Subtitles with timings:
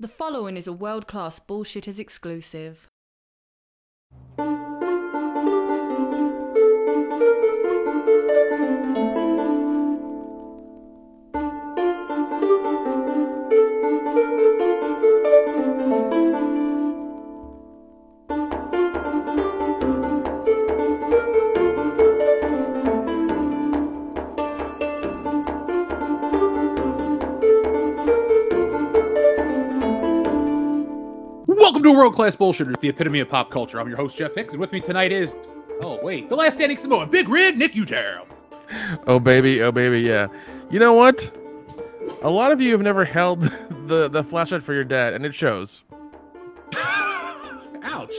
[0.00, 2.87] The following is a world class bullshitters exclusive.
[31.98, 33.80] World Class Bullshitters, the epitome of pop culture.
[33.80, 35.34] I'm your host, Jeff Hicks, and with me tonight is,
[35.80, 38.24] oh, wait, the last standing Samoan, Big Rig, Nick Utero.
[39.08, 40.28] Oh baby, oh baby, yeah.
[40.70, 41.36] You know what?
[42.22, 43.40] A lot of you have never held
[43.88, 45.82] the the flashlight for your dad, and it shows.
[47.82, 48.14] Ouch.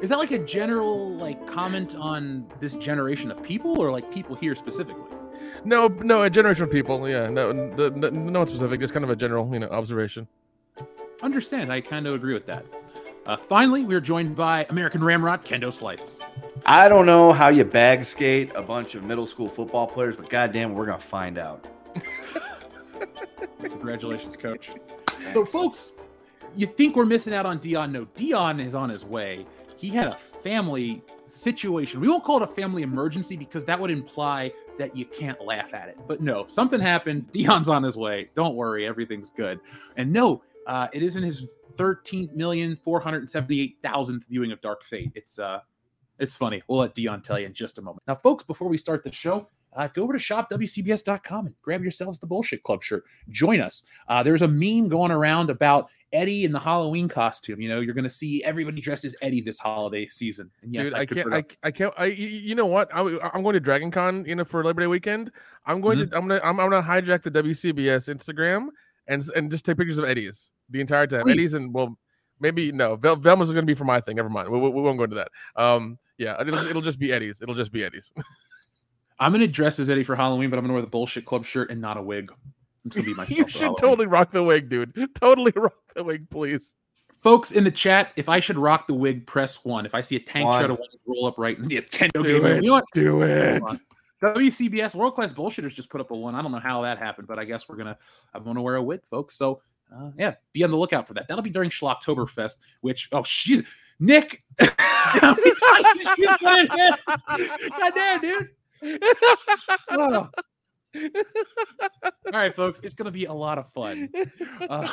[0.00, 4.36] Is that like a general like comment on this generation of people, or like people
[4.36, 5.16] here specifically?
[5.64, 7.08] No, no, a generation of people.
[7.08, 8.78] Yeah, no, no, no, no one specific.
[8.78, 10.28] Just kind of a general, you know, observation.
[11.22, 11.72] Understand?
[11.72, 12.64] I kind of agree with that.
[13.26, 16.18] Uh, finally, we are joined by American Ramrod Kendo Slice.
[16.64, 20.28] I don't know how you bag skate a bunch of middle school football players, but
[20.30, 21.66] goddamn, we're gonna find out.
[23.60, 24.70] Congratulations, coach.
[25.32, 25.92] So, folks,
[26.56, 27.92] you think we're missing out on Dion?
[27.92, 29.46] No, Dion is on his way.
[29.76, 32.00] He had a family situation.
[32.00, 35.72] We won't call it a family emergency because that would imply that you can't laugh
[35.74, 35.98] at it.
[36.08, 37.30] But no, something happened.
[37.32, 38.30] Dion's on his way.
[38.34, 39.60] Don't worry, everything's good.
[39.96, 45.10] And no, uh, it isn't his 13,478,000th viewing of Dark Fate.
[45.16, 45.58] It's uh,
[46.20, 46.62] it's funny.
[46.68, 48.04] We'll let Dion tell you in just a moment.
[48.06, 52.20] Now, folks, before we start the show, uh, go over to shopwcbs.com and grab yourselves
[52.20, 53.02] the Bullshit Club shirt.
[53.30, 53.82] Join us.
[54.06, 57.60] Uh, there's a meme going around about Eddie in the Halloween costume.
[57.60, 60.52] You know, you're going to see everybody dressed as Eddie this holiday season.
[60.62, 61.94] And yes, Dude, I, I can't, I, I can't.
[61.96, 62.94] I, you know what?
[62.94, 63.00] I,
[63.34, 65.32] am going to Dragon Con, you know, for Labor Day weekend.
[65.66, 66.10] I'm going Mm-hmm.
[66.10, 68.68] to, I'm gonna, I'm, I'm gonna hijack the WCBS Instagram
[69.08, 71.22] and and just take pictures of Eddie's the entire time.
[71.22, 71.32] Please.
[71.32, 71.96] Eddie's and well,
[72.40, 72.96] maybe no.
[72.96, 74.16] Vel- Velma's is going to be for my thing.
[74.16, 74.48] Never mind.
[74.50, 75.28] We, we, we won't go into that.
[75.56, 77.40] Um, yeah, it'll, it'll just be Eddie's.
[77.42, 78.12] It'll just be Eddie's.
[79.18, 81.26] I'm going to dress as Eddie for Halloween, but I'm going to wear the Bullshit
[81.26, 82.32] Club shirt and not a wig.
[82.86, 83.38] It's going to be myself.
[83.38, 83.76] you should Halloween.
[83.78, 84.94] totally rock the wig, dude.
[85.14, 86.72] Totally rock the wig, please.
[87.22, 89.84] Folks in the chat, if I should rock the wig, press one.
[89.84, 90.62] If I see a tank One.
[90.62, 92.46] shirt, I want to roll up right in the Kendo Do game.
[92.46, 92.62] it.
[92.62, 92.84] You know what?
[92.94, 93.62] Do it.
[93.62, 93.78] on.
[94.22, 96.34] WCBS World Class Bullshitters just put up a one.
[96.34, 97.98] I don't know how that happened, but I guess we're gonna.
[98.34, 99.36] I'm gonna wear a wig, folks.
[99.36, 99.60] So
[99.94, 101.26] uh, yeah, be on the lookout for that.
[101.28, 102.56] That'll be during Schlocktoberfest.
[102.80, 103.64] Which oh shit,
[103.98, 104.42] Nick.
[104.78, 105.52] How many
[105.82, 107.50] times you put it in?
[107.78, 108.50] God dude.
[109.90, 110.28] Oh.
[110.96, 114.08] All right, folks, it's gonna be a lot of fun.
[114.68, 114.86] Uh,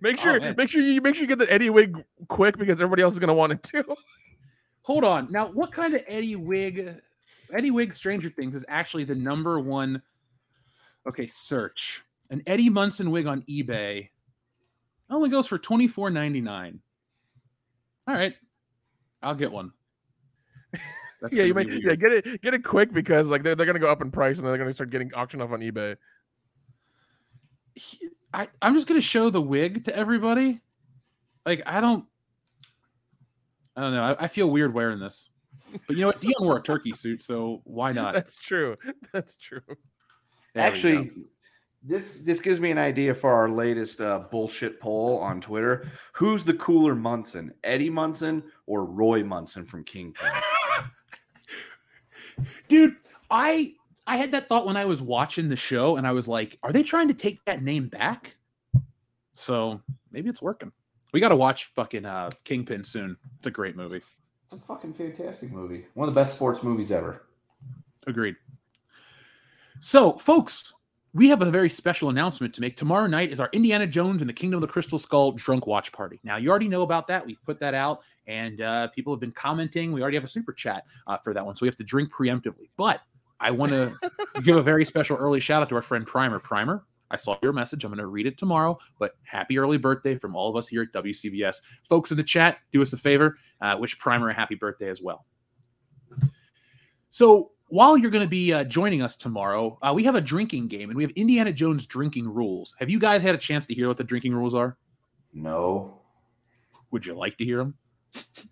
[0.00, 0.54] make oh, sure, man.
[0.56, 3.18] make sure you make sure you get the Eddie wig quick because everybody else is
[3.18, 3.84] gonna want it too.
[4.82, 5.30] hold on.
[5.30, 6.96] Now, what kind of Eddie Wig?
[7.52, 10.02] Eddie Wig Stranger Things is actually the number one.
[11.06, 14.08] Okay, search an Eddie Munson wig on eBay.
[15.10, 16.80] Only goes for twenty four ninety nine.
[18.06, 18.34] All right,
[19.22, 19.72] I'll get one.
[21.20, 23.54] That's yeah, you gonna may be yeah get it get it quick because like they're,
[23.54, 25.96] they're gonna go up in price and they're gonna start getting auctioned off on eBay.
[28.32, 30.60] I, I'm just gonna show the wig to everybody.
[31.44, 32.04] Like I don't,
[33.76, 34.02] I don't know.
[34.02, 35.30] I, I feel weird wearing this,
[35.86, 36.20] but you know what?
[36.20, 38.14] Dion wore a turkey suit, so why not?
[38.14, 38.76] That's true.
[39.12, 39.62] That's true.
[40.54, 40.64] There.
[40.64, 41.10] Actually,
[41.82, 45.90] this this gives me an idea for our latest uh, bullshit poll on Twitter.
[46.12, 50.28] Who's the cooler Munson, Eddie Munson or Roy Munson from Kingpin?
[52.68, 52.96] dude
[53.30, 53.74] i
[54.06, 56.72] i had that thought when i was watching the show and i was like are
[56.72, 58.34] they trying to take that name back
[59.32, 59.78] so
[60.10, 60.72] maybe it's working
[61.12, 64.00] we got to watch fucking uh kingpin soon it's a great movie
[64.44, 65.84] It's a fucking fantastic movie.
[65.94, 67.26] One of the best sports movies ever.
[68.06, 68.36] agreed
[69.80, 70.72] so folks
[71.12, 72.76] we have a very special announcement to make.
[72.76, 75.92] Tomorrow night is our indiana jones and the kingdom of the crystal skull drunk watch
[75.92, 76.20] party.
[76.22, 77.26] Now you already know about that.
[77.26, 79.92] We've put that out and uh, people have been commenting.
[79.92, 82.12] We already have a super chat uh, for that one so we have to drink
[82.12, 82.70] preemptively.
[82.76, 83.00] But
[83.40, 83.94] i want to
[84.42, 86.38] give a very special early shout out to our friend primer.
[86.38, 87.84] Primer i saw your message.
[87.84, 90.82] I'm going to read it tomorrow but happy early birthday from all of us here
[90.82, 91.56] at wcbs
[91.88, 95.02] folks in the chat do us a favor uh, wish primer a happy birthday as
[95.02, 95.24] well.
[97.10, 100.68] So while you're going to be uh, joining us tomorrow, uh, we have a drinking
[100.68, 102.74] game and we have Indiana Jones drinking rules.
[102.78, 104.76] Have you guys had a chance to hear what the drinking rules are?
[105.32, 106.00] No.
[106.90, 107.74] Would you like to hear them?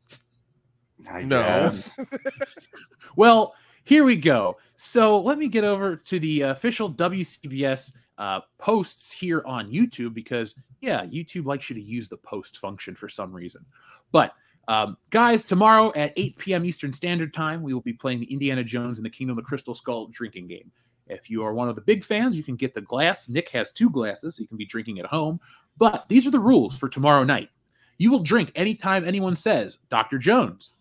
[1.11, 1.43] I No.
[1.43, 1.97] guess.
[3.17, 3.55] Well,
[3.85, 4.59] here we go.
[4.77, 10.55] So let me get over to the official WCBS uh, posts here on YouTube because,
[10.81, 13.65] yeah, YouTube likes you to use the post function for some reason.
[14.13, 14.35] But
[14.69, 16.65] um, guys, tomorrow at 8 p.m.
[16.67, 19.49] Eastern Standard Time, we will be playing the Indiana Jones and the Kingdom of the
[19.49, 20.71] Crystal Skull drinking game.
[21.07, 23.31] If you are one of the big fans, you can get the glass.
[23.31, 25.41] Nick has two glasses, so you can be drinking at home.
[25.79, 27.49] But these are the rules for tomorrow night.
[27.97, 30.19] You will drink anytime anyone says Dr.
[30.19, 30.75] Jones.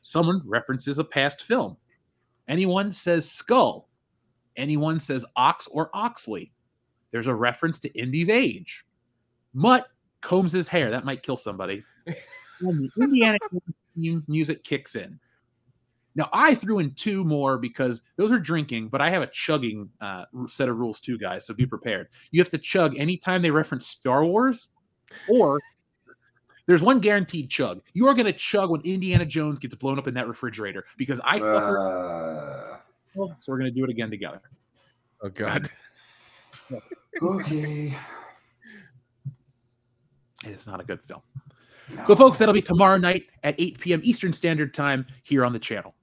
[0.00, 1.76] Someone references a past film.
[2.48, 3.90] Anyone says skull.
[4.56, 6.52] Anyone says ox or oxley.
[7.10, 8.84] There's a reference to Indy's age.
[9.52, 9.86] Mutt
[10.22, 10.90] combs his hair.
[10.90, 11.84] That might kill somebody.
[12.68, 13.38] and the Indiana
[13.94, 15.18] theme music kicks in.
[16.16, 19.90] Now I threw in two more because those are drinking, but I have a chugging
[20.00, 21.46] uh, set of rules too, guys.
[21.46, 22.08] So be prepared.
[22.30, 24.68] You have to chug anytime they reference Star Wars,
[25.28, 25.60] or
[26.66, 27.82] there's one guaranteed chug.
[27.92, 31.20] You are going to chug when Indiana Jones gets blown up in that refrigerator because
[31.24, 31.40] I.
[31.40, 32.78] Uh,
[33.14, 34.40] so we're going to do it again together.
[35.22, 35.68] Oh God.
[37.22, 37.96] okay.
[40.44, 41.22] It's not a good film.
[42.06, 44.00] So, folks, that'll be tomorrow night at 8 p.m.
[44.04, 45.94] Eastern Standard Time here on the channel.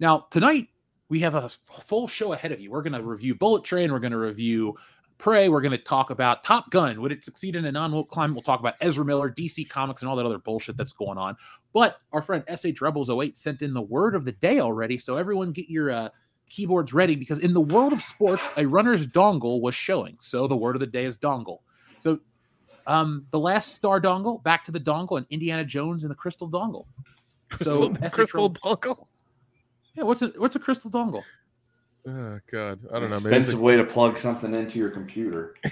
[0.00, 0.68] Now, tonight
[1.08, 1.50] we have a
[1.86, 2.70] full show ahead of you.
[2.70, 3.92] We're going to review Bullet Train.
[3.92, 4.76] We're going to review
[5.18, 5.48] Prey.
[5.48, 7.00] We're going to talk about Top Gun.
[7.00, 8.34] Would it succeed in a non woke climate?
[8.34, 11.36] We'll talk about Ezra Miller, DC Comics, and all that other bullshit that's going on.
[11.72, 14.98] But our friend SH Rebels 08 sent in the word of the day already.
[14.98, 16.08] So, everyone get your uh,
[16.48, 20.16] keyboards ready because in the world of sports, a runner's dongle was showing.
[20.20, 21.58] So, the word of the day is dongle.
[21.98, 22.20] So,
[22.88, 26.48] um, the last star dongle, back to the dongle, and Indiana Jones and the crystal
[26.48, 26.86] dongle.
[27.58, 29.06] So, crystal, crystal Rebels- dongle.
[29.94, 31.22] yeah, what's a what's a crystal dongle?
[32.06, 33.20] Oh God, I don't know.
[33.20, 35.54] Maybe it's Expensive way to plug something into your computer.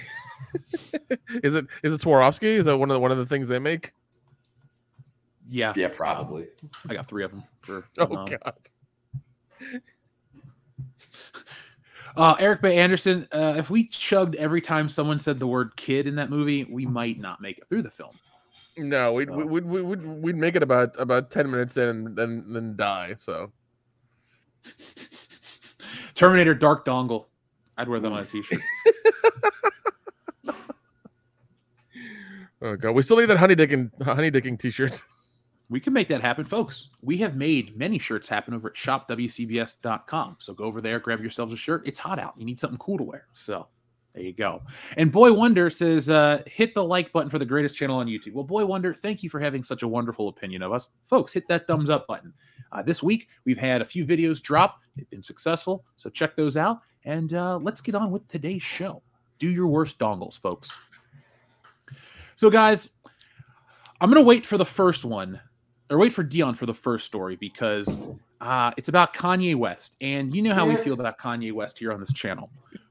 [1.43, 2.43] is it is it Swarovski?
[2.43, 3.91] Is that one of the one of the things they make?
[5.49, 6.47] Yeah, Yeah, probably.
[6.89, 7.85] I got three of them for.
[7.97, 8.53] Oh um, God.
[12.17, 16.07] Uh, Eric Bay Anderson, uh, if we chugged every time someone said the word kid
[16.07, 18.11] in that movie, we might not make it through the film.
[18.75, 22.15] No, we'd, So- we'd, we'd, we'd, we'd make it about about ten minutes in and
[22.15, 23.13] then then die.
[23.15, 23.51] So
[26.15, 27.25] Terminator Dark Dongle.
[27.77, 28.61] I'd wear them on a t shirt.
[32.63, 35.01] oh God, we still need that honey dicking honey dicking t-shirt.
[35.69, 36.89] We can make that happen, folks.
[37.01, 40.37] We have made many shirts happen over at shopwcbs.com.
[40.39, 41.83] So go over there, grab yourselves a shirt.
[41.85, 42.35] It's hot out.
[42.37, 43.27] You need something cool to wear.
[43.33, 43.67] So
[44.13, 44.61] there you go.
[44.95, 48.33] And Boy Wonder says, uh, hit the like button for the greatest channel on YouTube.
[48.33, 50.89] Well, Boy Wonder, thank you for having such a wonderful opinion of us.
[51.05, 52.33] Folks, hit that thumbs up button.
[52.71, 54.79] Uh, this week, we've had a few videos drop.
[54.95, 55.83] They've been successful.
[55.97, 56.79] So check those out.
[57.03, 59.01] And uh, let's get on with today's show.
[59.37, 60.71] Do your worst dongles, folks.
[62.37, 62.89] So, guys,
[63.99, 65.39] I'm going to wait for the first one
[65.89, 67.99] or wait for Dion for the first story because
[68.41, 69.95] uh, it's about Kanye West.
[70.01, 72.49] And you know how we feel about Kanye West here on this channel.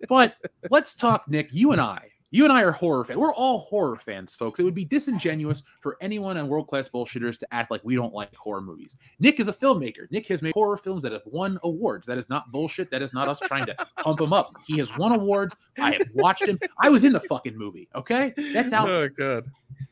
[0.08, 0.34] But
[0.70, 1.48] let's talk, Nick.
[1.52, 3.18] You and I, you and I are horror fans.
[3.18, 4.60] We're all horror fans, folks.
[4.60, 8.12] It would be disingenuous for anyone on World Class Bullshitters to act like we don't
[8.12, 8.94] like horror movies.
[9.18, 10.10] Nick is a filmmaker.
[10.10, 12.06] Nick has made horror films that have won awards.
[12.06, 12.90] That is not bullshit.
[12.90, 14.54] That is not us trying to pump him up.
[14.66, 15.56] He has won awards.
[15.78, 16.58] I have watched him.
[16.78, 17.88] I was in the fucking movie.
[17.94, 18.34] Okay.
[18.52, 19.46] That's out Oh God.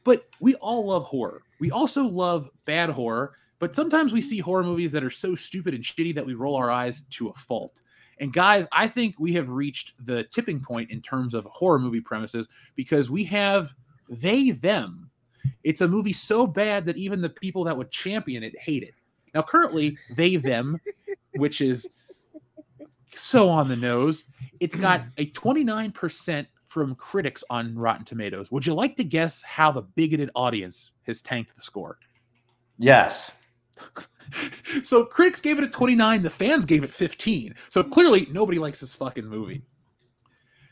[0.04, 1.40] but we all love horror.
[1.60, 5.72] We also love bad horror, but sometimes we see horror movies that are so stupid
[5.72, 7.72] and shitty that we roll our eyes to a fault.
[8.20, 12.00] And guys, I think we have reached the tipping point in terms of horror movie
[12.00, 13.72] premises because we have
[14.08, 15.10] they them.
[15.62, 18.94] It's a movie so bad that even the people that would champion it hate it.
[19.34, 20.80] Now, currently, they them,
[21.36, 21.88] which is
[23.14, 24.24] so on the nose,
[24.60, 25.10] it's got mm.
[25.18, 28.50] a 29% from critics on Rotten Tomatoes.
[28.50, 31.98] Would you like to guess how the bigoted audience has tanked the score?
[32.78, 33.30] Yes.
[34.82, 37.54] so critics gave it a 29, the fans gave it 15.
[37.68, 39.62] So clearly nobody likes this fucking movie.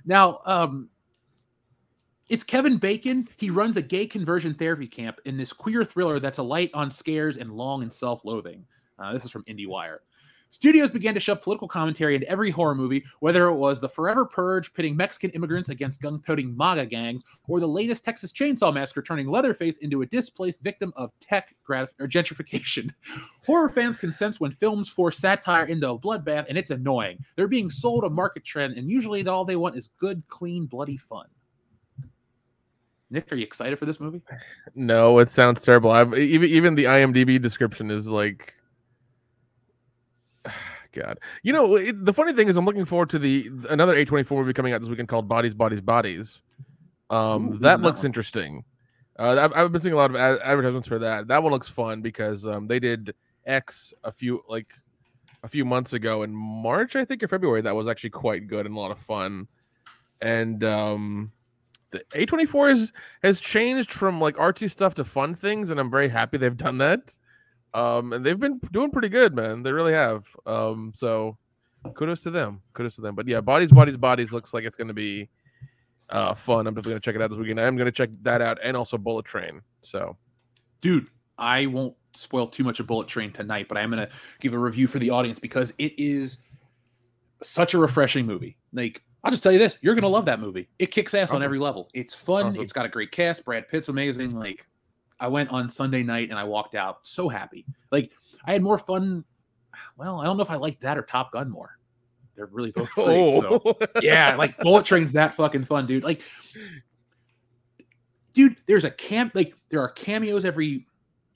[0.05, 0.89] Now, um
[2.29, 3.29] it's Kevin Bacon.
[3.37, 6.91] He runs a gay conversion therapy camp in this queer thriller that's a light on
[6.91, 8.65] scares and long and self-loathing.
[8.99, 9.99] Uh, this is from IndieWire.
[10.53, 14.27] Studios began to shove political commentary into every horror movie, whether it was the Forever
[14.27, 19.29] Purge pitting Mexican immigrants against gun-toting MAGA gangs, or the latest Texas Chainsaw Massacre turning
[19.29, 22.91] Leatherface into a displaced victim of tech gratif- or gentrification.
[23.47, 27.25] Horror fans can sense when films force satire into a bloodbath, and it's annoying.
[27.35, 30.99] They're being sold a market trend, and usually all they want is good, clean, bloody
[30.99, 31.29] fun.
[33.09, 34.21] Nick, are you excited for this movie?
[34.75, 35.91] No, it sounds terrible.
[35.91, 38.55] I've even even the IMDb description is like,
[40.93, 41.19] God.
[41.43, 44.53] You know, it, the funny thing is, I'm looking forward to the another A24 movie
[44.53, 46.43] coming out this weekend called Bodies, Bodies, Bodies.
[47.11, 48.65] Um, Ooh, that looks interesting.
[49.19, 51.29] Uh, I've, I've been seeing a lot of ad- advertisements for that.
[51.29, 53.15] That one looks fun because um, they did
[53.47, 54.69] X a few like
[55.43, 57.63] a few months ago in March, I think, or February.
[57.63, 59.49] That was actually quite good and a lot of fun.
[60.21, 61.33] And um,
[61.91, 66.09] the A24 is has changed from like artsy stuff to fun things, and I'm very
[66.09, 67.17] happy they've done that.
[67.75, 69.63] Um, and they've been doing pretty good, man.
[69.63, 70.27] They really have.
[70.47, 71.39] Um, so
[71.95, 72.61] kudos to them.
[72.75, 73.15] Kudos to them.
[73.15, 75.29] But yeah, bodies, bodies, bodies looks like it's going to be
[76.11, 76.67] uh, fun.
[76.67, 77.61] I'm definitely going to check it out this weekend.
[77.61, 79.63] I'm going to check that out and also Bullet Train.
[79.81, 80.17] So,
[80.81, 81.07] dude,
[81.39, 84.59] I won't spoil too much of Bullet Train tonight, but I'm going to give a
[84.59, 86.39] review for the audience because it is
[87.43, 88.57] such a refreshing movie.
[88.73, 90.69] Like, I'll just tell you this: you're going to love that movie.
[90.79, 91.37] It kicks ass Awesome.
[91.37, 91.89] on every level.
[91.95, 92.47] It's fun.
[92.47, 92.63] Awesome.
[92.63, 93.45] It's got a great cast.
[93.45, 94.33] Brad Pitt's amazing.
[94.33, 94.67] Like,
[95.23, 97.65] I went on Sunday night and I walked out so happy.
[97.93, 98.11] Like,
[98.45, 99.25] I had more fun.
[99.97, 101.79] Well, I don't know if I like that or Top Gun more.
[102.35, 103.41] They're really both great.
[103.41, 106.03] So oh, yeah, like Bullet Train's that fucking fun, dude.
[106.03, 106.23] Like,
[108.33, 109.33] dude, there's a camp.
[109.37, 110.87] Like, there are cameos every.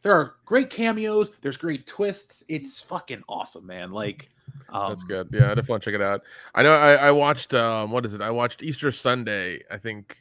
[0.02, 1.30] There are great cameos.
[1.40, 2.42] There's great twists.
[2.48, 3.92] It's fucking awesome, man.
[3.92, 4.30] Like,
[4.70, 5.28] um, That's good.
[5.32, 6.22] Yeah, I definitely want to check it out.
[6.56, 8.20] I know I, I watched um what is it?
[8.20, 10.16] I watched Easter Sunday, I think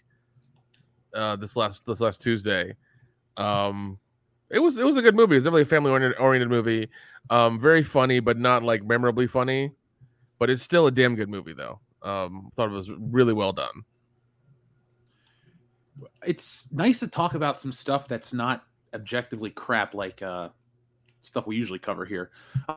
[1.16, 2.76] uh this last this last Tuesday.
[3.38, 4.00] Um
[4.50, 5.36] it was it was a good movie.
[5.36, 6.90] It's definitely a family oriented oriented movie.
[7.30, 9.72] Um very funny, but not like memorably funny.
[10.40, 11.80] But it's still a damn good movie though.
[12.02, 13.84] Um thought it was really well done.
[16.26, 18.64] It's nice to talk about some stuff that's not
[18.96, 20.50] objectively crap, like uh,
[21.22, 22.32] stuff we usually cover here.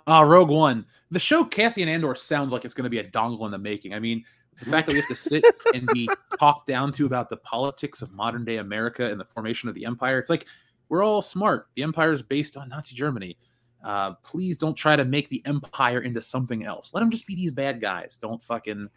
[0.06, 0.84] Uh, Rogue One.
[1.10, 3.94] The show Cassian Andor sounds like it's going to be a dongle in the making.
[3.94, 4.24] I mean,
[4.58, 8.02] the fact that we have to sit and be talked down to about the politics
[8.02, 10.18] of modern day America and the formation of the empire.
[10.18, 10.46] It's like
[10.88, 11.68] we're all smart.
[11.76, 13.36] The empire is based on Nazi Germany.
[13.84, 16.90] Uh, please don't try to make the empire into something else.
[16.92, 18.18] Let them just be these bad guys.
[18.20, 18.88] Don't fucking,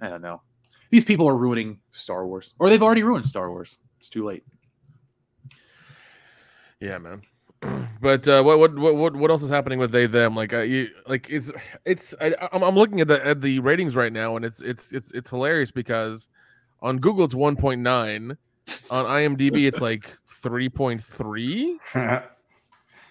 [0.00, 0.42] I don't know.
[0.90, 3.78] These people are ruining Star Wars, or they've already ruined Star Wars.
[3.98, 4.44] It's too late.
[6.80, 7.22] Yeah, man.
[8.00, 10.34] But uh, what what what what else is happening with they them?
[10.34, 11.52] Like uh, you like it's
[11.84, 14.90] it's I, I'm I'm looking at the at the ratings right now and it's it's
[14.92, 16.28] it's it's hilarious because
[16.80, 18.36] on Google it's 1.9,
[18.90, 22.24] on IMDb it's like 3.3.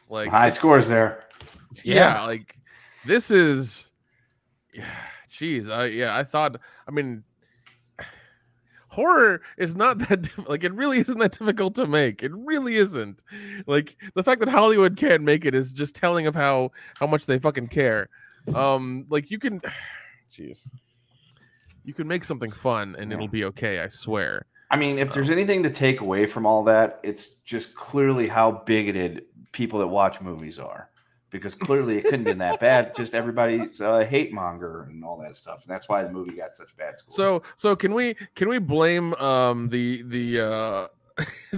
[0.09, 1.23] Like High scores there.
[1.85, 2.57] Yeah, like
[3.05, 3.91] this is,
[4.73, 4.83] yeah,
[5.31, 6.59] jeez, I yeah, I thought.
[6.85, 7.23] I mean,
[8.91, 12.21] horror is not that diff- like it really isn't that difficult to make.
[12.23, 13.23] It really isn't.
[13.65, 17.25] Like the fact that Hollywood can't make it is just telling of how how much
[17.25, 18.09] they fucking care.
[18.53, 19.61] Um, like you can,
[20.31, 20.69] jeez,
[21.83, 23.15] you can make something fun and Yeah.
[23.17, 23.79] it'll be okay.
[23.79, 24.45] I swear.
[24.69, 28.51] I mean, if there's anything to take away from all that, it's just clearly how
[28.65, 30.89] bigoted people that watch movies are.
[31.31, 32.95] Because clearly it couldn't have been that bad.
[32.95, 36.55] Just everybody's a hate monger and all that stuff, and that's why the movie got
[36.55, 37.15] such bad scores.
[37.15, 40.87] So so can we can we blame um the the uh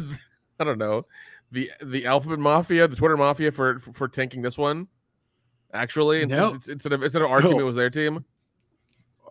[0.59, 1.05] I don't know
[1.51, 4.87] the the alphabet mafia the Twitter mafia for for, for tanking this one
[5.73, 6.49] actually and No.
[6.49, 8.23] since it's, instead of instead of our team it was their team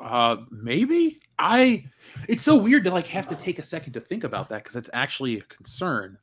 [0.00, 1.84] Uh, maybe I.
[2.28, 4.74] It's so weird to like have to take a second to think about that because
[4.74, 6.18] it's actually a concern.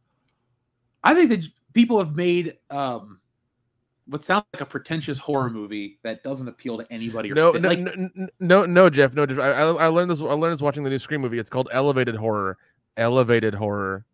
[1.03, 3.18] I think that people have made um,
[4.09, 7.31] what sounds like a pretentious horror movie that doesn't appeal to anybody.
[7.31, 10.25] Or no no, like, no no no Jeff no Jeff I, I learned this I
[10.25, 12.57] learned this watching the new Scream movie it's called Elevated Horror
[12.97, 14.05] Elevated Horror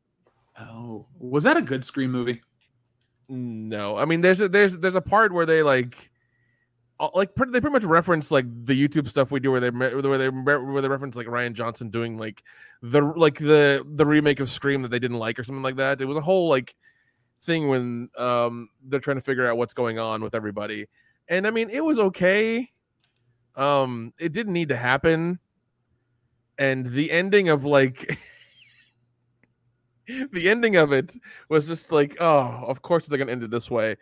[0.60, 2.42] oh, was that a good Scream movie?
[3.28, 6.12] No, I mean there's a, there's there's a part where they like
[7.14, 10.18] like pretty, they pretty much reference like the YouTube stuff we do where they where
[10.18, 12.44] they where they reference like Rian Johnson doing like
[12.82, 16.02] the like the the remake of Scream that they didn't like or something like that.
[16.02, 16.76] It was a whole like
[17.42, 20.88] thing when um they're trying to figure out what's going on with everybody.
[21.28, 22.72] And I mean it was okay.
[23.56, 25.40] Um it didn't need to happen.
[26.58, 28.18] And the ending of like
[30.08, 31.16] the ending of it
[31.50, 33.98] was just like, oh, of course they're gonna end it this way.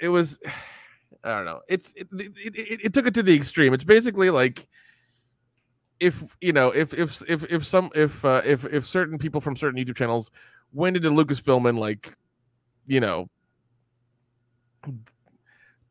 [0.00, 0.38] It was,
[1.24, 1.60] I don't know.
[1.68, 3.74] It's it, it, it, it took it to the extreme.
[3.74, 4.68] It's basically like
[5.98, 9.56] if you know if if if if some if uh, if if certain people from
[9.56, 10.30] certain YouTube channels
[10.72, 12.16] went into Lucasfilm and like
[12.86, 13.28] you know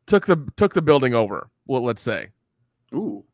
[0.06, 1.50] took the took the building over.
[1.66, 2.28] Well, let's say,
[2.94, 3.24] Ooh,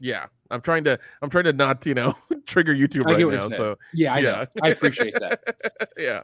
[0.00, 0.26] yeah.
[0.50, 2.14] I'm trying to I'm trying to not you know
[2.46, 3.56] trigger YouTube right get what you're now.
[3.56, 4.46] So yeah, I yeah, know.
[4.62, 5.40] I appreciate that.
[5.98, 6.22] yeah.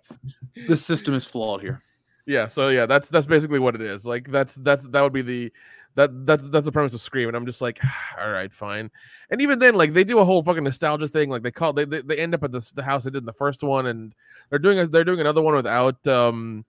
[0.66, 1.82] The system is flawed here.
[2.26, 4.06] Yeah, so yeah, that's that's basically what it is.
[4.06, 5.52] Like that's that's that would be the
[5.94, 7.78] that that's that's the premise of Scream, and I'm just like,
[8.20, 8.90] all right, fine.
[9.30, 11.28] And even then, like they do a whole fucking nostalgia thing.
[11.28, 13.26] Like they call they they, they end up at the the house they did in
[13.26, 14.14] the first one, and
[14.48, 16.64] they're doing a, they're doing another one without um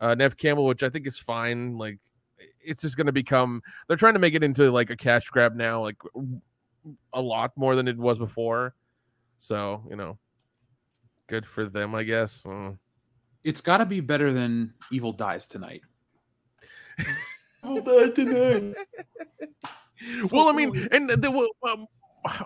[0.00, 1.76] uh Neve Campbell, which I think is fine.
[1.78, 1.98] Like
[2.62, 5.82] it's just gonna become they're trying to make it into like a cash grab now,
[5.82, 5.96] like
[7.12, 8.74] a lot more than it was before.
[9.38, 10.18] So you know,
[11.28, 12.44] good for them, I guess.
[12.46, 12.72] Uh,
[13.44, 15.82] It's got to be better than Evil Dies Tonight.
[17.62, 18.74] I'll die tonight.
[20.30, 21.86] well, I mean, and the, well, um,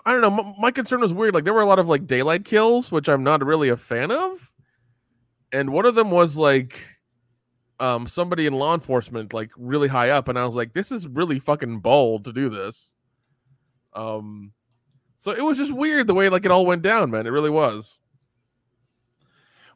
[0.05, 0.29] I don't know.
[0.29, 1.33] My, my concern was weird.
[1.33, 4.11] Like there were a lot of like daylight kills, which I'm not really a fan
[4.11, 4.51] of.
[5.51, 6.79] And one of them was like
[7.81, 11.07] um somebody in law enforcement like really high up and I was like this is
[11.07, 12.95] really fucking bold to do this.
[13.93, 14.53] Um
[15.17, 17.27] so it was just weird the way like it all went down, man.
[17.27, 17.97] It really was.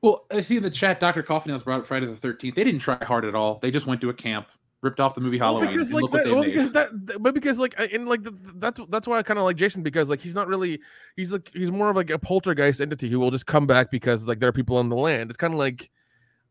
[0.01, 1.24] Well, I see in the chat, Dr.
[1.24, 2.53] Coffee brought up Friday the 13th.
[2.53, 3.59] They didn't try hard at all.
[3.62, 4.47] They just went to a camp,
[4.81, 7.33] ripped off the movie Well, Halloween, because like look that, well, they because that, but
[7.33, 8.21] because like I- and like
[8.59, 10.79] that's that's why I kind of like Jason because like he's not really
[11.15, 14.27] he's like he's more of like a poltergeist entity who will just come back because
[14.27, 15.31] like there are people on the land.
[15.31, 15.89] It's kind of like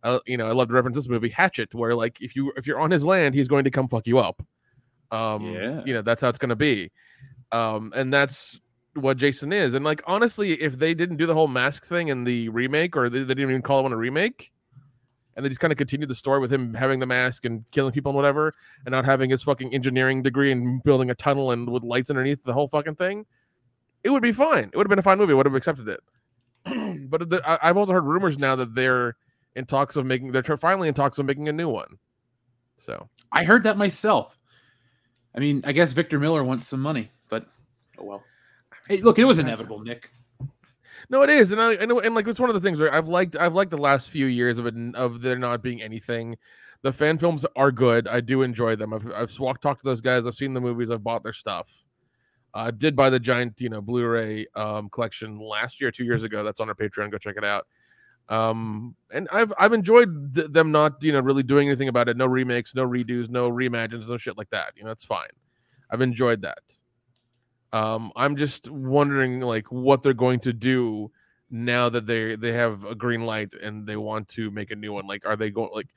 [0.05, 2.67] uh, you know I love to reference this movie Hatchet where like if you if
[2.67, 4.43] you're on his land he's going to come fuck you up.
[5.11, 5.83] Um, Yeah.
[5.85, 6.91] you know that's how it's going to be,
[7.53, 8.61] um, and that's
[8.95, 9.75] what Jason is.
[9.75, 13.11] And like honestly, if they didn't do the whole mask thing in the remake or
[13.11, 14.53] they, they didn't even call it one a remake
[15.37, 17.93] and they just kind of continued the story with him having the mask and killing
[17.93, 21.69] people and whatever, and not having his fucking engineering degree and building a tunnel and
[21.69, 23.27] with lights underneath the whole fucking thing,
[24.05, 24.65] it would be fine.
[24.73, 25.33] It would have been a fine movie.
[25.33, 26.01] I would have accepted it.
[27.11, 29.17] but the, I, I've also heard rumors now that they're
[29.57, 30.33] in talks of making.
[30.33, 31.99] They're finally in talks of making a new one.
[32.77, 34.39] So I heard that myself.
[35.35, 37.47] I mean, I guess Victor Miller wants some money, but
[37.99, 38.23] oh well.
[38.89, 40.11] Hey, look, it was inevitable, Nick.
[41.09, 43.09] no, it is, and I and, and like it's one of the things where I've
[43.09, 46.37] liked I've liked the last few years of it of there not being anything.
[46.83, 48.07] The fan films are good.
[48.07, 48.93] I do enjoy them.
[48.93, 50.27] I've I've walked talked to those guys.
[50.27, 50.91] I've seen the movies.
[50.91, 51.69] I've bought their stuff.
[52.53, 56.45] I did buy the giant, you know, Blu-ray um, collection last year, two years ago.
[56.45, 57.11] That's on our Patreon.
[57.11, 57.67] Go check it out.
[58.29, 62.17] Um, and I've I've enjoyed th- them not, you know, really doing anything about it.
[62.17, 64.73] No remakes, no redos, no reimagines, no shit like that.
[64.77, 65.29] You know, it's fine.
[65.91, 66.59] I've enjoyed that.
[67.73, 71.11] Um, I'm just wondering like what they're going to do
[71.51, 74.93] now that they they have a green light and they want to make a new
[74.93, 75.07] one.
[75.07, 75.89] Like, are they going like?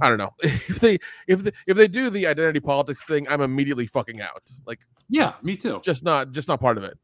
[0.00, 3.40] I don't know if they if they, if they do the identity politics thing, I'm
[3.42, 4.42] immediately fucking out.
[4.66, 5.80] Like, Yeah, me too.
[5.84, 6.98] just not just not part of it.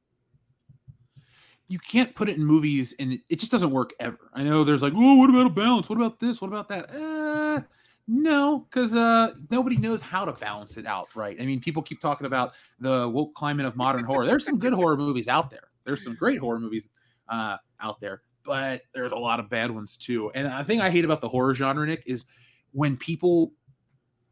[1.73, 4.19] You can't put it in movies, and it, it just doesn't work ever.
[4.35, 5.89] I know there's like, oh, what about a balance?
[5.89, 6.43] What about this?
[6.43, 6.95] What about that?
[6.95, 7.63] Uh,
[8.07, 11.35] no, because uh, nobody knows how to balance it out, right?
[11.41, 14.27] I mean, people keep talking about the woke climate of modern horror.
[14.27, 15.69] There's some good horror movies out there.
[15.85, 16.91] There's some great horror movies
[17.31, 20.31] uh, out there, but there's a lot of bad ones too.
[20.35, 22.27] And the thing I hate about the horror genre, Nick, is
[22.73, 23.53] when people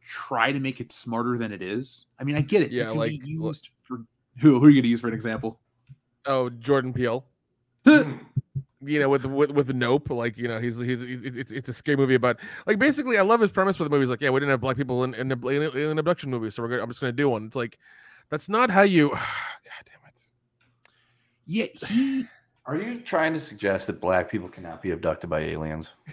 [0.07, 2.05] try to make it smarter than it is.
[2.19, 2.71] I mean, I get it.
[2.71, 4.05] Yeah, it can like- used for
[4.39, 4.59] who?
[4.59, 5.59] Who are you going to use for an example?
[6.27, 7.25] Oh, Jordan Peele.
[8.83, 11.73] you know, with with with Nope, like you know, he's he's, he's it's it's a
[11.73, 14.03] scary movie about like basically, I love his premise for the movie.
[14.03, 16.49] He's like, yeah, we didn't have black people in in, in, in an abduction movie,
[16.49, 17.45] so we're gonna, I'm just gonna do one.
[17.45, 17.77] It's like
[18.29, 19.09] that's not how you.
[19.09, 19.19] God
[19.85, 20.27] damn it.
[21.45, 22.27] Yeah, he
[22.65, 25.89] Are you trying to suggest that black people cannot be abducted by aliens?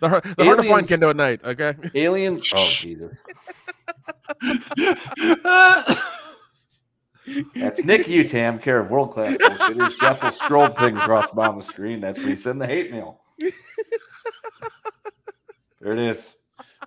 [0.00, 1.40] The hard, the hard to find Aliens- Kendo at night.
[1.44, 1.74] Okay.
[1.94, 2.52] Aliens?
[2.52, 3.20] Oh Jesus!
[7.54, 9.98] That's Nick Utam, care of world class bullshitters.
[10.00, 12.00] Jeff will scroll the thing across the bottom of the screen.
[12.00, 13.20] That's where you send the hate mail.
[15.80, 16.34] There it is.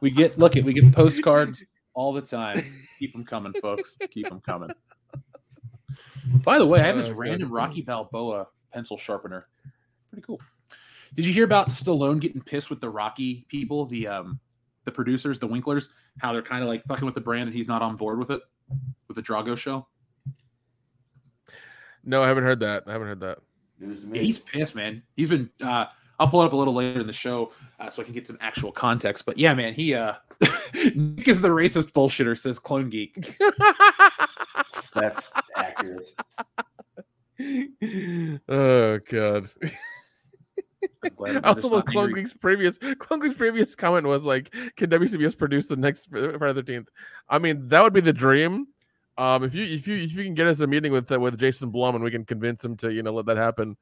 [0.01, 2.63] we get look at we get postcards all the time.
[2.99, 3.95] Keep them coming, folks.
[4.11, 4.71] Keep them coming.
[6.43, 9.47] By the way, I have this Oh, random Rocky Balboa pencil sharpener.
[10.09, 10.39] Pretty cool.
[11.13, 14.39] Did you hear about Stallone getting pissed with the Rocky people, the um
[14.85, 15.87] the producers, the Winklers,
[16.19, 18.31] how they're kind of like fucking with the brand and he's not on board with
[18.31, 18.41] it
[19.07, 19.87] with the Drago show?
[22.09, 22.83] No, I haven't heard that.
[22.87, 23.37] I haven't heard that.
[23.79, 24.25] News to Yeah, me.
[24.25, 25.03] he's pissed, man.
[25.15, 25.47] He's been.
[25.61, 25.85] uh
[26.19, 28.25] I'll pull it up a little later in the show uh, so I can get
[28.27, 29.25] some actual context.
[29.25, 30.13] But yeah, man, he uh
[30.95, 32.35] Nick is the racist bullshitter.
[32.37, 33.15] Says Clone Geek.
[34.95, 36.09] That's accurate.
[38.49, 39.49] oh god.
[41.03, 42.13] I'm glad I'm also, just the Clone.
[42.13, 46.53] Geek's previous Clone Geek's previous comment was like, "Can WCBS produce the next Friday the
[46.53, 46.89] Thirteenth?"
[47.29, 48.67] I mean, that would be the dream.
[49.19, 51.37] Um, if you if you if you can get us a meeting with uh, with
[51.37, 53.75] Jason Blum and we can convince him to you know let that happen,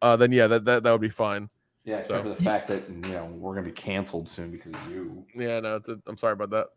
[0.00, 1.50] uh, then yeah, that that, that would be fine.
[1.84, 4.90] Yeah, except for the fact that you know we're gonna be canceled soon because of
[4.90, 5.26] you.
[5.34, 6.68] Yeah, no, it's a, I'm sorry about that.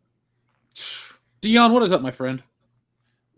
[1.40, 2.44] Dion, what is up, my friend?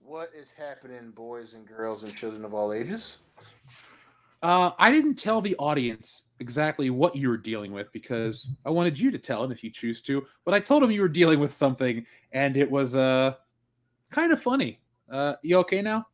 [0.03, 3.17] What is happening, boys and girls and children of all ages?
[4.41, 8.99] Uh, I didn't tell the audience exactly what you were dealing with because I wanted
[8.99, 10.25] you to tell him if you choose to.
[10.45, 13.35] But I told him you were dealing with something, and it was uh
[14.13, 14.79] kind of funny.
[15.11, 16.05] Uh, you okay now?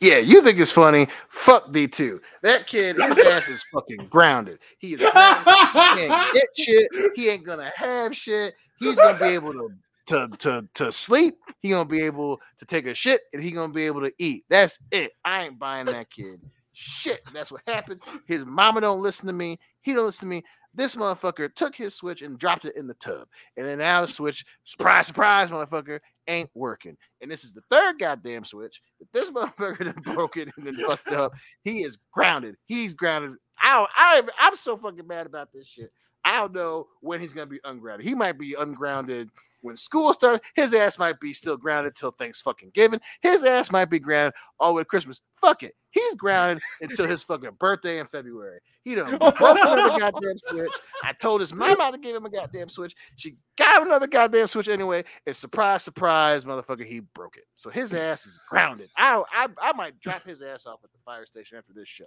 [0.00, 1.08] Yeah, you think it's funny?
[1.30, 2.20] Fuck D2.
[2.42, 4.58] That kid, his ass is fucking grounded.
[4.78, 5.46] He is grounded.
[5.46, 6.88] he ain't get shit.
[7.14, 8.54] He ain't gonna have shit.
[8.78, 9.70] He's gonna be able to
[10.06, 11.38] to to to sleep.
[11.60, 14.44] He gonna be able to take a shit, and he gonna be able to eat.
[14.50, 15.12] That's it.
[15.24, 16.40] I ain't buying that kid.
[16.72, 18.02] Shit, that's what happens.
[18.26, 19.58] His mama don't listen to me.
[19.80, 20.42] He don't listen to me.
[20.74, 24.08] This motherfucker took his switch and dropped it in the tub, and then now the
[24.08, 26.96] switch, surprise, surprise, motherfucker, ain't working.
[27.20, 31.12] And this is the third goddamn switch that this motherfucker done broken and then fucked
[31.12, 31.32] up.
[31.62, 32.56] He is grounded.
[32.66, 35.92] He's grounded I I I'm so fucking mad about this shit.
[36.24, 38.06] I don't know when he's gonna be ungrounded.
[38.06, 39.30] He might be ungrounded
[39.64, 40.46] when school starts.
[40.54, 43.00] His ass might be still grounded till thanks fucking given.
[43.22, 45.22] His ass might be grounded all the way to Christmas.
[45.40, 45.74] Fuck it.
[45.90, 48.58] He's grounded until his fucking birthday in February.
[48.82, 50.72] He done broke another goddamn switch.
[51.02, 52.94] I told his mama to give him a goddamn switch.
[53.16, 55.04] She got him another goddamn switch anyway.
[55.26, 57.44] And surprise, surprise, motherfucker, he broke it.
[57.56, 58.90] So his ass is grounded.
[58.96, 62.04] I I, I might drop his ass off at the fire station after this show.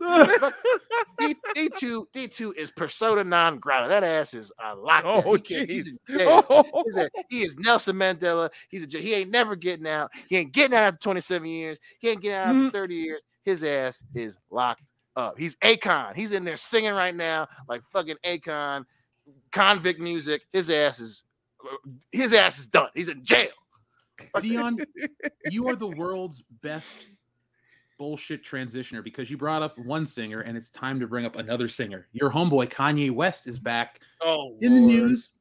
[1.18, 3.88] D, D2 D2 is persona non grata.
[3.88, 5.02] That ass is a lockdown.
[5.04, 5.86] Oh, oh, He jeez.
[6.10, 6.82] Oh.
[6.84, 8.50] He's a- he is Nelson Mandela.
[8.68, 10.10] He's a he ain't never getting out.
[10.28, 11.78] He ain't getting out after 27 years.
[11.98, 12.72] He ain't getting out after mm.
[12.72, 13.22] 30 years.
[13.44, 14.82] His ass is locked
[15.14, 15.38] up.
[15.38, 16.14] He's Akon.
[16.14, 18.84] He's in there singing right now like fucking Akon,
[19.52, 20.42] convict music.
[20.52, 21.24] His ass is
[21.64, 21.76] uh,
[22.12, 22.90] his ass is done.
[22.94, 23.50] He's in jail.
[24.40, 24.78] Dion,
[25.50, 26.88] you are the world's best
[27.98, 31.68] bullshit transitioner because you brought up one singer and it's time to bring up another
[31.68, 32.06] singer.
[32.12, 35.32] Your homeboy Kanye West is back Oh, in the news.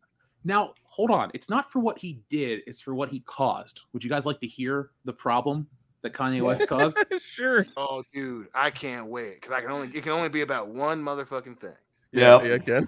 [0.44, 1.32] Now, hold on.
[1.34, 3.82] It's not for what he did, it's for what he caused.
[3.94, 5.68] Would you guys like to hear the problem
[6.02, 6.98] that Kanye West caused?
[7.20, 7.66] sure.
[7.76, 11.02] Oh, dude, I can't wait because I can only it can only be about one
[11.04, 11.74] motherfucking thing.
[12.12, 12.44] Yeah, Yep.
[12.46, 12.88] yeah, again.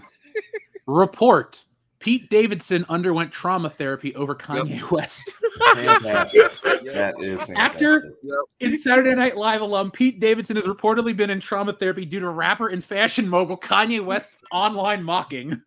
[0.86, 1.64] Report.
[2.00, 5.34] Pete Davidson underwent trauma therapy over Kanye West.
[5.74, 6.52] Fantastic.
[6.94, 7.58] That is fantastic.
[7.58, 8.14] Actor
[8.60, 12.30] in Saturday Night Live alum Pete Davidson has reportedly been in trauma therapy due to
[12.30, 15.62] rapper and fashion mogul Kanye West's online mocking.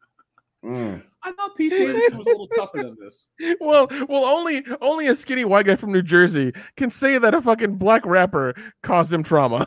[0.64, 1.02] Mm.
[1.22, 3.26] I thought Pete Davidson was a little tougher than this.
[3.60, 7.40] Well, well, only only a skinny white guy from New Jersey can say that a
[7.40, 9.66] fucking black rapper caused him trauma.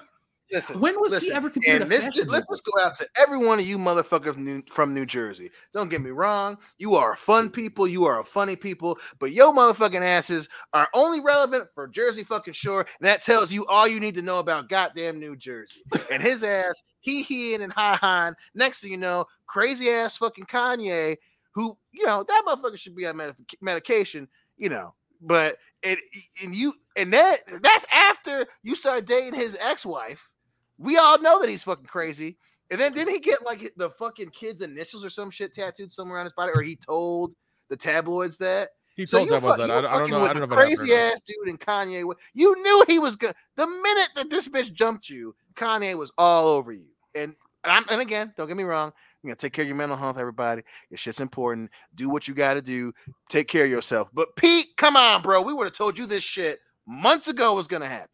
[0.54, 2.96] Listen, When was listen, he ever considered and a this, fashion let's just go out
[2.98, 5.50] to every one of you motherfuckers new, from New Jersey.
[5.74, 6.60] Don't get me wrong.
[6.78, 7.54] You are fun mm.
[7.54, 7.88] people.
[7.88, 9.00] You are a funny people.
[9.18, 12.82] But yo motherfucking asses are only relevant for Jersey fucking Shore.
[12.82, 15.82] And that tells you all you need to know about goddamn New Jersey.
[16.12, 18.32] And his ass, he he and hi hi.
[18.54, 21.18] Next thing you know, crazy ass fucking Kanye,
[21.56, 24.28] who you know that motherfucker should be on medic- medication.
[24.56, 25.98] You know, but it
[26.44, 30.30] and you and that that's after you start dating his ex-wife.
[30.78, 32.38] We all know that he's fucking crazy.
[32.72, 36.20] And then didn't he get like the fucking kid's initials or some shit tattooed somewhere
[36.20, 37.36] on his body, or he told
[37.70, 38.70] the tabloids that?
[38.96, 39.70] He So told you that that.
[39.70, 40.22] you I, I don't know.
[40.22, 42.04] with I don't know I crazy ass dude and Kanye.
[42.34, 43.36] You knew he was good.
[43.56, 46.88] The minute that this bitch jumped you, Kanye was all over you.
[47.16, 48.92] And and, I'm, and again, don't get me wrong.
[49.24, 50.64] You know, take care of your mental health, everybody.
[50.90, 51.72] Your shit's important.
[51.96, 52.94] Do what you got to do.
[53.30, 54.10] Take care of yourself.
[54.14, 55.42] But Pete, come on, bro.
[55.42, 58.10] We would have told you this shit months ago was gonna happen.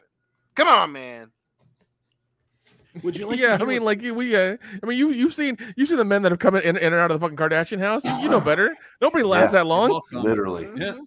[0.55, 1.31] Come on, man.
[3.03, 3.37] Would you like?
[3.37, 4.35] to yeah, I mean, like we.
[4.35, 6.77] Uh, I mean, you you've seen you've seen the men that have come in, in
[6.77, 8.03] and out of the fucking Kardashian house.
[8.03, 8.75] You, you know better.
[9.01, 9.59] Nobody lasts Yeah.
[9.59, 10.01] that long.
[10.11, 10.63] Literally.
[10.75, 10.93] Yeah.
[10.93, 10.99] Mhm.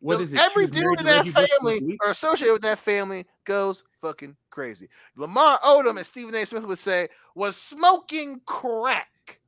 [0.00, 0.40] What The- is it?
[0.40, 2.78] Every was married dude in that Reggie Bush for a family or associated with that
[2.78, 4.88] family goes fucking crazy.
[5.16, 6.44] Lamar Odom, as Stephen A.
[6.46, 9.40] Smith would say, was smoking crack.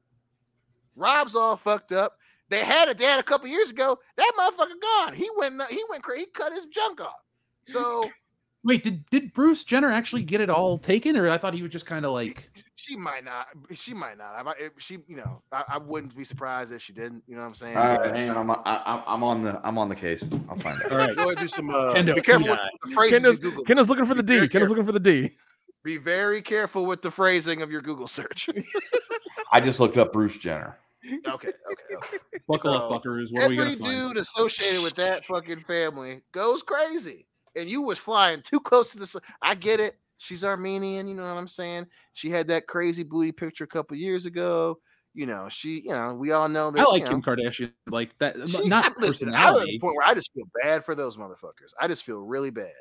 [0.96, 2.16] Rob's all fucked up.
[2.49, 3.96] They had a dad a couple years ago.
[4.16, 5.14] That motherfucker gone.
[5.14, 5.62] He went.
[5.70, 6.23] He went crazy.
[6.23, 7.20] He cut his junk off.
[7.66, 8.11] So
[8.62, 11.73] Wait, did did Bruce Jenner actually get it all taken, or I thought he was
[11.73, 12.51] just kind of like?
[12.77, 13.46] she might not.
[13.75, 14.35] She might not.
[14.37, 17.23] I might, she, you know, I, I wouldn't be surprised if she didn't.
[17.27, 17.77] You know what I'm saying?
[17.77, 18.37] All right, But hang on.
[18.37, 18.55] I'm, I,
[18.87, 20.23] I'm- I'm on the I'm on the case.
[20.49, 20.92] I'll find out.
[20.92, 21.14] All right.
[21.16, 21.70] Go ahead and do some.
[21.70, 22.68] Uh, Kendo, be careful with yeah.
[22.85, 24.46] the phrases you Kendall's, looking for the D.
[24.49, 25.31] Kendall's looking for the D.
[25.83, 28.51] Be very careful with the phrasing of your Google search.
[29.53, 30.77] I just looked up Bruce Jenner.
[31.07, 31.49] okay, okay,
[31.96, 32.18] okay.
[32.46, 33.33] Buckle up, So, Buckaroos.
[33.33, 34.09] What are we Every gonna find?
[34.11, 38.98] dude associated with that fucking family goes crazy, and you was flying too close to
[38.98, 39.06] the.
[39.06, 39.22] sun.
[39.42, 39.96] I get it.
[40.18, 41.08] She's Armenian.
[41.08, 41.86] You know what I'm saying?
[42.12, 44.78] She had that crazy booty picture a couple years ago.
[45.14, 45.80] You know, she.
[45.80, 46.80] You know, we all know that.
[46.80, 48.36] I like you Kim Kardashian, like that.
[48.48, 51.16] she- not I- listen, I'm at the point where I just feel bad for those
[51.16, 51.72] motherfuckers.
[51.80, 52.72] I just feel really bad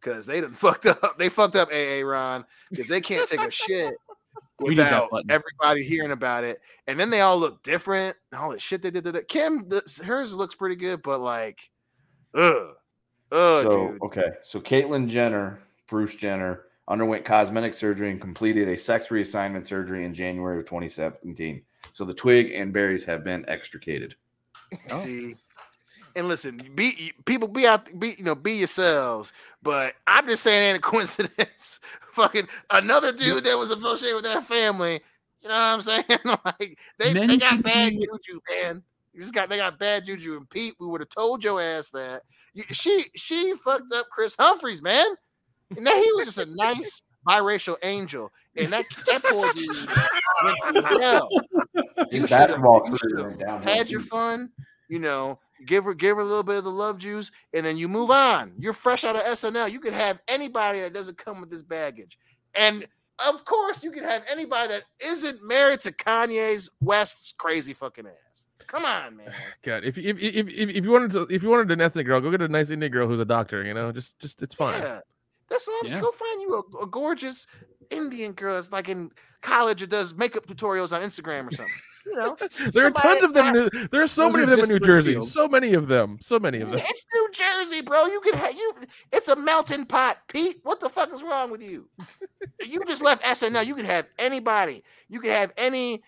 [0.00, 1.18] because they done fucked up.
[1.18, 3.94] They fucked up AA Ron because they can't take a shit
[4.60, 6.60] We need that without everybody hearing about it.
[6.86, 8.16] And then they all look different.
[8.36, 9.28] All the shit they did to that.
[9.28, 11.58] Kim, this, hers looks pretty good, but like,
[12.34, 12.70] ugh,
[13.32, 14.02] ugh, so dude.
[14.02, 20.04] okay, so Caitlyn Jenner, Bruce Jenner underwent cosmetic surgery and completed a sex reassignment surgery
[20.04, 21.62] in January of 2017.
[21.92, 24.14] So the twig and berries have been extricated.
[24.90, 24.98] Oh.
[25.00, 25.34] See,
[26.16, 29.32] and listen, be people be out, be you know, be yourselves.
[29.62, 31.80] But I'm just saying, ain't a coincidence.
[32.12, 35.00] Fucking another dude that was associated with that family.
[35.42, 36.04] You know what I'm saying?
[36.44, 38.82] like they, Men they got should bad be- juju, man.
[39.18, 40.36] You just got they got bad juju.
[40.36, 42.22] And Pete, we would have told your ass that.
[42.54, 45.06] You, she she fucked up Kris Humphries, man.
[45.76, 48.30] And that he was just a nice biracial angel.
[48.56, 49.88] And that that poor dude
[50.72, 51.28] went hell.
[52.12, 53.74] You basketball career downhill.
[53.74, 54.50] had your fun,
[54.88, 57.76] you know, give her give her a little bit of the love juice, and then
[57.76, 58.52] you move on.
[58.56, 59.72] You're fresh out of SNL.
[59.72, 62.16] You could have anybody that doesn't come with this baggage.
[62.54, 62.86] And
[63.18, 68.27] of course you could have anybody that isn't married to Kanye's West's crazy fucking ass.
[68.68, 69.32] Come on, man.
[69.62, 72.20] God, if if if if, if you wanted to, if you wanted an ethnic girl,
[72.20, 73.64] go get a nice Indian girl who's a doctor.
[73.64, 74.80] You know, just just it's fine.
[74.80, 75.00] Yeah.
[75.50, 76.00] That's what I'm Yeah.
[76.00, 77.46] Go find you a, a gorgeous
[77.90, 81.74] Indian girl that's like in college or does makeup tutorials on Instagram or something.
[82.06, 82.36] You know,
[82.72, 83.46] There are tons of them.
[83.46, 85.12] in New, there are so many of them in New Jersey.
[85.12, 85.30] Springfield.
[85.30, 86.18] So many of them.
[86.20, 86.78] So many of them.
[86.82, 88.06] it's New Jersey, bro.
[88.06, 88.74] You can have you.
[89.12, 90.60] It's a melting pot, Pete.
[90.62, 91.88] What the fuck is wrong with you?
[92.66, 93.64] you just left SNL.
[93.66, 94.84] You could have anybody.
[95.08, 96.02] You could have any,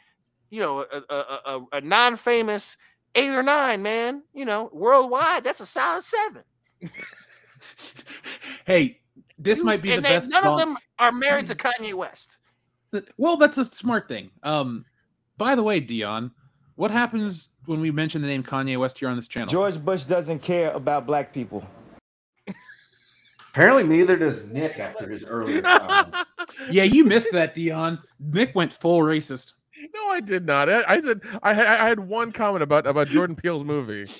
[0.51, 2.77] you know, a, a, a, a- a non-famous
[3.15, 4.23] eight or nine man.
[4.35, 5.45] You know, worldwide.
[5.45, 6.43] That's a solid seven.
[8.67, 9.01] Hey,
[9.39, 10.31] this You- might be the and they- best.
[10.31, 12.39] None of them are married to Kanye West.
[13.17, 14.31] Well, that's a smart thing.
[14.43, 14.85] Um,
[15.39, 16.31] by the way, Dion,
[16.77, 19.49] what happens when we mention the name Kanye West here on this channel?
[19.51, 21.63] George Bush doesn't care about black people.
[23.51, 25.63] Apparently, neither does Nick after his earlier.
[26.71, 28.01] Yeah, you missed that, Dion.
[28.19, 29.55] Nick went full racist.
[29.95, 30.69] No, I did not.
[30.69, 34.11] I, I said I, had- I had one comment about about Jordan Peele's movie.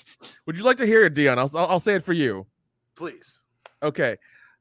[0.47, 1.39] Would you like to hear it, Dion?
[1.39, 2.47] I'll I'll, I'll say it for you.
[2.97, 3.41] Please.
[3.83, 4.17] Okay.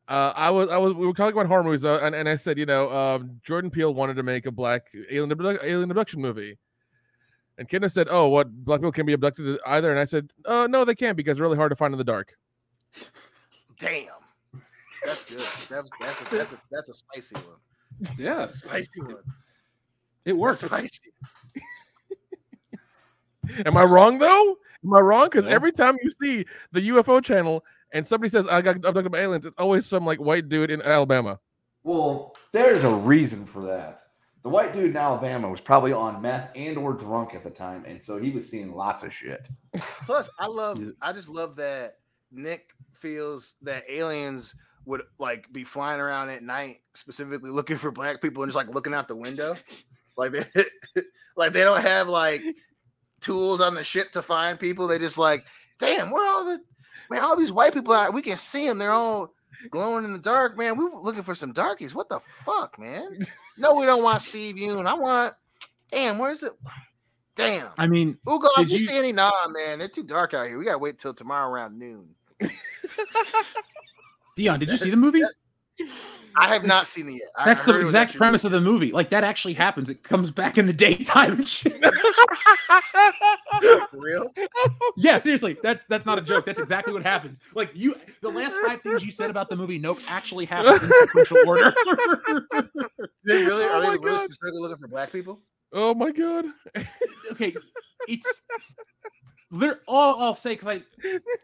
[0.08, 2.36] Uh, I was I was we were talking about horror movies, uh, and, and I
[2.36, 6.20] said you know um, Jordan Peele wanted to make a black alien abduct, alien abduction
[6.20, 6.58] movie,
[7.60, 10.66] and Kenneth said, "Oh, what black people can be abducted either?" And I said, "Oh,
[10.66, 12.34] no, they can't because they're really hard to find in the dark."
[13.80, 14.08] Damn.
[15.06, 15.40] That's good.
[15.70, 18.10] That was, that's, a, that's, a, that's a spicy one.
[18.18, 19.16] Yeah, Spicy one.
[20.30, 20.62] It works.
[20.62, 21.00] That's.
[23.65, 24.58] Am I wrong though?
[24.84, 25.26] Am I wrong?
[25.26, 25.52] Because No.
[25.52, 29.46] every time you see the UFO channel and somebody says I got abducted by aliens,
[29.46, 31.39] it's always some like white dude in Alabama.
[31.84, 34.02] Well, there's a reason for that.
[34.44, 37.84] The white dude in Alabama was probably on meth and or drunk at the time,
[37.86, 39.50] and so he was seeing lots of shit.
[40.06, 41.98] Plus, I love, I just love that
[42.32, 44.54] Nick feels that aliens
[44.86, 48.74] would like be flying around at night, specifically looking for black people and just like
[48.74, 49.56] looking out the window,
[50.19, 51.01] like they,
[51.36, 52.43] like they don't have like
[53.21, 54.88] tools on the ship to find people.
[54.88, 55.45] They just like,
[55.79, 56.60] damn, where all the
[57.10, 58.12] man, all these white people are.
[58.12, 58.77] We can see them.
[58.77, 59.34] They're all
[59.71, 60.77] glowing in the dark, man.
[60.77, 61.95] We were looking for some darkies.
[61.95, 63.19] What the fuck, man?
[63.62, 64.86] No, we don't want Steve Yeun.
[64.88, 65.34] I want,
[65.91, 66.53] damn, where's it?
[67.36, 67.71] Damn.
[67.77, 70.58] I mean, Ugo, Did you, you- see any, nah, man, they're too dark out here.
[70.58, 72.08] We gotta wait till tomorrow around noon.
[74.38, 75.23] Dion, did you see the movie?
[76.36, 77.30] I have not seen it yet.
[77.44, 78.92] That's I the heard it was exact actually premise really of the movie.
[78.92, 79.89] Like that actually happens.
[79.89, 81.34] It comes back in the daytime.
[81.34, 81.82] and shit.
[81.82, 81.94] good.
[83.89, 84.32] for real.
[84.96, 86.46] yeah, seriously, that's that's not a joke.
[86.46, 87.39] That's exactly what happens.
[87.56, 90.89] Like you, the last five things you said about the movie Nope actually happened in
[91.08, 91.74] sequential order.
[93.26, 94.20] They really Oh are they my really God.
[94.32, 95.42] specifically looking for black people?
[95.74, 96.46] Oh my god!
[97.32, 97.54] okay,
[98.08, 98.26] it's.
[99.52, 100.82] They're all I'll say because I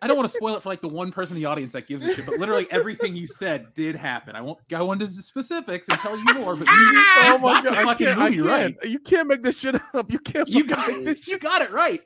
[0.02, 1.88] I don't want to spoil it for like the one person in the audience that
[1.88, 4.36] gives a shit, but literally everything you said did happen.
[4.36, 6.74] I won't go into the specifics and tell you more, but you,
[7.18, 7.78] Oh my got the god!
[7.80, 8.42] I fucking can't, I can't.
[8.44, 8.76] right.
[8.84, 10.12] You can't make this shit up.
[10.12, 10.48] You can't.
[10.48, 12.02] You got make this you got it right.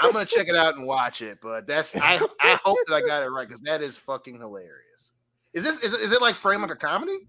[0.00, 3.00] I'm gonna check it out and watch it, but that's I I hope that I
[3.02, 5.12] got it right because that is fucking hilarious.
[5.54, 7.28] Is this is it, is it like frame like a comedy?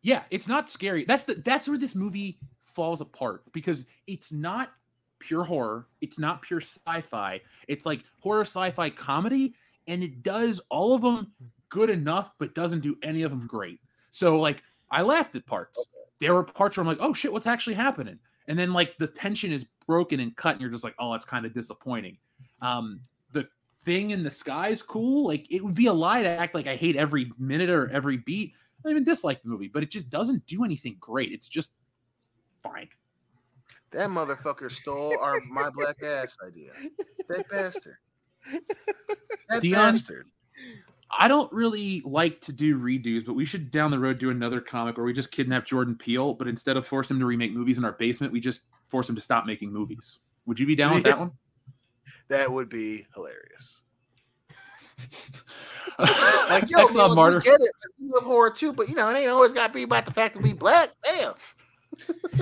[0.00, 1.04] Yeah, it's not scary.
[1.04, 2.38] That's the that's where this movie
[2.72, 4.72] falls apart because it's not
[5.18, 5.86] pure horror.
[6.00, 7.40] It's not pure sci-fi.
[7.68, 9.54] It's like horror sci-fi comedy
[9.86, 11.32] and it does all of them
[11.68, 13.80] good enough but doesn't do any of them great.
[14.10, 15.84] So like I laughed at parts.
[16.20, 19.06] There were parts where I'm like, "Oh shit, what's actually happening?" And then like the
[19.06, 22.18] tension is broken and cut and you're just like, "Oh, it's kind of disappointing."
[22.62, 23.00] Um
[23.32, 23.48] the
[23.84, 25.26] thing in the sky is cool.
[25.26, 28.18] Like it would be a lie to act like I hate every minute or every
[28.18, 28.52] beat.
[28.54, 31.32] I don't even dislike the movie, but it just doesn't do anything great.
[31.32, 31.70] It's just
[32.62, 32.88] fine.
[33.94, 36.72] That motherfucker stole our my black ass idea.
[37.28, 37.96] That bastard.
[39.48, 39.92] That Dion?
[39.92, 40.26] bastard.
[41.16, 44.60] I don't really like to do redos, but we should down the road do another
[44.60, 47.78] comic where we just kidnap Jordan Peele, but instead of force him to remake movies
[47.78, 50.18] in our basement, we just force him to stop making movies.
[50.46, 51.30] Would you be down with that one?
[52.28, 53.80] That would be hilarious.
[55.98, 57.40] Like, yo, man, we Martyr.
[57.40, 57.70] get it.
[58.00, 60.10] We love horror too, but you know, it ain't always got to be about the
[60.10, 60.90] fact that we black.
[61.04, 61.34] Damn.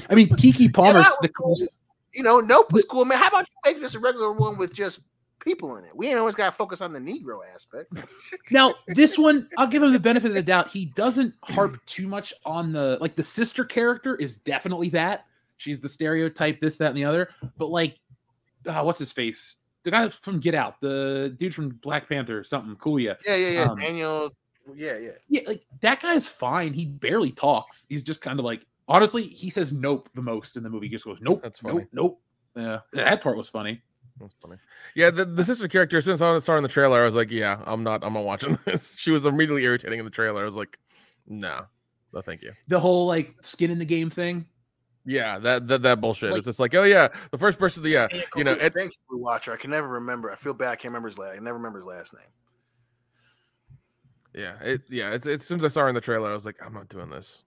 [0.08, 1.68] I mean, Keke Palmer's that the was cool.
[2.12, 3.18] You know, Nope was cool, man.
[3.18, 5.00] How about you make this a regular one with just
[5.40, 5.96] people in it?
[5.96, 7.92] We ain't always got to focus on the Negro aspect.
[8.50, 10.70] Now, this one, I'll give him the benefit of the doubt.
[10.70, 15.24] He doesn't harp too much on the like the sister character is definitely that.
[15.56, 17.30] She's the stereotype, this, that, and the other.
[17.56, 17.96] But like,
[18.66, 19.56] uh, what's his face?
[19.84, 22.98] The guy from Get Out, the dude from Black Panther, something cool.
[22.98, 23.70] Yeah, Yeah, yeah, yeah.
[23.70, 24.32] Um, Daniel.
[24.74, 25.10] Yeah, yeah.
[25.28, 26.72] yeah, like that guy's fine.
[26.72, 27.86] He barely talks.
[27.88, 30.86] He's just kind of like, honestly, he says nope the most in the movie.
[30.86, 31.78] He just goes nope, That's funny.
[31.78, 32.20] nope, nope.
[32.54, 33.82] Yeah, that part was funny.
[34.20, 34.56] That's funny.
[34.94, 36.00] Yeah, the, the sister character.
[36.02, 38.04] Since I saw her in the trailer, I was like, yeah, I'm not.
[38.04, 38.94] I'm not watching this.
[38.98, 40.42] She was immediately irritating in the trailer.
[40.42, 40.78] I was like,
[41.26, 41.62] nah.
[42.12, 42.52] No, thank you.
[42.68, 44.44] The whole like skin in the game thing.
[45.06, 46.30] Yeah, that that, that bullshit.
[46.30, 47.84] Like- it's just like, oh yeah, the first person.
[47.86, 49.52] Yeah, you know, it, thank you, Blue Watcher.
[49.52, 50.30] I can never remember.
[50.30, 50.68] I feel bad.
[50.72, 51.36] I can't remember his last.
[51.36, 52.28] I never remember his last name.
[54.34, 55.10] yeah, it, yeah.
[55.12, 56.88] It's, as soon as I saw her in the trailer, I was like, I'm not
[56.88, 57.42] doing this.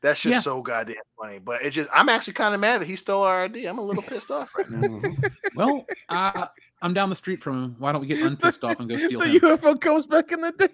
[0.00, 0.40] That's just Yeah.
[0.40, 1.38] so goddamn funny.
[1.38, 3.68] But it just, I'm actually kind of mad that he stole our idea.
[3.70, 4.88] I'm a little pissed off right now.
[4.88, 5.32] Mhm.
[5.54, 6.46] Well, uh,
[6.82, 7.76] I'm down the street from him.
[7.78, 9.40] Why don't we get unpissed off and go steal the him?
[9.40, 10.68] UFO comes back in the day.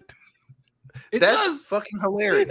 [1.13, 1.65] It That's does.
[1.65, 2.51] fucking hilarious.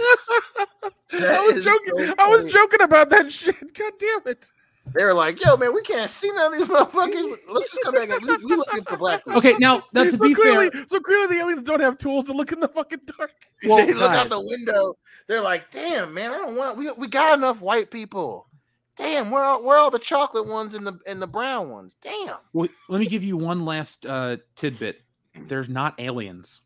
[0.58, 0.66] I
[1.12, 2.06] That was joking.
[2.06, 3.56] so I was joking about that shit.
[3.74, 4.46] God damn it.
[4.94, 7.36] They were like, "Yo, man, we can't see none of these motherfuckers.
[7.48, 8.08] Let's just come back.
[8.08, 10.84] And we, we looking for black people." Okay, now, now to so be clearly, fair,
[10.88, 13.30] so clearly the aliens don't have tools to look in the fucking dark.
[13.64, 14.96] Well, they look guys- out the window.
[15.28, 16.76] They're like, "Damn, man, I don't want.
[16.76, 18.48] We we got enough white people.
[18.96, 21.96] Damn, where are, where are all the chocolate ones and the and the brown ones?
[22.00, 25.00] Damn." well, let me give you one last uh, tidbit.
[25.48, 26.62] There's not aliens.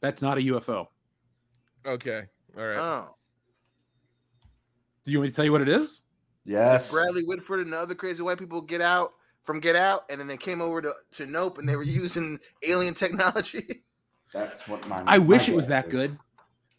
[0.00, 0.86] That's not a UFO.
[1.84, 2.22] Okay,
[2.56, 2.78] all right.
[2.78, 3.14] Oh,
[5.04, 6.02] Do you want me to tell you what it is?
[6.44, 6.90] Yes.
[6.90, 9.12] Bradley Whitford and the other crazy white people get out
[9.44, 12.38] from Get Out, and then they came over to to Nope, and they were using
[12.62, 13.82] alien technology.
[14.32, 14.98] That's what my.
[15.00, 15.90] I my wish it was guess that is.
[15.92, 16.18] good.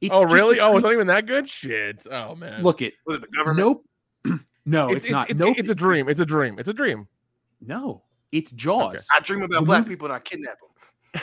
[0.01, 0.59] It's oh just really?
[0.59, 1.49] a Oh, it's not even that good.
[1.49, 2.05] Shit.
[2.09, 2.63] Oh man.
[2.63, 2.93] look it.
[3.05, 3.59] Was it the government?
[4.25, 4.39] Nope.
[4.65, 5.29] no, it's, not.
[5.29, 5.55] It's, nope.
[5.57, 6.07] it's a dream.
[6.09, 6.57] It's a dream.
[6.59, 7.07] It's a dream.
[7.61, 9.07] No, it's Jaws.
[9.15, 10.69] I dream about The black movie- people and I kidnap them.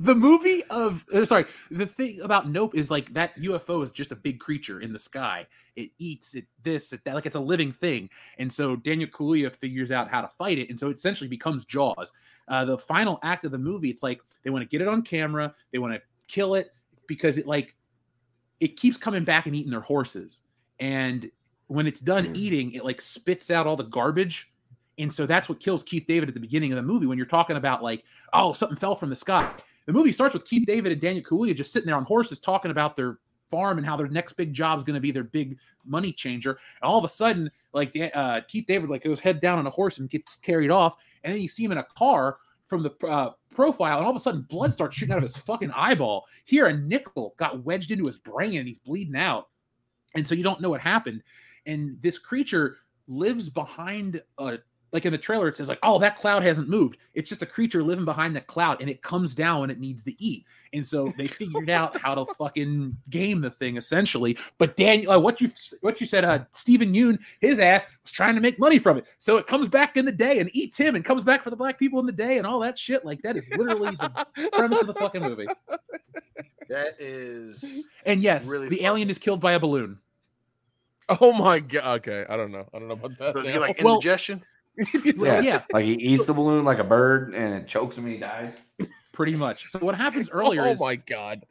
[0.00, 4.10] the movie of uh, sorry the thing about nope is like that ufo is just
[4.10, 7.40] a big creature in the sky it eats it this it that like it's a
[7.40, 10.96] living thing and so daniel kaluuya figures out how to fight it and so it
[10.96, 12.12] essentially becomes jaws
[12.48, 15.00] uh, the final act of the movie it's like they want to get it on
[15.00, 16.72] camera they want to kill it
[17.06, 17.76] because it like
[18.60, 20.40] it keeps coming back and eating their horses
[20.78, 21.30] and
[21.66, 22.36] when it's done Mm.
[22.36, 24.50] eating it like spits out all the garbage
[24.98, 27.26] and so that's what kills keith david at the beginning of the movie when you're
[27.26, 29.50] talking about like oh something fell from the sky
[29.86, 32.70] the movie starts with Keith David and Daniel Kaluuya just sitting there on horses talking
[32.70, 33.18] about their
[33.50, 36.50] farm and how their next big job is going to be their big money changer.
[36.50, 39.70] And all of a sudden, like uh, Keith David like goes head down on a
[39.70, 40.94] horse and gets carried off,
[41.24, 42.36] and then you see him in a car
[42.68, 45.36] from the uh, profile, and all of a sudden blood starts shooting out of his
[45.36, 46.26] fucking eyeball.
[46.44, 49.48] Here, a nickel got wedged into his brain and he's bleeding out,
[50.14, 51.22] and so you don't know what happened.
[51.66, 54.58] And this creature lives behind a
[54.92, 57.46] like in the trailer, it says like, "Oh, that cloud hasn't moved." It's just a
[57.46, 60.44] creature living behind the cloud, and it comes down when it needs to eat.
[60.72, 64.36] And so they figured out how to fucking game the thing essentially.
[64.58, 65.50] But Daniel, uh, what you
[65.80, 69.04] what you said, uh, Steven Yeun, his ass was trying to make money from it,
[69.18, 71.56] so it comes back in the day and eats him, and comes back for the
[71.56, 73.04] black people in the day, and all that shit.
[73.04, 75.46] Like that is literally the premise of the fucking movie.
[76.68, 79.98] That is And yes, Really the fucking- alien is killed by a balloon.
[81.20, 82.06] Oh my god.
[82.06, 82.68] Okay, I don't know.
[82.72, 83.34] I don't know about that.
[83.34, 84.38] does he like indigestion?
[84.38, 84.46] Well,
[85.04, 88.20] yeah, Like he eats the balloon like a bird and it chokes him and he
[88.20, 88.52] dies.
[89.12, 89.70] pretty much.
[89.70, 91.44] So what happens earlier oh is my god.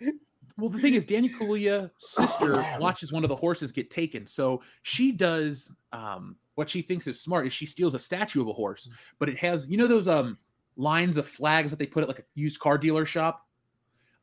[0.58, 4.28] Well, the thing is, Daniel Kaluuya's sister watches one of the horses get taken.
[4.28, 8.48] So she does um, what she thinks is smart is she steals a statue of
[8.50, 8.90] a horse,
[9.20, 10.38] but it has you know those um
[10.76, 13.46] lines of flags that they put at like a used car dealer shop.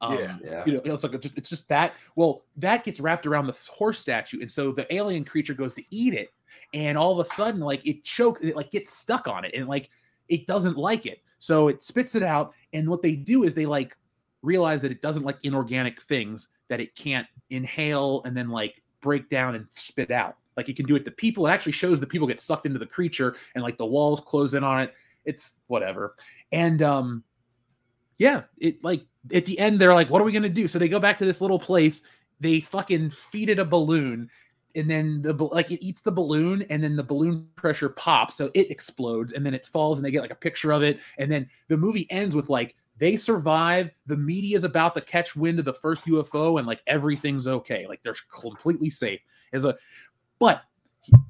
[0.03, 0.37] Um, Yeah.
[0.45, 0.63] Yeah.
[0.67, 1.95] You know, it's like a, just it's just that.
[2.17, 5.83] Well, that gets wrapped around the horse statue, and so the alien creature goes to
[5.91, 6.31] eat it,
[6.75, 9.69] and all of a sudden, like it chokes, it like gets stuck on it, and
[9.69, 9.91] like
[10.29, 12.53] it doesn't like it, so it spits it out.
[12.73, 13.97] And what they do is they like
[14.43, 19.29] realize that it doesn't like inorganic things that it can't inhale and then like break
[19.29, 20.37] down and spit out.
[20.57, 21.47] Like it can do it to people.
[21.47, 24.55] It actually shows that people get sucked into the creature and like the walls close
[24.55, 24.95] in on it.
[25.25, 26.17] It's whatever.
[26.53, 27.25] And um
[28.19, 29.03] yeah, it like
[29.35, 30.67] at the end they're like, what are we gonna do?
[30.69, 32.03] So they go back to this little place.
[32.41, 34.31] They fucking feed it a balloon,
[34.77, 38.51] and then the like it eats the balloon, and then the balloon pressure pops, so
[38.55, 41.31] it explodes, and then it falls, and they get like a picture of it, and
[41.31, 43.91] then the movie ends with like they survive.
[44.07, 47.87] The media is about to catch wind of the first UFO, and like everything's okay,
[47.87, 49.21] like they're completely safe.
[49.53, 49.77] As a
[50.39, 50.63] but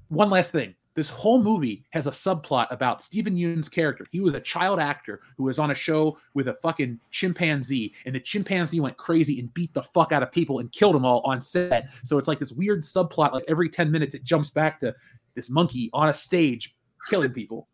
[0.08, 0.74] one last thing.
[0.96, 4.06] This whole movie has a subplot about Steven Yeun's character.
[4.10, 8.14] He was a child actor who was on a show with a fucking chimpanzee, and
[8.14, 11.20] the chimpanzee went crazy and beat the fuck out of people and killed them all
[11.26, 11.88] on set.
[12.02, 13.32] So it's like this weird subplot.
[13.32, 14.94] Like every 10 minutes, it jumps back to
[15.34, 16.74] this monkey on a stage
[17.10, 17.68] killing people.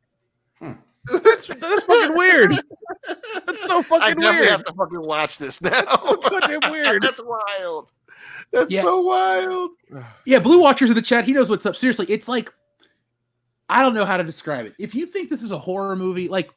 [0.58, 0.72] Hmm.
[1.06, 2.52] That's, That's fucking weird.
[3.46, 4.44] That's so I fucking definitely weird.
[4.50, 5.85] have to fucking watch this now.
[5.96, 7.02] so fucking weird.
[7.02, 7.92] That's wild.
[8.52, 8.83] That's Yeah.
[8.83, 9.70] so wild.
[10.27, 11.25] Yeah, Blue Watchers in the chat.
[11.25, 11.77] He knows what's up.
[11.77, 12.52] Seriously, it's like
[13.73, 14.75] I don't know how to describe it.
[14.79, 16.50] If you think this is a horror movie, like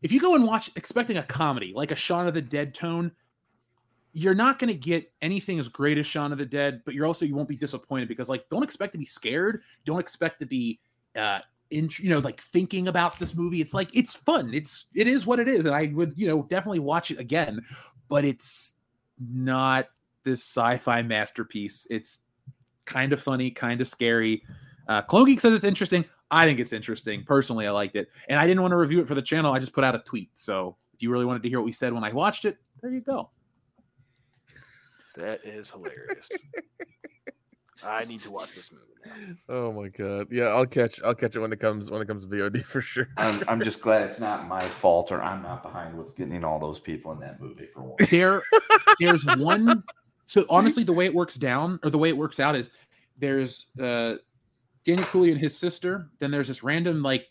[0.00, 3.12] if you go and watch expecting a comedy, like a Shaun of the Dead tone,
[4.14, 7.04] you're not going to get anything as great as Shaun of the Dead, but you're
[7.04, 10.46] also you won't be disappointed because like don't expect to be scared, don't expect to
[10.46, 10.80] be
[11.14, 11.40] uh
[11.70, 13.60] in you know like thinking about this movie.
[13.60, 14.54] It's like it's fun.
[14.54, 17.60] It's it is what it is and I would, you know, definitely watch it again,
[18.08, 18.72] but it's
[19.20, 19.88] not
[20.24, 21.86] this sci-fi masterpiece.
[21.90, 22.20] It's
[22.86, 24.42] kind of funny, kind of scary.
[24.88, 26.06] Uh, Clone Geek says it's interesting.
[26.30, 27.24] I think it's interesting.
[27.24, 29.52] Personally, I liked it, and I didn't want to review it for the channel.
[29.52, 30.30] I just put out a tweet.
[30.34, 32.90] So if you really wanted to hear what we said when I watched it, there
[32.90, 33.30] you go.
[35.16, 36.28] That is hilarious.
[37.82, 39.54] I need to watch this movie now.
[39.54, 40.28] Oh my god.
[40.30, 42.80] Yeah, I'll catch I'll catch it when it comes when it comes to VOD for
[42.80, 43.08] sure.
[43.16, 46.58] I'm, I'm just glad it's not my fault or I'm not behind what's getting all
[46.58, 47.96] those people in that movie for one.
[48.10, 48.42] There,
[49.00, 49.84] there's one.
[50.26, 52.70] So honestly, the way it works down or the way it works out is
[53.18, 54.14] there's uh,
[54.86, 56.08] Daniel Cooley and his sister.
[56.20, 57.26] Then there's this random like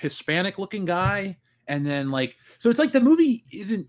[0.00, 1.36] Hispanic looking guy,
[1.68, 3.86] and then like so it's like the movie isn't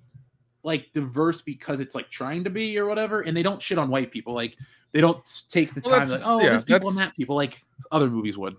[0.63, 3.89] like diverse because it's like trying to be or whatever, and they don't shit on
[3.89, 4.33] white people.
[4.33, 4.55] Like
[4.91, 7.61] they don't take the Well, time like oh yeah, there's people and that people like
[7.91, 8.55] other movies would.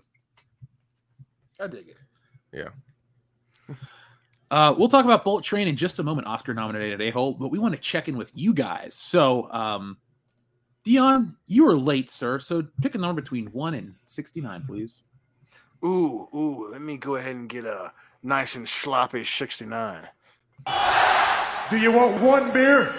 [1.59, 1.97] I dig it.
[2.51, 2.69] Yeah.
[4.51, 7.49] Uh, we'll talk about Bullet Train in just a moment, Oscar nominated a hole, but
[7.49, 8.95] we want to check in with you guys.
[8.95, 9.97] So, um,
[10.85, 12.39] Dion, you were late, sir.
[12.39, 15.01] So pick a number between one and 69, please.
[15.83, 20.07] Ooh, ooh, let me go ahead and get a nice and sloppy 69.
[21.69, 22.93] Do you want one beer?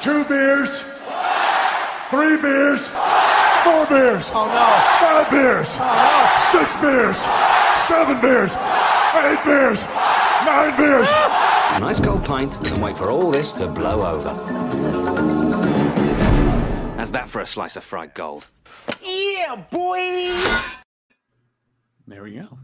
[0.00, 0.80] Two beers?
[2.10, 2.86] Three beers?
[3.62, 4.28] Four beers?
[4.34, 5.06] Oh no.
[5.06, 5.68] Five beers?
[5.78, 6.58] Oh no.
[6.58, 7.16] Six beers?
[7.86, 8.52] Seven beers?
[9.22, 9.82] Eight beers?
[10.44, 11.08] Nine beers?
[11.08, 15.03] A Nice cold pint and wait for all this to blow over.
[17.14, 18.48] How's that for a slice of fried gold?
[19.00, 20.36] Yeah, boy!
[22.08, 22.58] There we go.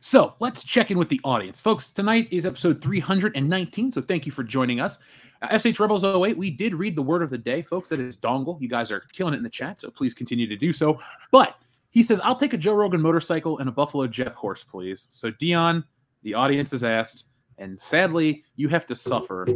[0.00, 1.60] So let's check in with the audience.
[1.60, 3.92] Folks, tonight is episode 319.
[3.92, 4.98] So thank you for joining us.
[5.40, 7.90] Uh, SH Rebels 08, we did read the word of the day, folks.
[7.90, 8.60] That is dongle.
[8.60, 9.80] You guys are killing it in the chat.
[9.80, 10.98] So please continue to do so.
[11.30, 11.56] But
[11.90, 15.06] he says, I'll take a Joe Rogan motorcycle and a Buffalo Jeff horse, please.
[15.10, 15.84] So, Dion,
[16.24, 17.26] the audience has asked.
[17.58, 19.46] And sadly, you have to suffer.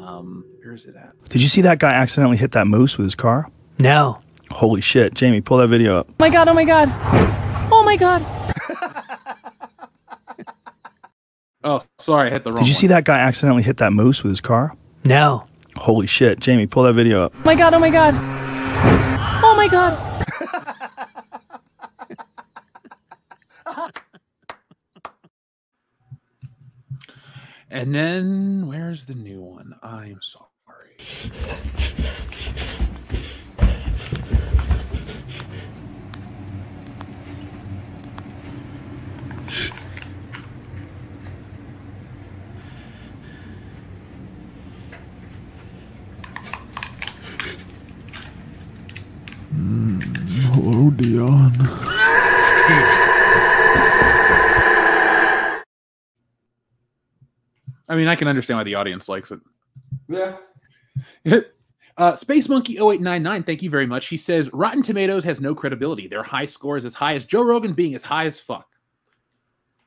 [0.00, 1.10] Um, where is it at?
[1.28, 3.50] Did you see that guy accidentally hit that moose with his car?
[3.80, 4.20] No.
[4.50, 5.14] Holy shit.
[5.14, 6.06] Jamie, pull that video up.
[6.10, 6.88] Oh my god, oh my god.
[7.72, 8.26] Oh my god.
[11.62, 12.92] Oh, sorry, I hit the wrong Did you see one.
[12.94, 14.72] that guy accidentally hit that moose with his car?
[15.04, 15.46] No.
[15.76, 16.40] Holy shit.
[16.40, 17.34] Jamie, pull that video up.
[17.36, 18.14] Oh my god, oh my god.
[19.44, 20.06] Oh my god.
[27.70, 29.74] And then where's the new one?
[29.82, 30.96] I'm sorry.
[50.52, 51.52] Hello, Dion.
[57.88, 59.40] I mean, I can understand why the audience likes it.
[60.08, 60.36] Yeah.
[61.96, 64.06] Uh, Space Monkey 0899, thank you very much.
[64.06, 66.08] He says Rotten Tomatoes has no credibility.
[66.08, 68.66] Their high score is as high as Joe Rogan being as high as fuck.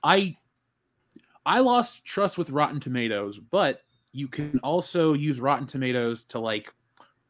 [0.03, 0.37] I
[1.45, 3.81] I lost trust with Rotten Tomatoes, but
[4.11, 6.71] you can also use Rotten Tomatoes to like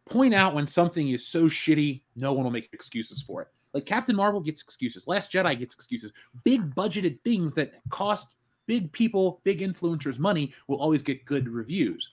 [0.06, 3.48] point out when something is so shitty, no one will make excuses for it.
[3.74, 6.12] Like Captain Marvel gets excuses, Last Jedi gets excuses.
[6.44, 8.36] Big budgeted things that cost
[8.68, 12.12] big people, big influencers money will always get good reviews.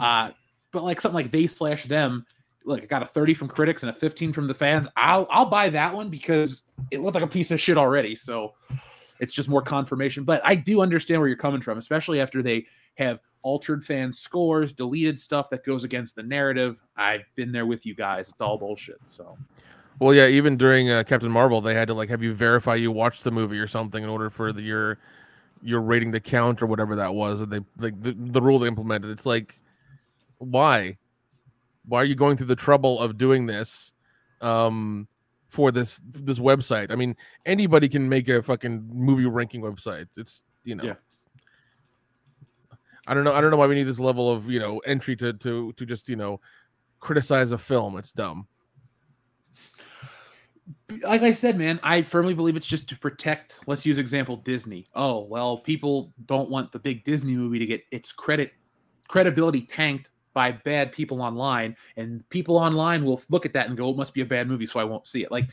[0.00, 0.30] Uh,
[0.72, 2.24] but like something like they slash them,
[2.64, 4.88] look, I got a 30 from critics and a 15 from the fans.
[4.96, 8.14] I'll I'll buy that one because it looked like a piece of shit already.
[8.14, 8.54] So
[9.20, 10.24] it's just more confirmation.
[10.24, 12.66] But I do understand where you're coming from, especially after they
[12.96, 16.76] have altered fan scores, deleted stuff that goes against the narrative.
[16.96, 18.28] I've been there with you guys.
[18.28, 18.98] It's all bullshit.
[19.06, 19.36] So
[19.98, 22.92] Well, yeah, even during uh, Captain Marvel, they had to like have you verify you
[22.92, 24.98] watched the movie or something in order for the, your
[25.62, 27.40] your rating to count or whatever that was.
[27.40, 29.10] And they like the, the rule they implemented.
[29.10, 29.58] It's like,
[30.38, 30.98] why?
[31.86, 33.92] Why are you going through the trouble of doing this
[34.40, 35.08] um,
[35.48, 36.90] for this this website?
[36.90, 40.06] I mean, anybody can make a fucking movie ranking website.
[40.16, 40.84] It's you know.
[40.84, 40.94] Yeah.
[43.06, 43.32] I don't know.
[43.32, 45.86] I don't know why we need this level of you know entry to to to
[45.86, 46.40] just you know
[47.00, 47.96] criticize a film.
[47.96, 48.46] It's dumb.
[51.02, 53.54] like I said, man, I firmly believe it's just to protect.
[53.66, 54.88] Let's use example Disney.
[54.94, 58.52] Oh well, people don't want the big Disney movie to get its credit
[59.08, 63.90] credibility tanked by bad people online, and people online will look at that and go,
[63.90, 65.32] "It must be a bad movie," so I won't see it.
[65.32, 65.48] Like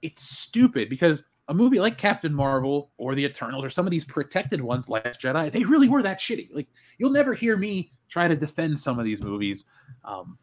[0.00, 4.02] it's stupid because a movie like Captain Marvel or the Eternals or some of these
[4.02, 6.48] protected ones, Last Jedi, they really were that shitty.
[6.54, 9.66] Like you'll never hear me try to defend some of these movies.
[10.06, 10.38] Um,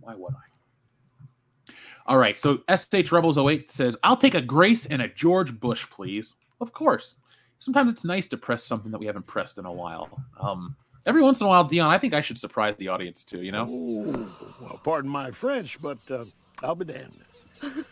[0.00, 1.72] why would I?
[2.06, 5.86] All right, so SH Rebels 08 says, I'll take a Grace and a George Bush,
[5.88, 6.34] please.
[6.60, 7.14] Of course.
[7.60, 10.20] Sometimes it's nice to press something that we haven't pressed in a while.
[10.40, 10.74] Um,
[11.06, 13.42] every once in a while, Dion, I think I should surprise the audience too.
[13.42, 14.28] You know, Ooh,
[14.60, 16.24] well, pardon my French, but uh,
[16.62, 17.16] I'll be damned.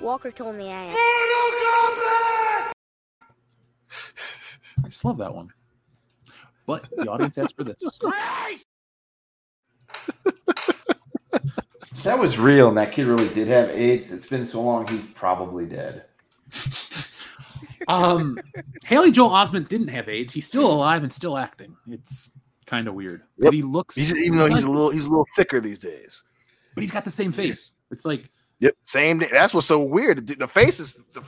[0.00, 0.94] Walker told me I
[4.84, 5.52] I just love that one.
[6.66, 7.82] But the audience asked for this.
[12.04, 14.12] That was real, and that kid really did have AIDS.
[14.12, 16.04] It's been so long, he's probably dead.
[17.88, 18.38] Um,
[18.84, 20.32] Haley Joel Osment didn't have AIDS.
[20.32, 21.76] He's still alive and still acting.
[21.88, 22.30] It's
[22.66, 23.22] kind of weird.
[23.38, 23.52] Yep.
[23.52, 26.22] He looks, He's, even though he's a little he's a little thicker these days.
[26.74, 27.72] but he's got the same face.
[27.90, 28.30] It's like
[28.60, 29.18] Yep, same.
[29.18, 29.28] day.
[29.30, 30.26] That's what's so weird.
[30.26, 31.22] The- face is the,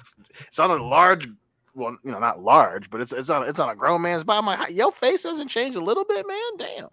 [0.47, 1.29] it's on a large,
[1.75, 4.47] well, you know, not large, but it's it's on it's on a grown man's body.
[4.47, 6.57] Like, your face hasn't changed a little bit, man.
[6.59, 6.89] Damn.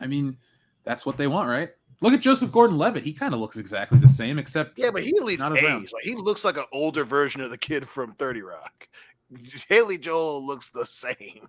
[0.00, 0.38] I mean,
[0.84, 1.70] that's what they want, right?
[2.04, 3.02] Look at Joseph Gordon-Levitt.
[3.02, 5.90] He kind of looks exactly the same, except Yeah, but he at least Not aged.
[5.92, 8.86] Like he looks like an older version of the kid from Third Rock.
[9.70, 11.48] Haley Joel looks the same.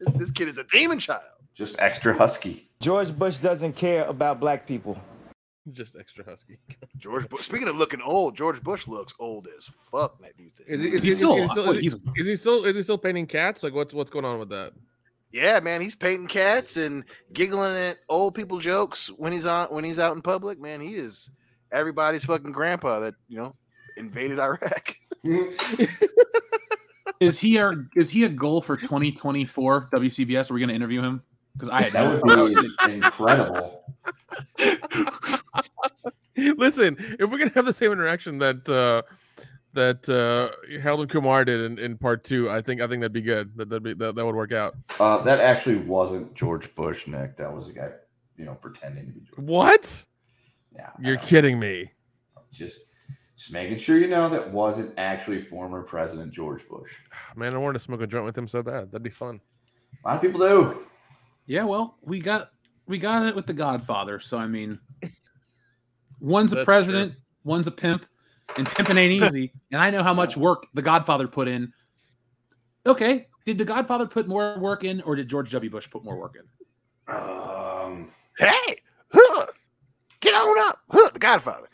[0.00, 1.22] This- This kid is a demon child.
[1.54, 2.68] Just extra husky.
[2.80, 4.98] George Bush doesn't care about black people.
[5.72, 6.58] Just extra husky.
[6.96, 7.42] George Bush.
[7.44, 10.66] Speaking of looking old, George Bush looks old as fuck man, these days.
[10.68, 12.36] Is he, is, He's he, still is, he still, What, is, he, he's- is he
[12.36, 13.62] still is he still painting cats?
[13.62, 14.72] Like what's what's going on with that?
[15.34, 19.82] Yeah, man, he's painting cats and giggling at old people jokes when he's on when
[19.82, 20.60] he's out in public.
[20.60, 21.28] Man, he is
[21.72, 23.56] everybody's fucking grandpa that you know
[23.96, 24.94] invaded Iraq.
[27.20, 30.52] is he our is he a goal for 2024 WCBS?
[30.52, 31.20] Are we going to interview him?
[31.54, 32.54] Because I That would
[32.86, 33.84] be incredible.
[36.56, 39.02] Listen, if we're gonna have the same interaction that uh
[39.74, 40.50] that uh
[40.80, 43.52] Harold and Kumar did in, in part two, I think I think that'd be good.
[43.56, 44.74] That that'd be that, that would work out.
[44.98, 47.36] Uh, that actually wasn't George Bush, Nick.
[47.36, 47.90] That was a guy,
[48.36, 49.46] you know, pretending to be George.
[49.46, 50.04] What?
[50.74, 51.22] Yeah, You're know.
[51.22, 51.90] kidding me.
[52.52, 52.80] Just,
[53.36, 56.90] just making sure you know that wasn't actually former President George Bush.
[57.36, 58.90] Man, I wanted to smoke a joint with him so bad.
[58.90, 59.40] That'd be fun.
[60.04, 60.86] A lot of people do.
[61.46, 62.50] Yeah, well, we got
[62.86, 64.20] we got it with the Godfather.
[64.20, 64.78] So I mean,
[66.20, 67.14] one's a That's president,
[67.44, 68.06] one's a pimp,
[68.56, 69.52] and pimping ain't easy.
[69.70, 71.72] and I know how much work the Godfather put in.
[72.86, 75.70] Okay, did the Godfather put more work in, or did George W.
[75.70, 77.14] Bush put more work in?
[77.14, 78.80] Um, Hey,
[79.12, 79.46] huh,
[80.20, 81.68] get on up, huh, the Godfather.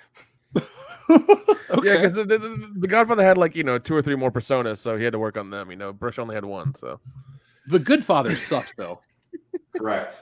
[0.56, 0.64] okay.
[1.82, 4.78] Yeah, because the, the, the Godfather had like you know two or three more personas,
[4.78, 5.70] so he had to work on them.
[5.70, 7.00] You know, Bush only had one, so
[7.66, 9.00] The Good Father sucked though.
[9.76, 10.16] correct.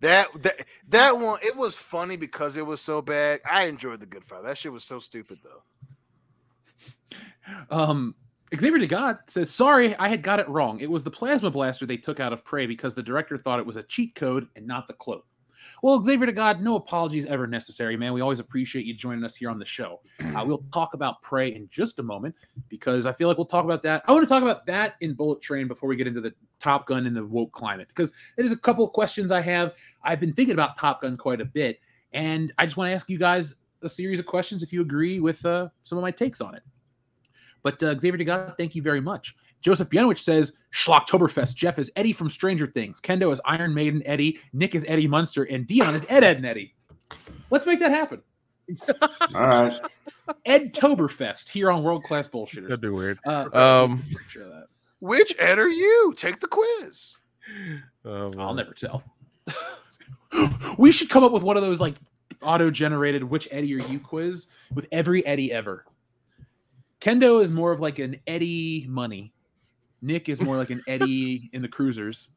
[0.00, 3.40] That that that one, it was funny because it was so bad.
[3.48, 4.48] I enjoyed the Good Father.
[4.48, 5.62] That shit was so stupid though.
[7.70, 8.14] Um,
[8.54, 10.80] Xavier DeGod says, "Sorry, I had got it wrong.
[10.80, 13.66] It was the plasma blaster they took out of Prey because the director thought it
[13.66, 15.26] was a cheat code and not the cloak."
[15.82, 18.12] Well, Xavier DeGod, no apologies ever necessary, man.
[18.12, 20.00] We always appreciate you joining us here on the show.
[20.38, 22.32] Uh, we'll talk about Prey in just a moment
[22.68, 24.04] because I feel like we'll talk about that.
[24.06, 26.86] I want to talk about that in Bullet Train before we get into the Top
[26.86, 29.72] Gun and the woke climate because it is a couple of questions I have.
[30.04, 31.80] I've been thinking about Top Gun quite a bit,
[32.12, 35.18] and I just want to ask you guys a series of questions if you agree
[35.18, 36.62] with uh, some of my takes on it.
[37.68, 39.36] But uh, Xavier DeGod, thank you very much.
[39.60, 41.54] Joseph Bienowich says, Schlocktoberfest.
[41.54, 42.98] Jeff is Eddie from Stranger Things.
[42.98, 44.38] Kendo is Iron Maiden Eddie.
[44.54, 45.44] Nick is Eddie Munster.
[45.44, 46.74] And Dion is Ed, Ed, and Eddie.
[47.50, 48.22] Let's make that happen.
[49.34, 49.80] All right.
[50.46, 52.68] Ed Toberfest here on World Class Bullshitters.
[52.68, 53.18] that'd be weird.
[53.26, 54.02] Uh, Um,
[54.34, 54.68] that.
[55.00, 56.14] Which Ed are you?
[56.16, 57.16] Take the quiz.
[58.06, 59.02] oh, I'll never tell.
[60.78, 61.96] we should come up with one of those like
[62.40, 65.84] auto-generated which Eddie are you quiz with every Eddie ever.
[67.00, 69.32] Kendo is more of like an Eddie money.
[70.02, 72.30] Nick is more like an Eddie in the cruisers.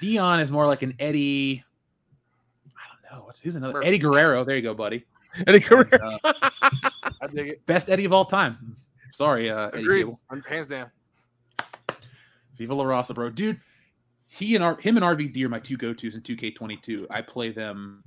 [0.00, 1.62] Dion is more like an Eddie.
[2.66, 2.80] I
[3.10, 3.26] don't know.
[3.26, 3.86] What's who's another Murphy.
[3.88, 4.44] Eddie Guerrero?
[4.44, 5.04] There you go, buddy.
[5.46, 6.18] Eddie Guerrero.
[6.24, 6.32] Uh,
[7.22, 7.66] I dig it.
[7.66, 8.76] best Eddie of all time.
[9.12, 9.98] Sorry, uh, Eddie Agreed.
[10.00, 10.20] Cable.
[10.48, 10.90] Hands down.
[12.56, 13.30] Viva La Raza, bro.
[13.30, 13.60] Dude,
[14.28, 17.06] he and R- him and RVD are my two go-tos in 2K22.
[17.10, 18.02] I play them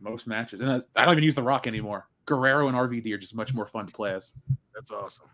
[0.00, 0.60] most matches.
[0.60, 2.06] And I, I don't even use the rock anymore.
[2.26, 4.32] Guerrero and RVD are just much more fun to play as.
[4.74, 5.26] That's awesome.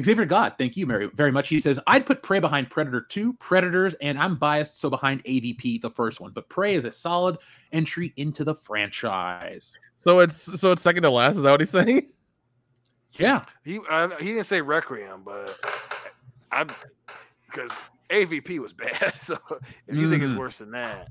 [0.00, 1.48] Xavier God, thank you very, very much.
[1.48, 5.82] He says, I'd put Prey behind Predator 2, Predators, and I'm biased, so behind AVP,
[5.82, 6.32] the first one.
[6.32, 7.36] But Prey is a solid
[7.72, 9.76] entry into the franchise.
[9.98, 11.36] So it's so it's second to last.
[11.36, 12.06] Is that what he's saying?
[13.18, 13.44] Yeah.
[13.62, 15.58] He uh, he didn't say Requiem, but
[16.50, 16.68] I'm
[17.46, 17.70] because
[18.08, 19.12] AVP was bad.
[19.22, 19.38] So
[19.86, 20.38] if you think it's Mhm.
[20.38, 21.08] worse than that,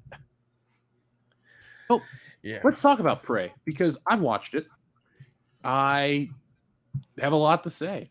[2.44, 2.60] Yeah.
[2.64, 4.66] Let's talk about Prey because I've watched it.
[5.64, 6.30] I
[7.20, 8.10] have a lot to say.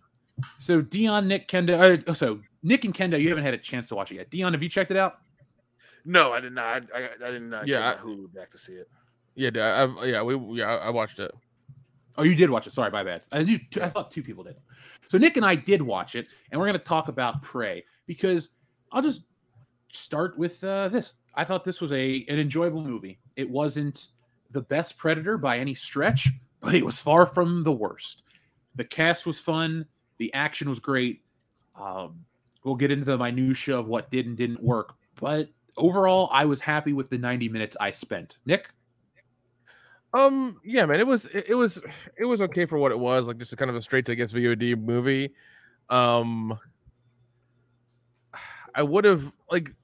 [0.59, 2.09] So Dion, Nick, Kendo.
[2.09, 4.31] Uh, so Nick and Kendo, you haven't had a chance to watch it yet.
[4.31, 5.19] Dion, have you checked it out?
[6.07, 6.85] no, I did not.
[6.95, 7.53] I, I, I didn't.
[7.53, 8.89] Uh, Yeah, yeah, I- Hulu back to see it.
[9.35, 11.31] Yeah, I, I've, yeah, we yeah, I I watched it.
[12.17, 12.73] Oh, you did watch it.
[12.73, 13.27] Sorry, my bad.
[13.33, 13.59] I knew.
[13.71, 14.57] Two, I thought two people did.
[15.09, 18.49] So Nick and I did watch it, and we're going to talk about Prey because
[18.93, 19.23] I'll just
[19.93, 21.15] start with uh, this.
[21.35, 23.19] I thought this was a an enjoyable movie.
[23.41, 24.09] It wasn't
[24.51, 26.29] the best Predator by any stretch,
[26.61, 28.23] but it was far from the worst.
[28.77, 29.87] The cast was fun.
[30.19, 31.23] The action was great.
[31.81, 32.25] Um,
[32.63, 36.61] we'll get into the minutia of what did and didn't work, but overall, I was
[36.61, 38.37] happy with the 90 minutes I spent.
[38.45, 38.69] Nick,
[40.13, 41.83] Um, yeah, man, it was it, was
[42.19, 44.33] it was okay for what it was, like just kind of a straight to guess
[44.33, 45.33] VOD movie.
[45.89, 46.59] Um,
[48.75, 49.75] I would have like,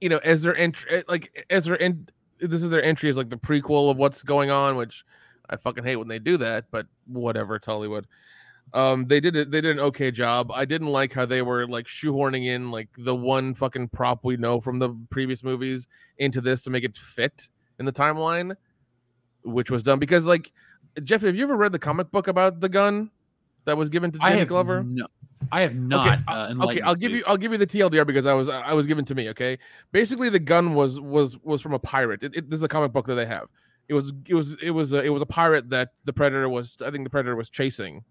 [0.00, 2.10] you know, as their entry, like as their end,
[2.40, 5.04] this is their entry as like the prequel of what's going on, which
[5.48, 8.06] I fucking hate when they do that, but whatever, it's Hollywood.
[8.74, 9.50] Um, they did it.
[9.50, 10.50] They did an okay job.
[10.50, 14.36] I didn't like how they were like shoehorning in like the one fucking prop we
[14.36, 15.86] know from the previous movies
[16.18, 18.56] into this to make it fit in the timeline,
[19.44, 20.52] which was done because like
[21.04, 23.10] Jeff, have you ever read the comic book about the gun
[23.66, 24.82] that was given to Danny Glover?
[24.82, 25.06] no,
[25.52, 26.20] I have not.
[26.20, 27.22] Okay, uh, okay, I'll give you.
[27.26, 29.28] I'll give you the TLDR because I was I was given to me.
[29.30, 29.58] Okay,
[29.92, 32.22] basically the gun was was was from a pirate.
[32.22, 33.48] It, it, this is a comic book that they have.
[33.88, 36.76] It was it was it was a, it was a pirate that the predator was
[36.84, 38.04] I think the predator was chasing.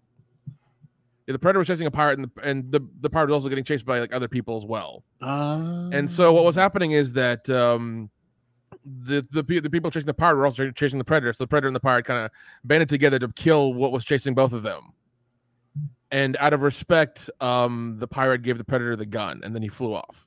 [1.26, 3.48] Yeah, the predator was chasing a pirate, and the, and the the pirate was also
[3.48, 5.02] getting chased by like other people as well.
[5.92, 8.10] And so what was happening is that um,
[8.84, 11.32] the the the people chasing the pirate were also chasing the predator.
[11.32, 12.30] So the predator and the pirate kind of
[12.64, 14.92] banded together to kill what was chasing both of them.
[16.10, 19.68] And out of respect, um, the pirate gave the predator the gun, and then he
[19.68, 20.24] flew off.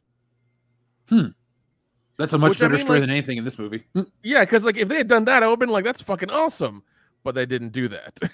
[1.10, 3.86] That's a much Which, I better mean, story like- than anything in this movie.
[4.22, 6.30] Yeah, because like if they had done that, I would have been like, "That's fucking
[6.30, 6.84] awesome,"
[7.24, 8.20] but they didn't do that.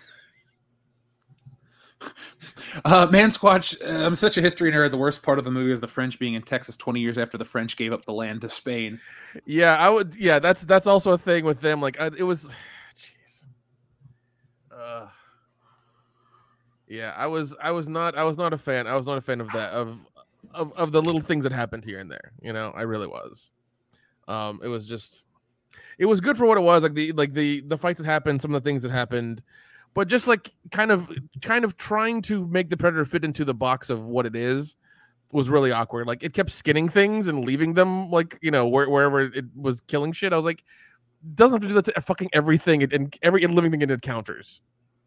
[2.84, 4.91] Uh, Man Squatch, uh, I'm such a history nerd.
[4.91, 7.38] The worst part of the movie is the French being in Texas 20 years after
[7.38, 9.00] the French gave up the land to Spain.
[9.46, 10.14] yeah, I would.
[10.16, 11.82] Yeah, that's that's also a thing with them.
[11.82, 12.43] Like I, it was,
[13.00, 13.46] jeez.
[14.78, 15.08] Uh,
[16.88, 18.88] yeah, I was I was not I was not a fan.
[18.88, 19.97] I was not a fan of that of
[20.53, 22.31] of of the little things that happened here and there.
[22.41, 23.49] You know, I really was.
[24.27, 25.23] Um, it was just,
[25.99, 26.83] it was good for what it was.
[26.83, 29.41] Like the like the the fights that happened, some of the things that happened,
[29.93, 31.09] but just like kind of
[31.41, 34.75] kind of trying to make the predator fit into the box of what it is
[35.31, 36.07] was really awkward.
[36.07, 39.81] Like it kept skinning things and leaving them like you know where, wherever it was
[39.81, 40.33] killing shit.
[40.33, 40.63] I was like,
[41.33, 44.61] doesn't have to do that to fucking everything and, and every living thing it encounters.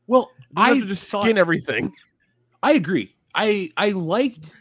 [0.08, 1.92] Well, I have to just thought- skin everything.
[2.62, 3.14] I agree.
[3.34, 4.56] I I liked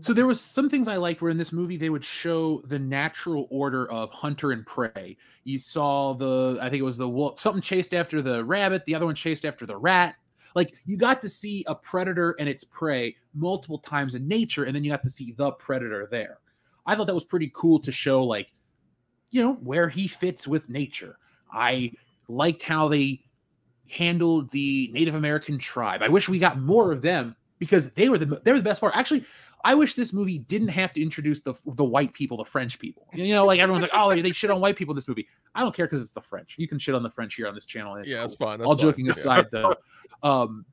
[0.00, 2.78] so there was some things I liked where in this movie they would show the
[2.78, 5.16] natural order of hunter and prey.
[5.42, 8.94] You saw the I think it was the wolf something chased after the rabbit, the
[8.94, 10.14] other one chased after the rat.
[10.54, 14.76] Like you got to see a predator and its prey multiple times in nature, and
[14.76, 16.38] then you got to see the predator there.
[16.86, 18.52] I thought that was pretty cool to show like
[19.30, 21.16] you know where he fits with nature.
[21.52, 21.92] I
[22.28, 23.22] liked how they
[23.90, 26.02] handled the Native American tribe.
[26.02, 28.80] I wish we got more of them because they were the they were the best
[28.80, 28.94] part.
[28.96, 29.24] Actually,
[29.64, 33.06] I wish this movie didn't have to introduce the the white people, the French people.
[33.12, 35.26] You know, like everyone's like, oh, they, shit on white people in this movie.
[35.54, 36.54] I don't care because it's the French.
[36.56, 37.98] You can shit on the French here on this channel.
[38.04, 38.24] Yeah, cool.
[38.24, 38.58] it's fine.
[38.58, 38.82] that's All fine.
[38.82, 39.12] joking Yeah.
[39.12, 39.74] aside, though,
[40.22, 40.64] um,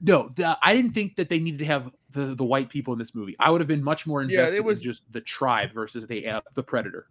[0.00, 2.98] no, the, I didn't think that they needed to have the the white people in
[2.98, 3.36] this movie.
[3.38, 6.26] I would have been much more Yeah, invested was- in just the tribe versus the
[6.26, 7.06] uh, the predator.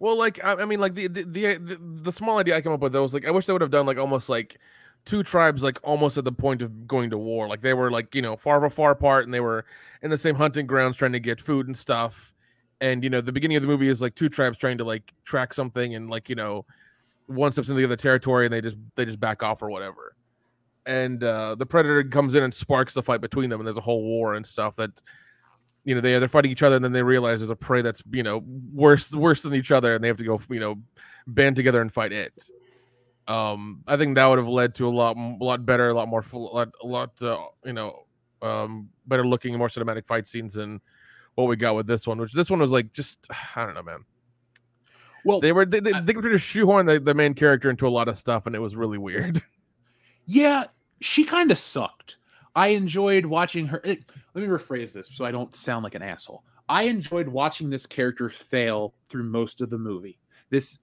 [0.00, 2.80] Well, like I, I mean, like the the, the the small idea I came up
[2.80, 4.58] with though was like I wish they would have done like almost like
[5.04, 7.48] two tribes like almost at the point of going to war.
[7.48, 9.66] Like they were like you know far far apart and they were
[10.02, 12.32] in the same hunting grounds trying to get food and stuff.
[12.80, 15.12] And you know the beginning of the movie is like two tribes trying to like
[15.24, 16.64] track something and like you know
[17.26, 20.16] one steps into the other territory and they just they just back off or whatever.
[20.86, 23.82] And uh, the predator comes in and sparks the fight between them and there's a
[23.82, 24.90] whole war and stuff that
[25.84, 28.02] you know they they're fighting each other and then they realize there's a prey that's
[28.10, 30.76] you know worse worse than each other and they have to go you know
[31.26, 32.32] band together and fight it
[33.28, 36.08] um i think that would have led to a lot a lot better a lot
[36.08, 38.04] more a lot, a lot uh, you know
[38.42, 40.80] um better looking more cinematic fight scenes than
[41.34, 43.26] what we got with this one which this one was like just
[43.56, 44.04] i don't know man
[45.24, 47.86] well they were they, they, they were trying to shoehorn the, the main character into
[47.86, 49.42] a lot of stuff and it was really weird
[50.26, 50.66] Yeah,
[51.00, 52.16] she kind of sucked.
[52.54, 53.80] I enjoyed watching her.
[53.82, 54.04] it-
[54.34, 56.44] let me rephrase this so I don't sound like an asshole.
[56.68, 60.18] I enjoyed watching this character fail through most of the movie.
[60.50, 60.78] This,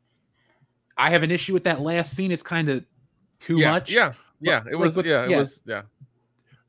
[0.97, 2.31] I have an issue with that last scene.
[2.31, 2.83] It's kind of
[3.39, 3.91] too yeah much.
[3.91, 5.37] yeah yeah But, it was with- yeah it yeah.
[5.37, 5.81] was yeah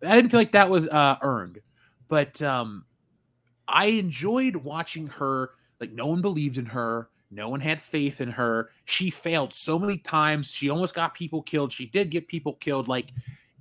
[0.06, 1.58] I didn't feel like that was uh, earned,
[2.06, 2.84] but um,
[3.66, 5.50] I enjoyed watching her.
[5.80, 7.08] Like no one believed in her.
[7.30, 8.70] No one had faith in her.
[8.84, 10.50] She failed so many times.
[10.50, 11.72] She almost got people killed.
[11.72, 12.86] She did get people killed.
[12.88, 13.10] Like,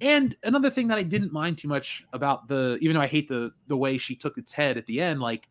[0.01, 3.27] and another thing that I didn't mind too much about the, even though I hate
[3.27, 5.47] the the way she took its head at the end, like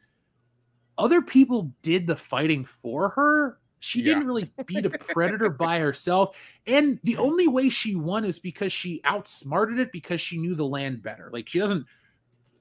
[0.99, 3.59] other people did the fighting for her.
[3.81, 4.15] She Yeah.
[4.15, 6.37] didn't really beat a predator by herself.
[6.67, 10.65] And the only way she won is because she outsmarted it because she knew the
[10.65, 11.29] land better.
[11.33, 11.85] Like she doesn't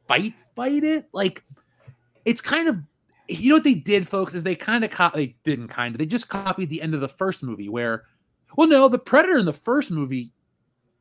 [0.08, 1.06] fight fight it.
[1.14, 1.44] Like
[2.26, 2.80] it's kind of
[3.28, 6.00] you know what they did, folks, is they kind of co- they didn't kind of
[6.00, 8.04] they just copied the end of the first movie where,
[8.56, 10.32] well, no, the Predator in the first movie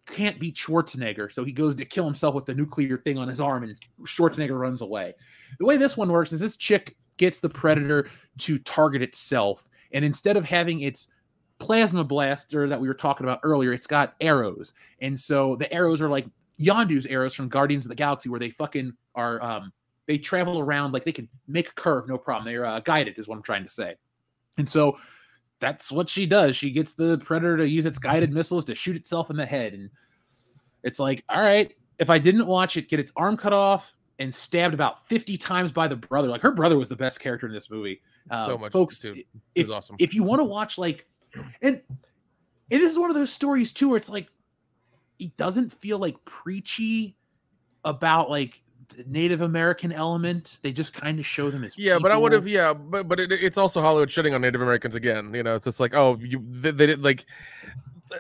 [0.07, 3.41] can't beat Schwarzenegger, so he goes to kill himself with the nuclear thing on his
[3.41, 5.15] arm, and Schwarzenegger runs away.
[5.59, 10.05] The way this one works is this chick gets the Predator to target itself, and
[10.05, 11.09] instead of having its
[11.59, 16.03] plasma blaster that we were talking about earlier, it's got arrows, and so the arrows
[16.03, 16.27] are like
[16.61, 19.43] Yondu's arrows from Guardians of the Galaxy, where they fucking are.
[19.43, 19.73] Um,
[20.07, 22.45] they travel around like they can make a curve, no problem.
[22.45, 23.95] They're uh, guided, is what I'm trying to say.
[24.59, 24.99] And so
[25.61, 26.57] that's what she does.
[26.57, 29.73] She gets the predator to use its guided missiles to shoot itself in the head,
[29.75, 29.91] and
[30.83, 34.35] it's like, all right, if I didn't watch it get its arm cut off and
[34.35, 37.53] stabbed about 50 times by the brother, like her brother was the best character in
[37.53, 38.01] this movie.
[38.33, 39.01] so Um, much, folks.
[39.01, 39.13] too.
[39.15, 39.97] It If, was awesome.
[39.99, 41.07] if you want to watch like,
[41.63, 41.83] and
[42.71, 44.29] and this is one of those stories too, where it's like
[45.19, 47.17] it doesn't feel like preachy
[47.85, 48.61] about like
[49.07, 50.59] Native American element.
[50.63, 52.47] They just kind of show them as Yeah, but I would have.
[52.47, 55.33] Yeah, but but it, it's also Hollywood shitting on Native Americans again.
[55.35, 57.27] You know, it's just like, oh, you they, they did like,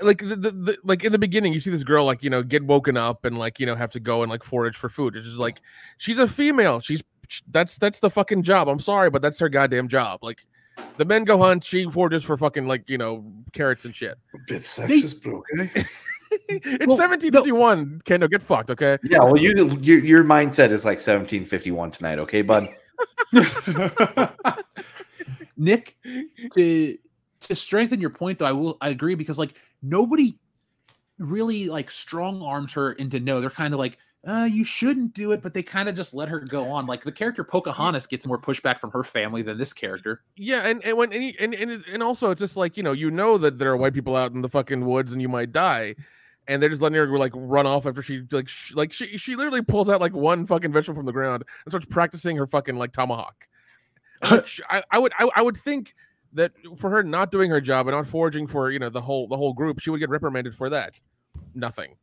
[0.02, 2.42] like the, the, the like in the beginning, you see this girl like you know
[2.42, 5.16] get woken up and like you know have to go and like forage for food.
[5.16, 5.60] It's just like
[5.98, 6.80] she's a female.
[6.80, 7.02] She's
[7.48, 8.68] that's that's the fucking job.
[8.68, 10.22] I'm sorry, but that's her goddamn job.
[10.22, 10.44] Like
[10.96, 14.18] the men go hunt, she forages for fucking like you know carrots and shit.
[14.34, 15.84] A bit sexist, but okay.
[16.48, 18.02] it's 1751.
[18.04, 18.98] Kendo, get fucked, okay?
[19.02, 22.68] Yeah, well, you your, your mindset is like 1751 tonight, okay, bud?
[25.56, 25.96] Nick,
[26.54, 26.98] to
[27.40, 30.38] to strengthen your point though, I will I agree because like nobody
[31.18, 33.40] really like strong arms her into no.
[33.40, 36.28] They're kind of like, uh, you shouldn't do it, but they kind of just let
[36.28, 36.86] her go on.
[36.86, 40.22] Like the character Pocahontas gets more pushback from her family than this character.
[40.36, 43.10] Yeah, and and when and and and, and also it's just like you know you
[43.10, 45.94] know that there are white people out in the fucking woods and you might die,
[46.48, 49.36] and they're just letting her like run off after she like sh- like she she
[49.36, 52.76] literally pulls out like one fucking vegetable from the ground and starts practicing her fucking
[52.76, 53.46] like tomahawk.
[54.22, 55.94] And, like, sh- I, I would I, I would think
[56.34, 59.26] that for her not doing her job and not foraging for you know the whole
[59.28, 60.94] the whole group she would get reprimanded for that.
[61.54, 61.96] Nothing.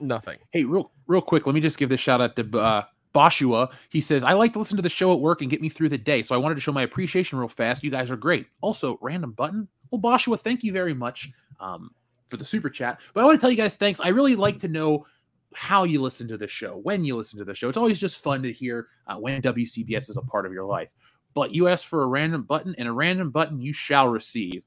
[0.00, 0.38] Nothing.
[0.50, 3.72] Hey, real real quick, let me just give this shout out to uh, Boshua.
[3.88, 5.88] He says, I like to listen to the show at work and get me through
[5.88, 6.22] the day.
[6.22, 7.82] So I wanted to show my appreciation real fast.
[7.82, 8.46] You guys are great.
[8.60, 9.66] Also, random button.
[9.90, 11.90] Well, Boshua, thank you very much um,
[12.28, 13.00] for the super chat.
[13.14, 14.00] But I want to tell you guys thanks.
[14.00, 15.06] I really like to know
[15.54, 17.68] how you listen to the show, when you listen to the show.
[17.68, 20.88] It's always just fun to hear uh, when WCBS is a part of your life.
[21.34, 24.64] But you ask for a random button, and a random button you shall receive.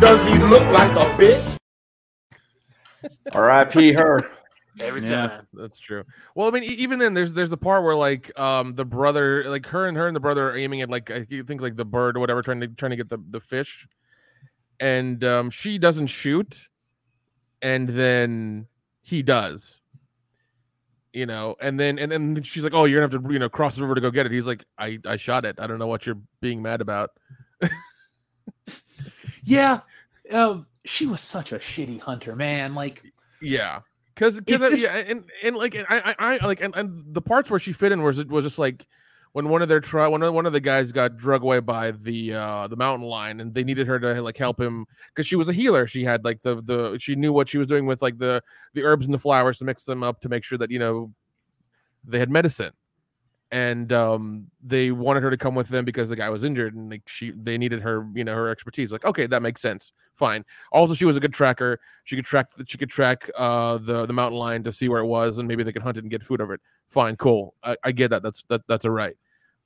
[0.00, 1.56] Does he look like a bitch?
[3.32, 3.92] R.I.P.
[3.92, 4.30] her.
[4.80, 5.28] Every Yeah.
[5.28, 5.46] time.
[5.52, 6.04] That's true.
[6.34, 9.66] Well, I mean, even then, there's there's the part where like um the brother, like
[9.66, 12.16] her and her and the brother are aiming at like I think like the bird
[12.16, 13.86] or whatever, trying to trying to get the the fish,
[14.80, 16.68] and um she doesn't shoot,
[17.62, 18.66] and then
[19.02, 19.80] he does.
[21.12, 23.48] You know, and then and then she's like, "Oh, you're gonna have to you know
[23.48, 25.60] cross the river to go get it." He's like, "I I shot it.
[25.60, 27.10] I don't know what you're being mad about."
[29.44, 29.80] Yeah,
[30.32, 32.74] um, she was such a shitty hunter, man.
[32.74, 33.02] Like,
[33.40, 33.80] Yeah,
[34.14, 37.60] because because yeah, and and like I I, I like and, and the parts where
[37.60, 38.86] she fit in was was just like
[39.32, 41.90] when one of their tri- one of one of the guys got drug away by
[41.90, 45.36] the uh the mountain lion and they needed her to like help him because she
[45.36, 45.86] was a healer.
[45.86, 48.42] She had like the the she knew what she was doing with like the
[48.74, 51.12] the herbs and the flowers to mix them up to make sure that you know
[52.04, 52.72] they had medicine.
[53.50, 56.90] And um, they wanted her to come with them because the guy was injured, and
[56.90, 58.90] like she, they needed her, you know, her expertise.
[58.90, 60.44] Like, okay, that makes sense, fine.
[60.72, 61.78] Also, she was a good tracker.
[62.02, 65.06] She could track, she could track uh, the the mountain lion to see where it
[65.06, 66.60] was, and maybe they could hunt it and get food over it.
[66.88, 67.54] Fine, cool.
[67.62, 68.24] I, I get that.
[68.24, 69.14] That's that that's all right.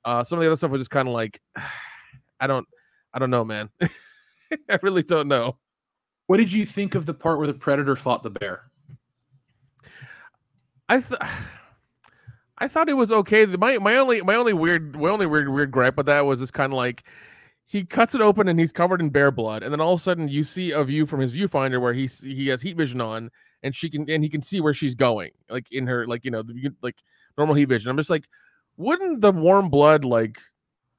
[0.05, 1.41] Uh, some of the other stuff was just kind of like,
[2.39, 2.67] I don't,
[3.13, 3.69] I don't know, man.
[3.81, 5.57] I really don't know.
[6.27, 8.65] what did you think of the part where the predator fought the bear?
[10.87, 11.19] I th-
[12.59, 13.45] I thought it was okay.
[13.45, 16.53] My my only my only weird my only weird weird gripe with that was just
[16.53, 17.03] kind of like
[17.65, 20.03] he cuts it open and he's covered in bear blood, and then all of a
[20.03, 23.29] sudden you see a view from his viewfinder where he he has heat vision on,
[23.63, 26.31] and she can and he can see where she's going, like in her like you
[26.31, 26.97] know the, like
[27.37, 27.89] normal heat vision.
[27.89, 28.27] I'm just like,
[28.77, 30.39] wouldn't the warm blood like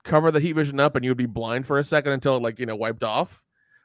[0.05, 2.59] cover the heat vision up and you'd be blind for a second until it like
[2.59, 3.43] you know wiped off?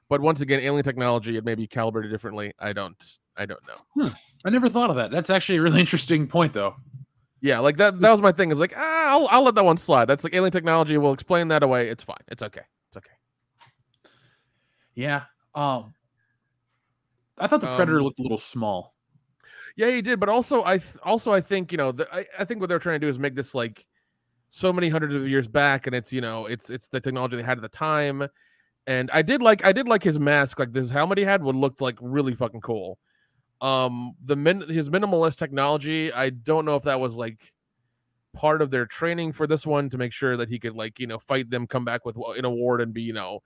[0.07, 2.53] But once again, alien technology it may be calibrated differently.
[2.59, 3.03] I don't
[3.37, 4.03] I don't know.
[4.03, 4.13] Hmm.
[4.45, 5.11] I never thought of that.
[5.11, 6.75] That's actually a really interesting point, though.
[7.41, 7.99] Yeah, like that.
[7.99, 8.51] That was my thing.
[8.51, 10.05] Is like, ah, I'll, I'll let that one slide.
[10.05, 10.97] That's like alien technology.
[10.97, 11.89] We'll explain that away.
[11.89, 12.17] It's fine.
[12.27, 12.61] It's okay.
[12.89, 13.11] It's okay.
[14.95, 15.23] Yeah.
[15.53, 15.93] Um,
[17.37, 18.93] I thought the predator Um, looked a little small.
[19.75, 20.19] Yeah, he did.
[20.19, 22.79] But also, I th- also I think you know, the, I, I think what they're
[22.79, 23.85] trying to do is make this like
[24.49, 27.43] so many hundreds of years back, and it's you know, it's it's the technology they
[27.43, 28.27] had at the time,
[28.87, 31.55] And I did like I did like his mask, like this helmet he had would
[31.57, 32.99] looked like really fucking cool.
[33.65, 37.51] Um, the min his minimalist technology, I don't know if that was like
[38.35, 41.07] part of their training for this one to make sure that he could like you
[41.07, 43.39] know fight them, come back with an award, and be you know,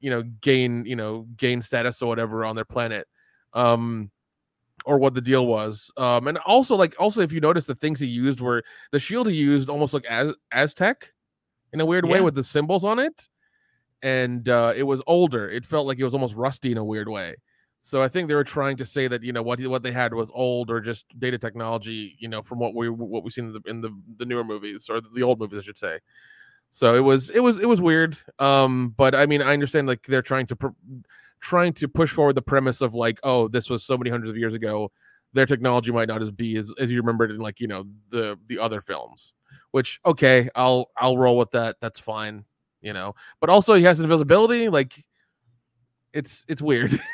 [0.00, 3.06] you know gain you know gain status or whatever on their planet.
[3.52, 4.10] Um,
[4.84, 5.92] or what the deal was.
[5.96, 9.28] Um, and also like also if you notice the things he used were the shield
[9.28, 11.12] he used almost like as Aztec
[11.72, 13.28] in a weird way with the symbols on it.
[14.02, 15.48] And uh, it was older.
[15.48, 17.36] It felt like it was almost rusty in a weird way.
[17.86, 20.14] So I think they were trying to say that you know what what they had
[20.14, 23.52] was old or just data technology, you know, from what we what we've seen in
[23.52, 25.98] the in the, the newer movies or the old movies, I should say.
[26.70, 28.16] So it was it was it was weird.
[28.38, 30.68] Um, but I mean, I understand like they're trying to pr-
[31.40, 34.38] trying to push forward the premise of like, oh, this was so many hundreds of
[34.38, 34.90] years ago.
[35.34, 38.38] Their technology might not as be as, as you remembered in like you know the
[38.46, 39.34] the other films.
[39.72, 41.76] Which okay, I'll I'll roll with that.
[41.82, 42.46] That's fine,
[42.80, 43.14] you know.
[43.40, 44.70] But also he has invisibility.
[44.70, 45.04] Like
[46.14, 46.98] it's it's weird.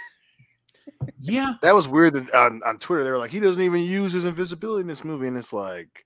[1.21, 1.55] Yeah.
[1.63, 4.25] That was weird that on, on Twitter they were like, he doesn't even use his
[4.25, 6.05] invisibility in this movie, and it's like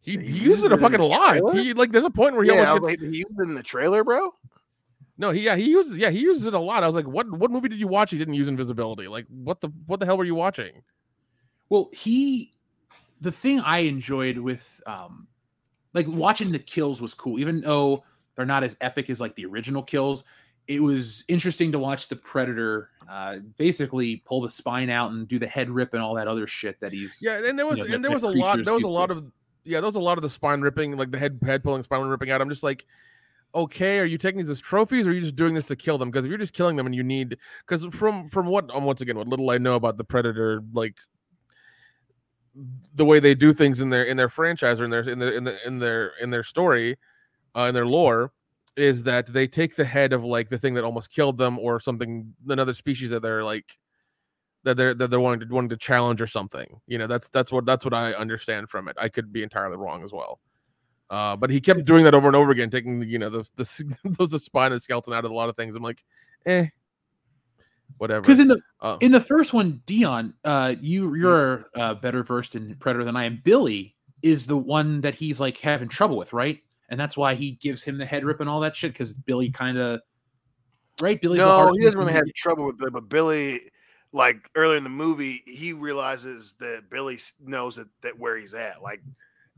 [0.00, 1.54] he, he he uses it a fucking lot.
[1.54, 3.38] He like there's a point where he yeah, I almost was gets like, he used
[3.38, 4.34] it in the trailer, bro.
[5.16, 6.82] No, he yeah, he uses yeah, he uses it a lot.
[6.82, 8.10] I was like, what what movie did you watch?
[8.10, 9.08] He didn't use invisibility.
[9.08, 10.82] Like, what the what the hell were you watching?
[11.68, 12.52] Well, he
[13.20, 15.28] the thing I enjoyed with um
[15.94, 18.04] like watching the kills was cool, even though
[18.36, 20.24] they're not as epic as like the original kills.
[20.66, 25.38] It was interesting to watch the predator uh basically pull the spine out and do
[25.38, 27.88] the head rip and all that other shit that he's Yeah, and there was you
[27.88, 29.30] know, and there was a lot there was a lot of
[29.64, 32.02] yeah, there was a lot of the spine ripping, like the head head pulling, spine
[32.02, 32.40] ripping out.
[32.40, 32.86] I'm just like,
[33.54, 35.98] okay, are you taking these as trophies or are you just doing this to kill
[35.98, 36.10] them?
[36.10, 39.00] Because if you're just killing them and you need because from from what um, once
[39.00, 40.96] again what little I know about the predator, like
[42.94, 45.32] the way they do things in their in their franchise or in their in their
[45.32, 46.96] in, the, in their in their story,
[47.56, 48.32] uh, in their lore,
[48.76, 51.78] is that they take the head of like the thing that almost killed them or
[51.78, 53.78] something another species that they're like
[54.64, 56.80] that they're that they're wanting to wanting to challenge or something.
[56.86, 58.96] You know, that's that's what that's what I understand from it.
[58.98, 60.40] I could be entirely wrong as well.
[61.10, 63.96] Uh, but he kept doing that over and over again, taking you know the the
[64.18, 65.76] those the spine and skeleton out of a lot of things.
[65.76, 66.02] I'm like,
[66.46, 66.66] eh,
[67.98, 68.22] whatever.
[68.22, 68.96] because in the Oh.
[69.00, 73.24] in the first one, Dion, uh, you you're uh, better versed in Predator than I
[73.24, 73.40] am.
[73.44, 76.63] Billy is the one that he's like having trouble with, right?
[76.88, 79.50] And that's why he gives him the head rip and all that shit because Billy
[79.50, 80.00] kind of
[81.00, 81.20] right.
[81.20, 83.60] Billy, no, he doesn't really have trouble with Billy, but Billy,
[84.12, 88.82] like earlier in the movie, he realizes that Billy knows that, that where he's at,
[88.82, 89.00] like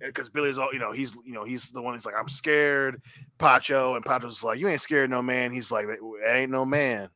[0.03, 2.29] eh, because Billy's all you know, he's you know, he's the one that's like, I'm
[2.29, 3.03] scared,
[3.39, 5.53] Poncho, and Poncho's like, You ain't scared, no man.
[5.53, 7.09] He's like, That ain't no man,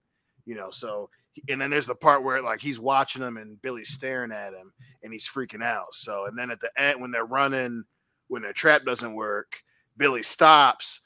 [0.45, 0.71] you know.
[0.71, 1.09] So
[1.49, 4.73] and then there's the part where like he's watching him and Billy's staring at him
[5.03, 5.95] and he's freaking out.
[5.95, 7.85] So and then at the end when they're running,
[8.29, 9.63] when their trap doesn't work,
[10.01, 11.01] Billy stops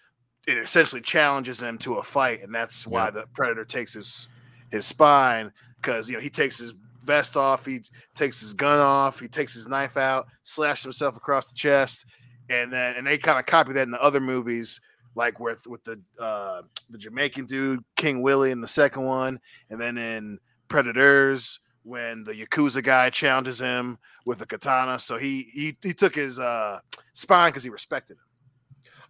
[0.47, 4.29] it essentially challenges him to a fight, and that's why the predator takes his
[4.71, 7.81] his spine because you know he takes his vest off, he
[8.15, 12.07] takes his gun off, he takes his knife out, slashes himself across the chest,
[12.49, 14.81] and then and they kind of copy that in the other movies,
[15.15, 19.41] like with with the uh, the Jamaican dude King Willie in the second one,
[19.71, 20.39] and then in
[20.69, 24.99] Predators when the Yakuza guy challenges him with a katana.
[24.99, 26.81] So he he he took his uh,
[27.15, 28.25] spine because he respected him.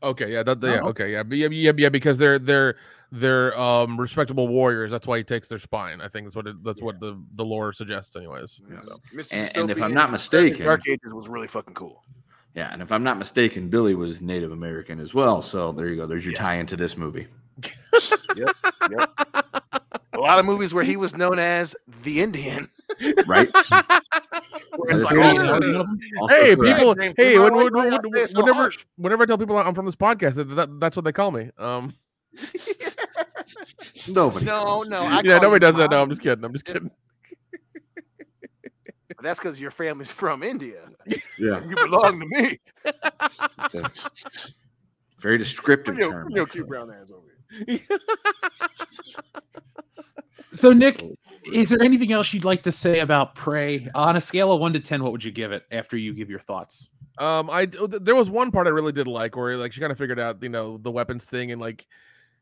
[0.02, 0.88] Okay, yeah, that, yeah, Oh.
[0.88, 2.76] okay, yeah, yeah, yeah, yeah, because they're they're
[3.12, 4.90] they're um respectable warriors.
[4.90, 6.00] That's why he takes their spine.
[6.00, 8.60] I think that's what it, that's what the the lore suggests, anyways.
[8.86, 9.00] So.
[9.32, 12.02] And- and if I'm not mistaken- Dark Ages was really fucking cool.
[12.54, 15.42] Yeah, and if I'm not mistaken, Billy was Native American as well.
[15.42, 16.06] So there you go.
[16.06, 17.26] There's your tie into this movie.
[18.36, 18.48] Yep,
[18.90, 19.10] yep.
[20.14, 22.68] A lot of movies where he was known as the Indian.
[23.28, 23.48] Right?
[24.76, 26.00] Where it's This like, is oh, one of them.
[26.20, 26.94] Also hey, people!
[26.94, 29.38] James, Hey, you when, when, when, you gotta say it so whenever whenever I tell
[29.38, 31.50] people I'm from this podcast, that, that that's what they call me.
[31.58, 31.94] Um,
[34.08, 34.44] Nobody.
[34.46, 35.02] no, no.
[35.02, 35.90] I yeah, nobody you does that.
[35.90, 36.44] No, I'm just kidding.
[36.44, 36.90] I'm just kidding.
[39.22, 40.82] That's because your family's from India.
[41.38, 41.64] Yeah.
[41.64, 42.58] You belong to me.
[42.84, 43.90] It's a
[45.18, 46.24] very descriptive Bring your, term.
[46.24, 47.28] bring your cute brown ass over
[47.66, 47.80] here.
[50.52, 51.02] So, Nick,
[51.52, 53.88] is there anything else you'd like to say about Prey?
[53.94, 56.30] On a scale of one to ten, what would you give it after you give
[56.30, 56.88] your thoughts?
[57.18, 59.98] Um, I there was one part I really did like where like she kind of
[59.98, 61.86] figured out you know the weapons thing and like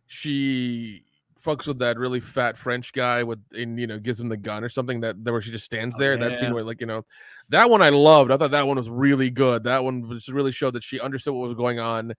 [0.07, 1.05] she
[1.45, 4.63] fucks with that really fat French guy with and you know gives him the gun
[4.63, 6.17] or something that, that where she just stands Oh, there.
[6.17, 7.05] That scene where like you know
[7.51, 8.31] that one I loved.
[8.31, 9.65] I thought that one was really good.
[9.65, 12.15] That one just really showed that she understood what was going on.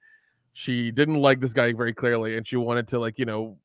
[0.51, 3.57] She didn't like this guy very clearly, and she wanted to like you know,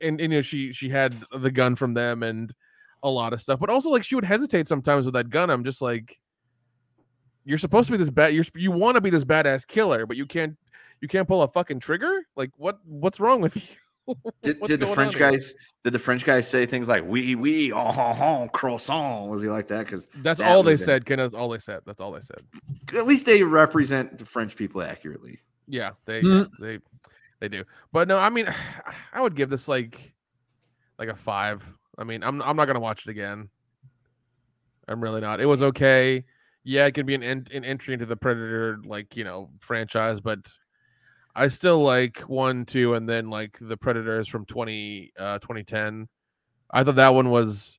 [0.00, 2.52] and, and you know she she had the gun from them and
[3.02, 5.50] a lot of stuff, but also like she would hesitate sometimes with that gun.
[5.50, 6.18] I'm just like
[7.44, 10.16] you're supposed to be this bad you're you want to be this badass killer but
[10.16, 10.56] you can't
[11.00, 13.56] you can't pull a fucking trigger like what what's wrong with
[14.06, 15.30] you Did, did the French on here?
[15.32, 15.54] guys?
[15.84, 19.28] Did the French guys say things like "we we oh, oh, oh croissant"?
[19.28, 19.86] Was he like that?
[19.86, 21.04] Because That's all they said.
[21.04, 21.80] Ken, that's all they said.
[21.84, 22.38] That's all they said.
[22.96, 25.40] At least they represent the French people accurately.
[25.66, 26.48] Yeah, they Mm.
[26.50, 26.78] yeah, they
[27.40, 27.64] they do.
[27.92, 28.52] But no, I mean,
[29.12, 30.12] I would give this like
[30.98, 31.64] like a five.
[31.98, 33.48] I mean, I'm I'm not gonna watch it again.
[34.88, 35.40] I'm really not.
[35.40, 36.24] It was okay.
[36.64, 40.50] Yeah, it can be an an entry into the Predator like you know franchise, but
[41.34, 46.08] I still like one, two, and then like the Predators from 20 uh 2010.
[46.70, 47.78] I thought that one was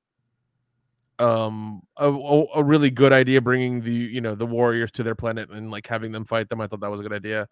[1.20, 2.12] um a
[2.56, 5.86] a really good idea bringing the you know the warriors to their planet and like
[5.86, 7.48] having them fight them i thought that was a good idea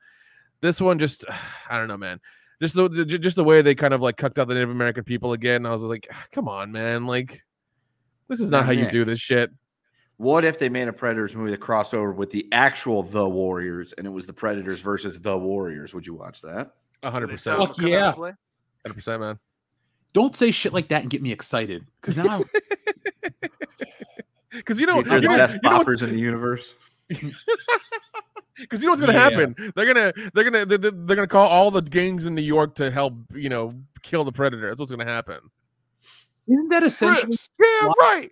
[0.62, 1.26] this one just
[1.70, 2.20] i don't know man
[2.62, 5.04] just the, the just the way they kind of like cucked out the native american
[5.04, 7.44] people again i was like "Ah, come on man like
[8.28, 9.52] this is not how you do this shit
[10.18, 13.92] What if they made a Predators movie that crossed over with the actual The Warriors
[13.98, 15.96] and it was the Predators versus the Warriors?
[15.96, 16.76] Would you watch that?
[17.04, 18.14] 100% Fuck yeah.
[18.88, 19.40] 100% man
[20.14, 21.88] Don't say shit like that and get me excited.
[22.00, 22.44] Because now
[24.52, 26.76] because you know if they're you the know, best you know boppers in the universe.
[28.60, 29.20] because you know what's gonna Yeah.
[29.30, 32.42] happen they're gonna they're gonna they're, they're they're gonna call all the gangs in new
[32.42, 35.40] york to help you know kill the predator that's what's gonna happen
[36.48, 37.50] isn't that essentially Crips.
[37.60, 38.32] Yeah, right.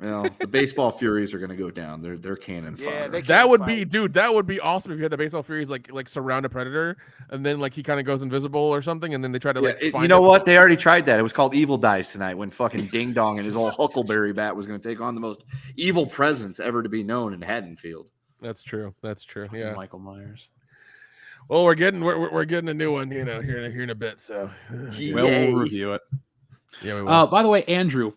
[0.00, 2.02] Well, the baseball Furies are going to go down.
[2.02, 2.90] They're they're cannon fodder.
[2.90, 5.16] Yeah, they that can't would be dude that would be awesome if you had the
[5.16, 6.96] baseball furies like like surround a predator
[7.30, 9.60] and then like he kind of goes invisible or something and then they try to
[9.60, 10.24] Yeah, like it- find you know him.
[10.26, 10.44] what?
[10.44, 11.18] They already tried that.
[11.18, 14.54] It was called Evil Dies tonight when fucking Ding Dong and his old Huckleberry bat
[14.54, 15.44] was going to take on the most
[15.76, 18.10] evil presence ever to be known in Haddonfield.
[18.44, 20.48] That's true that's true yeah Michael Myers.
[21.48, 23.70] well we're getting we're, we're- we're getting a new one you know here in a,
[23.70, 26.02] here in a bit so Well, we'll review it.
[26.82, 27.08] yeah we will.
[27.08, 28.12] Uh, by the way, Andrew,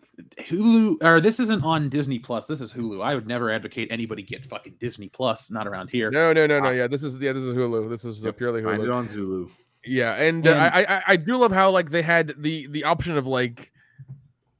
[0.48, 2.44] Hulu or this isn't on Disney Plus.
[2.46, 3.04] This is Hulu.
[3.04, 5.48] I would never advocate anybody get fucking Disney Plus.
[5.50, 6.10] Not around here.
[6.10, 8.60] no no no no yeah this is yeah this is hulu this is uh, purely
[8.62, 8.70] Hulu.
[8.70, 9.48] Find it hulu on Zulu.
[9.84, 12.84] Yeah, and, uh, And- I, I I do love how like they had the the
[12.84, 13.70] option of like,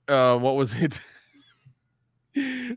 [0.06, 1.00] uh, what was it?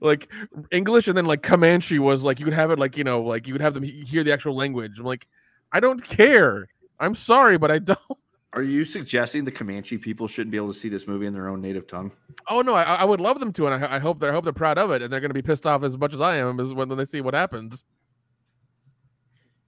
[0.01, 0.29] like
[0.71, 3.47] English and then like Comanche was like you could have it like you know like
[3.47, 4.99] you could have them he- hear the actual language.
[4.99, 5.27] I'm like,
[5.71, 6.67] I don't care.
[6.99, 7.99] I'm sorry, but I don't.
[8.53, 11.47] Are you suggesting the Comanche people shouldn't be able to see this movie in their
[11.47, 12.11] own native tongue?
[12.49, 14.43] Oh no, I, I would love them to, and I, I hope they're I hope
[14.43, 16.59] they're proud of it, and they're gonna be pissed off as much as I am
[16.59, 17.85] as when, when they see what happens.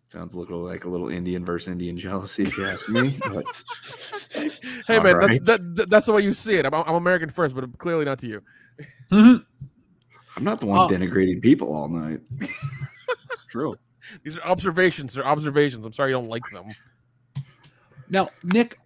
[0.06, 3.18] Sounds a little like a little Indian versus Indian jealousy, if you ask me.
[3.30, 3.46] but-
[4.88, 5.30] Hey man, Alright.
[5.44, 6.66] that's, that, that- that's the way you see it.
[6.66, 8.42] I'm, I'm American first, but clearly not to you.
[9.12, 9.46] Mhm.
[10.36, 10.88] I'm not the one Oh.
[10.94, 12.20] denigrating people all night.
[13.50, 13.76] True.
[14.24, 15.14] These are observations.
[15.14, 15.86] They're observations.
[15.86, 16.66] I'm sorry you don't like them.
[18.10, 18.80] Now, Nick,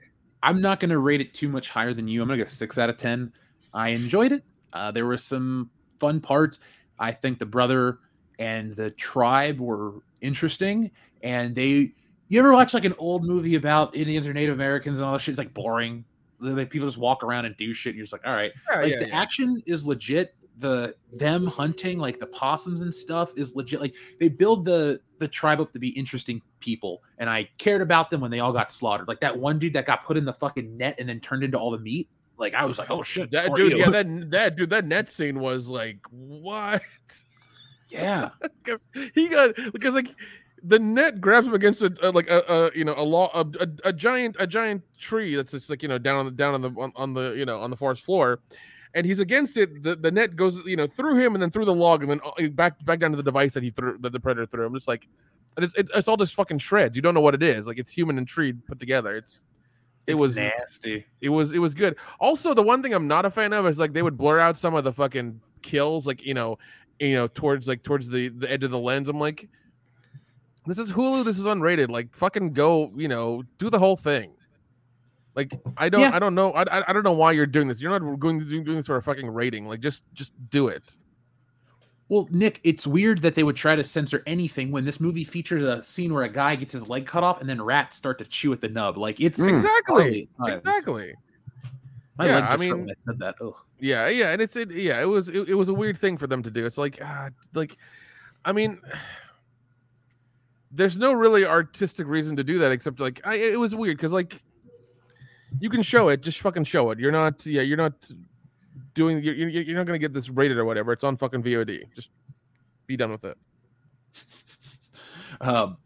[0.43, 2.21] I'm not going to rate it too much higher than you.
[2.21, 3.31] I'm going to go six out of ten.
[3.73, 4.43] I enjoyed it.
[4.73, 5.69] Uh, there were some
[5.99, 6.59] fun parts.
[6.99, 7.99] I think the brother
[8.39, 10.91] and the tribe were interesting,
[11.23, 11.93] and they.
[12.29, 15.19] You ever watch like an old movie about Indians or Native Americans and all that
[15.21, 15.31] shit?
[15.31, 16.03] It's like boring.
[16.39, 17.91] Like people just walk around and do shit.
[17.91, 18.51] And you're just like, all right.
[18.69, 19.19] Yeah, like yeah, the yeah.
[19.19, 20.35] action is legit.
[20.59, 23.79] The them hunting like the possums and stuff is legit.
[23.79, 28.09] Like they build the the tribe up to be interesting people, and I cared about
[28.09, 29.07] them when they all got slaughtered.
[29.07, 31.57] Like that one dude that got put in the fucking net and then turned into
[31.57, 32.09] all the meat.
[32.37, 33.77] Like I was like, oh shit, That dude, you.
[33.79, 36.81] yeah, that that dude, that net scene was like what?
[37.89, 38.29] yeah.
[38.63, 38.81] Because
[39.15, 40.13] he got because like
[40.63, 43.45] the net grabs him against a, a like a, a you know a law a,
[43.63, 46.53] a, a giant a giant tree that's just like you know down on the down
[46.55, 48.39] on the on, on the you know on the forest floor,
[48.97, 49.83] and he's against it.
[49.83, 52.19] The, the net goes you know through him and then through the log and then
[52.25, 54.65] uh, back back down to the device that he threw that the predator threw.
[54.65, 55.07] I'm just like,
[55.57, 56.95] it's, it's all just fucking shreds.
[56.95, 57.67] You don't know what it is.
[57.67, 59.15] Like it's human and tree put together.
[59.15, 59.41] It's
[60.07, 61.05] it It's was nasty.
[61.21, 61.95] it was it was good.
[62.19, 64.57] Also, the one thing I'm not a fan of is like they would blur out
[64.57, 66.57] some of the fucking kills, like you know,
[66.99, 69.09] you know, towards like towards the the edge of the lens.
[69.09, 69.47] I'm like,
[70.65, 71.23] this is Hulu.
[71.23, 71.89] This is unrated.
[71.89, 72.91] Like, fucking go.
[72.95, 74.31] You know, do the whole thing.
[75.37, 76.11] Like, I don't, Yeah.
[76.13, 77.79] I don't know, I, I, don't know why you're doing this.
[77.79, 79.67] You're not going to do doing this for a fucking rating.
[79.67, 80.97] Like, just, just do it.
[82.09, 85.63] Well, Nick, it's weird that they would try to censor anything when this movie features
[85.63, 88.25] a scene where a guy gets his leg cut off and then rats start to
[88.25, 88.97] chew at the nub.
[88.97, 89.53] Like it's Mm.
[89.53, 91.13] Exactly, exactly.
[92.17, 93.35] My Yeah, I mean- I said that.
[93.41, 93.53] Ugh.
[93.79, 96.25] Yeah, yeah, and it's it, yeah, it was it, it was a weird thing for
[96.25, 96.65] them to do.
[96.65, 97.77] It's like ah, like
[98.43, 98.79] I mean
[100.71, 104.11] there's no really artistic reason to do that except like I, it was weird cuz
[104.11, 104.41] like
[105.59, 106.99] you can show it, just fucking show it.
[106.99, 108.09] You're not yeah, you're not
[108.93, 110.91] doing you're, you're you're not going to get this rated or whatever.
[110.91, 111.83] It's on fucking VOD.
[111.95, 112.09] Just
[112.85, 113.37] be done with it.
[115.39, 115.77] Um,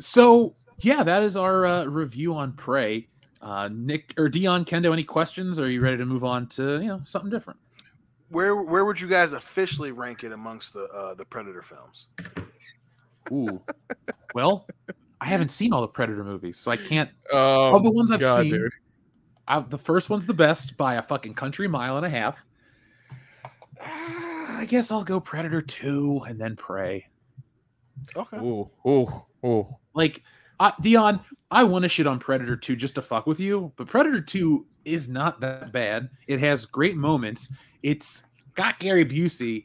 [0.00, 3.08] so yeah, that is our uh, review on Prey.
[3.42, 5.58] Uh, Nick or Dion Kendo, any questions?
[5.58, 7.60] Or are you ready to move on to you know something different?
[8.30, 12.06] Where where would you guys officially rank it amongst the uh, the Predator films?
[13.30, 13.60] Ooh,
[14.34, 14.66] well,
[15.24, 17.08] I haven't seen all the Predator movies, so I can't.
[17.32, 18.72] Oh, of the ones I've God, seen, dude.
[19.48, 22.44] I, the first one's the best by a fucking country mile and a half.
[23.80, 27.06] Ah, I guess I'll go Predator 2 and then Prey.
[28.14, 28.36] Okay.
[28.36, 29.66] Ooh, ooh, ooh.
[29.94, 30.22] Like,
[30.60, 31.20] uh, Dion,
[31.50, 34.66] I want to shit on Predator 2 just to fuck with you, but Predator 2
[34.84, 36.10] is not that bad.
[36.26, 37.48] It has great moments.
[37.82, 38.24] It's
[38.56, 39.64] got Gary Busey.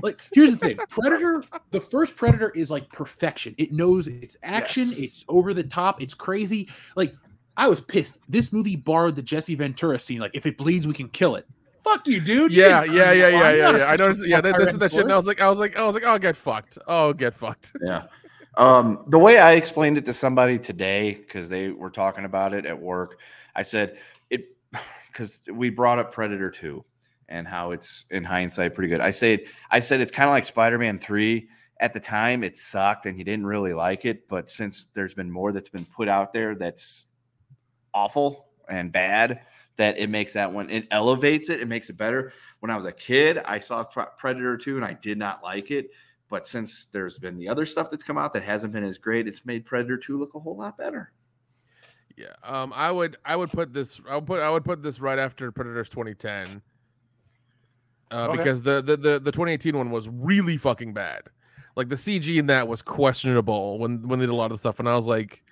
[0.00, 3.54] Like, here's the thing Predator, the first Predator is like perfection.
[3.58, 4.98] It knows it's action, Yes.
[4.98, 6.68] it's over the top, it's crazy.
[6.96, 7.14] Like,
[7.56, 8.18] I was pissed.
[8.28, 10.18] This movie borrowed the Jesse Ventura scene.
[10.20, 11.46] Like, if it bleeds, we can kill it.
[11.84, 12.52] Fuck you, dude.
[12.52, 13.84] You Yeah, didn't yeah, yeah, yeah, yeah, yeah.
[13.84, 14.26] I noticed.
[14.26, 15.00] Yeah, that, this is that shit.
[15.00, 16.78] And I was like, I was like, I was like, oh, get fucked.
[16.86, 17.72] Oh, get fucked.
[17.82, 18.04] Yeah.
[18.56, 22.66] Um, the way I explained it to somebody today, because they were talking about it
[22.66, 23.18] at work,
[23.56, 23.96] I said
[24.30, 24.56] it
[25.08, 26.84] because we brought up Predator 2
[27.28, 29.00] and how it's in hindsight pretty good.
[29.00, 31.48] I said I said it's kind of like Spider-Man 3.
[31.80, 35.30] At the time, it sucked and he didn't really like it, but since there's been
[35.30, 37.06] more that's been put out there that's
[37.92, 39.40] awful and bad,
[39.76, 42.32] that it makes that one it elevates it, it makes it better.
[42.60, 45.90] When I was a kid, I saw Predator 2 and I did not like it.
[46.28, 49.28] But since there's been the other stuff that's come out that hasn't been as great,
[49.28, 51.12] it's made Predator 2 look a whole lot better.
[52.16, 52.34] Yeah.
[52.44, 55.18] Um, I would I would put this I would put I would put this right
[55.18, 56.62] after Predators 2010.
[58.12, 58.36] Uh, Okay.
[58.36, 61.22] because the, the the the 2018 one was really fucking bad.
[61.76, 64.58] Like the CG in that was questionable when when they did a lot of the
[64.58, 65.42] stuff, and I was like,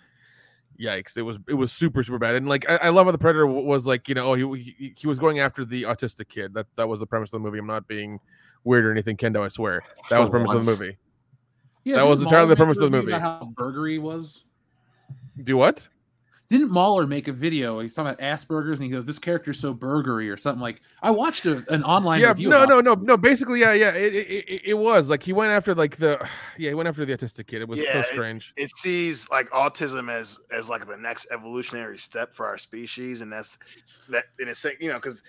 [0.78, 2.34] "Yikes!" It was it was super super bad.
[2.34, 4.94] And like I, I love how the Predator was like, you know, oh he, he
[4.96, 6.52] he was going after the autistic kid.
[6.52, 7.58] That that was the premise of the movie.
[7.58, 8.20] I'm not being
[8.64, 9.42] weird or anything, Kendo.
[9.42, 10.98] I swear that was the For premise of the movie.
[11.84, 13.12] Yeah, That was entirely the premise of the movie.
[13.12, 14.44] How burgery was.
[15.42, 15.88] Do what?
[16.50, 17.78] Didn't Mauler make a video?
[17.78, 20.82] He's talking about Asperger's, and he goes, "This character's so burgery" or something like.
[21.00, 22.48] I watched a, an online yeah, review.
[22.48, 23.16] no, no, no, no.
[23.16, 23.90] Basically, yeah, yeah.
[23.90, 26.18] It, it, it, it was like he went after like the,
[26.58, 27.62] yeah, he went after the autistic kid.
[27.62, 28.52] It was Yeah, so strange.
[28.56, 33.32] It sees like autism as as like the next evolutionary step for our species, and
[33.32, 33.56] that's
[34.08, 34.24] that.
[34.40, 35.22] And it's saying, you know, because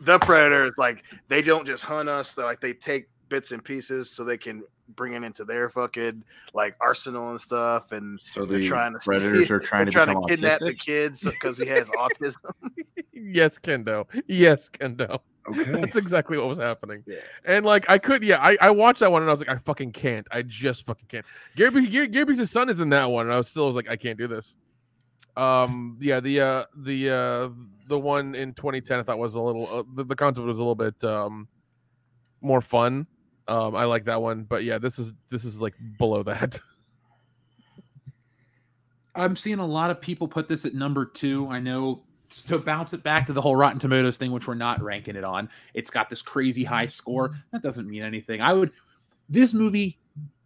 [0.00, 3.64] the predator is like they don't just hunt us; they like they take bits and
[3.64, 4.62] pieces so they can
[4.96, 6.22] bring it into their fucking
[6.54, 7.92] like arsenal and stuff.
[7.92, 10.60] And So they're the trying to predators steal- are trying to trying to become kidnap
[10.60, 12.36] the kids because he has autism.
[13.12, 14.06] yes, Kendo.
[14.26, 15.20] Yes, Kendo.
[15.48, 15.64] Okay.
[15.72, 17.02] That's exactly what was happening.
[17.06, 17.16] Yeah.
[17.44, 19.56] And like I could, yeah, I, I watched that one and I was like, I
[19.56, 20.26] fucking can't.
[20.30, 21.24] I just fucking can't.
[21.56, 23.74] Gary B- Gary, Gary Busey's son is in that one, and I was still was
[23.76, 24.56] like, I can't do this.
[25.36, 27.48] Um, yeah, the uh the uh
[27.88, 30.60] the one in 2010 I thought was a little uh, the, the concept was a
[30.60, 31.48] little bit um
[32.42, 33.06] more fun.
[33.50, 36.60] Um, I like that one, but yeah, this is this is like below that.
[39.14, 41.48] I'm seeing a lot of people put this at number two.
[41.48, 42.04] I know
[42.46, 45.24] to bounce it back to the whole Rotten Tomatoes thing, which we're not ranking it
[45.24, 45.48] on.
[45.74, 47.36] It's got this crazy high score.
[47.52, 48.40] That doesn't mean anything.
[48.40, 48.70] I would.
[49.28, 49.98] This movie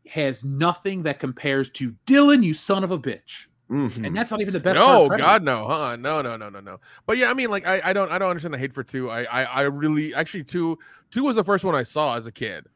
[0.09, 4.07] has nothing that compares to Dillon, you son of a bitch, Mhm.
[4.07, 4.79] and that's not even the best.
[4.79, 5.97] no, God, no, huh?
[5.97, 6.81] No, no, no, no, no.
[7.07, 9.11] But yeah, I mean, like, I, I don't, I don't understand the hate for two.
[9.11, 10.79] I, I, I really, actually, two,
[11.11, 12.67] two was the first one I saw as a kid.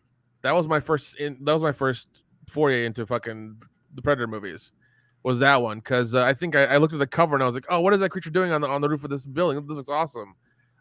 [0.42, 2.08] That was my first, in, that was my first
[2.46, 3.56] foray into fucking
[3.94, 4.72] the Predator movies.
[5.24, 5.78] Was that one?
[5.78, 7.80] Because uh, I think I, I looked at the cover and I was like, oh,
[7.80, 9.66] what is that creature doing on the on the roof of this building?
[9.66, 10.34] This looks awesome.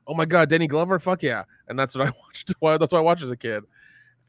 [0.05, 1.43] Oh my God, Danny Glover, fuck yeah!
[1.67, 2.53] And that's what I watched.
[2.79, 3.63] That's what I watched as a kid.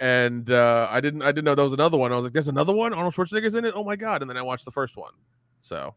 [0.01, 2.13] And uh, I didn't, I didn't know there was another one.
[2.13, 2.95] I was like, there's another one.
[2.95, 3.75] Arnold Schwarzenegger's in it.
[3.77, 4.23] Oh my God!
[4.23, 5.13] And then I watched the first one.
[5.61, 5.95] So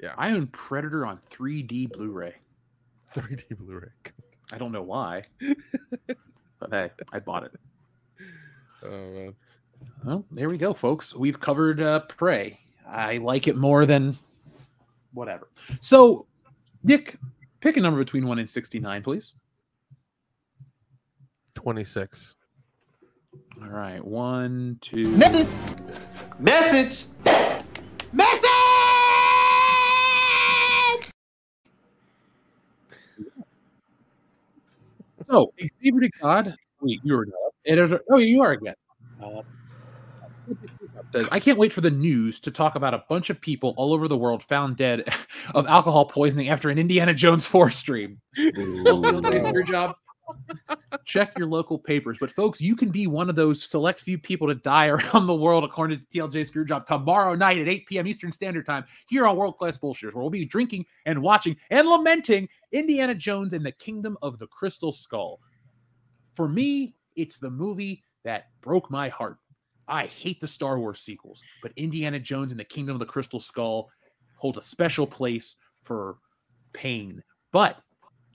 [0.00, 2.34] yeah I own Predator on 3D Blu-ray.
[3.14, 3.88] 3D Blu-ray.
[4.52, 5.24] I don't know why,
[6.58, 7.52] but hey, I bought it.
[8.84, 9.34] Oh man.
[10.04, 11.14] Well, there we go, folks.
[11.14, 12.60] We've covered uh, Prey.
[12.88, 14.18] I like it more than
[15.12, 15.48] whatever.
[15.80, 16.26] So,
[16.82, 17.16] Nick,
[17.60, 19.32] pick a number between 1 and 69, please.
[21.54, 22.34] 26.
[23.60, 24.04] All right.
[24.04, 25.08] One, two.
[25.08, 25.48] Message.
[26.38, 27.04] Message.
[35.30, 35.52] So,
[35.82, 36.54] Xavier to God.
[36.80, 37.34] Wait, you were not.
[37.46, 37.54] up.
[37.64, 38.74] It is, oh, you are again.
[39.22, 39.42] Uh,
[41.12, 43.92] says, I can't wait for the news to talk about a bunch of people all
[43.92, 45.12] over the world found dead
[45.54, 48.20] of alcohol poisoning after an Indiana Jones 4 stream.
[48.36, 49.96] Your job.
[51.04, 52.18] Check your local papers.
[52.20, 55.34] But folks, you can be one of those select few people to die around the
[55.34, 58.06] world, according to TLJ Screwjob, tomorrow night at 8 p.m.
[58.06, 61.88] Eastern Standard Time here on World Class Bullshitters, where we'll be drinking and watching and
[61.88, 65.40] lamenting Indiana Jones and the Kingdom of the Crystal Skull.
[66.34, 69.38] For me, it's the movie that broke my heart.
[69.88, 73.40] I hate the Star Wars sequels, but Indiana Jones and the Kingdom of the Crystal
[73.40, 73.90] Skull
[74.36, 76.18] holds a special place for
[76.72, 77.22] pain.
[77.50, 77.78] But,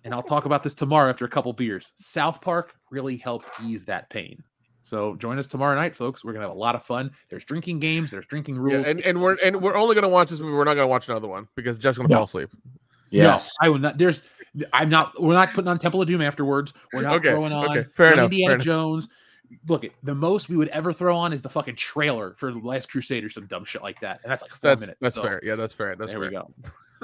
[0.04, 3.86] and I'll talk about this tomorrow after a couple beers, South Park really helped ease
[3.86, 4.42] that pain.
[4.82, 6.24] So join us tomorrow night, folks.
[6.26, 7.12] We're gonna have a lot of fun.
[7.30, 8.12] There's drinking games.
[8.12, 8.88] There's drinking Yeah, rules.
[8.88, 10.52] and, and we're and we're only gonna watch this movie.
[10.54, 12.18] We're not gonna watch another one because Jeff's gonna No.
[12.18, 12.50] fall asleep.
[13.10, 13.50] Yes.
[13.62, 13.98] No, I will not.
[13.98, 14.22] There's,
[14.74, 15.22] I'm not.
[15.22, 16.74] We're not putting on Temple of Doom afterwards.
[16.92, 18.66] We're not Okay, throwing on okay, fair enough, Indiana fair enough.
[18.66, 19.10] Jones.
[19.68, 22.90] Look, the most we would ever throw on is the fucking trailer for the Last
[22.90, 24.98] Crusade or some dumb shit like that, and that's like four That's minutes.
[25.00, 25.40] that's So, fair.
[25.44, 25.96] Yeah, that's fair.
[25.96, 26.30] That's there fair.
[26.30, 26.52] we go.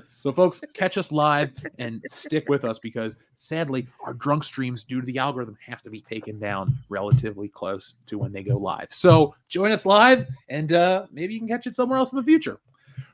[0.08, 5.02] So, folks, catch us live and stick with us because sadly, our drunk streams, due
[5.02, 8.88] to the algorithm, have to be taken down relatively close to when they go live.
[8.92, 12.24] So, join us live and uh, maybe you can catch it somewhere else in the
[12.24, 12.60] future.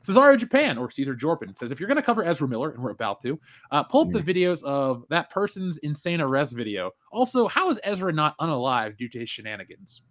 [0.06, 2.90] Cesaro Japan or Caesar Jorpin says if you're going to cover Ezra Miller, and we're
[2.90, 3.38] about to,
[3.70, 6.92] uh, pull up the videos of that person's insane arrest video.
[7.10, 10.02] Also, how is Ezra not unalive due to his shenanigans?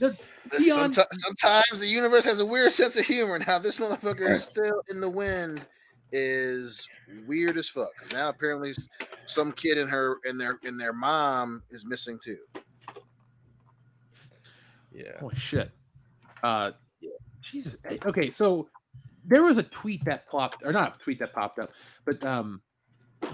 [0.00, 4.30] Dion- Someti- sometimes the universe has a weird sense of humor, and how this motherfucker
[4.30, 5.60] is still in the wind
[6.12, 6.88] is
[7.26, 7.88] weird as fuck.
[7.98, 8.72] 'Cause now apparently
[9.26, 12.38] some kid in her in their in their mom is missing too.
[14.92, 15.18] Yeah.
[15.20, 15.70] Holy shit.
[16.42, 16.72] Uh,
[17.42, 17.76] Jesus.
[17.84, 18.68] eh, Okay, so
[19.24, 21.70] there was a tweet that popped, or not a tweet that popped up,
[22.04, 22.60] but um,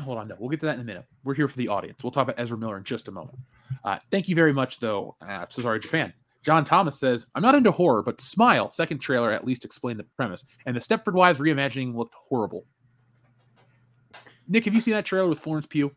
[0.00, 1.04] hold on, no, we'll get to that in a minute.
[1.22, 2.02] We're here for the audience.
[2.02, 3.38] We'll talk about Ezra Miller in just a moment.
[3.84, 6.12] Uh, thank you very much, though, uh, Cesare Japan.
[6.44, 10.04] John Thomas says, I'm not into horror, but Smile, second trailer, at least explained the
[10.16, 10.44] premise.
[10.66, 12.66] And the Stepford Wives reimagining looked horrible.
[14.46, 15.90] Nick, have you seen that trailer with Florence Pugh?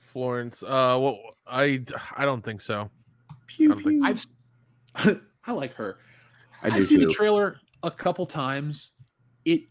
[0.00, 0.62] Florence.
[0.64, 1.84] Uh, well, I
[2.16, 2.90] I don't think so.
[3.46, 4.28] Pew, I don't think so.
[4.94, 5.98] I've, I like her.
[6.62, 8.90] I I've do seen the trailer a couple times.
[9.44, 9.62] It,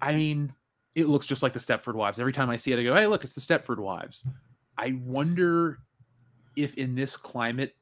[0.00, 0.54] I mean,
[0.94, 2.18] it looks just like the Stepford Wives.
[2.18, 4.24] Every time I see it, I go, "Hey, look, it's the Stepford Wives."
[4.78, 5.80] I wonder
[6.56, 7.74] if in this climate,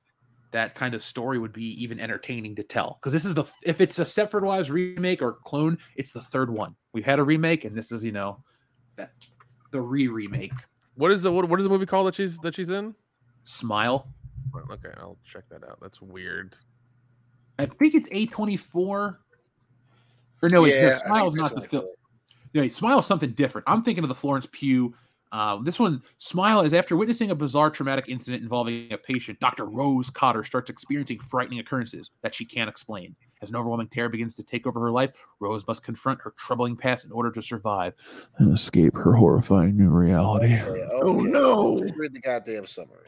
[0.50, 2.98] that kind of story would be even entertaining to tell.
[3.00, 6.50] Because this is the if it's a Stepford Wives remake or clone, it's the third
[6.50, 6.74] one.
[6.92, 8.42] We've had a remake, and this is you know
[8.96, 9.12] that
[9.70, 10.52] the re-remake.
[10.94, 12.94] What is the what, what is the movie called that she's that she's in?
[13.44, 14.08] Smile.
[14.70, 15.78] Okay, I'll check that out.
[15.80, 16.56] That's weird.
[17.58, 19.20] I think it's A twenty four.
[20.42, 21.86] Or no, wait, no, Yeah, Smile's not the film.
[22.54, 23.66] No, Smile is something different.
[23.68, 24.94] I'm thinking of the Florence Pugh.
[25.30, 29.66] Uh, this one, Smile, is after witnessing a bizarre traumatic incident involving a patient, Dr.
[29.66, 33.14] Rose Cotter starts experiencing frightening occurrences that she can't explain.
[33.42, 36.76] As an overwhelming terror begins to take over her life, Rose must confront her troubling
[36.76, 37.92] past in order to survive
[38.38, 40.48] and escape her horrifying new reality.
[40.48, 41.78] Yeah, Oh, no.
[41.78, 43.06] Just read the goddamn summary.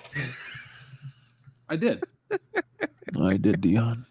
[1.69, 2.05] I did.
[3.21, 4.07] I did, Dion.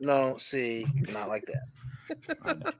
[0.00, 2.74] No, see, not like that.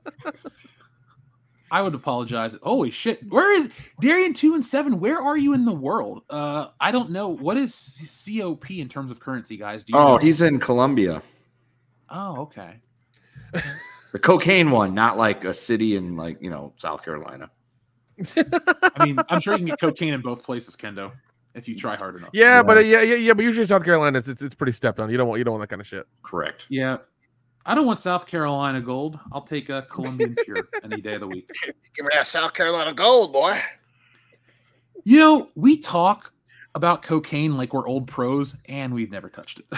[1.71, 2.55] I would apologize.
[2.63, 3.21] Holy shit.
[3.29, 3.69] Where is
[4.01, 4.99] Darian 2 and 7?
[4.99, 6.23] Where are you in the world?
[6.29, 7.29] Uh I don't know.
[7.29, 9.83] What is COP in terms of currency, guys?
[9.83, 10.17] Do you Oh, know?
[10.17, 11.21] he's in Colombia.
[12.09, 12.79] Oh, okay.
[14.11, 17.51] The cocaine one, not like a city in like, you know, South Carolina.
[18.97, 21.11] I mean, I'm sure you can get cocaine in both places, Kendo,
[21.53, 22.31] if you try hard enough.
[22.33, 23.33] Yeah, but uh, yeah, yeah, yeah.
[23.33, 25.09] But usually South Carolina, it's, it's it's pretty stepped on.
[25.09, 26.05] You don't want you don't want that kind of shit.
[26.23, 26.65] Correct.
[26.69, 26.97] Yeah.
[27.65, 29.19] I don't want South Carolina gold.
[29.31, 31.49] I'll take a Colombian pure any day of the week.
[31.95, 33.61] Give me that South Carolina gold, boy.
[35.03, 36.31] You know, we talk
[36.75, 39.65] about cocaine like we're old pros, and we've never touched it.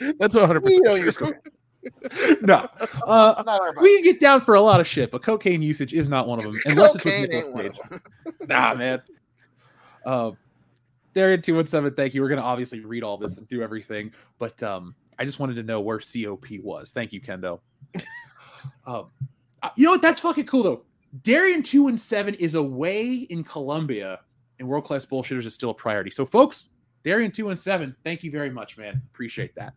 [0.00, 0.62] yeah, that's 100.
[0.62, 2.38] We don't percent use cocaine.
[2.42, 2.68] no.
[3.06, 6.26] Uh, Not we get down for a lot of shit, but cocaine usage is not
[6.26, 8.02] one of them, unless it's with Cocaine Nicolas ain't one of
[8.34, 8.48] Cage.
[8.48, 9.02] Nah, man.
[10.04, 10.32] Uh,
[11.14, 11.94] Darian two one seven.
[11.94, 12.22] Thank you.
[12.22, 15.62] We're gonna obviously read all this and do everything, but um, I just wanted to
[15.62, 16.90] know where COP was.
[16.90, 17.60] Thank you, Kendo.
[18.86, 19.06] um,
[19.62, 20.02] uh, you know what?
[20.02, 20.82] That's fucking cool though.
[21.22, 24.20] Darian two and seven is away in Colombia,
[24.58, 26.10] and world class bullshitters is still a priority.
[26.10, 26.68] So, folks,
[27.02, 27.96] Darian two and seven.
[28.04, 29.02] Thank you very much, man.
[29.12, 29.74] Appreciate that.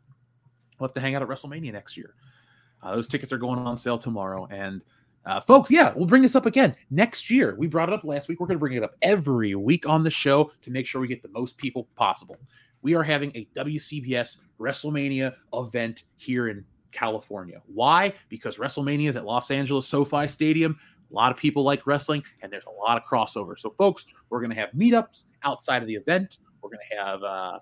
[0.80, 2.16] We'll have to hang out at WrestleMania next year.
[2.82, 4.82] Uh, those tickets are going on sale tomorrow, and
[5.26, 7.56] uh, folks, yeah, we'll bring this up again next year.
[7.57, 8.40] We brought it up last week.
[8.40, 11.07] We're going to bring it up every week on the show to make sure we
[11.07, 12.38] get the most people possible.
[12.81, 17.61] We are having a WCBS WrestleMania event here in California.
[17.68, 18.14] Why?
[18.30, 20.77] Because WrestleMania is at Los Angeles SoFi Stadium.
[21.11, 23.57] A lot of people like wrestling, and there's a lot of crossover.
[23.57, 26.38] So, folks, we're going to have meetups outside of the event.
[26.61, 27.60] We're going to have uh,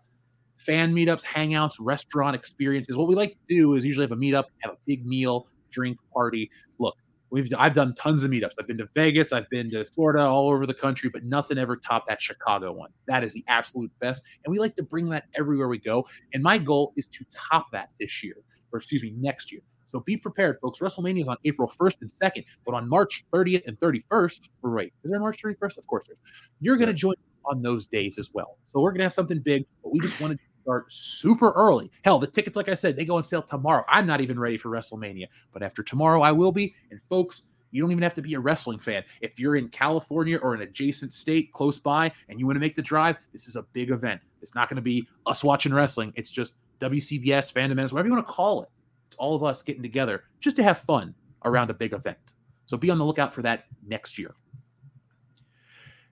[0.58, 2.98] fan meetups, hangouts, restaurant experiences.
[2.98, 5.98] What we like to do is usually have a meetup, have a big meal, drink,
[6.14, 6.50] party.
[6.78, 6.96] Look,
[7.30, 8.54] we've I've done tons of meetups.
[8.60, 11.78] I've been to Vegas, I've been to Florida, all over the country, but nothing ever
[11.78, 12.92] topped that Chicago one.
[13.08, 16.08] That is the absolute best, and we like to bring that everywhere we go.
[16.34, 18.36] And my goal is to top that this year,
[18.72, 19.62] or excuse me, next year.
[19.88, 20.80] So be prepared, folks.
[20.80, 24.94] WrestleMania is on April 1st and 2nd, but on March 30th and 31st, or wait,
[25.04, 25.78] is there March 31st?
[25.78, 26.32] Of course there is.
[26.60, 28.58] You're going to join on those days as well.
[28.66, 31.90] So we're going to have something big, but we just wanted to start super early.
[32.04, 33.86] Hell, the tickets, like I said, they go on sale tomorrow.
[33.88, 36.76] I'm not even ready for WrestleMania, but after tomorrow, I will be.
[36.92, 39.04] And folks, you don't even have to be a wrestling fan.
[39.22, 42.76] If you're in California or an adjacent state close by and you want to make
[42.76, 44.20] the drive, this is a big event.
[44.42, 46.12] It's not going to be us watching wrestling.
[46.18, 48.70] It's just WCBS, Fandom Menace, whatever you want to call it.
[49.08, 51.16] It's all of us getting together just to have fun
[51.46, 52.18] around a big event.
[52.66, 54.36] So be on the lookout for that next year.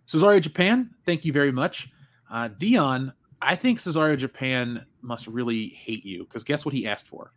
[0.07, 1.89] Cesario Japan, thank you very much.
[2.31, 3.11] Uh, Dion,
[3.45, 7.31] I think Cesario Japan must really hate you because guess what he asked for?